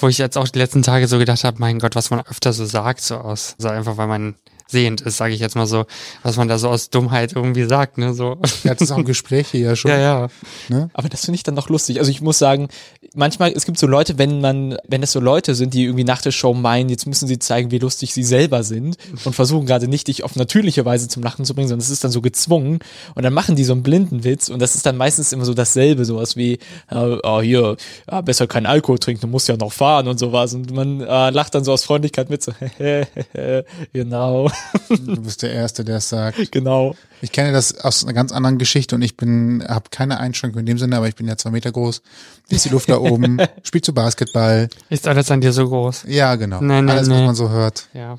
wo 0.00 0.08
ich 0.08 0.18
jetzt 0.18 0.36
auch 0.36 0.48
die 0.48 0.58
letzten 0.58 0.82
Tage 0.82 1.08
so 1.08 1.18
gedacht 1.18 1.44
habe, 1.44 1.58
mein 1.60 1.78
Gott, 1.78 1.94
was 1.94 2.10
man 2.10 2.20
öfter 2.20 2.52
so 2.52 2.64
sagt, 2.64 3.00
so 3.00 3.16
aus, 3.16 3.54
so 3.58 3.68
einfach, 3.68 3.96
weil 3.96 4.08
man 4.08 4.34
sehend 4.72 5.00
ist, 5.02 5.16
sage 5.16 5.34
ich 5.34 5.40
jetzt 5.40 5.54
mal 5.54 5.66
so, 5.66 5.84
was 6.22 6.36
man 6.36 6.48
da 6.48 6.58
so 6.58 6.68
aus 6.68 6.90
Dummheit 6.90 7.34
irgendwie 7.34 7.64
sagt, 7.64 7.98
ne, 7.98 8.14
so. 8.14 8.38
Ja, 8.64 8.74
das 8.74 8.82
ist 8.82 8.92
auch 8.92 8.98
ein 8.98 9.04
Gespräch 9.04 9.48
hier 9.48 9.60
ja 9.60 9.76
schon. 9.76 9.90
Ja, 9.90 10.28
ja. 10.68 10.88
Aber 10.92 11.08
das 11.08 11.24
finde 11.24 11.36
ich 11.36 11.42
dann 11.42 11.54
noch 11.54 11.68
lustig. 11.68 11.98
Also 11.98 12.10
ich 12.10 12.20
muss 12.20 12.38
sagen, 12.38 12.68
manchmal, 13.14 13.52
es 13.52 13.66
gibt 13.66 13.78
so 13.78 13.86
Leute, 13.86 14.18
wenn 14.18 14.40
man, 14.40 14.76
wenn 14.88 15.02
es 15.02 15.12
so 15.12 15.20
Leute 15.20 15.54
sind, 15.54 15.74
die 15.74 15.84
irgendwie 15.84 16.04
nach 16.04 16.22
der 16.22 16.32
Show 16.32 16.54
meinen, 16.54 16.88
jetzt 16.88 17.06
müssen 17.06 17.28
sie 17.28 17.38
zeigen, 17.38 17.70
wie 17.70 17.78
lustig 17.78 18.14
sie 18.14 18.24
selber 18.24 18.62
sind 18.62 18.96
und 19.24 19.34
versuchen 19.34 19.66
gerade 19.66 19.88
nicht 19.88 20.08
dich 20.08 20.24
auf 20.24 20.36
natürliche 20.36 20.84
Weise 20.84 21.08
zum 21.08 21.22
Lachen 21.22 21.44
zu 21.44 21.54
bringen, 21.54 21.68
sondern 21.68 21.84
es 21.84 21.90
ist 21.90 22.04
dann 22.04 22.10
so 22.10 22.20
gezwungen 22.20 22.80
und 23.14 23.22
dann 23.22 23.32
machen 23.32 23.56
die 23.56 23.64
so 23.64 23.72
einen 23.72 23.82
blinden 23.82 24.24
Witz 24.24 24.48
und 24.48 24.60
das 24.60 24.74
ist 24.74 24.86
dann 24.86 24.96
meistens 24.96 25.32
immer 25.32 25.44
so 25.44 25.54
dasselbe, 25.54 26.04
sowas 26.04 26.36
wie, 26.36 26.54
äh, 26.90 27.18
oh, 27.22 27.40
hier, 27.40 27.76
ja, 28.10 28.20
besser 28.22 28.46
keinen 28.46 28.66
Alkohol 28.66 28.98
trinken, 28.98 29.22
du 29.22 29.26
musst 29.28 29.48
ja 29.48 29.56
noch 29.56 29.72
fahren 29.72 30.08
und 30.08 30.18
sowas 30.18 30.54
und 30.54 30.72
man 30.72 31.00
äh, 31.00 31.30
lacht 31.30 31.54
dann 31.54 31.64
so 31.64 31.72
aus 31.72 31.84
Freundlichkeit 31.84 32.30
mit, 32.30 32.42
so, 32.42 32.52
genau, 33.92 34.50
Du 34.88 35.22
bist 35.22 35.42
der 35.42 35.52
Erste, 35.52 35.84
der 35.84 35.96
es 35.96 36.08
sagt. 36.08 36.52
genau. 36.52 36.94
Ich 37.20 37.32
kenne 37.32 37.52
das 37.52 37.78
aus 37.80 38.04
einer 38.04 38.12
ganz 38.12 38.32
anderen 38.32 38.58
Geschichte 38.58 38.94
und 38.96 39.02
ich 39.02 39.16
bin, 39.16 39.64
habe 39.68 39.90
keine 39.90 40.18
Einschränkung 40.20 40.60
in 40.60 40.66
dem 40.66 40.78
Sinne, 40.78 40.96
aber 40.96 41.08
ich 41.08 41.14
bin 41.14 41.28
ja 41.28 41.36
zwei 41.36 41.50
Meter 41.50 41.70
groß. 41.72 42.02
Wie 42.48 42.56
ist 42.56 42.64
die 42.64 42.70
Luft 42.70 42.88
da 42.88 42.98
oben? 43.00 43.38
Spielst 43.62 43.88
du 43.88 43.92
Basketball? 43.92 44.68
Ist 44.90 45.06
alles 45.06 45.30
an 45.30 45.40
dir 45.40 45.52
so 45.52 45.68
groß? 45.68 46.04
Ja, 46.08 46.34
genau. 46.36 46.60
Nee, 46.60 46.82
nee, 46.82 46.90
Alles, 46.92 47.08
was 47.08 47.20
man 47.20 47.34
so 47.34 47.50
hört. 47.50 47.88
Ja. 47.94 48.18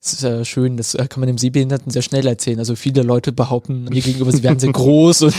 Das 0.00 0.12
ist 0.12 0.22
äh, 0.22 0.44
schön, 0.44 0.76
das 0.76 0.94
äh, 0.94 1.08
kann 1.08 1.18
man 1.20 1.26
dem 1.26 1.38
Sehbehinderten 1.38 1.90
sehr 1.90 2.02
schnell 2.02 2.24
erzählen. 2.26 2.60
Also 2.60 2.76
viele 2.76 3.02
Leute 3.02 3.32
behaupten 3.32 3.84
mir 3.84 4.00
gegenüber, 4.00 4.30
sie 4.30 4.44
wären 4.44 4.58
sehr 4.58 4.70
groß 4.72 5.18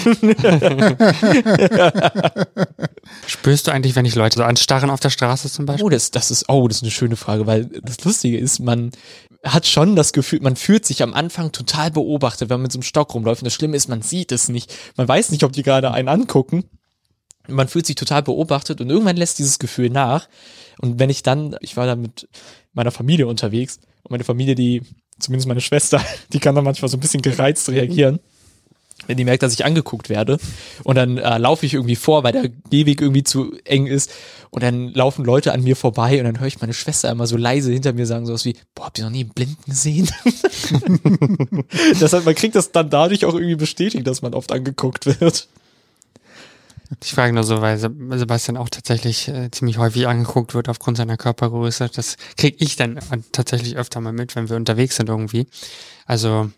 Spürst 3.26 3.68
du 3.68 3.72
eigentlich, 3.72 3.96
wenn 3.96 4.04
ich 4.06 4.16
Leute 4.16 4.38
so 4.38 4.44
anstarren 4.44 4.90
auf 4.90 5.00
der 5.00 5.12
Straße 5.12 5.50
zum 5.50 5.66
Beispiel? 5.66 5.86
Oh, 5.86 5.90
das, 5.90 6.12
das 6.12 6.30
ist, 6.30 6.50
oh, 6.50 6.68
das 6.68 6.78
ist 6.78 6.84
eine 6.84 6.92
schöne 6.92 7.16
Frage, 7.16 7.48
weil 7.48 7.66
das 7.84 8.04
Lustige 8.04 8.38
ist, 8.38 8.60
man 8.60 8.92
hat 9.44 9.68
schon 9.68 9.96
das 9.96 10.14
Gefühl, 10.14 10.42
man 10.42 10.56
fühlt 10.56 10.86
sich 10.86 11.02
am 11.02 11.14
Anfang 11.14 11.52
total 11.52 11.92
beobachtet, 11.92 12.50
wenn 12.50 12.58
man 12.58 12.64
mit 12.64 12.72
so 12.72 12.78
einem 12.78 12.84
Stock 12.84 13.14
rumläuft. 13.14 13.42
Und 13.42 13.46
das 13.46 13.54
Schlimme 13.54 13.78
ist, 13.78 13.88
man 13.88 14.02
sieht 14.02 14.32
es 14.32 14.50
nicht. 14.50 14.74
Man 14.98 15.08
weiß 15.08 15.32
nicht, 15.32 15.44
ob 15.44 15.54
die 15.54 15.64
gerade 15.64 15.92
einen 15.92 16.10
angucken. 16.10 16.66
Man 17.48 17.68
fühlt 17.68 17.86
sich 17.86 17.96
total 17.96 18.22
beobachtet 18.22 18.82
und 18.82 18.90
irgendwann 18.90 19.18
lässt 19.18 19.40
dieses 19.40 19.58
Gefühl 19.58 19.90
nach. 19.90 20.28
Und 20.80 21.00
wenn 21.00 21.10
ich 21.10 21.24
dann, 21.24 21.56
ich 21.62 21.78
war 21.78 21.88
da 21.88 21.96
mit 21.96 22.28
meiner 22.74 22.92
Familie 22.92 23.28
unterwegs 23.28 23.80
und 24.04 24.12
meine 24.12 24.24
Familie, 24.24 24.56
die, 24.56 24.84
zumindest 25.20 25.48
meine 25.48 25.62
Schwester, 25.62 26.04
die 26.34 26.40
kann 26.40 26.56
dann 26.56 26.66
manchmal 26.66 26.90
so 26.90 26.98
ein 26.98 27.02
bisschen 27.02 27.22
gereizt 27.22 27.70
reagieren 27.70 28.20
wenn 29.08 29.18
die 29.18 29.24
merkt, 29.26 29.44
dass 29.44 29.54
ich 29.54 29.66
angeguckt 29.66 30.10
werde. 30.10 30.38
Und 30.84 30.96
dann 30.96 31.18
äh, 31.18 31.38
laufe 31.38 31.66
ich 31.66 31.74
irgendwie 31.74 31.96
vor, 31.96 32.24
weil 32.24 32.32
der 32.32 32.50
Gehweg 32.70 33.02
irgendwie 33.02 33.24
zu 33.24 33.58
eng 33.66 33.88
ist. 33.88 34.12
Und 34.52 34.64
dann 34.64 34.94
laufen 34.94 35.26
Leute 35.26 35.54
an 35.54 35.64
mir 35.64 35.76
vorbei 35.76 36.20
und 36.20 36.26
dann 36.26 36.40
höre 36.40 36.48
ich 36.48 36.60
meine 36.62 36.74
Schwester 36.74 37.10
immer 37.10 37.28
so 37.28 37.38
leise 37.38 37.72
hinter 37.72 37.94
mir 37.94 38.06
sagen, 38.06 38.26
sowas 38.26 38.46
wie, 38.46 38.56
boah, 38.76 38.86
habt 38.86 38.98
ihr 38.98 39.04
noch 39.04 39.12
nie 39.12 39.22
einen 39.22 39.30
Blinden 39.30 39.64
gesehen? 39.68 40.10
das 42.00 42.14
heißt, 42.14 42.26
man 42.26 42.36
kriegt 42.36 42.56
das 42.56 42.72
dann 42.72 42.90
dadurch 42.90 43.26
auch 43.26 43.34
irgendwie 43.34 43.56
bestätigt, 43.56 44.08
dass 44.08 44.22
man 44.22 44.34
oft 44.34 44.52
angeguckt 44.52 45.06
wird. 45.06 45.48
Ich 47.04 47.12
frage 47.12 47.34
nur 47.34 47.44
so, 47.44 47.62
weil 47.62 47.78
Seb- 47.78 48.18
Sebastian 48.18 48.58
auch 48.58 48.70
tatsächlich 48.70 49.28
äh, 49.28 49.52
ziemlich 49.52 49.78
häufig 49.78 50.08
angeguckt 50.08 50.56
wird 50.56 50.70
aufgrund 50.70 50.98
seiner 50.98 51.18
Körpergröße. 51.18 51.90
Das 51.94 52.18
kriege 52.36 52.58
ich 52.60 52.76
dann 52.76 53.00
tatsächlich 53.32 53.78
öfter 53.78 54.02
mal 54.02 54.14
mit, 54.14 54.36
wenn 54.36 54.50
wir 54.50 54.56
unterwegs 54.56 54.96
sind 54.96 55.10
irgendwie. 55.10 55.46
Also 56.08 56.50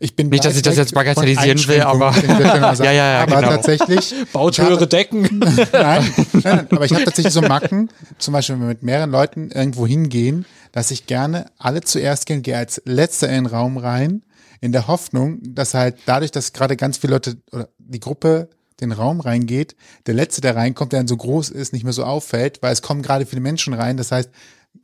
Ich 0.00 0.16
bin 0.16 0.28
Nicht, 0.28 0.44
dass 0.44 0.56
ich 0.56 0.62
das 0.62 0.76
jetzt 0.76 0.94
bagatellisieren 0.94 1.66
will, 1.68 1.80
aber-. 1.82 2.14
Ja, 2.26 2.84
ja, 2.84 2.92
ja, 2.92 3.22
Aber 3.22 3.36
genau. 3.36 3.48
tatsächlich. 3.50 4.14
Baut 4.32 4.54
ich 4.54 4.60
habe- 4.60 4.70
höhere 4.70 4.86
Decken. 4.86 5.22
nein, 5.40 5.66
nein, 5.72 6.12
nein, 6.42 6.66
aber 6.70 6.84
ich 6.84 6.92
habe 6.92 7.04
tatsächlich 7.04 7.32
so 7.32 7.40
Macken, 7.42 7.88
zum 8.18 8.32
Beispiel 8.32 8.56
wenn 8.56 8.62
wir 8.62 8.68
mit 8.68 8.82
mehreren 8.82 9.10
Leuten 9.10 9.50
irgendwo 9.50 9.86
hingehen, 9.86 10.44
dass 10.72 10.90
ich 10.90 11.06
gerne 11.06 11.46
alle 11.58 11.82
zuerst 11.82 12.26
gehen, 12.26 12.42
gehe 12.42 12.56
als 12.56 12.82
letzter 12.84 13.28
in 13.28 13.34
den 13.44 13.46
Raum 13.46 13.76
rein, 13.76 14.22
in 14.60 14.72
der 14.72 14.88
Hoffnung, 14.88 15.38
dass 15.42 15.74
halt 15.74 15.96
dadurch, 16.06 16.30
dass 16.32 16.52
gerade 16.52 16.76
ganz 16.76 16.98
viele 16.98 17.14
Leute 17.14 17.36
oder 17.52 17.68
die 17.78 18.00
Gruppe 18.00 18.48
den 18.80 18.92
Raum 18.92 19.20
reingeht, 19.20 19.74
der 20.06 20.14
letzte, 20.14 20.40
der 20.40 20.56
reinkommt, 20.56 20.92
der 20.92 21.00
dann 21.00 21.08
so 21.08 21.16
groß 21.16 21.48
ist, 21.50 21.72
nicht 21.72 21.84
mehr 21.84 21.92
so 21.94 22.04
auffällt, 22.04 22.58
weil 22.62 22.72
es 22.72 22.82
kommen 22.82 23.02
gerade 23.02 23.24
viele 23.24 23.40
Menschen 23.40 23.72
rein. 23.72 23.96
Das 23.96 24.12
heißt, 24.12 24.30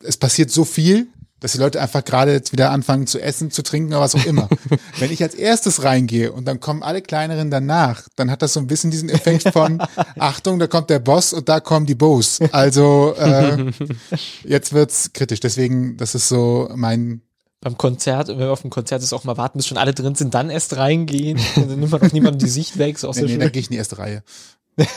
es 0.03 0.17
passiert 0.17 0.51
so 0.51 0.65
viel, 0.65 1.09
dass 1.43 1.53
die 1.53 1.59
Leute 1.59 1.81
einfach 1.83 2.03
gerade 2.05 2.33
jetzt 2.33 2.53
wieder 2.53 2.71
anfangen 2.71 3.07
zu 3.07 3.21
essen, 3.21 3.51
zu 3.51 3.63
trinken 3.63 3.89
oder 3.93 4.01
was 4.01 4.15
auch 4.15 4.25
immer. 4.25 4.49
Wenn 4.99 5.13
ich 5.13 5.23
als 5.23 5.35
erstes 5.35 5.83
reingehe 5.85 6.33
und 6.33 6.47
dann 6.47 6.61
kommen 6.61 6.83
alle 6.83 7.03
kleineren 7.03 7.51
danach, 7.51 8.09
dann 8.17 8.31
hat 8.31 8.41
das 8.41 8.55
so 8.55 8.61
ein 8.61 8.67
bisschen 8.69 8.91
diesen 8.91 9.11
Effekt 9.11 9.49
von 9.53 9.83
Achtung, 10.19 10.59
da 10.59 10.67
kommt 10.69 10.89
der 10.89 11.01
Boss 11.01 11.33
und 11.35 11.49
da 11.49 11.61
kommen 11.61 11.85
die 11.85 11.95
Bows. 11.95 12.39
Also 12.53 13.15
äh, 13.19 13.71
jetzt 14.45 14.73
wird's 14.73 15.13
kritisch. 15.13 15.41
Deswegen, 15.41 15.97
das 15.99 16.15
ist 16.15 16.29
so 16.29 16.71
mein 16.75 17.21
Beim 17.61 17.77
Konzert, 17.77 18.29
wenn 18.29 18.39
wir 18.39 18.51
auf 18.53 18.63
dem 18.63 18.71
Konzert 18.71 19.03
ist, 19.03 19.13
auch 19.13 19.25
mal 19.25 19.37
warten, 19.37 19.59
bis 19.59 19.67
schon 19.67 19.79
alle 19.79 19.93
drin 19.95 20.15
sind, 20.15 20.35
dann 20.35 20.49
erst 20.51 20.77
reingehen. 20.77 21.39
Und 21.57 21.71
dann 21.71 21.79
nimmt 21.81 21.91
man 21.93 22.03
auch 22.03 22.13
niemandem 22.13 22.39
die 22.41 22.49
Sicht 22.53 22.79
weg. 22.79 22.97
Ist 22.97 23.05
auch 23.05 23.11
Nee, 23.15 23.21
sehr 23.21 23.25
nee, 23.25 23.33
schön. 23.33 23.41
dann 23.41 23.53
gehe 23.53 23.61
ich 23.61 23.67
in 23.67 23.73
die 23.73 23.79
erste 23.79 23.99
Reihe. 23.99 24.23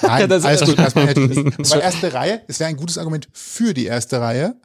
Nein, 0.03 0.29
das 0.29 0.39
ist- 0.39 0.45
alles 0.45 0.93
gut. 0.93 1.17
Nicht. 1.57 1.71
Aber 1.73 1.81
erste 1.83 2.13
Reihe, 2.13 2.41
es 2.47 2.59
wäre 2.59 2.69
ein 2.69 2.77
gutes 2.77 2.97
Argument 2.97 3.27
für 3.33 3.73
die 3.73 3.85
erste 3.87 4.21
Reihe, 4.21 4.55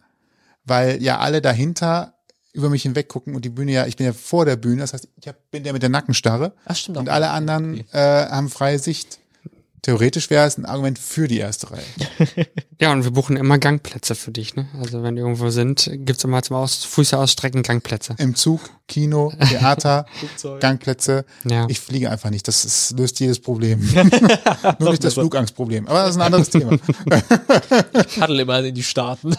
weil 0.65 1.03
ja 1.03 1.19
alle 1.19 1.41
dahinter 1.41 2.15
über 2.53 2.69
mich 2.69 2.83
hinweg 2.83 3.09
gucken 3.09 3.35
und 3.37 3.45
die 3.45 3.51
Bühne 3.51 3.73
ja, 3.73 3.87
ich 3.87 3.97
bin 3.97 4.07
ja 4.07 4.13
vor 4.13 4.45
der 4.45 4.57
Bühne, 4.57 4.81
das 4.81 4.93
heißt, 4.93 5.09
ich 5.17 5.29
hab, 5.29 5.51
bin 5.51 5.63
der 5.63 5.73
mit 5.73 5.83
der 5.83 5.89
Nackenstarre 5.89 6.53
Ach, 6.65 6.75
stimmt 6.75 6.99
auch. 6.99 7.03
und 7.03 7.09
alle 7.09 7.31
anderen 7.31 7.85
äh, 7.93 8.27
haben 8.29 8.49
freie 8.49 8.79
Sicht. 8.79 9.20
Theoretisch 9.83 10.29
wäre 10.29 10.47
es 10.47 10.59
ein 10.59 10.67
Argument 10.67 10.99
für 10.99 11.27
die 11.27 11.39
erste 11.39 11.71
Reihe. 11.71 12.47
ja, 12.81 12.93
und 12.93 13.05
wir 13.05 13.11
buchen 13.13 13.37
immer 13.37 13.59
Gangplätze 13.59 14.15
für 14.15 14.31
dich. 14.31 14.55
Ne? 14.55 14.69
Also 14.79 15.03
wenn 15.03 15.15
wir 15.15 15.23
irgendwo 15.23 15.51
sind, 15.51 15.91
gibt's 15.93 16.25
immer 16.25 16.43
zum 16.43 16.57
Aus 16.57 16.85
Füße 16.85 17.17
ausstrecken 17.17 17.63
Gangplätze. 17.63 18.15
Im 18.19 18.35
Zug, 18.35 18.61
Kino, 18.89 19.33
Theater, 19.49 20.07
Gangplätze. 20.61 21.25
Ja. 21.45 21.67
Ich 21.69 21.81
fliege 21.81 22.11
einfach 22.11 22.31
nicht. 22.31 22.47
Das 22.47 22.65
ist, 22.65 22.99
löst 22.99 23.21
jedes 23.21 23.41
Problem. 23.41 23.81
Nur 24.79 24.91
nicht 24.91 25.05
das 25.05 25.15
Flugangstproblem. 25.15 25.89
Aber 25.89 26.01
das 26.01 26.11
ist 26.11 26.17
ein 26.17 26.23
anderes 26.23 26.51
Thema. 26.51 26.77
paddel 28.19 28.41
immer 28.41 28.63
in 28.63 28.75
die 28.75 28.83
Staaten. 28.83 29.35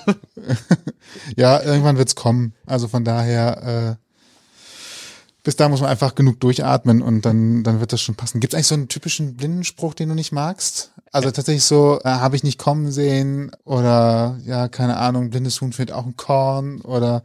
Ja, 1.36 1.62
irgendwann 1.62 1.98
wird's 1.98 2.16
kommen. 2.16 2.54
Also 2.66 2.88
von 2.88 3.06
daher, 3.06 3.98
äh, 4.00 4.11
bis 5.44 5.56
da 5.56 5.70
muss 5.70 5.82
man 5.82 5.90
einfach 5.90 6.16
genug 6.16 6.40
durchatmen 6.40 7.02
und 7.02 7.26
dann, 7.26 7.64
dann 7.64 7.80
wird 7.80 7.94
das 7.94 8.02
schon 8.02 8.16
passen. 8.16 8.40
Gibt's 8.40 8.56
eigentlich 8.56 8.68
so 8.68 8.76
einen 8.76 8.88
typischen 8.88 9.36
Blindenspruch, 9.36 9.94
den 9.94 10.10
du 10.10 10.16
nicht 10.16 10.32
magst? 10.32 10.92
Also 11.12 11.32
tatsächlich 11.32 11.64
so, 11.64 12.00
äh, 12.04 12.10
habe 12.10 12.36
ich 12.36 12.44
nicht 12.44 12.60
kommen 12.60 12.92
sehen 12.92 13.52
oder 13.64 14.40
ja, 14.46 14.68
keine 14.68 14.98
Ahnung, 14.98 15.30
blindes 15.30 15.60
Huhn 15.62 15.74
findet 15.74 15.96
auch 15.96 16.06
ein 16.06 16.16
Korn 16.16 16.82
oder 16.82 17.24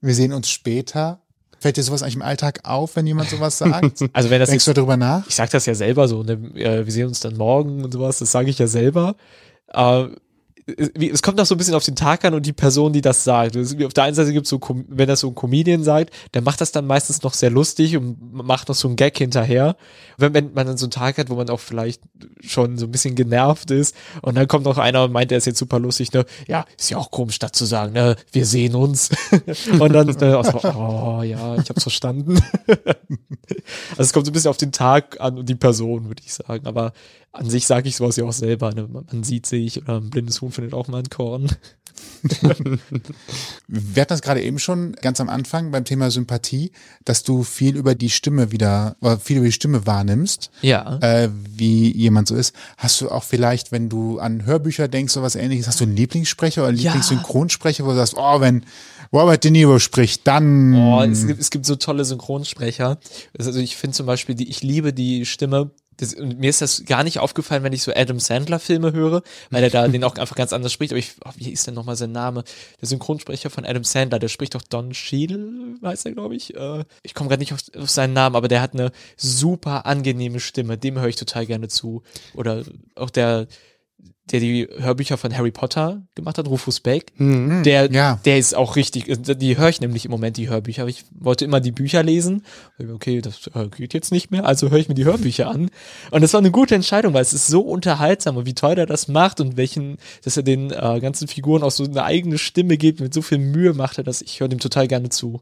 wir 0.00 0.14
sehen 0.14 0.32
uns 0.32 0.48
später. 0.48 1.20
Fällt 1.60 1.76
dir 1.76 1.82
sowas 1.82 2.02
eigentlich 2.02 2.16
im 2.16 2.22
Alltag 2.22 2.60
auf, 2.62 2.96
wenn 2.96 3.06
jemand 3.06 3.30
sowas 3.30 3.58
sagt? 3.58 4.04
Also 4.12 4.30
wenn 4.30 4.40
das 4.40 4.50
Denkst 4.50 4.64
du 4.64 4.72
darüber 4.72 4.96
nach? 4.96 5.26
ich 5.26 5.34
sag 5.34 5.50
das 5.50 5.66
ja 5.66 5.74
selber 5.74 6.08
so, 6.08 6.22
ne? 6.22 6.32
äh, 6.54 6.86
wir 6.86 6.92
sehen 6.92 7.08
uns 7.08 7.20
dann 7.20 7.36
morgen 7.36 7.84
und 7.84 7.92
sowas, 7.92 8.18
das 8.18 8.32
sage 8.32 8.48
ich 8.50 8.58
ja 8.58 8.66
selber. 8.66 9.16
Äh, 9.68 10.06
es- 10.76 11.22
kommt 11.22 11.40
auch 11.40 11.46
so 11.46 11.54
ein 11.54 11.58
bisschen 11.58 11.74
auf 11.74 11.84
den 11.84 11.96
Tag 11.96 12.24
an 12.24 12.34
und 12.34 12.44
die 12.44 12.52
Person, 12.52 12.92
die 12.92 13.00
das 13.00 13.24
sagt. 13.24 13.56
Auf 13.56 13.94
der 13.94 14.04
einen 14.04 14.14
Seite 14.14 14.32
gibt 14.32 14.46
es 14.46 14.50
so, 14.50 14.60
wenn 14.88 15.08
das 15.08 15.20
so 15.20 15.28
ein 15.28 15.34
Comedian 15.34 15.82
sagt, 15.82 16.12
der 16.34 16.42
macht 16.42 16.60
das 16.60 16.72
dann 16.72 16.86
meistens 16.86 17.22
noch 17.22 17.32
sehr 17.34 17.50
lustig 17.50 17.96
und 17.96 18.32
macht 18.32 18.68
noch 18.68 18.74
so 18.74 18.88
einen 18.88 18.96
Gag 18.96 19.16
hinterher. 19.16 19.76
Wenn, 20.18 20.34
wenn 20.34 20.52
man 20.52 20.66
dann 20.66 20.76
so 20.76 20.86
einen 20.86 20.90
Tag 20.90 21.16
hat, 21.18 21.30
wo 21.30 21.36
man 21.36 21.48
auch 21.50 21.60
vielleicht 21.60 22.02
schon 22.40 22.76
so 22.76 22.86
ein 22.86 22.90
bisschen 22.92 23.14
genervt 23.14 23.70
ist 23.70 23.94
und 24.22 24.34
dann 24.36 24.46
kommt 24.48 24.64
noch 24.64 24.78
einer 24.78 25.04
und 25.04 25.12
meint, 25.12 25.30
der 25.30 25.38
ist 25.38 25.46
jetzt 25.46 25.58
super 25.58 25.78
lustig, 25.78 26.12
ne? 26.12 26.24
Ja, 26.46 26.64
ist 26.78 26.90
ja 26.90 26.98
auch 26.98 27.10
komisch, 27.10 27.38
das 27.38 27.52
zu 27.52 27.64
sagen, 27.64 27.92
ne? 27.92 28.16
Wir 28.32 28.44
sehen 28.44 28.74
uns. 28.74 29.10
und 29.78 29.92
dann, 29.92 30.10
auch 30.34 30.44
so, 30.44 30.68
oh 30.68 31.22
ja, 31.22 31.56
ich 31.56 31.68
hab's 31.70 31.82
verstanden. 31.84 32.40
Also 33.92 34.02
es 34.02 34.12
kommt 34.12 34.26
so 34.26 34.30
ein 34.30 34.34
bisschen 34.34 34.50
auf 34.50 34.56
den 34.56 34.72
Tag 34.72 35.20
an 35.20 35.38
und 35.38 35.48
die 35.48 35.54
Person, 35.54 36.08
würde 36.08 36.22
ich 36.24 36.32
sagen. 36.34 36.66
Aber 36.66 36.92
an 37.32 37.48
sich 37.50 37.66
sage 37.66 37.88
ich 37.88 37.96
sowas 37.96 38.16
ja 38.16 38.24
auch 38.24 38.32
selber. 38.32 38.72
Ne? 38.74 38.88
Man, 38.88 39.22
sieht 39.24 39.46
sich 39.46 39.82
oder 39.82 39.96
ein 40.00 40.10
blindes 40.10 40.40
Huhn 40.40 40.50
findet 40.50 40.74
auch 40.74 40.88
mal 40.88 40.98
ein 40.98 41.10
Korn. 41.10 41.48
Wir 43.66 44.00
hatten 44.02 44.08
das 44.08 44.22
gerade 44.22 44.42
eben 44.42 44.58
schon 44.58 44.92
ganz 44.92 45.20
am 45.20 45.28
Anfang 45.28 45.70
beim 45.70 45.84
Thema 45.84 46.10
Sympathie, 46.10 46.72
dass 47.04 47.22
du 47.22 47.42
viel 47.42 47.76
über 47.76 47.94
die 47.94 48.10
Stimme 48.10 48.52
wieder, 48.52 48.96
oder 49.00 49.18
viel 49.18 49.38
über 49.38 49.46
die 49.46 49.52
Stimme 49.52 49.86
wahrnimmst. 49.86 50.50
Ja. 50.62 50.98
äh, 51.00 51.28
wie 51.32 51.94
jemand 51.96 52.28
so 52.28 52.34
ist. 52.36 52.54
Hast 52.76 53.00
du 53.00 53.10
auch 53.10 53.24
vielleicht, 53.24 53.72
wenn 53.72 53.88
du 53.88 54.18
an 54.18 54.44
Hörbücher 54.46 54.88
denkst 54.88 55.16
oder 55.16 55.24
was 55.26 55.36
ähnliches, 55.36 55.66
hast 55.68 55.80
du 55.80 55.84
einen 55.84 55.96
Lieblingssprecher 55.96 56.62
oder 56.62 56.68
einen 56.68 56.78
Ja. 56.78 56.92
Lieblingssynchronsprecher, 56.92 57.84
wo 57.84 57.90
du 57.90 57.96
sagst, 57.96 58.14
oh, 58.16 58.40
wenn 58.40 58.64
Robert 59.12 59.42
De 59.44 59.50
Niro 59.50 59.78
spricht, 59.78 60.26
dann 60.26 60.74
Oh, 60.74 61.02
es, 61.02 61.26
gibt, 61.26 61.40
es 61.40 61.50
gibt 61.50 61.66
so 61.66 61.76
tolle 61.76 62.04
Synchronsprecher. 62.04 62.98
Also 63.38 63.58
ich 63.58 63.76
finde 63.76 63.96
zum 63.96 64.06
Beispiel, 64.06 64.34
die, 64.34 64.48
ich 64.48 64.62
liebe 64.62 64.92
die 64.92 65.24
Stimme. 65.26 65.70
Das, 65.98 66.16
mir 66.16 66.48
ist 66.48 66.62
das 66.62 66.84
gar 66.86 67.04
nicht 67.04 67.18
aufgefallen, 67.18 67.62
wenn 67.62 67.72
ich 67.72 67.82
so 67.82 67.92
Adam 67.94 68.20
Sandler 68.20 68.58
Filme 68.58 68.92
höre, 68.92 69.22
weil 69.50 69.62
er 69.62 69.70
da 69.70 69.86
den 69.86 70.04
auch 70.04 70.16
einfach 70.16 70.36
ganz 70.36 70.52
anders 70.52 70.72
spricht. 70.72 70.92
Aber 70.92 70.98
ich, 70.98 71.12
oh, 71.24 71.30
wie 71.36 71.50
ist 71.50 71.66
denn 71.66 71.74
nochmal 71.74 71.96
sein 71.96 72.12
Name? 72.12 72.44
Der 72.80 72.88
Synchronsprecher 72.88 73.50
von 73.50 73.64
Adam 73.64 73.84
Sandler, 73.84 74.18
der 74.18 74.28
spricht 74.28 74.54
doch 74.54 74.62
Don 74.62 74.92
Cheadle, 74.92 75.76
weiß 75.80 76.04
er, 76.06 76.12
glaube 76.12 76.36
ich. 76.36 76.54
Äh, 76.54 76.84
ich 77.02 77.14
komme 77.14 77.28
gerade 77.28 77.40
nicht 77.40 77.52
auf, 77.52 77.60
auf 77.76 77.90
seinen 77.90 78.12
Namen, 78.12 78.36
aber 78.36 78.48
der 78.48 78.62
hat 78.62 78.74
eine 78.74 78.92
super 79.16 79.86
angenehme 79.86 80.40
Stimme. 80.40 80.78
Dem 80.78 80.98
höre 80.98 81.08
ich 81.08 81.16
total 81.16 81.46
gerne 81.46 81.68
zu. 81.68 82.02
Oder 82.34 82.64
auch 82.94 83.10
der, 83.10 83.48
der 84.32 84.40
die 84.40 84.68
Hörbücher 84.78 85.16
von 85.16 85.36
Harry 85.36 85.50
Potter 85.50 86.02
gemacht 86.14 86.38
hat, 86.38 86.46
Rufus 86.46 86.80
Beck. 86.80 87.12
Der, 87.18 87.90
ja. 87.90 88.20
der 88.24 88.38
ist 88.38 88.54
auch 88.54 88.76
richtig, 88.76 89.04
die 89.08 89.58
höre 89.58 89.68
ich 89.68 89.80
nämlich 89.80 90.04
im 90.04 90.10
Moment, 90.10 90.36
die 90.36 90.48
Hörbücher. 90.48 90.86
Ich 90.86 91.04
wollte 91.10 91.44
immer 91.44 91.60
die 91.60 91.72
Bücher 91.72 92.02
lesen. 92.02 92.44
Okay, 92.78 93.20
das 93.20 93.48
äh, 93.54 93.68
geht 93.68 93.94
jetzt 93.94 94.12
nicht 94.12 94.30
mehr, 94.30 94.46
also 94.46 94.70
höre 94.70 94.78
ich 94.78 94.88
mir 94.88 94.94
die 94.94 95.04
Hörbücher 95.04 95.48
an. 95.48 95.70
Und 96.10 96.22
das 96.22 96.32
war 96.32 96.40
eine 96.40 96.50
gute 96.50 96.74
Entscheidung, 96.74 97.14
weil 97.14 97.22
es 97.22 97.32
ist 97.32 97.46
so 97.46 97.60
unterhaltsam 97.60 98.36
und 98.36 98.46
wie 98.46 98.54
toll 98.54 98.78
er 98.78 98.86
das 98.86 99.08
macht 99.08 99.40
und 99.40 99.56
welchen, 99.56 99.98
dass 100.24 100.36
er 100.36 100.42
den 100.42 100.70
äh, 100.70 101.00
ganzen 101.00 101.28
Figuren 101.28 101.62
auch 101.62 101.70
so 101.70 101.84
eine 101.84 102.04
eigene 102.04 102.38
Stimme 102.38 102.76
gibt, 102.76 103.00
mit 103.00 103.14
so 103.14 103.22
viel 103.22 103.38
Mühe 103.38 103.74
macht 103.74 103.98
er 103.98 104.04
das. 104.04 104.22
Ich 104.22 104.40
höre 104.40 104.48
dem 104.48 104.60
total 104.60 104.88
gerne 104.88 105.08
zu. 105.08 105.40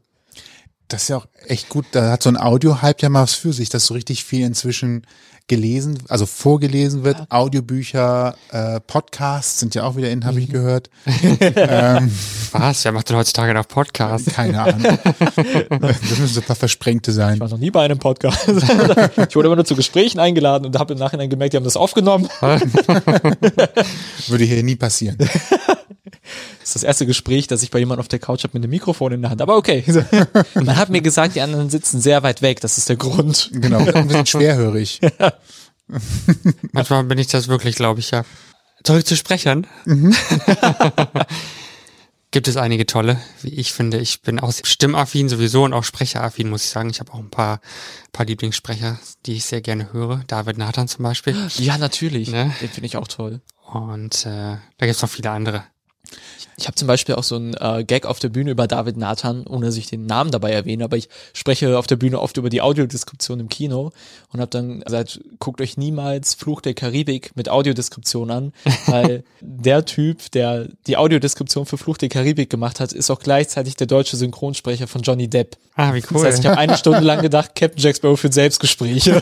das 0.87 1.03
ist 1.03 1.09
ja 1.09 1.17
auch 1.17 1.27
echt 1.47 1.69
gut. 1.69 1.85
Da 1.91 2.11
hat 2.11 2.23
so 2.23 2.29
ein 2.29 2.37
Audio-Hype 2.37 3.01
ja 3.01 3.09
mal 3.09 3.23
was 3.23 3.33
für 3.33 3.53
sich, 3.53 3.69
dass 3.69 3.85
so 3.85 3.93
richtig 3.93 4.23
viel 4.23 4.45
inzwischen 4.45 5.05
gelesen, 5.47 5.97
also 6.09 6.25
vorgelesen 6.25 7.03
wird. 7.03 7.17
Audiobücher, 7.29 8.35
äh, 8.51 8.79
Podcasts 8.81 9.59
sind 9.59 9.75
ja 9.75 9.83
auch 9.83 9.95
wieder 9.95 10.09
in, 10.09 10.25
habe 10.25 10.37
Mhm. 10.37 10.43
ich 10.43 10.49
gehört. 10.49 10.89
Was? 12.51 12.83
Wer 12.83 12.91
macht 12.91 13.09
denn 13.09 13.15
heutzutage 13.17 13.53
noch 13.53 13.67
Podcast? 13.67 14.27
Keine 14.33 14.61
Ahnung. 14.61 14.81
das 15.69 16.01
müssen 16.19 16.27
so 16.27 16.41
ein 16.41 16.45
paar 16.45 16.55
Versprengte 16.55 17.11
sein. 17.11 17.35
Ich 17.35 17.39
war 17.39 17.49
noch 17.49 17.57
nie 17.57 17.71
bei 17.71 17.83
einem 17.83 17.97
Podcast. 17.99 18.47
ich 18.47 19.35
wurde 19.35 19.47
immer 19.47 19.55
nur 19.55 19.65
zu 19.65 19.75
Gesprächen 19.75 20.19
eingeladen 20.19 20.65
und 20.65 20.77
habe 20.77 20.93
im 20.93 20.99
Nachhinein 20.99 21.29
gemerkt, 21.29 21.53
die 21.53 21.57
haben 21.57 21.63
das 21.63 21.77
aufgenommen. 21.77 22.27
Würde 24.27 24.43
hier 24.43 24.63
nie 24.63 24.75
passieren. 24.75 25.17
Ist 26.67 26.75
das 26.75 26.83
erste 26.83 27.05
Gespräch, 27.05 27.47
das 27.47 27.63
ich 27.63 27.71
bei 27.71 27.79
jemandem 27.79 28.01
auf 28.01 28.07
der 28.07 28.19
Couch 28.19 28.43
habe 28.43 28.51
mit 28.53 28.63
einem 28.63 28.71
Mikrofon 28.71 29.13
in 29.13 29.21
der 29.21 29.31
Hand. 29.31 29.41
Aber 29.41 29.55
okay. 29.55 29.83
Man 30.55 30.75
hat 30.75 30.89
mir 30.89 31.01
gesagt, 31.01 31.35
die 31.35 31.41
anderen 31.41 31.69
sitzen 31.69 32.01
sehr 32.01 32.23
weit 32.23 32.41
weg. 32.41 32.59
Das 32.59 32.77
ist 32.77 32.89
der 32.89 32.97
Grund. 32.97 33.49
Genau, 33.53 33.79
ein 33.93 34.07
bisschen 34.07 34.25
schwerhörig. 34.25 34.99
Manchmal 36.73 37.05
bin 37.05 37.17
ich 37.17 37.27
das 37.27 37.47
wirklich, 37.47 37.75
glaube 37.75 38.01
ich, 38.01 38.11
ja. 38.11 38.25
Zurück 38.83 39.07
zu 39.07 39.15
Sprechern. 39.15 39.65
Gibt 42.31 42.49
es 42.49 42.57
einige 42.57 42.85
tolle, 42.85 43.17
wie 43.41 43.53
ich 43.53 43.71
finde. 43.71 43.99
Ich 43.99 44.21
bin 44.21 44.39
auch 44.39 44.51
stimmaffin 44.51 45.29
sowieso 45.29 45.63
und 45.63 45.73
auch 45.73 45.85
sprecheraffin, 45.85 46.49
muss 46.49 46.65
ich 46.65 46.69
sagen. 46.69 46.89
Ich 46.89 46.99
habe 46.99 47.13
auch 47.13 47.19
ein 47.19 47.29
paar, 47.29 47.61
paar 48.11 48.25
Lieblingssprecher, 48.25 48.99
die 49.25 49.35
ich 49.35 49.45
sehr 49.45 49.61
gerne 49.61 49.93
höre. 49.93 50.23
David 50.27 50.57
Nathan 50.57 50.89
zum 50.89 51.03
Beispiel. 51.03 51.35
Ja, 51.57 51.77
natürlich. 51.77 52.29
Ne? 52.29 52.53
Den 52.61 52.69
finde 52.69 52.87
ich 52.87 52.97
auch 52.97 53.07
toll. 53.07 53.41
Und 53.71 54.25
äh, 54.25 54.57
da 54.77 54.85
gibt's 54.85 55.01
noch 55.01 55.09
viele 55.09 55.31
andere. 55.31 55.63
Ich 56.59 56.65
habe 56.65 56.73
zum 56.73 56.87
Beispiel 56.87 57.13
auch 57.15 57.23
so 57.23 57.35
einen 57.35 57.53
äh, 57.53 57.83
Gag 57.83 58.07
auf 58.07 58.17
der 58.17 58.29
Bühne 58.29 58.49
über 58.49 58.65
David 58.67 58.97
Nathan, 58.97 59.45
ohne 59.45 59.67
dass 59.67 59.77
ich 59.77 59.87
den 59.87 60.07
Namen 60.07 60.31
dabei 60.31 60.51
erwähne, 60.51 60.85
aber 60.85 60.97
ich 60.97 61.07
spreche 61.33 61.77
auf 61.77 61.85
der 61.85 61.97
Bühne 61.97 62.19
oft 62.19 62.35
über 62.37 62.49
die 62.49 62.61
Audiodeskription 62.61 63.39
im 63.39 63.47
Kino 63.47 63.91
und 64.33 64.39
habe 64.41 64.49
dann 64.49 64.79
gesagt, 64.79 65.19
guckt 65.37 65.61
euch 65.61 65.77
niemals 65.77 66.33
Fluch 66.33 66.61
der 66.61 66.73
Karibik 66.73 67.35
mit 67.35 67.47
Audiodeskription 67.47 68.31
an, 68.31 68.53
weil 68.87 69.23
der 69.39 69.85
Typ, 69.85 70.31
der 70.31 70.67
die 70.87 70.97
Audiodeskription 70.97 71.67
für 71.67 71.77
Fluch 71.77 71.97
der 71.97 72.09
Karibik 72.09 72.49
gemacht 72.49 72.79
hat, 72.79 72.91
ist 72.91 73.11
auch 73.11 73.19
gleichzeitig 73.19 73.75
der 73.75 73.85
deutsche 73.85 74.17
Synchronsprecher 74.17 74.87
von 74.87 75.03
Johnny 75.03 75.27
Depp. 75.27 75.57
Ah, 75.75 75.93
wie 75.93 76.01
cool. 76.09 76.13
Das 76.13 76.23
heißt, 76.23 76.39
ich 76.39 76.47
habe 76.47 76.57
eine 76.57 76.75
Stunde 76.75 77.01
lang 77.01 77.21
gedacht, 77.21 77.53
Captain 77.53 77.79
Jack 77.79 77.97
Sparrow 77.97 78.19
führt 78.19 78.33
Selbstgespräche. 78.33 79.21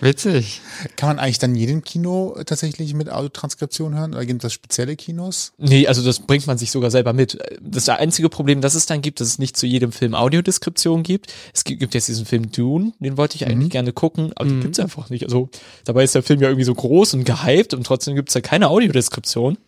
Witzig. 0.00 0.60
Kann 0.96 1.10
man 1.10 1.18
eigentlich 1.20 1.38
dann 1.38 1.54
jedem 1.54 1.84
Kino 1.84 2.36
tatsächlich 2.44 2.92
mit 2.94 3.08
Audiotranskription 3.08 3.96
hören? 3.96 4.14
Oder 4.14 4.26
gibt 4.26 4.42
es 4.46 4.52
spezielle 4.52 4.96
Kinos? 4.96 5.52
Nee, 5.58 5.86
also 5.86 6.02
das 6.02 6.20
bringt 6.20 6.46
man 6.46 6.58
sich 6.58 6.70
sogar 6.70 6.90
selber 6.90 7.12
mit. 7.12 7.38
Das 7.60 7.88
einzige 7.88 8.28
Problem, 8.28 8.60
das 8.60 8.74
es 8.74 8.86
dann 8.86 9.02
gibt, 9.02 9.20
dass 9.20 9.28
es 9.28 9.38
nicht 9.38 9.56
zu 9.56 9.66
jedem 9.66 9.92
Film 9.92 10.14
Audiodeskription 10.14 11.02
gibt. 11.02 11.32
Es 11.54 11.64
gibt 11.64 11.76
gibt 11.86 11.94
jetzt 11.94 12.08
diesen 12.08 12.26
Film 12.26 12.50
Dune, 12.50 12.92
den 12.98 13.16
wollte 13.16 13.36
ich 13.36 13.46
eigentlich 13.46 13.70
gerne 13.70 13.92
gucken, 13.92 14.32
aber 14.34 14.48
den 14.48 14.60
gibt's 14.60 14.80
einfach 14.80 15.10
nicht. 15.10 15.24
Also 15.24 15.48
dabei 15.84 16.04
ist 16.04 16.14
der 16.14 16.22
Film 16.22 16.40
ja 16.40 16.48
irgendwie 16.48 16.64
so 16.64 16.74
groß 16.74 17.14
und 17.14 17.24
gehypt 17.24 17.74
und 17.74 17.84
trotzdem 17.84 18.14
gibt's 18.14 18.32
da 18.32 18.40
keine 18.40 18.68
Audiodeskription. 18.68 19.58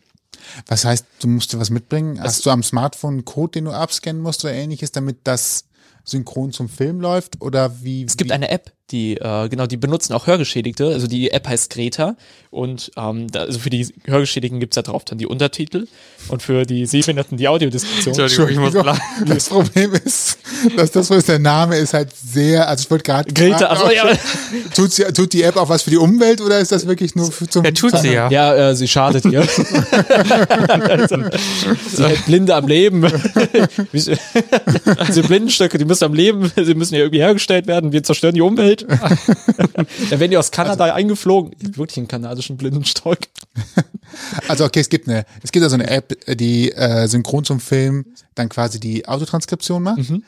Was 0.66 0.84
heißt, 0.84 1.06
du 1.20 1.28
musst 1.28 1.52
dir 1.52 1.60
was 1.60 1.70
mitbringen? 1.70 2.20
Hast 2.20 2.44
du 2.44 2.50
am 2.50 2.62
Smartphone 2.62 3.14
einen 3.14 3.24
Code, 3.24 3.52
den 3.52 3.66
du 3.66 3.72
abscannen 3.72 4.22
musst 4.22 4.44
oder 4.44 4.54
ähnliches, 4.54 4.92
damit 4.92 5.18
das 5.24 5.64
synchron 6.04 6.52
zum 6.52 6.68
Film 6.68 7.00
läuft? 7.00 7.40
Oder 7.40 7.82
wie? 7.82 8.04
Es 8.04 8.16
gibt 8.16 8.30
wie, 8.30 8.34
eine 8.34 8.48
App, 8.50 8.72
die, 8.90 9.16
äh, 9.16 9.48
genau, 9.48 9.66
die 9.66 9.76
benutzen 9.76 10.12
auch 10.14 10.26
Hörgeschädigte. 10.26 10.86
Also 10.86 11.06
die 11.06 11.30
App 11.30 11.46
heißt 11.46 11.70
Greta 11.70 12.16
und 12.50 12.90
ähm, 12.96 13.30
da, 13.30 13.40
also 13.40 13.58
für 13.58 13.68
die 13.70 13.86
Hörgeschädigten 14.04 14.58
gibt's 14.60 14.76
da 14.76 14.82
drauf 14.82 15.04
dann 15.04 15.18
die 15.18 15.26
Untertitel 15.26 15.86
und 16.28 16.42
für 16.42 16.64
die 16.64 16.86
Sehbehinderten 16.86 17.36
die 17.36 17.46
Audiodeskription. 17.48 18.18
Entschuldigung, 18.18 18.66
ich 18.66 18.74
muss 18.74 18.84
lachen. 18.84 19.02
Das 19.26 19.48
Problem 19.50 19.92
ist, 19.92 20.38
dass 20.76 20.90
das, 20.90 21.10
was 21.10 21.26
der 21.26 21.38
Name 21.38 21.76
ist, 21.76 21.92
halt 21.92 22.08
sehr, 22.14 22.66
also 22.68 22.82
ich 22.82 22.90
wollte 22.90 23.04
gerade. 23.04 23.32
Greta, 23.32 23.66
also 23.66 23.90
ja, 23.90 24.10
Tut, 24.74 24.92
sie, 24.92 25.04
tut 25.12 25.32
die 25.32 25.42
App 25.42 25.56
auch 25.56 25.68
was 25.68 25.82
für 25.82 25.90
die 25.90 25.98
Umwelt 25.98 26.40
oder 26.40 26.58
ist 26.58 26.72
das 26.72 26.86
wirklich 26.86 27.14
nur 27.14 27.30
für, 27.30 27.46
zum 27.48 27.64
Er 27.64 27.74
tut 27.74 27.98
sie 27.98 28.12
ja. 28.12 28.30
ja, 28.30 28.70
äh, 28.70 28.74
sie 28.74 28.88
schadet 28.88 29.24
ihr. 29.26 29.42
sie 31.88 32.04
hält 32.04 32.24
Blinde 32.26 32.54
am 32.54 32.66
Leben. 32.66 33.02
Diese 33.92 35.22
Blindenstöcke, 35.22 35.76
die 35.78 35.84
müssen 35.84 36.04
am 36.04 36.14
Leben, 36.14 36.50
sie 36.56 36.74
müssen 36.74 36.94
ja 36.94 37.00
irgendwie 37.00 37.20
hergestellt 37.20 37.66
werden. 37.66 37.92
Wir 37.92 38.02
zerstören 38.02 38.34
die 38.34 38.40
Umwelt. 38.40 38.77
Dann 38.86 40.20
werden 40.20 40.30
die 40.30 40.36
aus 40.36 40.50
Kanada 40.50 40.92
eingeflogen. 40.94 41.54
Ich 41.58 41.68
hab 41.68 41.78
wirklich 41.78 41.98
einen 41.98 42.08
kanadischen 42.08 42.56
Blindenstock. 42.56 43.18
Also 44.48 44.64
okay, 44.64 44.80
es 44.80 44.88
gibt 44.88 45.08
eine, 45.08 45.24
es 45.42 45.52
gibt 45.52 45.62
also 45.62 45.74
eine 45.74 45.88
App, 45.90 46.14
die 46.38 46.72
äh, 46.72 47.06
synchron 47.08 47.44
zum 47.44 47.60
Film 47.60 48.06
dann 48.34 48.48
quasi 48.48 48.80
die 48.80 49.06
Autotranskription 49.06 49.82
macht. 49.82 50.10
Mhm. 50.10 50.24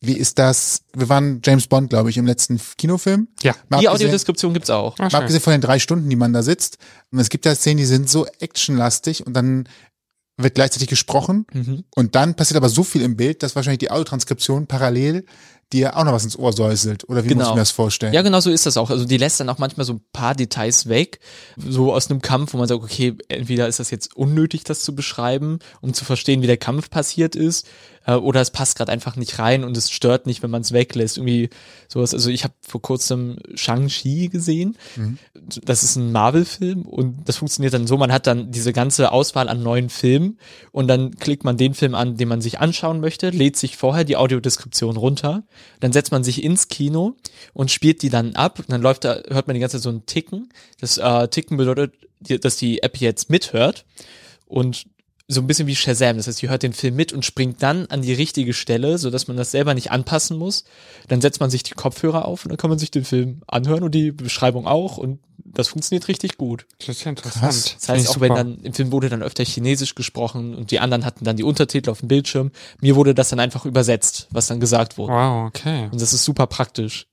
Wie 0.00 0.12
ist 0.12 0.38
das? 0.38 0.82
Wir 0.94 1.08
waren 1.08 1.40
James 1.44 1.66
Bond, 1.66 1.88
glaube 1.90 2.10
ich, 2.10 2.18
im 2.18 2.26
letzten 2.26 2.60
Kinofilm. 2.76 3.28
Ja. 3.42 3.54
Mal 3.68 3.80
Die 3.80 3.88
Audiodeskription 3.88 4.52
gibt's 4.52 4.70
auch. 4.70 4.94
Ah, 4.98 5.08
Mal 5.10 5.14
abgesehen 5.18 5.40
von 5.40 5.52
den 5.52 5.62
drei 5.62 5.78
Stunden, 5.78 6.08
die 6.10 6.16
man 6.16 6.32
da 6.32 6.42
sitzt. 6.42 6.76
Und 7.10 7.18
es 7.18 7.30
gibt 7.30 7.46
ja 7.46 7.54
Szenen, 7.54 7.78
die 7.78 7.86
sind 7.86 8.08
so 8.08 8.26
actionlastig 8.40 9.26
und 9.26 9.32
dann 9.34 9.68
wird 10.38 10.54
gleichzeitig 10.54 10.88
gesprochen 10.88 11.46
Mhm. 11.54 11.84
und 11.94 12.14
dann 12.14 12.34
passiert 12.34 12.58
aber 12.58 12.68
so 12.68 12.84
viel 12.84 13.00
im 13.00 13.16
Bild, 13.16 13.42
dass 13.42 13.56
wahrscheinlich 13.56 13.78
die 13.78 13.90
Audiotranskription 13.90 14.66
parallel 14.66 15.24
dir 15.72 15.96
auch 15.96 16.04
noch 16.04 16.12
was 16.12 16.24
ins 16.24 16.38
Ohr 16.38 16.52
säuselt. 16.52 17.08
Oder 17.08 17.24
wie 17.24 17.34
muss 17.34 17.48
ich 17.48 17.54
mir 17.54 17.60
das 17.60 17.70
vorstellen? 17.72 18.12
Ja, 18.12 18.22
genau 18.22 18.40
so 18.40 18.50
ist 18.50 18.66
das 18.66 18.76
auch. 18.76 18.90
Also 18.90 19.04
die 19.04 19.16
lässt 19.16 19.40
dann 19.40 19.48
auch 19.48 19.58
manchmal 19.58 19.84
so 19.84 19.94
ein 19.94 20.00
paar 20.12 20.34
Details 20.34 20.88
weg, 20.88 21.18
so 21.56 21.92
aus 21.92 22.08
einem 22.08 22.20
Kampf, 22.20 22.54
wo 22.54 22.58
man 22.58 22.68
sagt, 22.68 22.82
okay, 22.82 23.16
entweder 23.28 23.66
ist 23.66 23.80
das 23.80 23.90
jetzt 23.90 24.16
unnötig, 24.16 24.64
das 24.64 24.82
zu 24.82 24.94
beschreiben, 24.94 25.58
um 25.80 25.92
zu 25.92 26.04
verstehen, 26.04 26.42
wie 26.42 26.46
der 26.46 26.56
Kampf 26.56 26.88
passiert 26.88 27.34
ist, 27.34 27.66
oder 28.14 28.40
es 28.40 28.50
passt 28.50 28.76
gerade 28.76 28.92
einfach 28.92 29.16
nicht 29.16 29.38
rein 29.38 29.64
und 29.64 29.76
es 29.76 29.90
stört 29.90 30.26
nicht, 30.26 30.42
wenn 30.42 30.50
man 30.50 30.62
es 30.62 30.72
weglässt. 30.72 31.18
Irgendwie 31.18 31.50
sowas. 31.88 32.14
Also 32.14 32.30
ich 32.30 32.44
habe 32.44 32.54
vor 32.60 32.80
kurzem 32.80 33.38
Shang-Chi 33.54 34.28
gesehen. 34.28 34.76
Das 35.34 35.82
ist 35.82 35.96
ein 35.96 36.12
Marvel-Film 36.12 36.82
und 36.82 37.28
das 37.28 37.38
funktioniert 37.38 37.74
dann 37.74 37.86
so, 37.86 37.96
man 37.96 38.12
hat 38.12 38.26
dann 38.26 38.50
diese 38.50 38.72
ganze 38.72 39.12
Auswahl 39.12 39.48
an 39.48 39.62
neuen 39.62 39.90
Filmen 39.90 40.38
und 40.72 40.88
dann 40.88 41.16
klickt 41.16 41.44
man 41.44 41.56
den 41.56 41.74
Film 41.74 41.94
an, 41.94 42.16
den 42.16 42.28
man 42.28 42.40
sich 42.40 42.60
anschauen 42.60 43.00
möchte, 43.00 43.30
lädt 43.30 43.56
sich 43.56 43.76
vorher 43.76 44.04
die 44.04 44.16
Audiodeskription 44.16 44.96
runter, 44.96 45.44
dann 45.80 45.92
setzt 45.92 46.12
man 46.12 46.24
sich 46.24 46.42
ins 46.42 46.68
Kino 46.68 47.16
und 47.52 47.70
spielt 47.70 48.02
die 48.02 48.10
dann 48.10 48.34
ab 48.36 48.58
und 48.58 48.70
dann 48.70 48.82
läuft 48.82 49.04
da, 49.04 49.20
hört 49.28 49.46
man 49.46 49.54
die 49.54 49.60
ganze 49.60 49.78
Zeit 49.78 49.82
so 49.82 49.90
ein 49.90 50.06
Ticken. 50.06 50.48
Das 50.80 50.98
äh, 50.98 51.28
Ticken 51.28 51.56
bedeutet, 51.56 51.94
dass 52.20 52.56
die 52.56 52.82
App 52.82 52.96
jetzt 52.98 53.30
mithört 53.30 53.84
und 54.46 54.86
so 55.28 55.40
ein 55.40 55.46
bisschen 55.46 55.66
wie 55.66 55.74
Shazam. 55.74 56.16
Das 56.16 56.28
heißt, 56.28 56.40
die 56.40 56.48
hört 56.48 56.62
den 56.62 56.72
Film 56.72 56.94
mit 56.94 57.12
und 57.12 57.24
springt 57.24 57.62
dann 57.62 57.86
an 57.86 58.02
die 58.02 58.12
richtige 58.12 58.54
Stelle, 58.54 58.98
so 58.98 59.10
dass 59.10 59.26
man 59.26 59.36
das 59.36 59.50
selber 59.50 59.74
nicht 59.74 59.90
anpassen 59.90 60.38
muss. 60.38 60.64
Dann 61.08 61.20
setzt 61.20 61.40
man 61.40 61.50
sich 61.50 61.64
die 61.64 61.74
Kopfhörer 61.74 62.26
auf 62.26 62.44
und 62.44 62.50
dann 62.50 62.58
kann 62.58 62.70
man 62.70 62.78
sich 62.78 62.90
den 62.90 63.04
Film 63.04 63.42
anhören 63.46 63.82
und 63.82 63.94
die 63.94 64.12
Beschreibung 64.12 64.66
auch 64.66 64.98
und 64.98 65.18
das 65.44 65.68
funktioniert 65.68 66.08
richtig 66.08 66.36
gut. 66.36 66.66
Das 66.78 66.88
ist 66.90 67.04
ja 67.04 67.10
interessant. 67.10 67.42
Krass. 67.42 67.76
Das 67.80 67.88
heißt, 67.88 68.08
auch 68.08 68.14
super. 68.14 68.28
wenn 68.28 68.34
dann 68.34 68.58
im 68.60 68.72
Film 68.72 68.92
wurde 68.92 69.08
dann 69.08 69.22
öfter 69.22 69.44
Chinesisch 69.44 69.94
gesprochen 69.94 70.54
und 70.54 70.70
die 70.70 70.80
anderen 70.80 71.04
hatten 71.04 71.24
dann 71.24 71.36
die 71.36 71.44
Untertitel 71.44 71.90
auf 71.90 72.00
dem 72.00 72.08
Bildschirm, 72.08 72.52
mir 72.80 72.94
wurde 72.94 73.14
das 73.14 73.30
dann 73.30 73.40
einfach 73.40 73.64
übersetzt, 73.64 74.28
was 74.30 74.46
dann 74.46 74.60
gesagt 74.60 74.98
wurde. 74.98 75.12
Wow, 75.12 75.48
okay. 75.48 75.88
Und 75.90 76.00
das 76.00 76.12
ist 76.12 76.24
super 76.24 76.46
praktisch. 76.46 77.06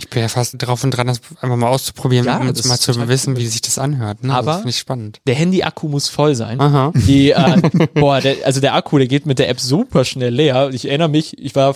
Ich 0.00 0.08
bin 0.08 0.22
ja 0.22 0.28
fast 0.28 0.54
drauf 0.58 0.84
und 0.84 0.92
dran, 0.92 1.08
das 1.08 1.20
einfach 1.40 1.56
mal 1.56 1.66
auszuprobieren, 1.68 2.24
Ja, 2.24 2.38
um 2.38 2.46
mal 2.46 2.54
zu 2.54 3.08
wissen, 3.08 3.34
cool. 3.34 3.40
wie 3.40 3.46
sich 3.48 3.60
das 3.62 3.78
anhört. 3.78 4.22
Ne? 4.22 4.32
Aber- 4.32 4.46
das 4.52 4.56
finde 4.58 4.70
ich 4.70 4.78
spannend. 4.78 5.20
Der 5.26 5.34
Handy-Akku 5.34 5.88
muss 5.88 6.08
voll 6.08 6.34
sein. 6.36 6.60
Aha. 6.60 6.92
Die, 6.94 7.32
äh, 7.32 7.60
boah, 7.94 8.20
der, 8.20 8.36
also 8.46 8.60
der 8.60 8.74
Akku, 8.74 8.96
der 8.98 9.08
geht 9.08 9.26
mit 9.26 9.38
der 9.40 9.48
App 9.48 9.58
super 9.60 10.04
schnell 10.04 10.32
leer. 10.32 10.70
Ich 10.72 10.86
erinnere 10.88 11.08
mich, 11.08 11.36
ich 11.38 11.54
war 11.56 11.74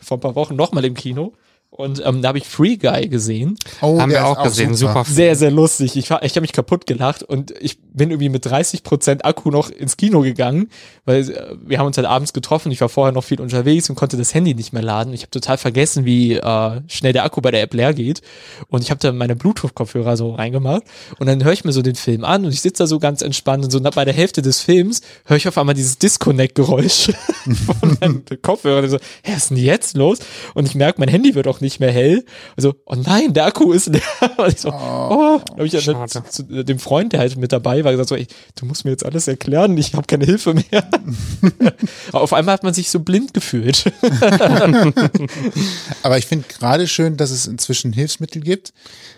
vor 0.00 0.16
ein 0.16 0.20
paar 0.20 0.34
Wochen 0.34 0.56
nochmal 0.56 0.84
im 0.84 0.94
Kino 0.94 1.34
und 1.70 2.02
ähm, 2.04 2.20
da 2.20 2.28
habe 2.28 2.38
ich 2.38 2.44
Free 2.48 2.76
Guy 2.76 3.08
gesehen. 3.08 3.56
Oh, 3.80 3.98
Haben 4.00 4.10
der 4.10 4.22
wir 4.24 4.30
ist 4.32 4.36
auch 4.38 4.42
gesehen. 4.42 4.74
Super. 4.74 5.04
Sehr, 5.08 5.36
sehr 5.36 5.50
lustig. 5.52 5.96
Ich, 5.96 6.10
war- 6.10 6.22
ich 6.24 6.32
habe 6.32 6.40
mich 6.42 6.52
kaputt 6.52 6.86
gelacht 6.86 7.22
und 7.22 7.52
ich 7.60 7.78
bin 7.94 8.10
irgendwie 8.10 8.28
mit 8.28 8.46
30% 8.46 9.22
Akku 9.22 9.50
noch 9.50 9.70
ins 9.70 9.96
Kino 9.96 10.20
gegangen, 10.20 10.68
weil 11.04 11.30
äh, 11.30 11.56
wir 11.64 11.78
haben 11.78 11.86
uns 11.86 11.96
halt 11.96 12.06
abends 12.06 12.32
getroffen. 12.32 12.72
Ich 12.72 12.80
war 12.80 12.88
vorher 12.88 13.12
noch 13.12 13.24
viel 13.24 13.40
unterwegs 13.40 13.88
und 13.90 13.96
konnte 13.96 14.16
das 14.16 14.34
Handy 14.34 14.54
nicht 14.54 14.72
mehr 14.72 14.82
laden. 14.82 15.12
Ich 15.12 15.22
habe 15.22 15.30
total 15.30 15.58
vergessen, 15.58 16.04
wie 16.04 16.34
äh, 16.34 16.80
schnell 16.88 17.12
der 17.12 17.24
Akku 17.24 17.40
bei 17.40 17.50
der 17.50 17.62
App 17.62 17.74
leer 17.74 17.94
geht. 17.94 18.22
Und 18.68 18.82
ich 18.82 18.90
habe 18.90 19.00
dann 19.00 19.16
meine 19.16 19.36
Bluetooth-Kopfhörer 19.36 20.16
so 20.16 20.34
reingemacht 20.34 20.82
und 21.18 21.26
dann 21.26 21.44
höre 21.44 21.52
ich 21.52 21.64
mir 21.64 21.72
so 21.72 21.82
den 21.82 21.94
Film 21.94 22.24
an 22.24 22.44
und 22.44 22.52
ich 22.52 22.60
sitze 22.60 22.82
da 22.82 22.86
so 22.86 22.98
ganz 22.98 23.22
entspannt 23.22 23.64
und 23.64 23.70
so 23.70 23.80
bei 23.80 24.04
der 24.04 24.14
Hälfte 24.14 24.42
des 24.42 24.60
Films 24.60 25.02
höre 25.26 25.36
ich 25.36 25.48
auf 25.48 25.58
einmal 25.58 25.74
dieses 25.74 25.98
Disconnect-Geräusch 25.98 27.10
von 27.80 27.98
meinen 28.00 28.24
Kopfhörern. 28.40 28.84
Ich 28.84 28.90
So, 28.90 28.98
hä, 29.22 29.32
was 29.32 29.44
ist 29.44 29.50
denn 29.50 29.58
jetzt 29.58 29.96
los? 29.96 30.18
Und 30.54 30.66
ich 30.66 30.74
merke, 30.74 31.00
mein 31.00 31.08
Handy 31.08 31.34
wird 31.34 31.46
auch 31.46 31.60
nicht 31.60 31.80
mehr 31.80 31.92
hell. 31.92 32.24
Also, 32.56 32.74
oh 32.86 32.94
nein, 32.94 33.34
der 33.34 33.46
Akku 33.46 33.72
ist 33.72 33.86
leer. 33.92 34.02
Und 34.36 34.52
ich 34.52 34.60
so, 34.60 34.68
oh, 34.68 35.40
da 35.44 35.52
habe 35.52 35.66
ich 35.66 35.72
dann 35.72 35.82
schade. 35.82 36.24
zu, 36.28 36.46
zu 36.46 36.64
dem 36.64 36.78
Freund, 36.78 37.12
der 37.12 37.20
halt 37.20 37.36
mit 37.36 37.52
dabei 37.52 37.81
war, 37.84 37.92
gesagt 37.92 38.08
so, 38.08 38.16
ey, 38.16 38.26
du 38.56 38.66
musst 38.66 38.84
mir 38.84 38.90
jetzt 38.90 39.04
alles 39.04 39.28
erklären, 39.28 39.76
ich 39.76 39.94
habe 39.94 40.06
keine 40.06 40.24
Hilfe 40.24 40.54
mehr. 40.54 40.88
Aber 42.08 42.20
auf 42.22 42.32
einmal 42.32 42.54
hat 42.54 42.62
man 42.62 42.74
sich 42.74 42.90
so 42.90 43.00
blind 43.00 43.34
gefühlt. 43.34 43.92
Aber 46.02 46.18
ich 46.18 46.26
finde 46.26 46.46
gerade 46.48 46.88
schön, 46.88 47.16
dass 47.16 47.30
es 47.30 47.46
inzwischen 47.46 47.92
Hilfsmittel 47.92 48.42
gibt, 48.42 48.72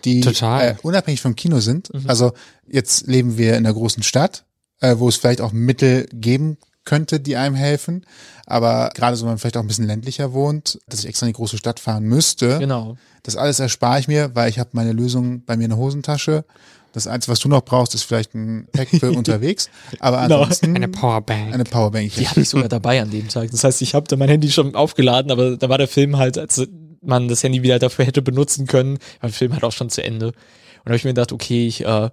die 0.04 0.20
Total. 0.20 0.70
Äh, 0.70 0.74
unabhängig 0.82 1.20
vom 1.20 1.36
Kino 1.36 1.60
sind. 1.60 1.92
Mhm. 1.92 2.04
Also 2.06 2.32
jetzt 2.66 3.06
leben 3.06 3.38
wir 3.38 3.52
in 3.52 3.66
einer 3.66 3.74
großen 3.74 4.02
Stadt, 4.02 4.44
äh, 4.80 4.96
wo 4.98 5.08
es 5.08 5.16
vielleicht 5.16 5.40
auch 5.40 5.52
Mittel 5.52 6.06
geben 6.12 6.58
könnte, 6.84 7.20
die 7.20 7.36
einem 7.36 7.54
helfen. 7.54 8.04
Aber 8.46 8.90
gerade 8.94 9.16
so, 9.16 9.24
wenn 9.24 9.32
man 9.32 9.38
vielleicht 9.38 9.56
auch 9.56 9.62
ein 9.62 9.66
bisschen 9.68 9.86
ländlicher 9.86 10.32
wohnt, 10.32 10.78
dass 10.86 11.00
ich 11.00 11.06
extra 11.06 11.26
in 11.26 11.32
die 11.32 11.36
große 11.36 11.58
Stadt 11.58 11.80
fahren 11.80 12.04
müsste. 12.04 12.58
genau. 12.58 12.96
Das 13.22 13.36
alles 13.36 13.58
erspare 13.58 13.98
ich 14.00 14.06
mir, 14.06 14.34
weil 14.34 14.50
ich 14.50 14.58
habe 14.58 14.70
meine 14.72 14.92
Lösung 14.92 15.44
bei 15.46 15.56
mir 15.56 15.64
in 15.64 15.70
der 15.70 15.78
Hosentasche. 15.78 16.44
Das 16.94 17.06
Einzige, 17.06 17.32
was 17.32 17.40
du 17.40 17.48
noch 17.48 17.62
brauchst, 17.62 17.94
ist 17.94 18.04
vielleicht 18.04 18.34
ein 18.34 18.66
Pack 18.72 18.88
für 18.88 19.12
unterwegs. 19.16 19.68
Aber 20.00 20.22
Genau. 20.22 20.40
ansonsten 20.42 20.74
Eine 20.76 20.88
Powerbank. 20.88 21.52
eine 21.52 21.64
Powerbank. 21.64 22.12
Die 22.14 22.26
hatte 22.26 22.40
ich 22.40 22.48
sogar 22.48 22.68
dabei 22.68 23.02
an 23.02 23.10
dem 23.10 23.28
Tag. 23.28 23.50
Das 23.50 23.62
heißt, 23.64 23.82
ich 23.82 23.94
habe 23.94 24.06
da 24.08 24.16
mein 24.16 24.28
Handy 24.28 24.50
schon 24.50 24.74
aufgeladen, 24.74 25.30
aber 25.30 25.56
da 25.56 25.68
war 25.68 25.76
der 25.78 25.88
Film 25.88 26.16
halt, 26.16 26.38
als 26.38 26.66
man 27.02 27.28
das 27.28 27.42
Handy 27.42 27.62
wieder 27.62 27.78
dafür 27.78 28.04
hätte 28.06 28.22
benutzen 28.22 28.66
können, 28.66 28.94
war 29.20 29.28
der 29.28 29.32
Film 29.36 29.52
halt 29.52 29.64
auch 29.64 29.72
schon 29.72 29.90
zu 29.90 30.02
Ende. 30.02 30.28
Und 30.28 30.34
da 30.84 30.90
habe 30.90 30.96
ich 30.96 31.04
mir 31.04 31.10
gedacht, 31.10 31.32
okay, 31.32 31.66
ich 31.66 31.84
äh, 31.84 32.10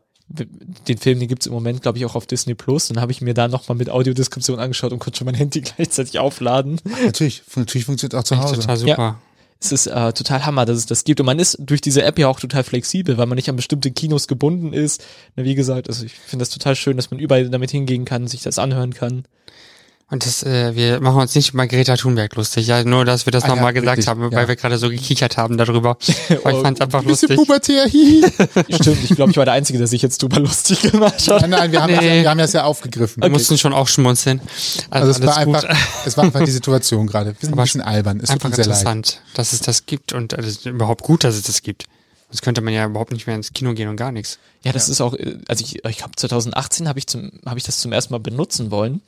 den 0.87 0.97
Film, 0.97 1.19
den 1.19 1.27
gibt's 1.27 1.45
im 1.45 1.51
Moment, 1.53 1.81
glaube 1.81 1.97
ich, 1.97 2.05
auch 2.05 2.15
auf 2.15 2.25
Disney 2.25 2.55
Plus. 2.55 2.87
Dann 2.87 3.01
habe 3.01 3.11
ich 3.11 3.21
mir 3.21 3.33
da 3.33 3.47
nochmal 3.49 3.77
mit 3.77 3.89
Audiodeskription 3.89 4.59
angeschaut 4.59 4.93
und 4.93 4.99
konnte 4.99 5.17
schon 5.17 5.25
mein 5.25 5.35
Handy 5.35 5.61
gleichzeitig 5.77 6.19
aufladen. 6.19 6.79
Natürlich, 7.05 7.43
natürlich 7.55 7.85
funktioniert 7.85 8.15
auch 8.15 8.23
zu 8.23 8.37
Hause. 8.37 8.55
Total 8.55 8.77
super. 8.77 9.19
Es 9.63 9.71
ist 9.71 9.85
äh, 9.85 10.11
total 10.13 10.45
Hammer, 10.45 10.65
dass 10.65 10.77
es 10.77 10.87
das 10.87 11.03
gibt. 11.03 11.19
Und 11.19 11.27
man 11.27 11.37
ist 11.37 11.55
durch 11.59 11.81
diese 11.81 12.03
App 12.03 12.17
ja 12.17 12.27
auch 12.27 12.39
total 12.39 12.63
flexibel, 12.63 13.17
weil 13.17 13.27
man 13.27 13.35
nicht 13.35 13.47
an 13.47 13.55
bestimmte 13.55 13.91
Kinos 13.91 14.27
gebunden 14.27 14.73
ist. 14.73 15.05
Na, 15.35 15.43
wie 15.43 15.53
gesagt, 15.53 15.87
also 15.87 16.03
ich 16.03 16.13
finde 16.13 16.41
das 16.41 16.49
total 16.49 16.75
schön, 16.75 16.97
dass 16.97 17.11
man 17.11 17.19
überall 17.19 17.47
damit 17.47 17.69
hingehen 17.69 18.03
kann, 18.03 18.27
sich 18.27 18.41
das 18.41 18.57
anhören 18.57 18.93
kann. 18.93 19.23
Und 20.11 20.25
das, 20.25 20.43
äh, 20.43 20.75
wir 20.75 20.99
machen 20.99 21.21
uns 21.21 21.33
nicht 21.35 21.53
über 21.53 21.65
Greta 21.67 21.95
Thunberg 21.95 22.35
lustig, 22.35 22.67
ja, 22.67 22.83
nur 22.83 23.05
dass 23.05 23.25
wir 23.25 23.31
das 23.31 23.45
Ah, 23.45 23.47
nochmal 23.47 23.73
ja, 23.73 23.79
gesagt 23.79 23.97
richtig, 23.99 24.09
haben, 24.09 24.21
ja. 24.23 24.31
weil 24.33 24.47
wir 24.49 24.57
gerade 24.57 24.77
so 24.77 24.89
gekichert 24.89 25.37
haben 25.37 25.57
darüber. 25.57 25.97
Weil 26.43 26.55
ich 26.55 26.61
fand's 26.61 26.81
einfach 26.81 26.99
Ein 26.99 27.05
bisschen 27.07 27.29
lustig. 27.29 27.37
pubertär, 27.37 27.85
hihi. 27.85 28.25
Stimmt, 28.75 29.03
ich 29.05 29.15
glaube, 29.15 29.31
ich 29.31 29.37
war 29.37 29.45
der 29.45 29.53
Einzige, 29.53 29.77
der 29.79 29.87
sich 29.87 30.01
jetzt 30.01 30.21
drüber 30.21 30.39
lustig 30.41 30.81
gemacht 30.81 31.25
hat. 31.29 31.41
Nein, 31.41 31.49
nein, 31.51 31.71
wir 31.71 31.81
haben, 31.81 31.93
das, 31.95 32.03
ja- 32.03 32.09
Nee. 32.11 32.21
wir 32.23 32.29
haben 32.29 32.37
das 32.39 32.51
ja 32.53 32.63
aufgegriffen. 32.65 33.23
Wir 33.23 33.29
mussten 33.29 33.57
schon 33.57 33.73
auch 33.73 33.87
schmunzeln. 33.87 34.41
Also 34.89 35.07
Also, 35.07 35.21
es 35.21 35.27
war, 35.27 35.37
einfach, 35.37 35.63
es 36.05 36.17
war 36.17 36.23
einfach 36.25 36.43
die 36.43 36.51
Situation 36.51 37.07
gerade. 37.07 37.29
Wir 37.29 37.35
sind 37.39 37.49
ein 37.49 37.53
Aber 37.53 37.63
bisschen 37.63 37.81
albern. 37.81 38.19
Es 38.21 38.29
einfach 38.29 38.49
sehr 38.53 38.65
leid. 38.65 38.67
interessant, 38.67 39.21
dass 39.33 39.53
es 39.53 39.61
das 39.61 39.85
gibt 39.85 40.11
und 40.11 40.33
es 40.33 40.45
ist 40.45 40.65
überhaupt 40.65 41.03
gut, 41.03 41.23
dass 41.23 41.35
es 41.35 41.43
das 41.43 41.61
gibt. 41.61 41.85
Sonst 42.29 42.41
könnte 42.41 42.59
man 42.61 42.73
ja 42.73 42.85
überhaupt 42.85 43.13
nicht 43.13 43.27
mehr 43.27 43.35
ins 43.37 43.53
Kino 43.53 43.73
gehen 43.73 43.87
und 43.87 43.95
gar 43.95 44.11
nichts. 44.11 44.39
Ja, 44.63 44.73
das 44.73 44.89
ist 44.89 44.99
auch, 44.99 45.13
äh, 45.13 45.37
also 45.47 45.63
ich, 45.63 45.83
ich 45.85 46.03
habe 46.03 46.11
2018 46.17 46.87
habe 46.89 46.99
ich 46.99 47.07
zum, 47.07 47.31
habe 47.45 47.57
ich 47.57 47.63
das 47.63 47.79
zum 47.79 47.91
ersten 47.93 48.13
Mal 48.13 48.19
benutzen 48.19 48.71
wollen 48.71 49.01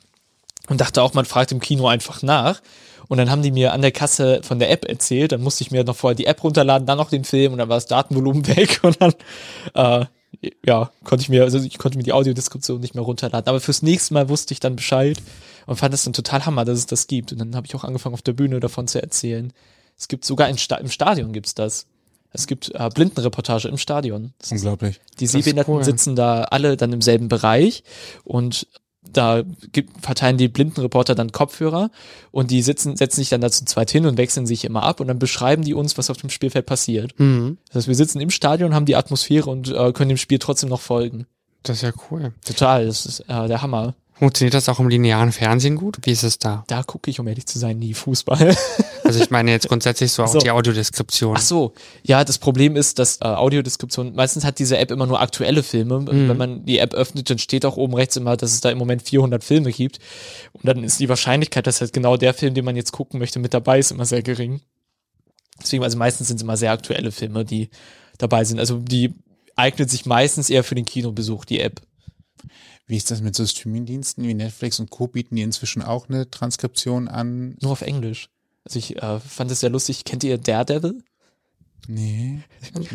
und 0.68 0.80
dachte 0.80 1.02
auch, 1.02 1.14
man 1.14 1.24
fragt 1.24 1.52
im 1.52 1.60
Kino 1.60 1.86
einfach 1.86 2.22
nach. 2.22 2.60
Und 3.06 3.18
dann 3.18 3.30
haben 3.30 3.42
die 3.42 3.50
mir 3.50 3.72
an 3.72 3.82
der 3.82 3.92
Kasse 3.92 4.40
von 4.42 4.58
der 4.58 4.70
App 4.70 4.86
erzählt, 4.88 5.32
dann 5.32 5.42
musste 5.42 5.62
ich 5.62 5.70
mir 5.70 5.84
noch 5.84 5.96
vorher 5.96 6.14
die 6.14 6.24
App 6.26 6.42
runterladen, 6.42 6.86
dann 6.86 6.96
noch 6.96 7.10
den 7.10 7.24
Film 7.24 7.52
und 7.52 7.58
dann 7.58 7.68
war 7.68 7.76
das 7.76 7.86
Datenvolumen 7.86 8.46
weg 8.56 8.80
und 8.82 9.00
dann, 9.00 9.12
äh, 9.74 10.06
ja, 10.64 10.90
konnte 11.04 11.22
ich 11.22 11.28
mir, 11.28 11.42
also 11.42 11.58
ich 11.58 11.78
konnte 11.78 11.98
mir 11.98 12.04
die 12.04 12.12
Audiodeskription 12.12 12.80
nicht 12.80 12.94
mehr 12.94 13.04
runterladen. 13.04 13.48
Aber 13.48 13.60
fürs 13.60 13.82
nächste 13.82 14.14
Mal 14.14 14.28
wusste 14.28 14.54
ich 14.54 14.60
dann 14.60 14.76
Bescheid 14.76 15.18
und 15.66 15.76
fand 15.76 15.92
es 15.94 16.04
dann 16.04 16.12
total 16.12 16.46
Hammer, 16.46 16.64
dass 16.64 16.78
es 16.78 16.86
das 16.86 17.06
gibt. 17.06 17.32
Und 17.32 17.38
dann 17.38 17.54
habe 17.54 17.66
ich 17.66 17.74
auch 17.74 17.84
angefangen, 17.84 18.14
auf 18.14 18.22
der 18.22 18.32
Bühne 18.32 18.58
davon 18.58 18.88
zu 18.88 19.02
erzählen. 19.02 19.52
Es 19.98 20.08
gibt 20.08 20.24
sogar 20.24 20.48
im, 20.48 20.56
Sta 20.56 20.76
im 20.76 20.88
Stadion 20.88 21.32
gibt's 21.32 21.54
das. 21.54 21.86
Es 22.32 22.48
gibt 22.48 22.74
äh, 22.74 22.90
Blindenreportage 22.92 23.68
im 23.68 23.78
Stadion. 23.78 24.32
Das 24.38 24.50
ist 24.50 24.62
Unglaublich. 24.62 25.00
die 25.20 25.26
ist 25.26 25.32
Sehbehinderten 25.32 25.74
cool. 25.74 25.84
sitzen 25.84 26.16
da 26.16 26.42
alle 26.42 26.76
dann 26.76 26.92
im 26.92 27.00
selben 27.00 27.28
Bereich 27.28 27.84
und 28.24 28.66
da 29.12 29.42
gibt, 29.72 30.04
verteilen 30.04 30.36
die 30.36 30.48
Blindenreporter 30.48 31.14
dann 31.14 31.32
Kopfhörer 31.32 31.90
und 32.30 32.50
die 32.50 32.62
sitzen, 32.62 32.96
setzen 32.96 33.20
sich 33.20 33.28
dann 33.28 33.40
dazu 33.40 33.64
zweit 33.64 33.90
hin 33.90 34.06
und 34.06 34.18
wechseln 34.18 34.46
sich 34.46 34.64
immer 34.64 34.82
ab 34.82 35.00
und 35.00 35.08
dann 35.08 35.18
beschreiben 35.18 35.62
die 35.62 35.74
uns, 35.74 35.96
was 35.98 36.10
auf 36.10 36.16
dem 36.16 36.30
Spielfeld 36.30 36.66
passiert. 36.66 37.18
Mhm. 37.18 37.58
Das 37.68 37.76
heißt, 37.76 37.88
wir 37.88 37.94
sitzen 37.94 38.20
im 38.20 38.30
Stadion, 38.30 38.74
haben 38.74 38.86
die 38.86 38.96
Atmosphäre 38.96 39.50
und 39.50 39.68
äh, 39.68 39.92
können 39.92 40.08
dem 40.08 40.18
Spiel 40.18 40.38
trotzdem 40.38 40.68
noch 40.68 40.80
folgen. 40.80 41.26
Das 41.62 41.78
ist 41.78 41.82
ja 41.82 41.92
cool. 42.10 42.32
Total, 42.44 42.86
das 42.86 43.06
ist 43.06 43.20
äh, 43.20 43.48
der 43.48 43.62
Hammer. 43.62 43.94
Funktioniert 44.16 44.54
das 44.54 44.68
auch 44.68 44.78
im 44.78 44.88
linearen 44.88 45.32
Fernsehen 45.32 45.76
gut? 45.76 45.98
Wie 46.02 46.12
ist 46.12 46.22
es 46.22 46.38
da? 46.38 46.64
Da 46.68 46.82
gucke 46.84 47.10
ich, 47.10 47.18
um 47.18 47.26
ehrlich 47.26 47.46
zu 47.46 47.58
sein, 47.58 47.78
nie 47.78 47.94
Fußball. 47.94 48.56
Also 49.06 49.22
ich 49.22 49.28
meine 49.28 49.50
jetzt 49.50 49.68
grundsätzlich 49.68 50.10
so 50.12 50.22
auch 50.22 50.28
So. 50.32 50.38
die 50.38 50.50
Audiodeskription. 50.50 51.36
Ach 51.36 51.42
so, 51.42 51.74
ja, 52.04 52.24
das 52.24 52.38
Problem 52.38 52.74
ist, 52.74 52.98
dass 52.98 53.18
äh, 53.20 53.26
Audiodeskription, 53.26 54.14
meistens 54.14 54.44
hat 54.46 54.58
diese 54.58 54.78
App 54.78 54.90
immer 54.90 55.04
nur 55.06 55.20
aktuelle 55.20 55.62
Filme. 55.62 55.96
Und 55.96 56.08
Wenn 56.08 56.38
man 56.38 56.64
die 56.64 56.78
App 56.78 56.94
öffnet, 56.94 57.28
dann 57.28 57.36
steht 57.36 57.66
auch 57.66 57.76
oben 57.76 57.92
rechts 57.92 58.16
immer, 58.16 58.34
dass 58.38 58.54
es 58.54 58.62
da 58.62 58.70
im 58.70 58.78
Moment 58.78 59.02
400 59.02 59.44
Filme 59.44 59.72
gibt. 59.72 59.98
Und 60.54 60.66
dann 60.66 60.82
ist 60.82 61.00
die 61.00 61.10
Wahrscheinlichkeit, 61.10 61.66
dass 61.66 61.82
halt 61.82 61.92
genau 61.92 62.16
der 62.16 62.32
Film, 62.32 62.54
den 62.54 62.64
man 62.64 62.76
jetzt 62.76 62.92
gucken 62.92 63.20
möchte, 63.20 63.40
mit 63.40 63.52
dabei 63.52 63.78
ist, 63.78 63.90
immer 63.90 64.06
sehr 64.06 64.22
gering. 64.22 64.62
Deswegen, 65.60 65.84
also 65.84 65.98
meistens 65.98 66.28
sind 66.28 66.36
es 66.38 66.42
immer 66.42 66.56
sehr 66.56 66.72
aktuelle 66.72 67.12
Filme, 67.12 67.44
die 67.44 67.68
dabei 68.16 68.44
sind. 68.44 68.58
Also 68.58 68.78
die 68.78 69.12
eignet 69.54 69.90
sich 69.90 70.06
meistens 70.06 70.48
eher 70.48 70.64
für 70.64 70.76
den 70.76 70.86
Kinobesuch, 70.86 71.44
die 71.44 71.60
App. 71.60 71.82
Wie 72.86 72.96
ist 72.96 73.10
das 73.10 73.22
mit 73.22 73.34
so 73.34 73.46
Streamingdiensten 73.46 74.24
wie 74.24 74.34
Netflix 74.34 74.78
und 74.78 74.90
Co. 74.90 75.06
bieten 75.06 75.36
die 75.36 75.42
inzwischen 75.42 75.82
auch 75.82 76.08
eine 76.08 76.30
Transkription 76.30 77.08
an? 77.08 77.56
Nur 77.60 77.72
auf 77.72 77.82
Englisch. 77.82 78.28
Also 78.64 78.78
ich 78.78 79.02
äh, 79.02 79.20
fand 79.20 79.50
es 79.50 79.60
sehr 79.60 79.70
lustig. 79.70 80.04
Kennt 80.04 80.24
ihr 80.24 80.38
Daredevil? 80.38 81.02
Nee, 81.86 82.40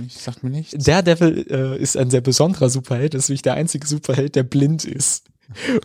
ich 0.07 0.17
sagt 0.17 0.43
mir 0.43 0.49
nicht. 0.49 0.75
Daredevil 0.87 1.45
äh, 1.49 1.81
ist 1.81 1.95
ein 1.95 2.09
sehr 2.09 2.21
besonderer 2.21 2.69
Superheld. 2.69 3.13
Das 3.13 3.23
ist 3.23 3.29
nämlich 3.29 3.43
der 3.43 3.53
einzige 3.53 3.85
Superheld, 3.87 4.35
der 4.35 4.43
blind 4.43 4.85
ist. 4.85 5.25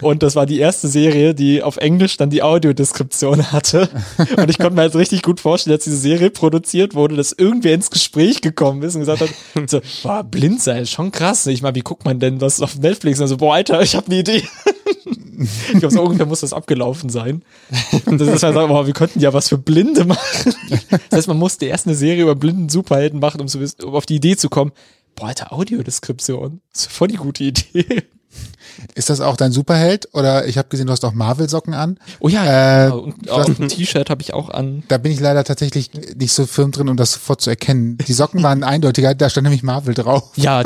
Und 0.02 0.22
das 0.22 0.36
war 0.36 0.46
die 0.46 0.58
erste 0.58 0.88
Serie, 0.88 1.34
die 1.34 1.62
auf 1.62 1.78
Englisch 1.78 2.16
dann 2.16 2.30
die 2.30 2.42
Audiodeskription 2.42 3.52
hatte. 3.52 3.88
Und 4.36 4.50
ich 4.50 4.58
konnte 4.58 4.74
mir 4.74 4.82
halt 4.82 4.94
richtig 4.94 5.22
gut 5.22 5.40
vorstellen, 5.40 5.74
als 5.74 5.84
diese 5.84 5.96
Serie 5.96 6.30
produziert 6.30 6.94
wurde, 6.94 7.16
dass 7.16 7.32
irgendwer 7.32 7.74
ins 7.74 7.90
Gespräch 7.90 8.42
gekommen 8.42 8.82
ist 8.82 8.94
und 8.94 9.00
gesagt 9.00 9.22
hat, 9.22 9.70
so, 9.70 9.80
boah, 10.02 10.22
blind 10.22 10.62
sein, 10.62 10.86
schon 10.86 11.12
krass. 11.12 11.46
Ich 11.46 11.62
meine, 11.62 11.74
wie 11.74 11.82
guckt 11.82 12.04
man 12.04 12.20
denn 12.20 12.38
das 12.38 12.60
auf 12.60 12.78
Netflix? 12.78 13.20
Und 13.20 13.28
so, 13.28 13.38
boah, 13.38 13.54
Alter, 13.54 13.80
ich 13.80 13.96
habe 13.96 14.06
eine 14.06 14.18
Idee. 14.18 14.42
ich 15.72 15.78
glaube, 15.78 15.94
so 15.94 16.02
ungefähr 16.02 16.26
muss 16.26 16.40
das 16.40 16.52
abgelaufen 16.52 17.08
sein. 17.08 17.42
Und 18.06 18.20
das 18.20 18.28
ist 18.28 18.42
halt 18.42 18.54
so, 18.54 18.66
boah, 18.68 18.86
wir 18.86 18.94
könnten 18.94 19.20
ja 19.20 19.32
was 19.32 19.48
für 19.48 19.58
Blinde 19.58 20.04
machen. 20.04 20.54
Das 20.90 21.18
heißt, 21.18 21.28
man 21.28 21.38
musste 21.38 21.66
erst 21.66 21.86
eine 21.86 21.96
Serie 21.96 22.22
über 22.22 22.34
blinden 22.34 22.68
Superhelden 22.68 23.20
machen, 23.20 23.40
um, 23.40 23.48
so, 23.48 23.58
um 23.84 23.94
auf 23.94 24.06
die 24.06 24.16
Idee 24.16 24.36
zu 24.36 24.48
kommen, 24.48 24.72
boah, 25.14 25.28
Alter, 25.28 25.52
Audiodeskription. 25.52 26.60
Das 26.72 26.82
ist 26.82 26.92
voll 26.92 27.08
die 27.08 27.16
gute 27.16 27.44
Idee. 27.44 28.04
Ist 28.95 29.11
das 29.11 29.20
auch 29.20 29.37
dein 29.37 29.53
Superheld? 29.53 30.09
Oder 30.12 30.47
ich 30.47 30.59
habe 30.59 30.68
gesehen, 30.68 30.87
du 30.87 30.93
hast 30.93 31.05
auch 31.05 31.12
Marvel-Socken 31.12 31.74
an. 31.74 31.99
Oh 32.20 32.28
ja, 32.28 32.87
Äh, 32.87 32.91
genau. 32.91 32.99
und, 33.03 33.30
auch 33.30 33.47
ein 33.49 33.68
T-Shirt 33.68 34.11
habe 34.11 34.22
ich 34.22 34.35
auch 34.35 34.51
an. 34.51 34.82
Da 34.89 34.99
bin 34.99 35.12
ich 35.12 35.20
leider 35.20 35.45
tatsächlich 35.45 35.91
nicht 36.16 36.32
so 36.32 36.47
firm 36.47 36.70
drin, 36.72 36.89
um 36.89 36.97
das 36.97 37.12
sofort 37.12 37.41
zu 37.41 37.51
erkennen. 37.51 37.99
Die 38.07 38.12
Socken 38.12 38.43
waren 38.43 38.62
eindeutiger, 38.64 39.14
da 39.14 39.28
stand 39.30 39.45
nämlich 39.45 39.62
Marvel 39.62 39.95
drauf. 39.95 40.32
Ja, 40.37 40.62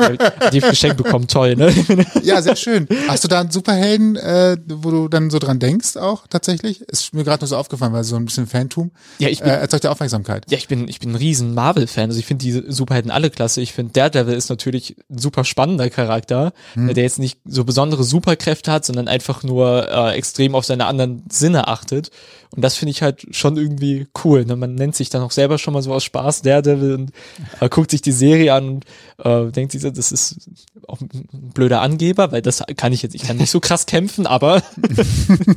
die 0.51 0.59
geschenkt 0.59 0.97
bekommen, 0.97 1.27
toll, 1.27 1.55
ne? 1.55 1.73
Ja, 2.23 2.41
sehr 2.41 2.55
schön. 2.55 2.87
Hast 3.07 3.23
du 3.23 3.27
da 3.27 3.39
einen 3.41 3.51
Superhelden, 3.51 4.15
äh, 4.15 4.57
wo 4.67 4.89
du 4.91 5.07
dann 5.07 5.29
so 5.29 5.39
dran 5.39 5.59
denkst 5.59 5.97
auch 5.97 6.25
tatsächlich? 6.27 6.81
Ist 6.81 7.13
mir 7.13 7.23
gerade 7.23 7.41
nur 7.43 7.47
so 7.47 7.57
aufgefallen, 7.57 7.93
weil 7.93 8.03
so 8.03 8.15
ein 8.15 8.25
bisschen 8.25 8.47
Fantum 8.47 8.91
Ja, 9.19 9.29
ich 9.29 9.41
äh, 9.41 9.43
bin, 9.43 9.53
erzeugt 9.53 9.83
ja 9.83 9.91
Aufmerksamkeit. 9.91 10.45
ja, 10.49 10.57
ich 10.57 10.67
bin, 10.67 10.87
ich 10.87 10.99
bin 10.99 11.11
ein 11.11 11.15
riesen 11.15 11.53
Marvel-Fan. 11.53 12.09
Also 12.09 12.19
ich 12.19 12.25
finde 12.25 12.43
die 12.43 12.63
Superhelden 12.71 13.11
alle 13.11 13.29
klasse. 13.29 13.61
Ich 13.61 13.73
finde 13.73 13.93
Daredevil 13.93 14.33
ist 14.35 14.49
natürlich 14.49 14.95
ein 15.09 15.17
super 15.19 15.43
spannender 15.43 15.89
Charakter, 15.89 16.53
Hm. 16.73 16.89
äh, 16.89 16.93
der 16.93 17.03
jetzt 17.03 17.19
nicht 17.19 17.39
so 17.45 17.58
besondere 17.65 18.03
Superkräfte 18.03 18.71
hat, 18.71 18.85
sondern 18.85 19.07
einfach 19.07 19.43
nur 19.43 19.89
äh, 19.89 20.15
extrem 20.15 20.55
auf 20.55 20.65
seine 20.65 20.85
anderen 20.85 21.23
Sinne 21.29 21.67
achtet. 21.67 22.11
Und 22.51 22.63
das 22.63 22.75
finde 22.75 22.91
ich 22.91 23.01
halt 23.01 23.27
schon 23.31 23.57
irgendwie 23.57 24.07
cool. 24.23 24.45
Ne? 24.45 24.55
Man 24.55 24.75
nennt 24.75 24.95
sich 24.95 25.09
dann 25.09 25.21
auch 25.21 25.31
selber 25.31 25.57
schon 25.57 25.73
mal 25.73 25.83
so 25.83 25.93
aus 25.93 26.03
Spaß 26.03 26.41
Daredevil 26.41 26.95
und 26.95 27.11
äh, 27.59 27.69
guckt 27.69 27.91
sich 27.91 28.01
die 28.01 28.11
Serie 28.11 28.53
an 28.53 28.69
und 28.69 28.85
äh, 29.23 29.51
denkt 29.51 29.71
sich, 29.71 29.81
so, 29.81 29.89
das 29.89 30.11
ist 30.11 30.49
auch 30.87 30.99
ein 31.01 31.09
blöder 31.53 31.81
Angeber, 31.81 32.31
weil 32.31 32.41
das 32.41 32.63
kann 32.75 32.93
ich 32.93 33.03
jetzt, 33.03 33.15
ich 33.15 33.23
kann 33.23 33.37
nicht 33.37 33.51
so 33.51 33.59
krass 33.59 33.85
kämpfen, 33.85 34.25
aber 34.25 34.63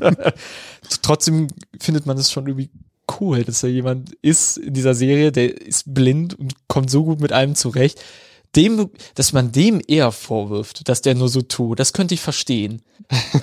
trotzdem 1.03 1.48
findet 1.80 2.05
man 2.05 2.18
es 2.18 2.30
schon 2.30 2.46
irgendwie 2.46 2.70
cool, 3.20 3.44
dass 3.44 3.61
da 3.61 3.68
jemand 3.68 4.12
ist 4.22 4.59
in 4.59 4.74
dieser 4.74 4.94
Serie, 4.94 5.32
der 5.32 5.61
ist 5.61 5.94
blind 5.94 6.38
und 6.38 6.55
kommt 6.68 6.90
so 6.90 7.05
gut 7.05 7.20
mit 7.20 7.32
allem 7.32 7.55
zurecht. 7.55 8.00
Dem, 8.55 8.90
dass 9.14 9.32
man 9.32 9.50
dem 9.50 9.80
eher 9.86 10.12
vorwirft, 10.12 10.88
dass 10.88 11.00
der 11.00 11.14
nur 11.14 11.28
so 11.28 11.40
tut, 11.40 11.80
das 11.80 11.94
könnte 11.94 12.12
ich 12.14 12.20
verstehen. 12.20 12.82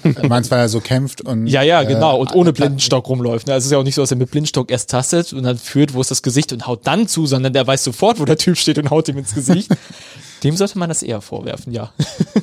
Du 0.04 0.28
meinst, 0.28 0.52
weil 0.52 0.60
er 0.60 0.70
so 0.70 0.82
kämpft 0.82 1.22
und 1.22 1.48
Ja, 1.48 1.62
ja, 1.64 1.82
äh, 1.82 1.86
genau. 1.86 2.20
Und 2.20 2.34
ohne 2.34 2.54
klar, 2.54 2.68
Blindenstock 2.68 3.10
rumläuft. 3.10 3.48
Ne? 3.48 3.54
Also 3.54 3.64
es 3.64 3.66
ist 3.66 3.72
ja 3.72 3.78
auch 3.80 3.84
nicht 3.84 3.96
so, 3.96 4.02
dass 4.02 4.12
er 4.12 4.18
mit 4.18 4.32
Blindenstock 4.32 4.72
erst 4.72 4.90
tastet 4.90 5.34
und 5.34 5.44
dann 5.44 5.58
führt, 5.58 5.94
wo 5.94 6.02
ist 6.02 6.12
das 6.12 6.22
Gesicht 6.22 6.54
und 6.54 6.68
haut 6.68 6.86
dann 6.86 7.08
zu, 7.08 7.26
sondern 7.26 7.54
der 7.54 7.66
weiß 7.66 7.84
sofort, 7.84 8.20
wo 8.20 8.26
der 8.26 8.38
Typ 8.38 8.58
steht 8.58 8.78
und 8.78 8.90
haut 8.90 9.08
ihm 9.10 9.18
ins 9.18 9.34
Gesicht. 9.34 9.72
Dem 10.44 10.56
sollte 10.56 10.78
man 10.80 10.90
das 10.90 11.04
eher 11.04 11.22
vorwerfen, 11.22 11.74
ja. 11.74 11.92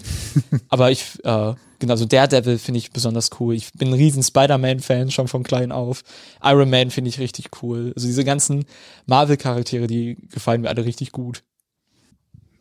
Aber 0.69 0.91
ich, 0.91 1.05
äh, 1.25 1.55
genau, 1.79 1.97
so 1.97 2.05
Daredevil 2.05 2.59
finde 2.59 2.79
ich 2.79 2.91
besonders 2.91 3.31
cool. 3.41 3.55
Ich 3.55 3.73
bin 3.73 3.89
ein 3.89 3.95
riesen 3.95 4.23
Spider-Man-Fan 4.23 5.11
schon 5.11 5.29
von 5.29 5.43
klein 5.45 5.73
auf. 5.73 6.03
Iron 6.43 6.69
Man 6.69 6.91
finde 6.91 7.09
ich 7.09 7.19
richtig 7.19 7.51
cool. 7.63 7.93
Also 7.97 8.07
diese 8.07 8.25
ganzen 8.25 8.67
Marvel-Charaktere, 9.07 9.87
die 9.87 10.19
gefallen 10.31 10.61
mir 10.61 10.69
alle 10.69 10.85
richtig 10.85 11.13
gut. 11.13 11.43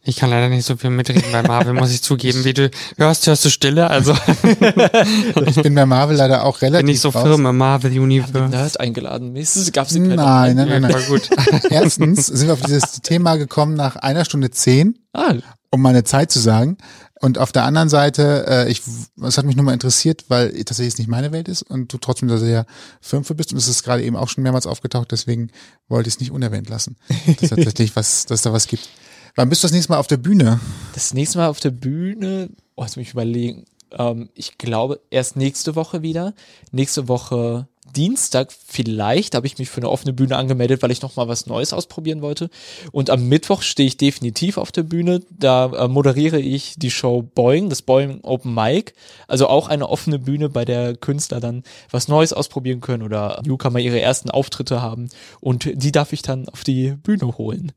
Ich 0.07 0.17
kann 0.17 0.29
leider 0.29 0.49
nicht 0.49 0.65
so 0.65 0.77
viel 0.77 0.91
mitreden 0.91 1.23
bei 1.31 1.41
Marvel, 1.41 1.73
muss 1.73 1.91
ich 1.91 2.01
zugeben. 2.03 2.45
Wie 2.45 2.53
du 2.53 2.69
hörst, 2.97 3.25
hörst 3.25 3.43
du 3.43 3.49
Stille. 3.49 3.89
Also 3.89 4.13
Ich 5.45 5.61
bin 5.61 5.73
bei 5.75 5.85
Marvel 5.85 6.15
leider 6.15 6.43
auch 6.43 6.61
relativ 6.61 6.85
bin 6.85 6.93
ich 6.93 7.01
so 7.01 7.09
raus. 7.09 7.23
firm 7.23 7.45
im 7.45 7.57
Marvel 7.57 7.91
Universe. 7.99 8.49
Nerd 8.49 8.79
eingeladen. 8.79 9.35
Es 9.35 9.71
gab 9.71 9.89
keine 9.89 10.15
Nein, 10.15 10.55
nein, 10.55 10.67
nein, 10.69 10.81
nein. 10.83 10.93
War 10.93 11.01
gut. 11.01 11.29
Erstens 11.69 12.27
sind 12.27 12.47
wir 12.47 12.53
auf 12.53 12.61
dieses 12.61 13.01
Thema 13.01 13.35
gekommen 13.37 13.73
nach 13.73 13.95
einer 13.95 14.25
Stunde 14.25 14.51
zehn, 14.51 14.99
Ah, 15.13 15.33
um 15.71 15.81
meine 15.81 16.03
Zeit 16.03 16.31
zu 16.31 16.39
sagen. 16.39 16.77
Und 17.21 17.39
auf 17.39 17.51
der 17.51 17.63
anderen 17.63 17.89
Seite, 17.89 18.45
äh, 18.47 18.69
ich, 18.69 18.81
es 19.23 19.37
hat 19.37 19.45
mich 19.45 19.55
nur 19.55 19.65
mal 19.65 19.73
interessiert, 19.73 20.25
weil 20.27 20.51
tatsächlich 20.65 20.93
es 20.93 20.97
nicht 20.99 21.07
meine 21.09 21.31
Welt 21.31 21.47
ist 21.47 21.63
und 21.63 21.91
du 21.91 21.97
trotzdem 21.97 22.27
da 22.27 22.37
sehr 22.37 22.65
firm 23.01 23.23
für 23.23 23.33
bist 23.33 23.53
und 23.53 23.57
es 23.57 23.67
ist 23.67 23.83
gerade 23.83 24.03
eben 24.03 24.15
auch 24.17 24.29
schon 24.29 24.43
mehrmals 24.43 24.67
aufgetaucht, 24.67 25.11
deswegen 25.11 25.49
wollte 25.87 26.09
ich 26.09 26.15
es 26.15 26.19
nicht 26.19 26.31
unerwähnt 26.31 26.69
lassen, 26.69 26.97
dass 27.39 27.49
tatsächlich 27.49 27.95
was, 27.95 28.25
dass 28.25 28.41
da 28.41 28.51
was 28.53 28.67
gibt. 28.67 28.89
Wann 29.38 29.49
bist 29.49 29.63
du 29.63 29.65
das 29.65 29.73
nächste 29.73 29.91
Mal 29.91 29.99
auf 29.99 30.07
der 30.07 30.15
Bühne? 30.15 30.61
Das 30.93 31.13
nächste 31.13 31.39
Mal 31.39 31.49
auf 31.49 31.59
der 31.59 31.71
Bühne, 31.71 32.49
oh, 32.75 32.83
jetzt 32.83 32.95
muss 32.95 33.05
ich 33.05 33.11
überlegen. 33.11 33.65
Ähm, 33.91 34.29
ich 34.33 34.57
glaube, 34.57 35.01
erst 35.09 35.36
nächste 35.36 35.75
Woche 35.75 36.01
wieder. 36.01 36.33
Nächste 36.71 37.09
Woche 37.09 37.67
Dienstag 37.93 38.53
vielleicht 38.53 39.36
habe 39.36 39.45
ich 39.45 39.57
mich 39.57 39.69
für 39.69 39.81
eine 39.81 39.89
offene 39.89 40.13
Bühne 40.13 40.38
angemeldet, 40.38 40.81
weil 40.81 40.91
ich 40.91 41.01
noch 41.01 41.17
mal 41.17 41.27
was 41.27 41.47
Neues 41.47 41.73
ausprobieren 41.73 42.21
wollte. 42.21 42.49
Und 42.93 43.09
am 43.09 43.27
Mittwoch 43.27 43.61
stehe 43.61 43.88
ich 43.88 43.97
definitiv 43.97 44.57
auf 44.57 44.71
der 44.71 44.83
Bühne. 44.83 45.19
Da 45.29 45.65
äh, 45.65 45.88
moderiere 45.89 46.39
ich 46.39 46.75
die 46.77 46.89
Show 46.89 47.21
Boeing, 47.21 47.69
das 47.69 47.81
Boeing 47.81 48.21
Open 48.23 48.53
Mic. 48.53 48.93
Also 49.27 49.47
auch 49.47 49.67
eine 49.67 49.89
offene 49.89 50.17
Bühne, 50.17 50.47
bei 50.47 50.63
der 50.63 50.95
Künstler 50.95 51.41
dann 51.41 51.63
was 51.91 52.07
Neues 52.07 52.31
ausprobieren 52.31 52.79
können 52.79 53.03
oder 53.03 53.41
Newcomer 53.45 53.79
ihre 53.79 53.99
ersten 53.99 54.29
Auftritte 54.29 54.81
haben. 54.81 55.09
Und 55.41 55.69
die 55.73 55.91
darf 55.91 56.13
ich 56.13 56.21
dann 56.21 56.47
auf 56.47 56.63
die 56.63 56.91
Bühne 56.91 57.38
holen. 57.38 57.73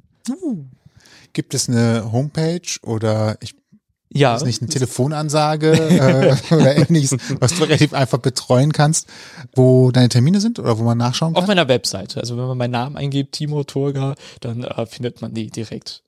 Gibt 1.32 1.54
es 1.54 1.68
eine 1.68 2.10
Homepage 2.12 2.62
oder 2.82 3.36
ich 3.40 3.54
Ja, 4.12 4.34
weiß 4.34 4.44
nicht, 4.44 4.62
eine 4.62 4.70
Telefonansage 4.70 5.72
äh, 5.72 6.36
oder 6.54 6.76
ähnliches, 6.76 7.16
was 7.40 7.54
du 7.54 7.64
relativ 7.64 7.92
einfach 7.92 8.18
betreuen 8.18 8.72
kannst, 8.72 9.06
wo 9.54 9.90
deine 9.90 10.08
Termine 10.08 10.40
sind 10.40 10.58
oder 10.58 10.78
wo 10.78 10.82
man 10.82 10.98
nachschauen 10.98 11.34
auf 11.34 11.40
kann? 11.42 11.48
meiner 11.48 11.68
Webseite. 11.68 12.20
Also 12.20 12.36
wenn 12.36 12.46
man 12.46 12.58
meinen 12.58 12.70
Namen 12.72 12.96
eingibt, 12.96 13.32
Timo 13.32 13.64
Turga, 13.64 14.14
dann 14.40 14.64
äh, 14.64 14.86
findet 14.86 15.20
man 15.22 15.34
die 15.34 15.50
direkt. 15.50 16.02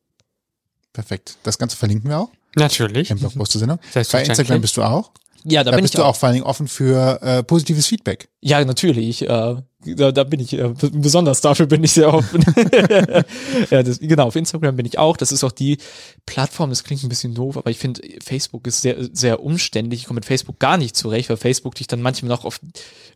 Perfekt. 0.92 1.36
Das 1.44 1.58
Ganze 1.58 1.76
verlinken 1.76 2.10
wir 2.10 2.18
auch 2.18 2.30
Natürlich. 2.56 3.10
im 3.10 3.18
Blogpost 3.18 3.52
zur 3.52 3.60
Sendung. 3.60 3.78
Bei. 3.94 4.22
Instagram 4.24 4.60
bist 4.60 4.76
du 4.76 4.82
auch. 4.82 5.12
Ja, 5.44 5.62
da, 5.64 5.70
Da, 5.70 5.76
bin 5.76 5.82
bist 5.84 5.94
ich 5.94 5.98
du 5.98 6.04
auch. 6.04 6.08
auch 6.10 6.16
vor 6.16 6.26
allen 6.26 6.34
Dingen 6.34 6.46
offen 6.46 6.68
für 6.68 7.22
äh, 7.22 7.42
positives 7.42 7.86
Feedback. 7.86 8.28
Ja, 8.40 8.62
natürlich. 8.64 9.22
Äh, 9.28 9.56
da, 9.84 10.12
da 10.12 10.24
bin 10.24 10.40
ich 10.40 10.52
äh, 10.52 10.72
besonders 10.92 11.40
dafür 11.40 11.66
bin 11.66 11.82
ich 11.82 11.92
sehr 11.92 12.12
offen. 12.12 12.44
ja, 13.70 13.82
das, 13.82 13.98
genau, 13.98 14.26
auf 14.26 14.36
Instagram 14.36 14.76
bin 14.76 14.86
ich 14.86 14.98
auch. 14.98 15.16
Das 15.16 15.32
ist 15.32 15.42
auch 15.44 15.52
die 15.52 15.78
Plattform, 16.26 16.70
das 16.70 16.84
klingt 16.84 17.02
ein 17.02 17.08
bisschen 17.08 17.34
doof, 17.34 17.56
aber 17.56 17.70
ich 17.70 17.78
finde, 17.78 18.02
Facebook 18.22 18.66
ist 18.66 18.82
sehr, 18.82 18.96
sehr 19.12 19.42
umständlich. 19.42 20.00
Ich 20.00 20.06
komme 20.06 20.18
mit 20.18 20.26
Facebook 20.26 20.58
gar 20.58 20.76
nicht 20.76 20.96
zurecht, 20.96 21.30
weil 21.30 21.36
Facebook 21.36 21.74
dich 21.74 21.86
dann 21.86 22.02
manchmal 22.02 22.28
noch 22.28 22.44
auf, 22.44 22.60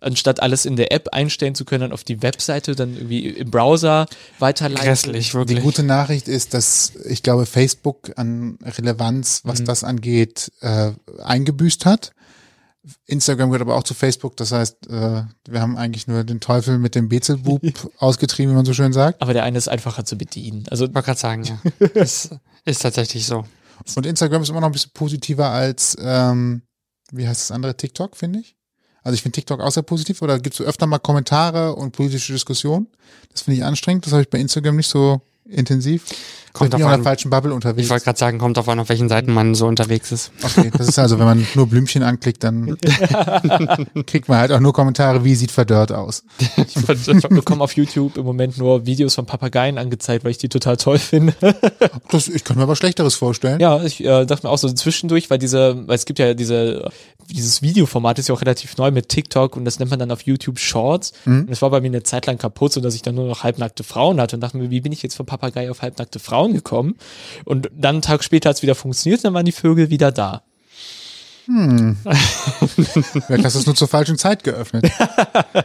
anstatt 0.00 0.40
alles 0.40 0.64
in 0.64 0.76
der 0.76 0.90
App 0.92 1.08
einstellen 1.12 1.54
zu 1.54 1.64
können, 1.64 1.82
dann 1.82 1.92
auf 1.92 2.04
die 2.04 2.22
Webseite 2.22 2.74
dann 2.74 2.94
irgendwie 2.94 3.28
im 3.28 3.50
Browser 3.50 4.06
weiterleiten. 4.38 4.84
Grässlich, 4.86 5.28
Die 5.28 5.34
wirklich. 5.34 5.60
gute 5.62 5.82
Nachricht 5.82 6.28
ist, 6.28 6.54
dass 6.54 6.92
ich 7.04 7.22
glaube, 7.22 7.46
Facebook 7.46 8.12
an 8.16 8.58
Relevanz, 8.62 9.42
was 9.44 9.60
Mhm. 9.60 9.64
das 9.66 9.84
angeht, 9.84 10.50
äh, 10.60 10.92
eingebüßt 11.22 11.84
hat. 11.84 12.12
Instagram 13.06 13.50
gehört 13.50 13.62
aber 13.62 13.76
auch 13.76 13.82
zu 13.82 13.94
Facebook. 13.94 14.36
Das 14.36 14.52
heißt, 14.52 14.88
äh, 14.88 15.22
wir 15.48 15.60
haben 15.60 15.76
eigentlich 15.76 16.06
nur 16.06 16.24
den 16.24 16.40
Teufel 16.40 16.78
mit 16.78 16.94
dem 16.94 17.08
Bezelbub 17.08 17.62
ausgetrieben, 17.98 18.52
wie 18.52 18.56
man 18.56 18.64
so 18.64 18.74
schön 18.74 18.92
sagt. 18.92 19.22
Aber 19.22 19.32
der 19.32 19.44
eine 19.44 19.58
ist 19.58 19.68
einfacher 19.68 20.04
zu 20.04 20.16
bedienen. 20.16 20.64
Also 20.70 20.84
Ich 20.84 20.94
wollte 20.94 21.06
gerade 21.06 21.20
sagen, 21.20 21.44
ja. 21.44 21.58
Das 21.94 22.30
ist 22.64 22.82
tatsächlich 22.82 23.26
so. 23.26 23.44
Und 23.96 24.06
Instagram 24.06 24.42
ist 24.42 24.50
immer 24.50 24.60
noch 24.60 24.68
ein 24.68 24.72
bisschen 24.72 24.92
positiver 24.92 25.50
als, 25.50 25.96
ähm, 26.00 26.62
wie 27.10 27.26
heißt 27.26 27.40
das 27.42 27.50
andere, 27.50 27.76
TikTok, 27.76 28.16
finde 28.16 28.40
ich. 28.40 28.56
Also 29.02 29.14
ich 29.14 29.22
finde 29.22 29.34
TikTok 29.34 29.60
auch 29.60 29.70
sehr 29.70 29.82
positiv, 29.82 30.22
oder 30.22 30.38
gibst 30.38 30.60
du 30.60 30.64
öfter 30.64 30.86
mal 30.86 30.98
Kommentare 30.98 31.74
und 31.74 31.92
politische 31.92 32.32
Diskussionen? 32.32 32.88
Das 33.30 33.42
finde 33.42 33.58
ich 33.58 33.64
anstrengend, 33.64 34.06
das 34.06 34.12
habe 34.12 34.22
ich 34.22 34.30
bei 34.30 34.38
Instagram 34.38 34.76
nicht 34.76 34.88
so 34.88 35.20
intensiv. 35.48 36.04
Kommt 36.54 36.72
ich 36.72 36.84
an. 36.84 36.88
der 36.88 37.02
falschen 37.02 37.30
Bubble 37.30 37.50
Ich 37.50 37.54
unterwegs. 37.56 37.90
wollte 37.90 38.04
gerade 38.04 38.18
sagen, 38.18 38.38
kommt 38.38 38.58
auf 38.58 38.68
an, 38.68 38.78
auf 38.78 38.88
welchen 38.88 39.08
Seiten 39.08 39.32
man 39.32 39.56
so 39.56 39.66
unterwegs 39.66 40.12
ist. 40.12 40.30
Okay, 40.40 40.70
das 40.78 40.86
ist 40.88 41.00
also, 41.00 41.18
wenn 41.18 41.26
man 41.26 41.44
nur 41.56 41.66
Blümchen 41.66 42.04
anklickt, 42.04 42.44
dann 42.44 42.78
kriegt 44.06 44.28
man 44.28 44.38
halt 44.38 44.52
auch 44.52 44.60
nur 44.60 44.72
Kommentare, 44.72 45.24
wie 45.24 45.34
sieht 45.34 45.50
verdörrt 45.50 45.90
aus. 45.90 46.22
ich 46.56 47.28
bekomme 47.28 47.64
auf 47.64 47.72
YouTube 47.72 48.16
im 48.16 48.24
Moment 48.24 48.56
nur 48.56 48.86
Videos 48.86 49.16
von 49.16 49.26
Papageien 49.26 49.78
angezeigt, 49.78 50.22
weil 50.22 50.30
ich 50.30 50.38
die 50.38 50.48
total 50.48 50.76
toll 50.76 51.00
finde. 51.00 51.34
Das, 52.10 52.28
ich 52.28 52.44
kann 52.44 52.56
mir 52.56 52.62
aber 52.62 52.76
Schlechteres 52.76 53.16
vorstellen. 53.16 53.58
Ja, 53.58 53.82
ich 53.82 54.04
äh, 54.04 54.24
dachte 54.24 54.46
mir 54.46 54.52
auch 54.52 54.58
so 54.58 54.68
zwischendurch, 54.70 55.30
weil 55.30 55.38
diese, 55.38 55.88
weil 55.88 55.96
es 55.96 56.04
gibt 56.04 56.20
ja 56.20 56.34
diese, 56.34 56.88
dieses 57.28 57.62
Videoformat 57.62 58.18
ist 58.18 58.28
ja 58.28 58.34
auch 58.34 58.40
relativ 58.40 58.76
neu 58.76 58.90
mit 58.90 59.08
TikTok 59.08 59.56
und 59.56 59.64
das 59.64 59.78
nennt 59.78 59.90
man 59.90 59.98
dann 59.98 60.10
auf 60.10 60.22
YouTube 60.22 60.58
Shorts. 60.58 61.12
Und 61.44 61.50
das 61.50 61.62
war 61.62 61.70
bei 61.70 61.80
mir 61.80 61.88
eine 61.88 62.02
Zeit 62.02 62.26
lang 62.26 62.38
kaputt, 62.38 62.72
so 62.72 62.80
dass 62.80 62.94
ich 62.94 63.02
dann 63.02 63.14
nur 63.14 63.26
noch 63.26 63.42
halbnackte 63.42 63.84
Frauen 63.84 64.20
hatte 64.20 64.36
und 64.36 64.40
dachte 64.40 64.56
mir, 64.56 64.70
wie 64.70 64.80
bin 64.80 64.92
ich 64.92 65.02
jetzt 65.02 65.16
von 65.16 65.26
Papagei 65.26 65.70
auf 65.70 65.82
halbnackte 65.82 66.18
Frauen 66.18 66.52
gekommen? 66.54 66.96
Und 67.44 67.70
dann 67.74 67.96
einen 67.96 68.02
Tag 68.02 68.24
später 68.24 68.48
hat 68.50 68.56
es 68.56 68.62
wieder 68.62 68.74
funktioniert 68.74 69.20
und 69.20 69.24
dann 69.24 69.34
waren 69.34 69.46
die 69.46 69.52
Vögel 69.52 69.90
wieder 69.90 70.12
da. 70.12 70.42
Vielleicht 73.26 73.44
hast 73.44 73.54
du 73.54 73.58
es 73.60 73.66
nur 73.66 73.74
zur 73.74 73.88
falschen 73.88 74.16
Zeit 74.16 74.44
geöffnet. 74.44 74.90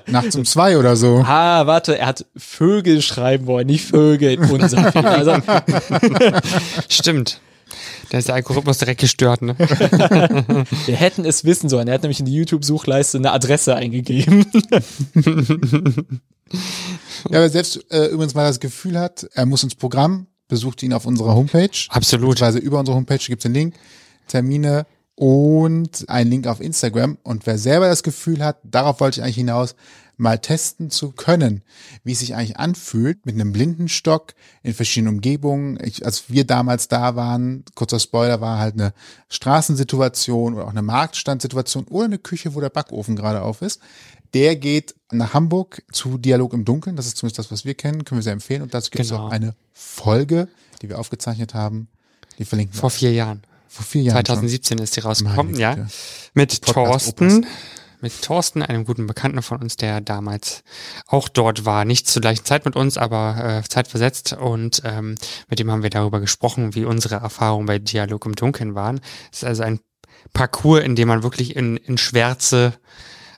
Nachts 0.08 0.36
um 0.36 0.44
zwei 0.44 0.78
oder 0.78 0.98
so. 0.98 1.24
Ah, 1.26 1.68
warte, 1.68 1.98
er 1.98 2.08
hat 2.08 2.26
Vögel 2.36 3.02
schreiben 3.02 3.48
wollen, 3.48 3.68
nicht 3.68 3.86
Vögel. 3.86 4.40
Unser. 4.40 4.94
Also, 5.06 5.36
Stimmt. 6.90 7.40
Da 8.10 8.18
ist 8.18 8.28
der 8.28 8.36
Algorithmus 8.36 8.80
direkt 8.80 9.02
gestört, 9.02 9.42
ne? 9.42 9.56
wir 10.86 10.96
hätten 10.96 11.26
es 11.26 11.44
wissen 11.46 11.70
sollen. 11.70 11.88
Er 11.88 11.94
hat 11.94 12.02
nämlich 12.02 12.20
in 12.20 12.26
die 12.26 12.34
YouTube-Suchleiste 12.34 13.18
eine 13.18 13.32
Adresse 13.32 13.76
eingegeben. 13.76 14.46
Ja, 17.30 17.40
aber 17.40 17.50
selbst 17.50 17.86
äh, 17.92 18.08
übrigens 18.08 18.34
mal 18.34 18.48
das 18.48 18.60
Gefühl 18.60 18.98
hat, 18.98 19.28
er 19.34 19.46
muss 19.46 19.64
ins 19.64 19.76
Programm, 19.76 20.28
besucht 20.48 20.82
ihn 20.84 20.94
auf 20.94 21.06
unserer 21.06 21.36
Homepage. 21.36 21.70
Absolut. 21.90 22.32
Beziehungsweise 22.32 22.60
über 22.60 22.80
unsere 22.80 22.96
Homepage 22.96 23.18
gibt 23.20 23.40
es 23.40 23.44
den 23.44 23.54
Link, 23.54 23.76
Termine 24.28 24.86
und 25.16 26.08
einen 26.08 26.32
Link 26.32 26.48
auf 26.48 26.62
Instagram. 26.62 27.18
Und 27.24 27.46
wer 27.46 27.58
selber 27.58 27.88
das 27.88 28.04
Gefühl 28.04 28.44
hat, 28.44 28.58
darauf 28.64 29.00
wollte 29.00 29.20
ich 29.20 29.24
eigentlich 29.24 29.36
hinaus, 29.36 29.76
mal 30.20 30.38
testen 30.40 30.90
zu 30.90 31.12
können, 31.12 31.64
wie 32.04 32.12
es 32.12 32.20
sich 32.20 32.36
eigentlich 32.36 32.58
anfühlt 32.58 33.26
mit 33.26 33.36
einem 33.36 33.54
Blindenstock 33.54 34.34
in 34.64 34.74
verschiedenen 34.74 35.16
Umgebungen. 35.16 35.80
Ich, 35.84 36.06
als 36.06 36.30
wir 36.30 36.46
damals 36.46 36.88
da 36.90 37.16
waren, 37.16 37.64
kurzer 37.74 38.00
Spoiler, 38.00 38.42
war 38.42 38.60
halt 38.60 38.74
eine 38.76 38.94
Straßensituation 39.30 40.54
oder 40.56 40.66
auch 40.66 40.70
eine 40.72 40.82
Marktstandsituation 40.82 41.86
oder 41.86 42.06
eine 42.06 42.20
Küche, 42.20 42.54
wo 42.56 42.62
der 42.62 42.70
Backofen 42.70 43.16
gerade 43.16 43.42
auf 43.42 43.62
ist. 43.62 43.80
Der 44.34 44.56
geht 44.56 44.94
nach 45.12 45.34
Hamburg 45.34 45.82
zu 45.92 46.18
Dialog 46.18 46.54
im 46.54 46.66
Dunkeln. 46.66 46.96
Das 46.96 47.08
ist 47.08 47.18
zumindest 47.18 47.40
das, 47.40 47.52
was 47.52 47.66
wir 47.66 47.74
kennen. 47.74 48.06
Können 48.06 48.20
wir 48.20 48.24
sehr 48.24 48.34
empfehlen. 48.34 48.62
Und 48.62 48.74
dazu 48.74 48.92
gibt 48.92 49.04
es 49.04 49.10
Genau. 49.10 49.28
auch 49.28 49.32
eine 49.32 49.56
Folge, 49.74 50.48
die 50.82 50.90
wir 50.90 51.00
aufgezeichnet 51.00 51.54
haben. 51.54 51.88
Die 52.38 52.46
verlinken 52.46 52.76
wir 52.76 52.80
Vor 52.80 52.90
vier 52.92 53.12
Jahren. 53.12 53.42
vor 53.68 53.86
vier 53.86 54.04
Jahren. 54.04 54.24
2017 54.26 54.78
ist 54.78 54.96
die 54.96 55.00
rausgekommen, 55.00 55.56
ja. 55.58 55.88
Mit 56.34 56.62
Podcast 56.62 57.18
Thorsten. 57.18 57.46
Mit 58.02 58.22
Thorsten, 58.22 58.62
einem 58.62 58.86
guten 58.86 59.08
Bekannten 59.08 59.42
von 59.42 59.62
uns, 59.62 59.76
der 59.76 60.00
damals 60.00 60.64
auch 61.08 61.28
dort 61.28 61.66
war. 61.66 61.84
Nicht 61.84 62.08
zur 62.08 62.22
gleichen 62.22 62.46
Zeit 62.46 62.64
mit 62.64 62.78
uns, 62.78 62.98
aber 62.98 63.62
äh, 63.66 63.68
zeitversetzt. 63.68 64.34
Und 64.34 64.82
ähm, 64.86 65.16
mit 65.50 65.60
dem 65.60 65.70
haben 65.70 65.84
wir 65.84 65.90
darüber 65.90 66.22
gesprochen, 66.22 66.76
wie 66.76 66.86
unsere 66.86 67.16
Erfahrungen 67.16 67.66
bei 67.66 67.78
Dialog 67.78 68.26
im 68.26 68.36
Dunkeln 68.36 68.74
waren. 68.74 69.02
Es 69.32 69.40
ist 69.40 69.44
also 69.44 69.64
ein 69.64 69.80
Parcours, 70.32 70.84
in 70.84 70.96
dem 70.96 71.10
man 71.10 71.24
wirklich 71.24 71.56
in, 71.56 71.76
in 71.76 71.98
Schwärze 71.98 72.74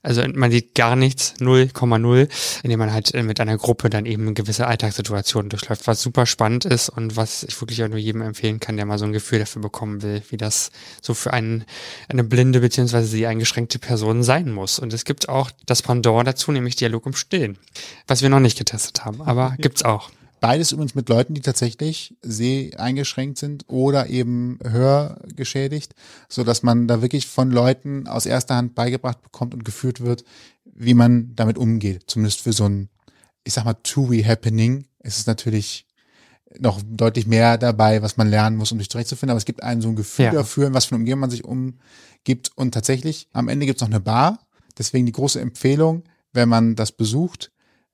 also 0.04 0.24
man 0.34 0.52
sieht 0.52 0.74
gar 0.74 0.96
nichts, 0.96 1.36
0,0, 1.40 2.30
indem 2.64 2.80
man 2.80 2.92
halt 2.92 3.14
äh, 3.14 3.24
mit 3.24 3.40
einer 3.40 3.58
Gruppe 3.58 3.90
dann 3.90 4.06
eben 4.06 4.34
gewisse 4.34 4.68
Alltagssituationen 4.68 5.50
durchläuft, 5.50 5.86
was 5.88 6.02
super 6.02 6.26
spannend 6.26 6.66
ist 6.66 6.90
und 6.90 7.18
was 7.18 7.44
ich 7.44 7.60
wirklich 7.62 7.84
auch 7.84 7.88
nur 7.88 8.00
jedem 8.00 8.22
empfehlen 8.22 8.60
kann, 8.60 8.78
der 8.78 8.86
mal 8.86 8.98
so 8.98 9.06
ein 9.06 9.14
Gefühl 9.14 9.40
dafür 9.40 9.62
bekommen 9.62 10.02
will, 10.02 10.24
wie 10.30 10.38
das 10.38 10.72
so 11.02 11.14
für 11.14 11.34
einen, 11.34 11.66
eine 12.10 12.24
blinde 12.24 12.62
beziehungsweise 12.62 13.16
die 13.16 13.28
eingeschränkte 13.28 13.80
Person 13.80 14.24
sein 14.24 14.52
muss. 14.52 14.80
Und 14.80 14.94
es 14.94 15.06
gibt 15.06 15.30
auch 15.30 15.52
das 15.66 15.82
Pendant 15.82 16.28
dazu, 16.28 16.52
nämlich 16.52 16.76
Dialog 16.76 17.06
im 17.06 17.14
Stillen, 17.14 17.58
was 18.08 18.22
wir 18.22 18.30
noch 18.30 18.40
nicht 18.40 18.58
getestet 18.58 19.06
haben, 19.06 19.22
aber 19.22 19.56
gibt's 19.60 19.84
auch. 19.84 20.10
Beides 20.42 20.72
übrigens 20.72 20.96
mit 20.96 21.08
Leuten, 21.08 21.36
die 21.36 21.42
tatsächlich 21.42 22.16
seheingeschränkt 22.24 23.38
sind 23.38 23.66
oder 23.68 24.10
eben 24.10 24.58
hörgeschädigt, 24.64 25.94
so 26.30 26.44
dass 26.44 26.64
man 26.64 26.88
da 26.88 27.04
wirklich 27.04 27.28
von 27.28 27.52
Leuten 27.52 28.08
aus 28.08 28.26
erster 28.26 28.56
Hand 28.56 28.74
beigebracht 28.74 29.22
bekommt 29.22 29.54
und 29.54 29.64
geführt 29.64 30.02
wird, 30.02 30.24
wie 30.66 30.96
man 30.96 31.36
damit 31.36 31.60
umgeht. 31.60 32.06
Zumindest 32.08 32.42
für 32.42 32.54
so 32.54 32.66
ein, 32.68 32.90
ich 33.44 33.54
sag 33.54 33.66
mal, 33.66 33.76
Two-Way-Happening 33.76 34.88
ist 35.04 35.20
es 35.20 35.28
natürlich 35.28 35.86
noch 36.60 36.82
deutlich 36.84 37.28
mehr 37.28 37.60
dabei, 37.60 38.02
was 38.02 38.18
man 38.18 38.28
lernen 38.28 38.58
muss, 38.58 38.72
um 38.72 38.80
sich 38.80 38.90
zurechtzufinden. 38.90 39.32
Aber 39.32 39.38
es 39.38 39.46
gibt 39.46 39.62
einem 39.62 39.82
so 39.84 39.90
ein 39.90 39.96
Gefühl 39.96 40.26
Ja. 40.26 40.32
dafür, 40.32 40.68
in 40.68 40.74
was 40.74 40.86
für 40.86 40.96
eine 40.96 41.02
Umgebung 41.02 41.22
man 41.22 41.30
sich 41.30 41.46
umgibt. 41.46 42.52
Und 42.56 42.74
tatsächlich, 42.74 43.30
am 43.32 43.48
Ende 43.48 43.68
gibt's 43.68 43.82
noch 43.82 43.90
eine 43.90 44.00
Bar. 44.00 44.40
Deswegen 44.76 45.06
die 45.06 45.12
große 45.12 45.40
Empfehlung, 45.40 46.04
wenn 46.34 46.50
man 46.50 46.76
das 46.76 46.92
besucht, 46.92 47.52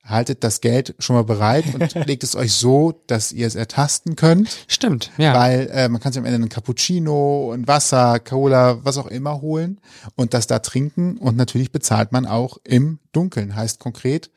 haltet 0.08 0.44
das 0.44 0.62
Geld 0.62 0.96
schon 1.00 1.16
mal 1.16 1.24
bereit 1.24 1.66
und 1.74 1.94
legt 2.08 2.24
es 2.24 2.36
euch 2.36 2.54
so, 2.54 3.02
dass 3.08 3.32
ihr 3.32 3.46
es 3.46 3.56
ertasten 3.56 4.16
könnt, 4.16 4.58
Stimmt, 4.68 5.12
ja. 5.18 5.34
weil 5.34 5.70
äh, 5.72 5.90
man 5.90 6.02
kann 6.02 6.14
sich 6.14 6.20
am 6.20 6.26
Ende 6.26 6.36
einen 6.36 6.50
Cappuccino, 6.50 7.52
ein 7.54 7.68
Wasser, 7.68 8.20
Cola, 8.20 8.84
was 8.84 8.98
auch 8.98 9.08
immer 9.08 9.42
holen 9.42 9.80
und 10.16 10.34
das 10.34 10.48
da 10.48 10.60
trinken 10.60 11.18
und 11.18 11.38
natürlich 11.38 11.72
bezahlt 11.72 12.12
man 12.12 12.26
auch 12.26 12.58
im 12.64 13.00
Dunkeln. 13.12 13.56
Heißt 13.56 13.80
konkret 13.80 14.32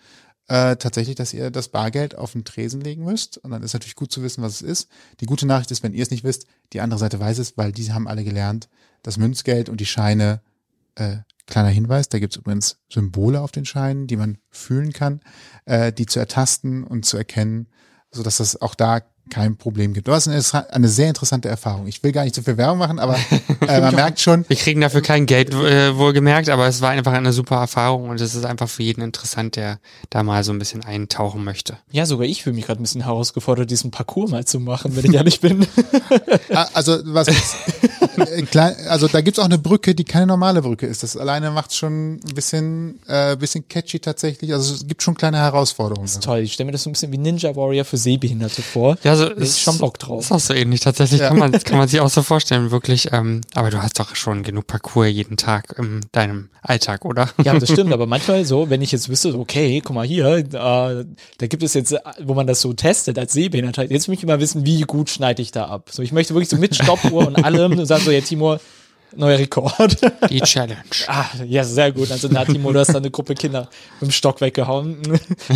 äh, 0.49 0.77
tatsächlich, 0.77 1.15
dass 1.15 1.33
ihr 1.33 1.51
das 1.51 1.69
Bargeld 1.69 2.17
auf 2.17 2.33
den 2.33 2.45
Tresen 2.45 2.81
legen 2.81 3.05
müsst 3.05 3.39
und 3.39 3.53
dann 3.53 3.63
ist 3.63 3.73
natürlich 3.73 3.95
gut 3.95 4.11
zu 4.11 4.23
wissen, 4.23 4.43
was 4.43 4.55
es 4.55 4.63
ist. 4.63 4.89
Die 5.21 5.27
gute 5.27 5.47
Nachricht 5.47 5.71
ist, 5.71 5.83
wenn 5.85 5.95
ihr 5.95 6.03
es 6.03 6.11
nicht 6.11 6.25
wisst, 6.25 6.47
die 6.73 6.81
andere 6.81 6.99
Seite 6.99 7.21
weiß 7.21 7.39
es, 7.39 7.57
weil 7.57 7.71
die 7.71 7.93
haben 7.93 8.09
alle 8.09 8.25
gelernt, 8.25 8.69
das 9.03 9.17
Münzgeld 9.17 9.69
und 9.69 9.81
die 9.81 9.87
Scheine 9.87 10.41
äh, 10.97 11.19
kleiner 11.47 11.69
Hinweis, 11.69 12.09
da 12.09 12.19
gibt 12.19 12.35
es 12.35 12.39
übrigens 12.39 12.79
Symbole 12.89 13.41
auf 13.41 13.53
den 13.53 13.65
Scheinen, 13.65 14.07
die 14.07 14.17
man 14.17 14.39
fühlen 14.51 14.93
kann, 14.93 15.21
äh, 15.67 15.93
die 15.93 16.07
zu 16.07 16.19
ertasten 16.19 16.85
und 16.85 17.05
zu 17.05 17.17
erkennen, 17.17 17.69
so 18.11 18.23
dass 18.23 18.39
das 18.39 18.61
auch 18.61 18.75
da 18.75 19.01
kein 19.31 19.57
Problem 19.57 19.95
gibt. 19.95 20.09
Das 20.09 20.27
ist 20.27 20.55
eine, 20.55 20.73
eine 20.73 20.89
sehr 20.89 21.09
interessante 21.09 21.49
Erfahrung. 21.49 21.87
Ich 21.87 22.03
will 22.03 22.13
gar 22.13 22.25
nicht 22.25 22.35
zu 22.35 22.43
viel 22.43 22.57
Werbung 22.57 22.79
machen, 22.79 22.99
aber 22.99 23.17
äh, 23.67 23.81
man 23.81 23.95
merkt 23.95 24.21
schon, 24.21 24.45
Wir 24.49 24.57
kriegen 24.57 24.81
dafür 24.81 25.01
kein 25.01 25.27
Geld 25.27 25.53
äh, 25.55 25.97
wohlgemerkt, 25.97 26.49
aber 26.49 26.67
es 26.67 26.81
war 26.81 26.91
einfach 26.91 27.13
eine 27.13 27.33
super 27.33 27.57
Erfahrung 27.57 28.09
und 28.09 28.21
es 28.21 28.35
ist 28.35 28.45
einfach 28.45 28.69
für 28.69 28.83
jeden 28.83 29.03
interessant, 29.03 29.57
der 29.57 29.79
da 30.11 30.23
mal 30.23 30.45
so 30.45 30.53
ein 30.53 30.59
bisschen 30.59 30.85
eintauchen 30.85 31.45
möchte. 31.45 31.77
Ja, 31.91 32.07
sogar 32.07 32.27
ich 32.27 32.43
fühle 32.43 32.57
mich 32.57 32.67
gerade 32.67 32.81
ein 32.81 32.85
bisschen 32.85 33.05
herausgefordert, 33.05 33.71
diesen 33.71 33.91
Parcours 33.91 34.31
mal 34.31 34.45
zu 34.45 34.61
machen, 34.61 34.97
wenn 34.97 35.05
ich 35.05 35.15
ehrlich 35.15 35.41
bin. 35.41 35.67
Ah, 36.53 36.67
Also 36.75 36.99
was 37.05 37.29
äh, 37.29 38.45
also 38.89 39.09
da 39.09 39.21
gibt's 39.21 39.39
auch 39.39 39.45
eine 39.45 39.59
Brücke, 39.59 39.95
die 39.95 40.05
keine 40.05 40.27
normale 40.27 40.63
Brücke 40.63 40.87
ist. 40.87 41.03
Das 41.03 41.17
alleine 41.17 41.51
macht 41.51 41.75
schon 41.75 42.15
ein 42.15 42.35
bisschen, 42.35 42.99
äh, 43.07 43.37
bisschen 43.37 43.67
catchy 43.69 44.01
tatsächlich. 44.01 44.53
Also 44.53 44.75
es 44.75 44.87
gibt 44.87 45.03
schon 45.03 45.15
kleine 45.15 45.39
Herausforderungen. 45.39 46.09
Toll, 46.21 46.41
ich 46.41 46.53
stelle 46.53 46.67
mir 46.67 46.73
das 46.73 46.83
so 46.83 46.91
ein 46.91 46.93
bisschen 46.93 47.13
wie 47.13 47.19
Ninja 47.19 47.55
Warrior 47.55 47.85
für 47.85 47.97
Sehbehinderte 47.97 48.63
vor. 48.63 48.97
Ja, 49.03 49.20
so 49.21 49.29
Da 49.29 49.35
ist 49.35 49.61
schon 49.61 49.79
Bock 49.79 49.99
drauf. 49.99 50.25
Ist 50.25 50.33
auch 50.33 50.41
so 50.41 50.55
ähnlich. 50.55 50.81
Tatsächlich 50.81 51.21
Ja. 51.21 51.29
kann 51.29 51.39
man, 51.39 51.53
kann 51.53 51.79
man 51.79 51.89
sich 51.89 52.01
auch 52.01 52.09
so 52.09 52.23
vorstellen, 52.23 52.71
wirklich. 52.71 53.13
Ähm, 53.13 53.41
aber 53.55 53.71
du 53.71 53.83
hast 53.83 53.99
doch 53.99 54.15
schon 54.17 54.43
genug 54.43 54.67
Parcours 54.67 55.09
jeden 55.09 55.37
Tag 55.37 55.75
in 55.79 56.01
deinem 56.13 56.49
Alltag, 56.63 57.05
oder? 57.05 57.29
Ja, 57.43 57.59
das 57.59 57.71
stimmt, 57.71 57.93
aber 57.93 58.07
manchmal 58.07 58.45
so, 58.45 58.71
wenn 58.71 58.83
ich 58.83 58.93
jetzt 58.93 59.09
wüsste, 59.09 59.39
okay, 59.39 59.81
guck 59.85 59.95
mal 59.95 60.07
hier, 60.07 60.27
äh, 60.27 60.45
da 60.53 61.47
gibt 61.47 61.63
es 61.63 61.75
jetzt, 61.75 61.95
wo 62.23 62.35
man 62.35 62.47
das 62.47 62.61
so 62.61 62.73
testet 62.73 63.19
als 63.19 63.33
Sehbehinderter, 63.33 63.91
jetzt 63.91 64.09
möchte 64.09 64.25
ich 64.25 64.29
mal 64.29 64.41
wissen, 64.41 64.65
wie 64.67 64.83
gut 64.83 65.11
schneide 65.11 65.43
ich 65.43 65.53
da 65.53 65.67
ab. 65.67 65.89
So, 65.91 66.03
ich 66.03 66.13
möchte 66.13 66.35
wirklich 66.35 66.49
so 66.49 66.57
mit 66.57 66.75
Stoppuhr 66.75 67.27
und 67.27 67.45
allem 67.45 67.79
und 67.79 67.87
sagen 67.87 68.03
so, 68.05 68.11
ja, 68.11 68.21
Timur, 68.21 68.61
neuer 69.17 69.39
Rekord. 69.39 69.97
Die 70.29 70.41
Challenge. 70.41 70.77
ah, 71.09 71.25
ja, 71.47 71.65
sehr 71.65 71.93
gut. 71.93 72.11
Also, 72.11 72.29
na, 72.31 72.45
Timo, 72.45 72.73
du 72.73 72.79
hast 72.79 72.93
da 72.93 72.99
eine 72.99 73.11
Gruppe 73.11 73.35
Kinder 73.35 73.69
mit 74.01 74.11
dem 74.11 74.13
Stock 74.13 74.41
weggehauen. 74.41 74.99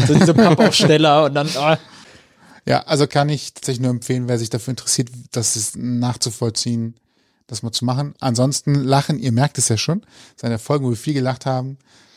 so 0.07 0.15
diese 0.15 0.73
schneller 0.73 1.25
und 1.25 1.35
dann, 1.35 1.49
ah, 1.57 1.79
Ja, 2.67 2.81
also 2.85 3.07
kann 3.07 3.29
ich 3.29 3.53
tatsächlich 3.53 3.83
nur 3.83 3.91
empfehlen, 3.91 4.29
wer 4.29 4.39
sich 4.39 4.51
dafür 4.51 4.73
interessiert, 4.73 5.11
das 5.33 5.57
ist 5.57 5.77
nachzuvollziehen, 5.77 6.95
das 7.47 7.63
mal 7.63 7.73
zu 7.73 7.85
machen. 7.85 8.15
Ansonsten 8.21 8.75
lachen, 8.75 9.19
ihr 9.19 9.33
merkt 9.33 9.59
es 9.59 9.69
ja 9.69 9.77
schon, 9.77 10.03
seine 10.37 10.59
Folgen, 10.59 10.87
wo 10.87 10.91
wir 10.91 10.97
viel 10.97 11.15
gelacht 11.15 11.45
haben, 11.45 11.77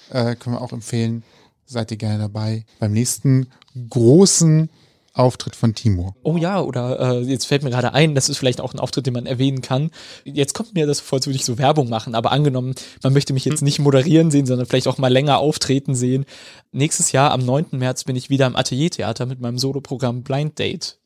äh, 0.09 0.35
können 0.35 0.55
wir 0.55 0.61
auch 0.61 0.71
empfehlen. 0.71 1.23
Seid 1.65 1.91
ihr 1.91 1.97
gerne 1.97 2.17
dabei 2.17 2.65
beim 2.79 2.93
nächsten 2.93 3.47
großen 3.89 4.69
Auftritt 5.17 5.55
von 5.55 5.73
Timo. 5.73 6.15
Oh 6.23 6.37
ja, 6.37 6.61
oder 6.61 6.99
äh, 6.99 7.21
jetzt 7.21 7.45
fällt 7.45 7.63
mir 7.63 7.69
gerade 7.69 7.93
ein, 7.93 8.15
das 8.15 8.29
ist 8.29 8.37
vielleicht 8.37 8.61
auch 8.61 8.73
ein 8.73 8.79
Auftritt, 8.79 9.05
den 9.05 9.13
man 9.13 9.25
erwähnen 9.25 9.61
kann. 9.61 9.91
Jetzt 10.23 10.53
kommt 10.53 10.73
mir 10.75 10.87
das 10.87 10.99
vor, 10.99 11.17
als 11.17 11.27
würde 11.27 11.37
ich 11.37 11.45
so 11.45 11.57
Werbung 11.57 11.89
machen, 11.89 12.15
aber 12.15 12.31
angenommen, 12.31 12.75
man 13.03 13.13
möchte 13.13 13.33
mich 13.33 13.45
jetzt 13.45 13.61
nicht 13.61 13.79
moderieren 13.79 14.31
sehen, 14.31 14.45
sondern 14.45 14.65
vielleicht 14.65 14.87
auch 14.87 14.97
mal 14.97 15.11
länger 15.11 15.39
auftreten 15.39 15.95
sehen. 15.95 16.25
Nächstes 16.71 17.11
Jahr, 17.11 17.31
am 17.31 17.45
9. 17.45 17.67
März, 17.71 18.03
bin 18.03 18.15
ich 18.15 18.29
wieder 18.29 18.47
im 18.47 18.55
Ateliertheater 18.55 19.25
mit 19.25 19.39
meinem 19.39 19.57
Soloprogramm 19.57 20.23
Blind 20.23 20.59
Date. 20.59 20.99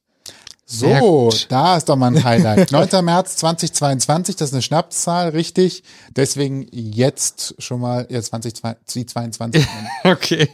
So, 0.71 1.29
da 1.49 1.75
ist 1.77 1.89
doch 1.89 1.95
mal 1.97 2.15
ein 2.15 2.23
Highlight. 2.23 2.71
9. 2.71 3.03
März 3.03 3.35
2022, 3.37 4.37
das 4.37 4.49
ist 4.49 4.53
eine 4.53 4.61
Schnapszahl, 4.61 5.29
richtig. 5.29 5.83
Deswegen 6.15 6.65
jetzt 6.71 7.55
schon 7.59 7.81
mal, 7.81 8.07
ja, 8.09 8.21
2022. 8.21 9.65
Okay. 10.03 10.47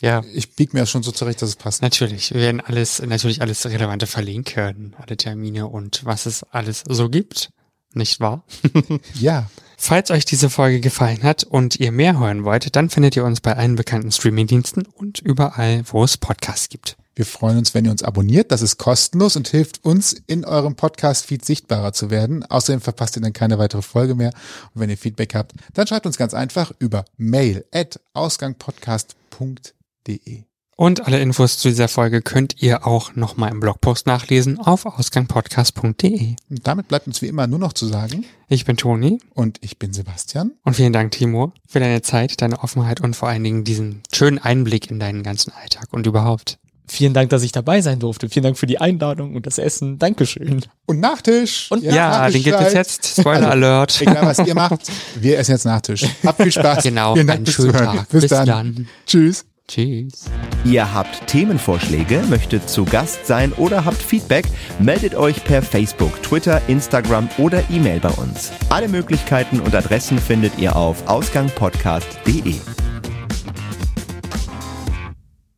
ja, 0.00 0.22
Ich 0.34 0.54
bieg 0.54 0.74
mir 0.74 0.80
das 0.80 0.90
schon 0.90 1.02
so 1.02 1.10
zurecht, 1.12 1.40
dass 1.42 1.48
es 1.50 1.56
passt. 1.56 1.82
natürlich. 1.82 2.32
Wir 2.32 2.40
werden 2.40 2.60
alles, 2.60 3.00
natürlich 3.02 3.40
alles 3.42 3.64
Relevante 3.66 4.06
verlinken, 4.06 4.94
alle 4.98 5.16
Termine 5.16 5.66
und 5.66 6.04
was 6.04 6.26
es 6.26 6.42
alles 6.44 6.84
so 6.88 7.08
gibt. 7.08 7.50
Nicht 7.94 8.20
wahr? 8.20 8.44
Ja. 9.14 9.46
Falls 9.76 10.12
euch 10.12 10.24
diese 10.24 10.48
Folge 10.48 10.78
gefallen 10.78 11.24
hat 11.24 11.42
und 11.42 11.80
ihr 11.80 11.90
mehr 11.90 12.16
hören 12.18 12.44
wollt, 12.44 12.76
dann 12.76 12.88
findet 12.88 13.16
ihr 13.16 13.24
uns 13.24 13.40
bei 13.40 13.56
allen 13.56 13.74
bekannten 13.74 14.12
Streamingdiensten 14.12 14.86
und 14.86 15.18
überall, 15.18 15.82
wo 15.86 16.04
es 16.04 16.16
Podcasts 16.16 16.68
gibt. 16.68 16.96
Wir 17.14 17.26
freuen 17.26 17.58
uns, 17.58 17.74
wenn 17.74 17.84
ihr 17.84 17.90
uns 17.90 18.02
abonniert. 18.02 18.50
Das 18.52 18.62
ist 18.62 18.78
kostenlos 18.78 19.36
und 19.36 19.48
hilft 19.48 19.84
uns, 19.84 20.14
in 20.26 20.44
eurem 20.44 20.76
Podcast-Feed 20.76 21.44
sichtbarer 21.44 21.92
zu 21.92 22.10
werden. 22.10 22.44
Außerdem 22.44 22.80
verpasst 22.80 23.16
ihr 23.16 23.22
dann 23.22 23.32
keine 23.34 23.58
weitere 23.58 23.82
Folge 23.82 24.14
mehr. 24.14 24.30
Und 24.74 24.80
wenn 24.80 24.90
ihr 24.90 24.96
Feedback 24.96 25.34
habt, 25.34 25.52
dann 25.74 25.86
schreibt 25.86 26.06
uns 26.06 26.16
ganz 26.16 26.32
einfach 26.34 26.72
über 26.78 27.04
mail 27.18 27.64
at 27.72 28.00
ausgangpodcast.de. 28.14 30.44
Und 30.74 31.06
alle 31.06 31.20
Infos 31.20 31.58
zu 31.58 31.68
dieser 31.68 31.86
Folge 31.86 32.22
könnt 32.22 32.62
ihr 32.62 32.86
auch 32.86 33.14
nochmal 33.14 33.50
im 33.50 33.60
Blogpost 33.60 34.06
nachlesen 34.06 34.58
auf 34.58 34.86
ausgangpodcast.de. 34.86 36.34
Und 36.50 36.66
damit 36.66 36.88
bleibt 36.88 37.06
uns 37.06 37.20
wie 37.20 37.26
immer 37.26 37.46
nur 37.46 37.58
noch 37.58 37.74
zu 37.74 37.86
sagen. 37.86 38.24
Ich 38.48 38.64
bin 38.64 38.78
Toni 38.78 39.20
Und 39.34 39.58
ich 39.60 39.78
bin 39.78 39.92
Sebastian. 39.92 40.52
und 40.64 40.74
vielen 40.74 40.94
Dank, 40.94 41.12
Timo, 41.12 41.52
für 41.68 41.78
deine 41.78 42.00
Zeit, 42.02 42.40
deine 42.40 42.60
Offenheit 42.60 43.00
und 43.00 43.14
vor 43.14 43.28
allen 43.28 43.44
Dingen 43.44 43.64
diesen 43.64 44.02
schönen 44.12 44.38
Einblick 44.38 44.90
in 44.90 44.98
deinen 44.98 45.22
ganzen 45.22 45.52
Alltag 45.52 45.88
und 45.92 46.06
überhaupt. 46.06 46.58
Vielen 46.92 47.14
Dank, 47.14 47.30
dass 47.30 47.42
ich 47.42 47.52
dabei 47.52 47.80
sein 47.80 48.00
durfte. 48.00 48.28
Vielen 48.28 48.42
Dank 48.42 48.58
für 48.58 48.66
die 48.66 48.78
Einladung 48.78 49.34
und 49.34 49.46
das 49.46 49.56
Essen. 49.56 49.98
Dankeschön. 49.98 50.62
Und 50.84 51.00
Nachtisch. 51.00 51.68
Und 51.70 51.82
Ja, 51.82 52.28
den 52.28 52.42
gibt 52.42 52.60
es 52.60 52.74
jetzt. 52.74 53.16
Spoiler 53.18 53.50
Alert. 53.52 53.98
Egal, 54.02 54.26
was 54.26 54.46
ihr 54.46 54.54
macht. 54.54 54.80
Wir 55.18 55.38
essen 55.38 55.52
jetzt 55.52 55.64
Nachtisch. 55.64 56.04
Habt 56.22 56.42
viel 56.42 56.52
Spaß. 56.52 56.82
Genau, 56.92 57.14
Vielen 57.14 57.26
Dank 57.28 57.38
einen 57.38 57.46
schönen 57.46 57.70
Zuhören. 57.72 57.96
Tag. 57.96 58.08
Bis, 58.10 58.20
Bis 58.20 58.30
dann. 58.30 58.46
dann. 58.46 58.88
Tschüss. 59.06 59.46
Tschüss. 59.68 60.24
Ihr 60.66 60.92
habt 60.92 61.26
Themenvorschläge, 61.28 62.24
möchtet 62.28 62.68
zu 62.68 62.84
Gast 62.84 63.26
sein 63.26 63.54
oder 63.54 63.86
habt 63.86 64.02
Feedback, 64.02 64.44
meldet 64.78 65.14
euch 65.14 65.42
per 65.44 65.62
Facebook, 65.62 66.22
Twitter, 66.22 66.60
Instagram 66.68 67.30
oder 67.38 67.62
E-Mail 67.70 68.00
bei 68.00 68.10
uns. 68.10 68.52
Alle 68.68 68.88
Möglichkeiten 68.88 69.60
und 69.60 69.74
Adressen 69.74 70.18
findet 70.18 70.58
ihr 70.58 70.76
auf 70.76 71.06
ausgangpodcast.de. 71.08 72.56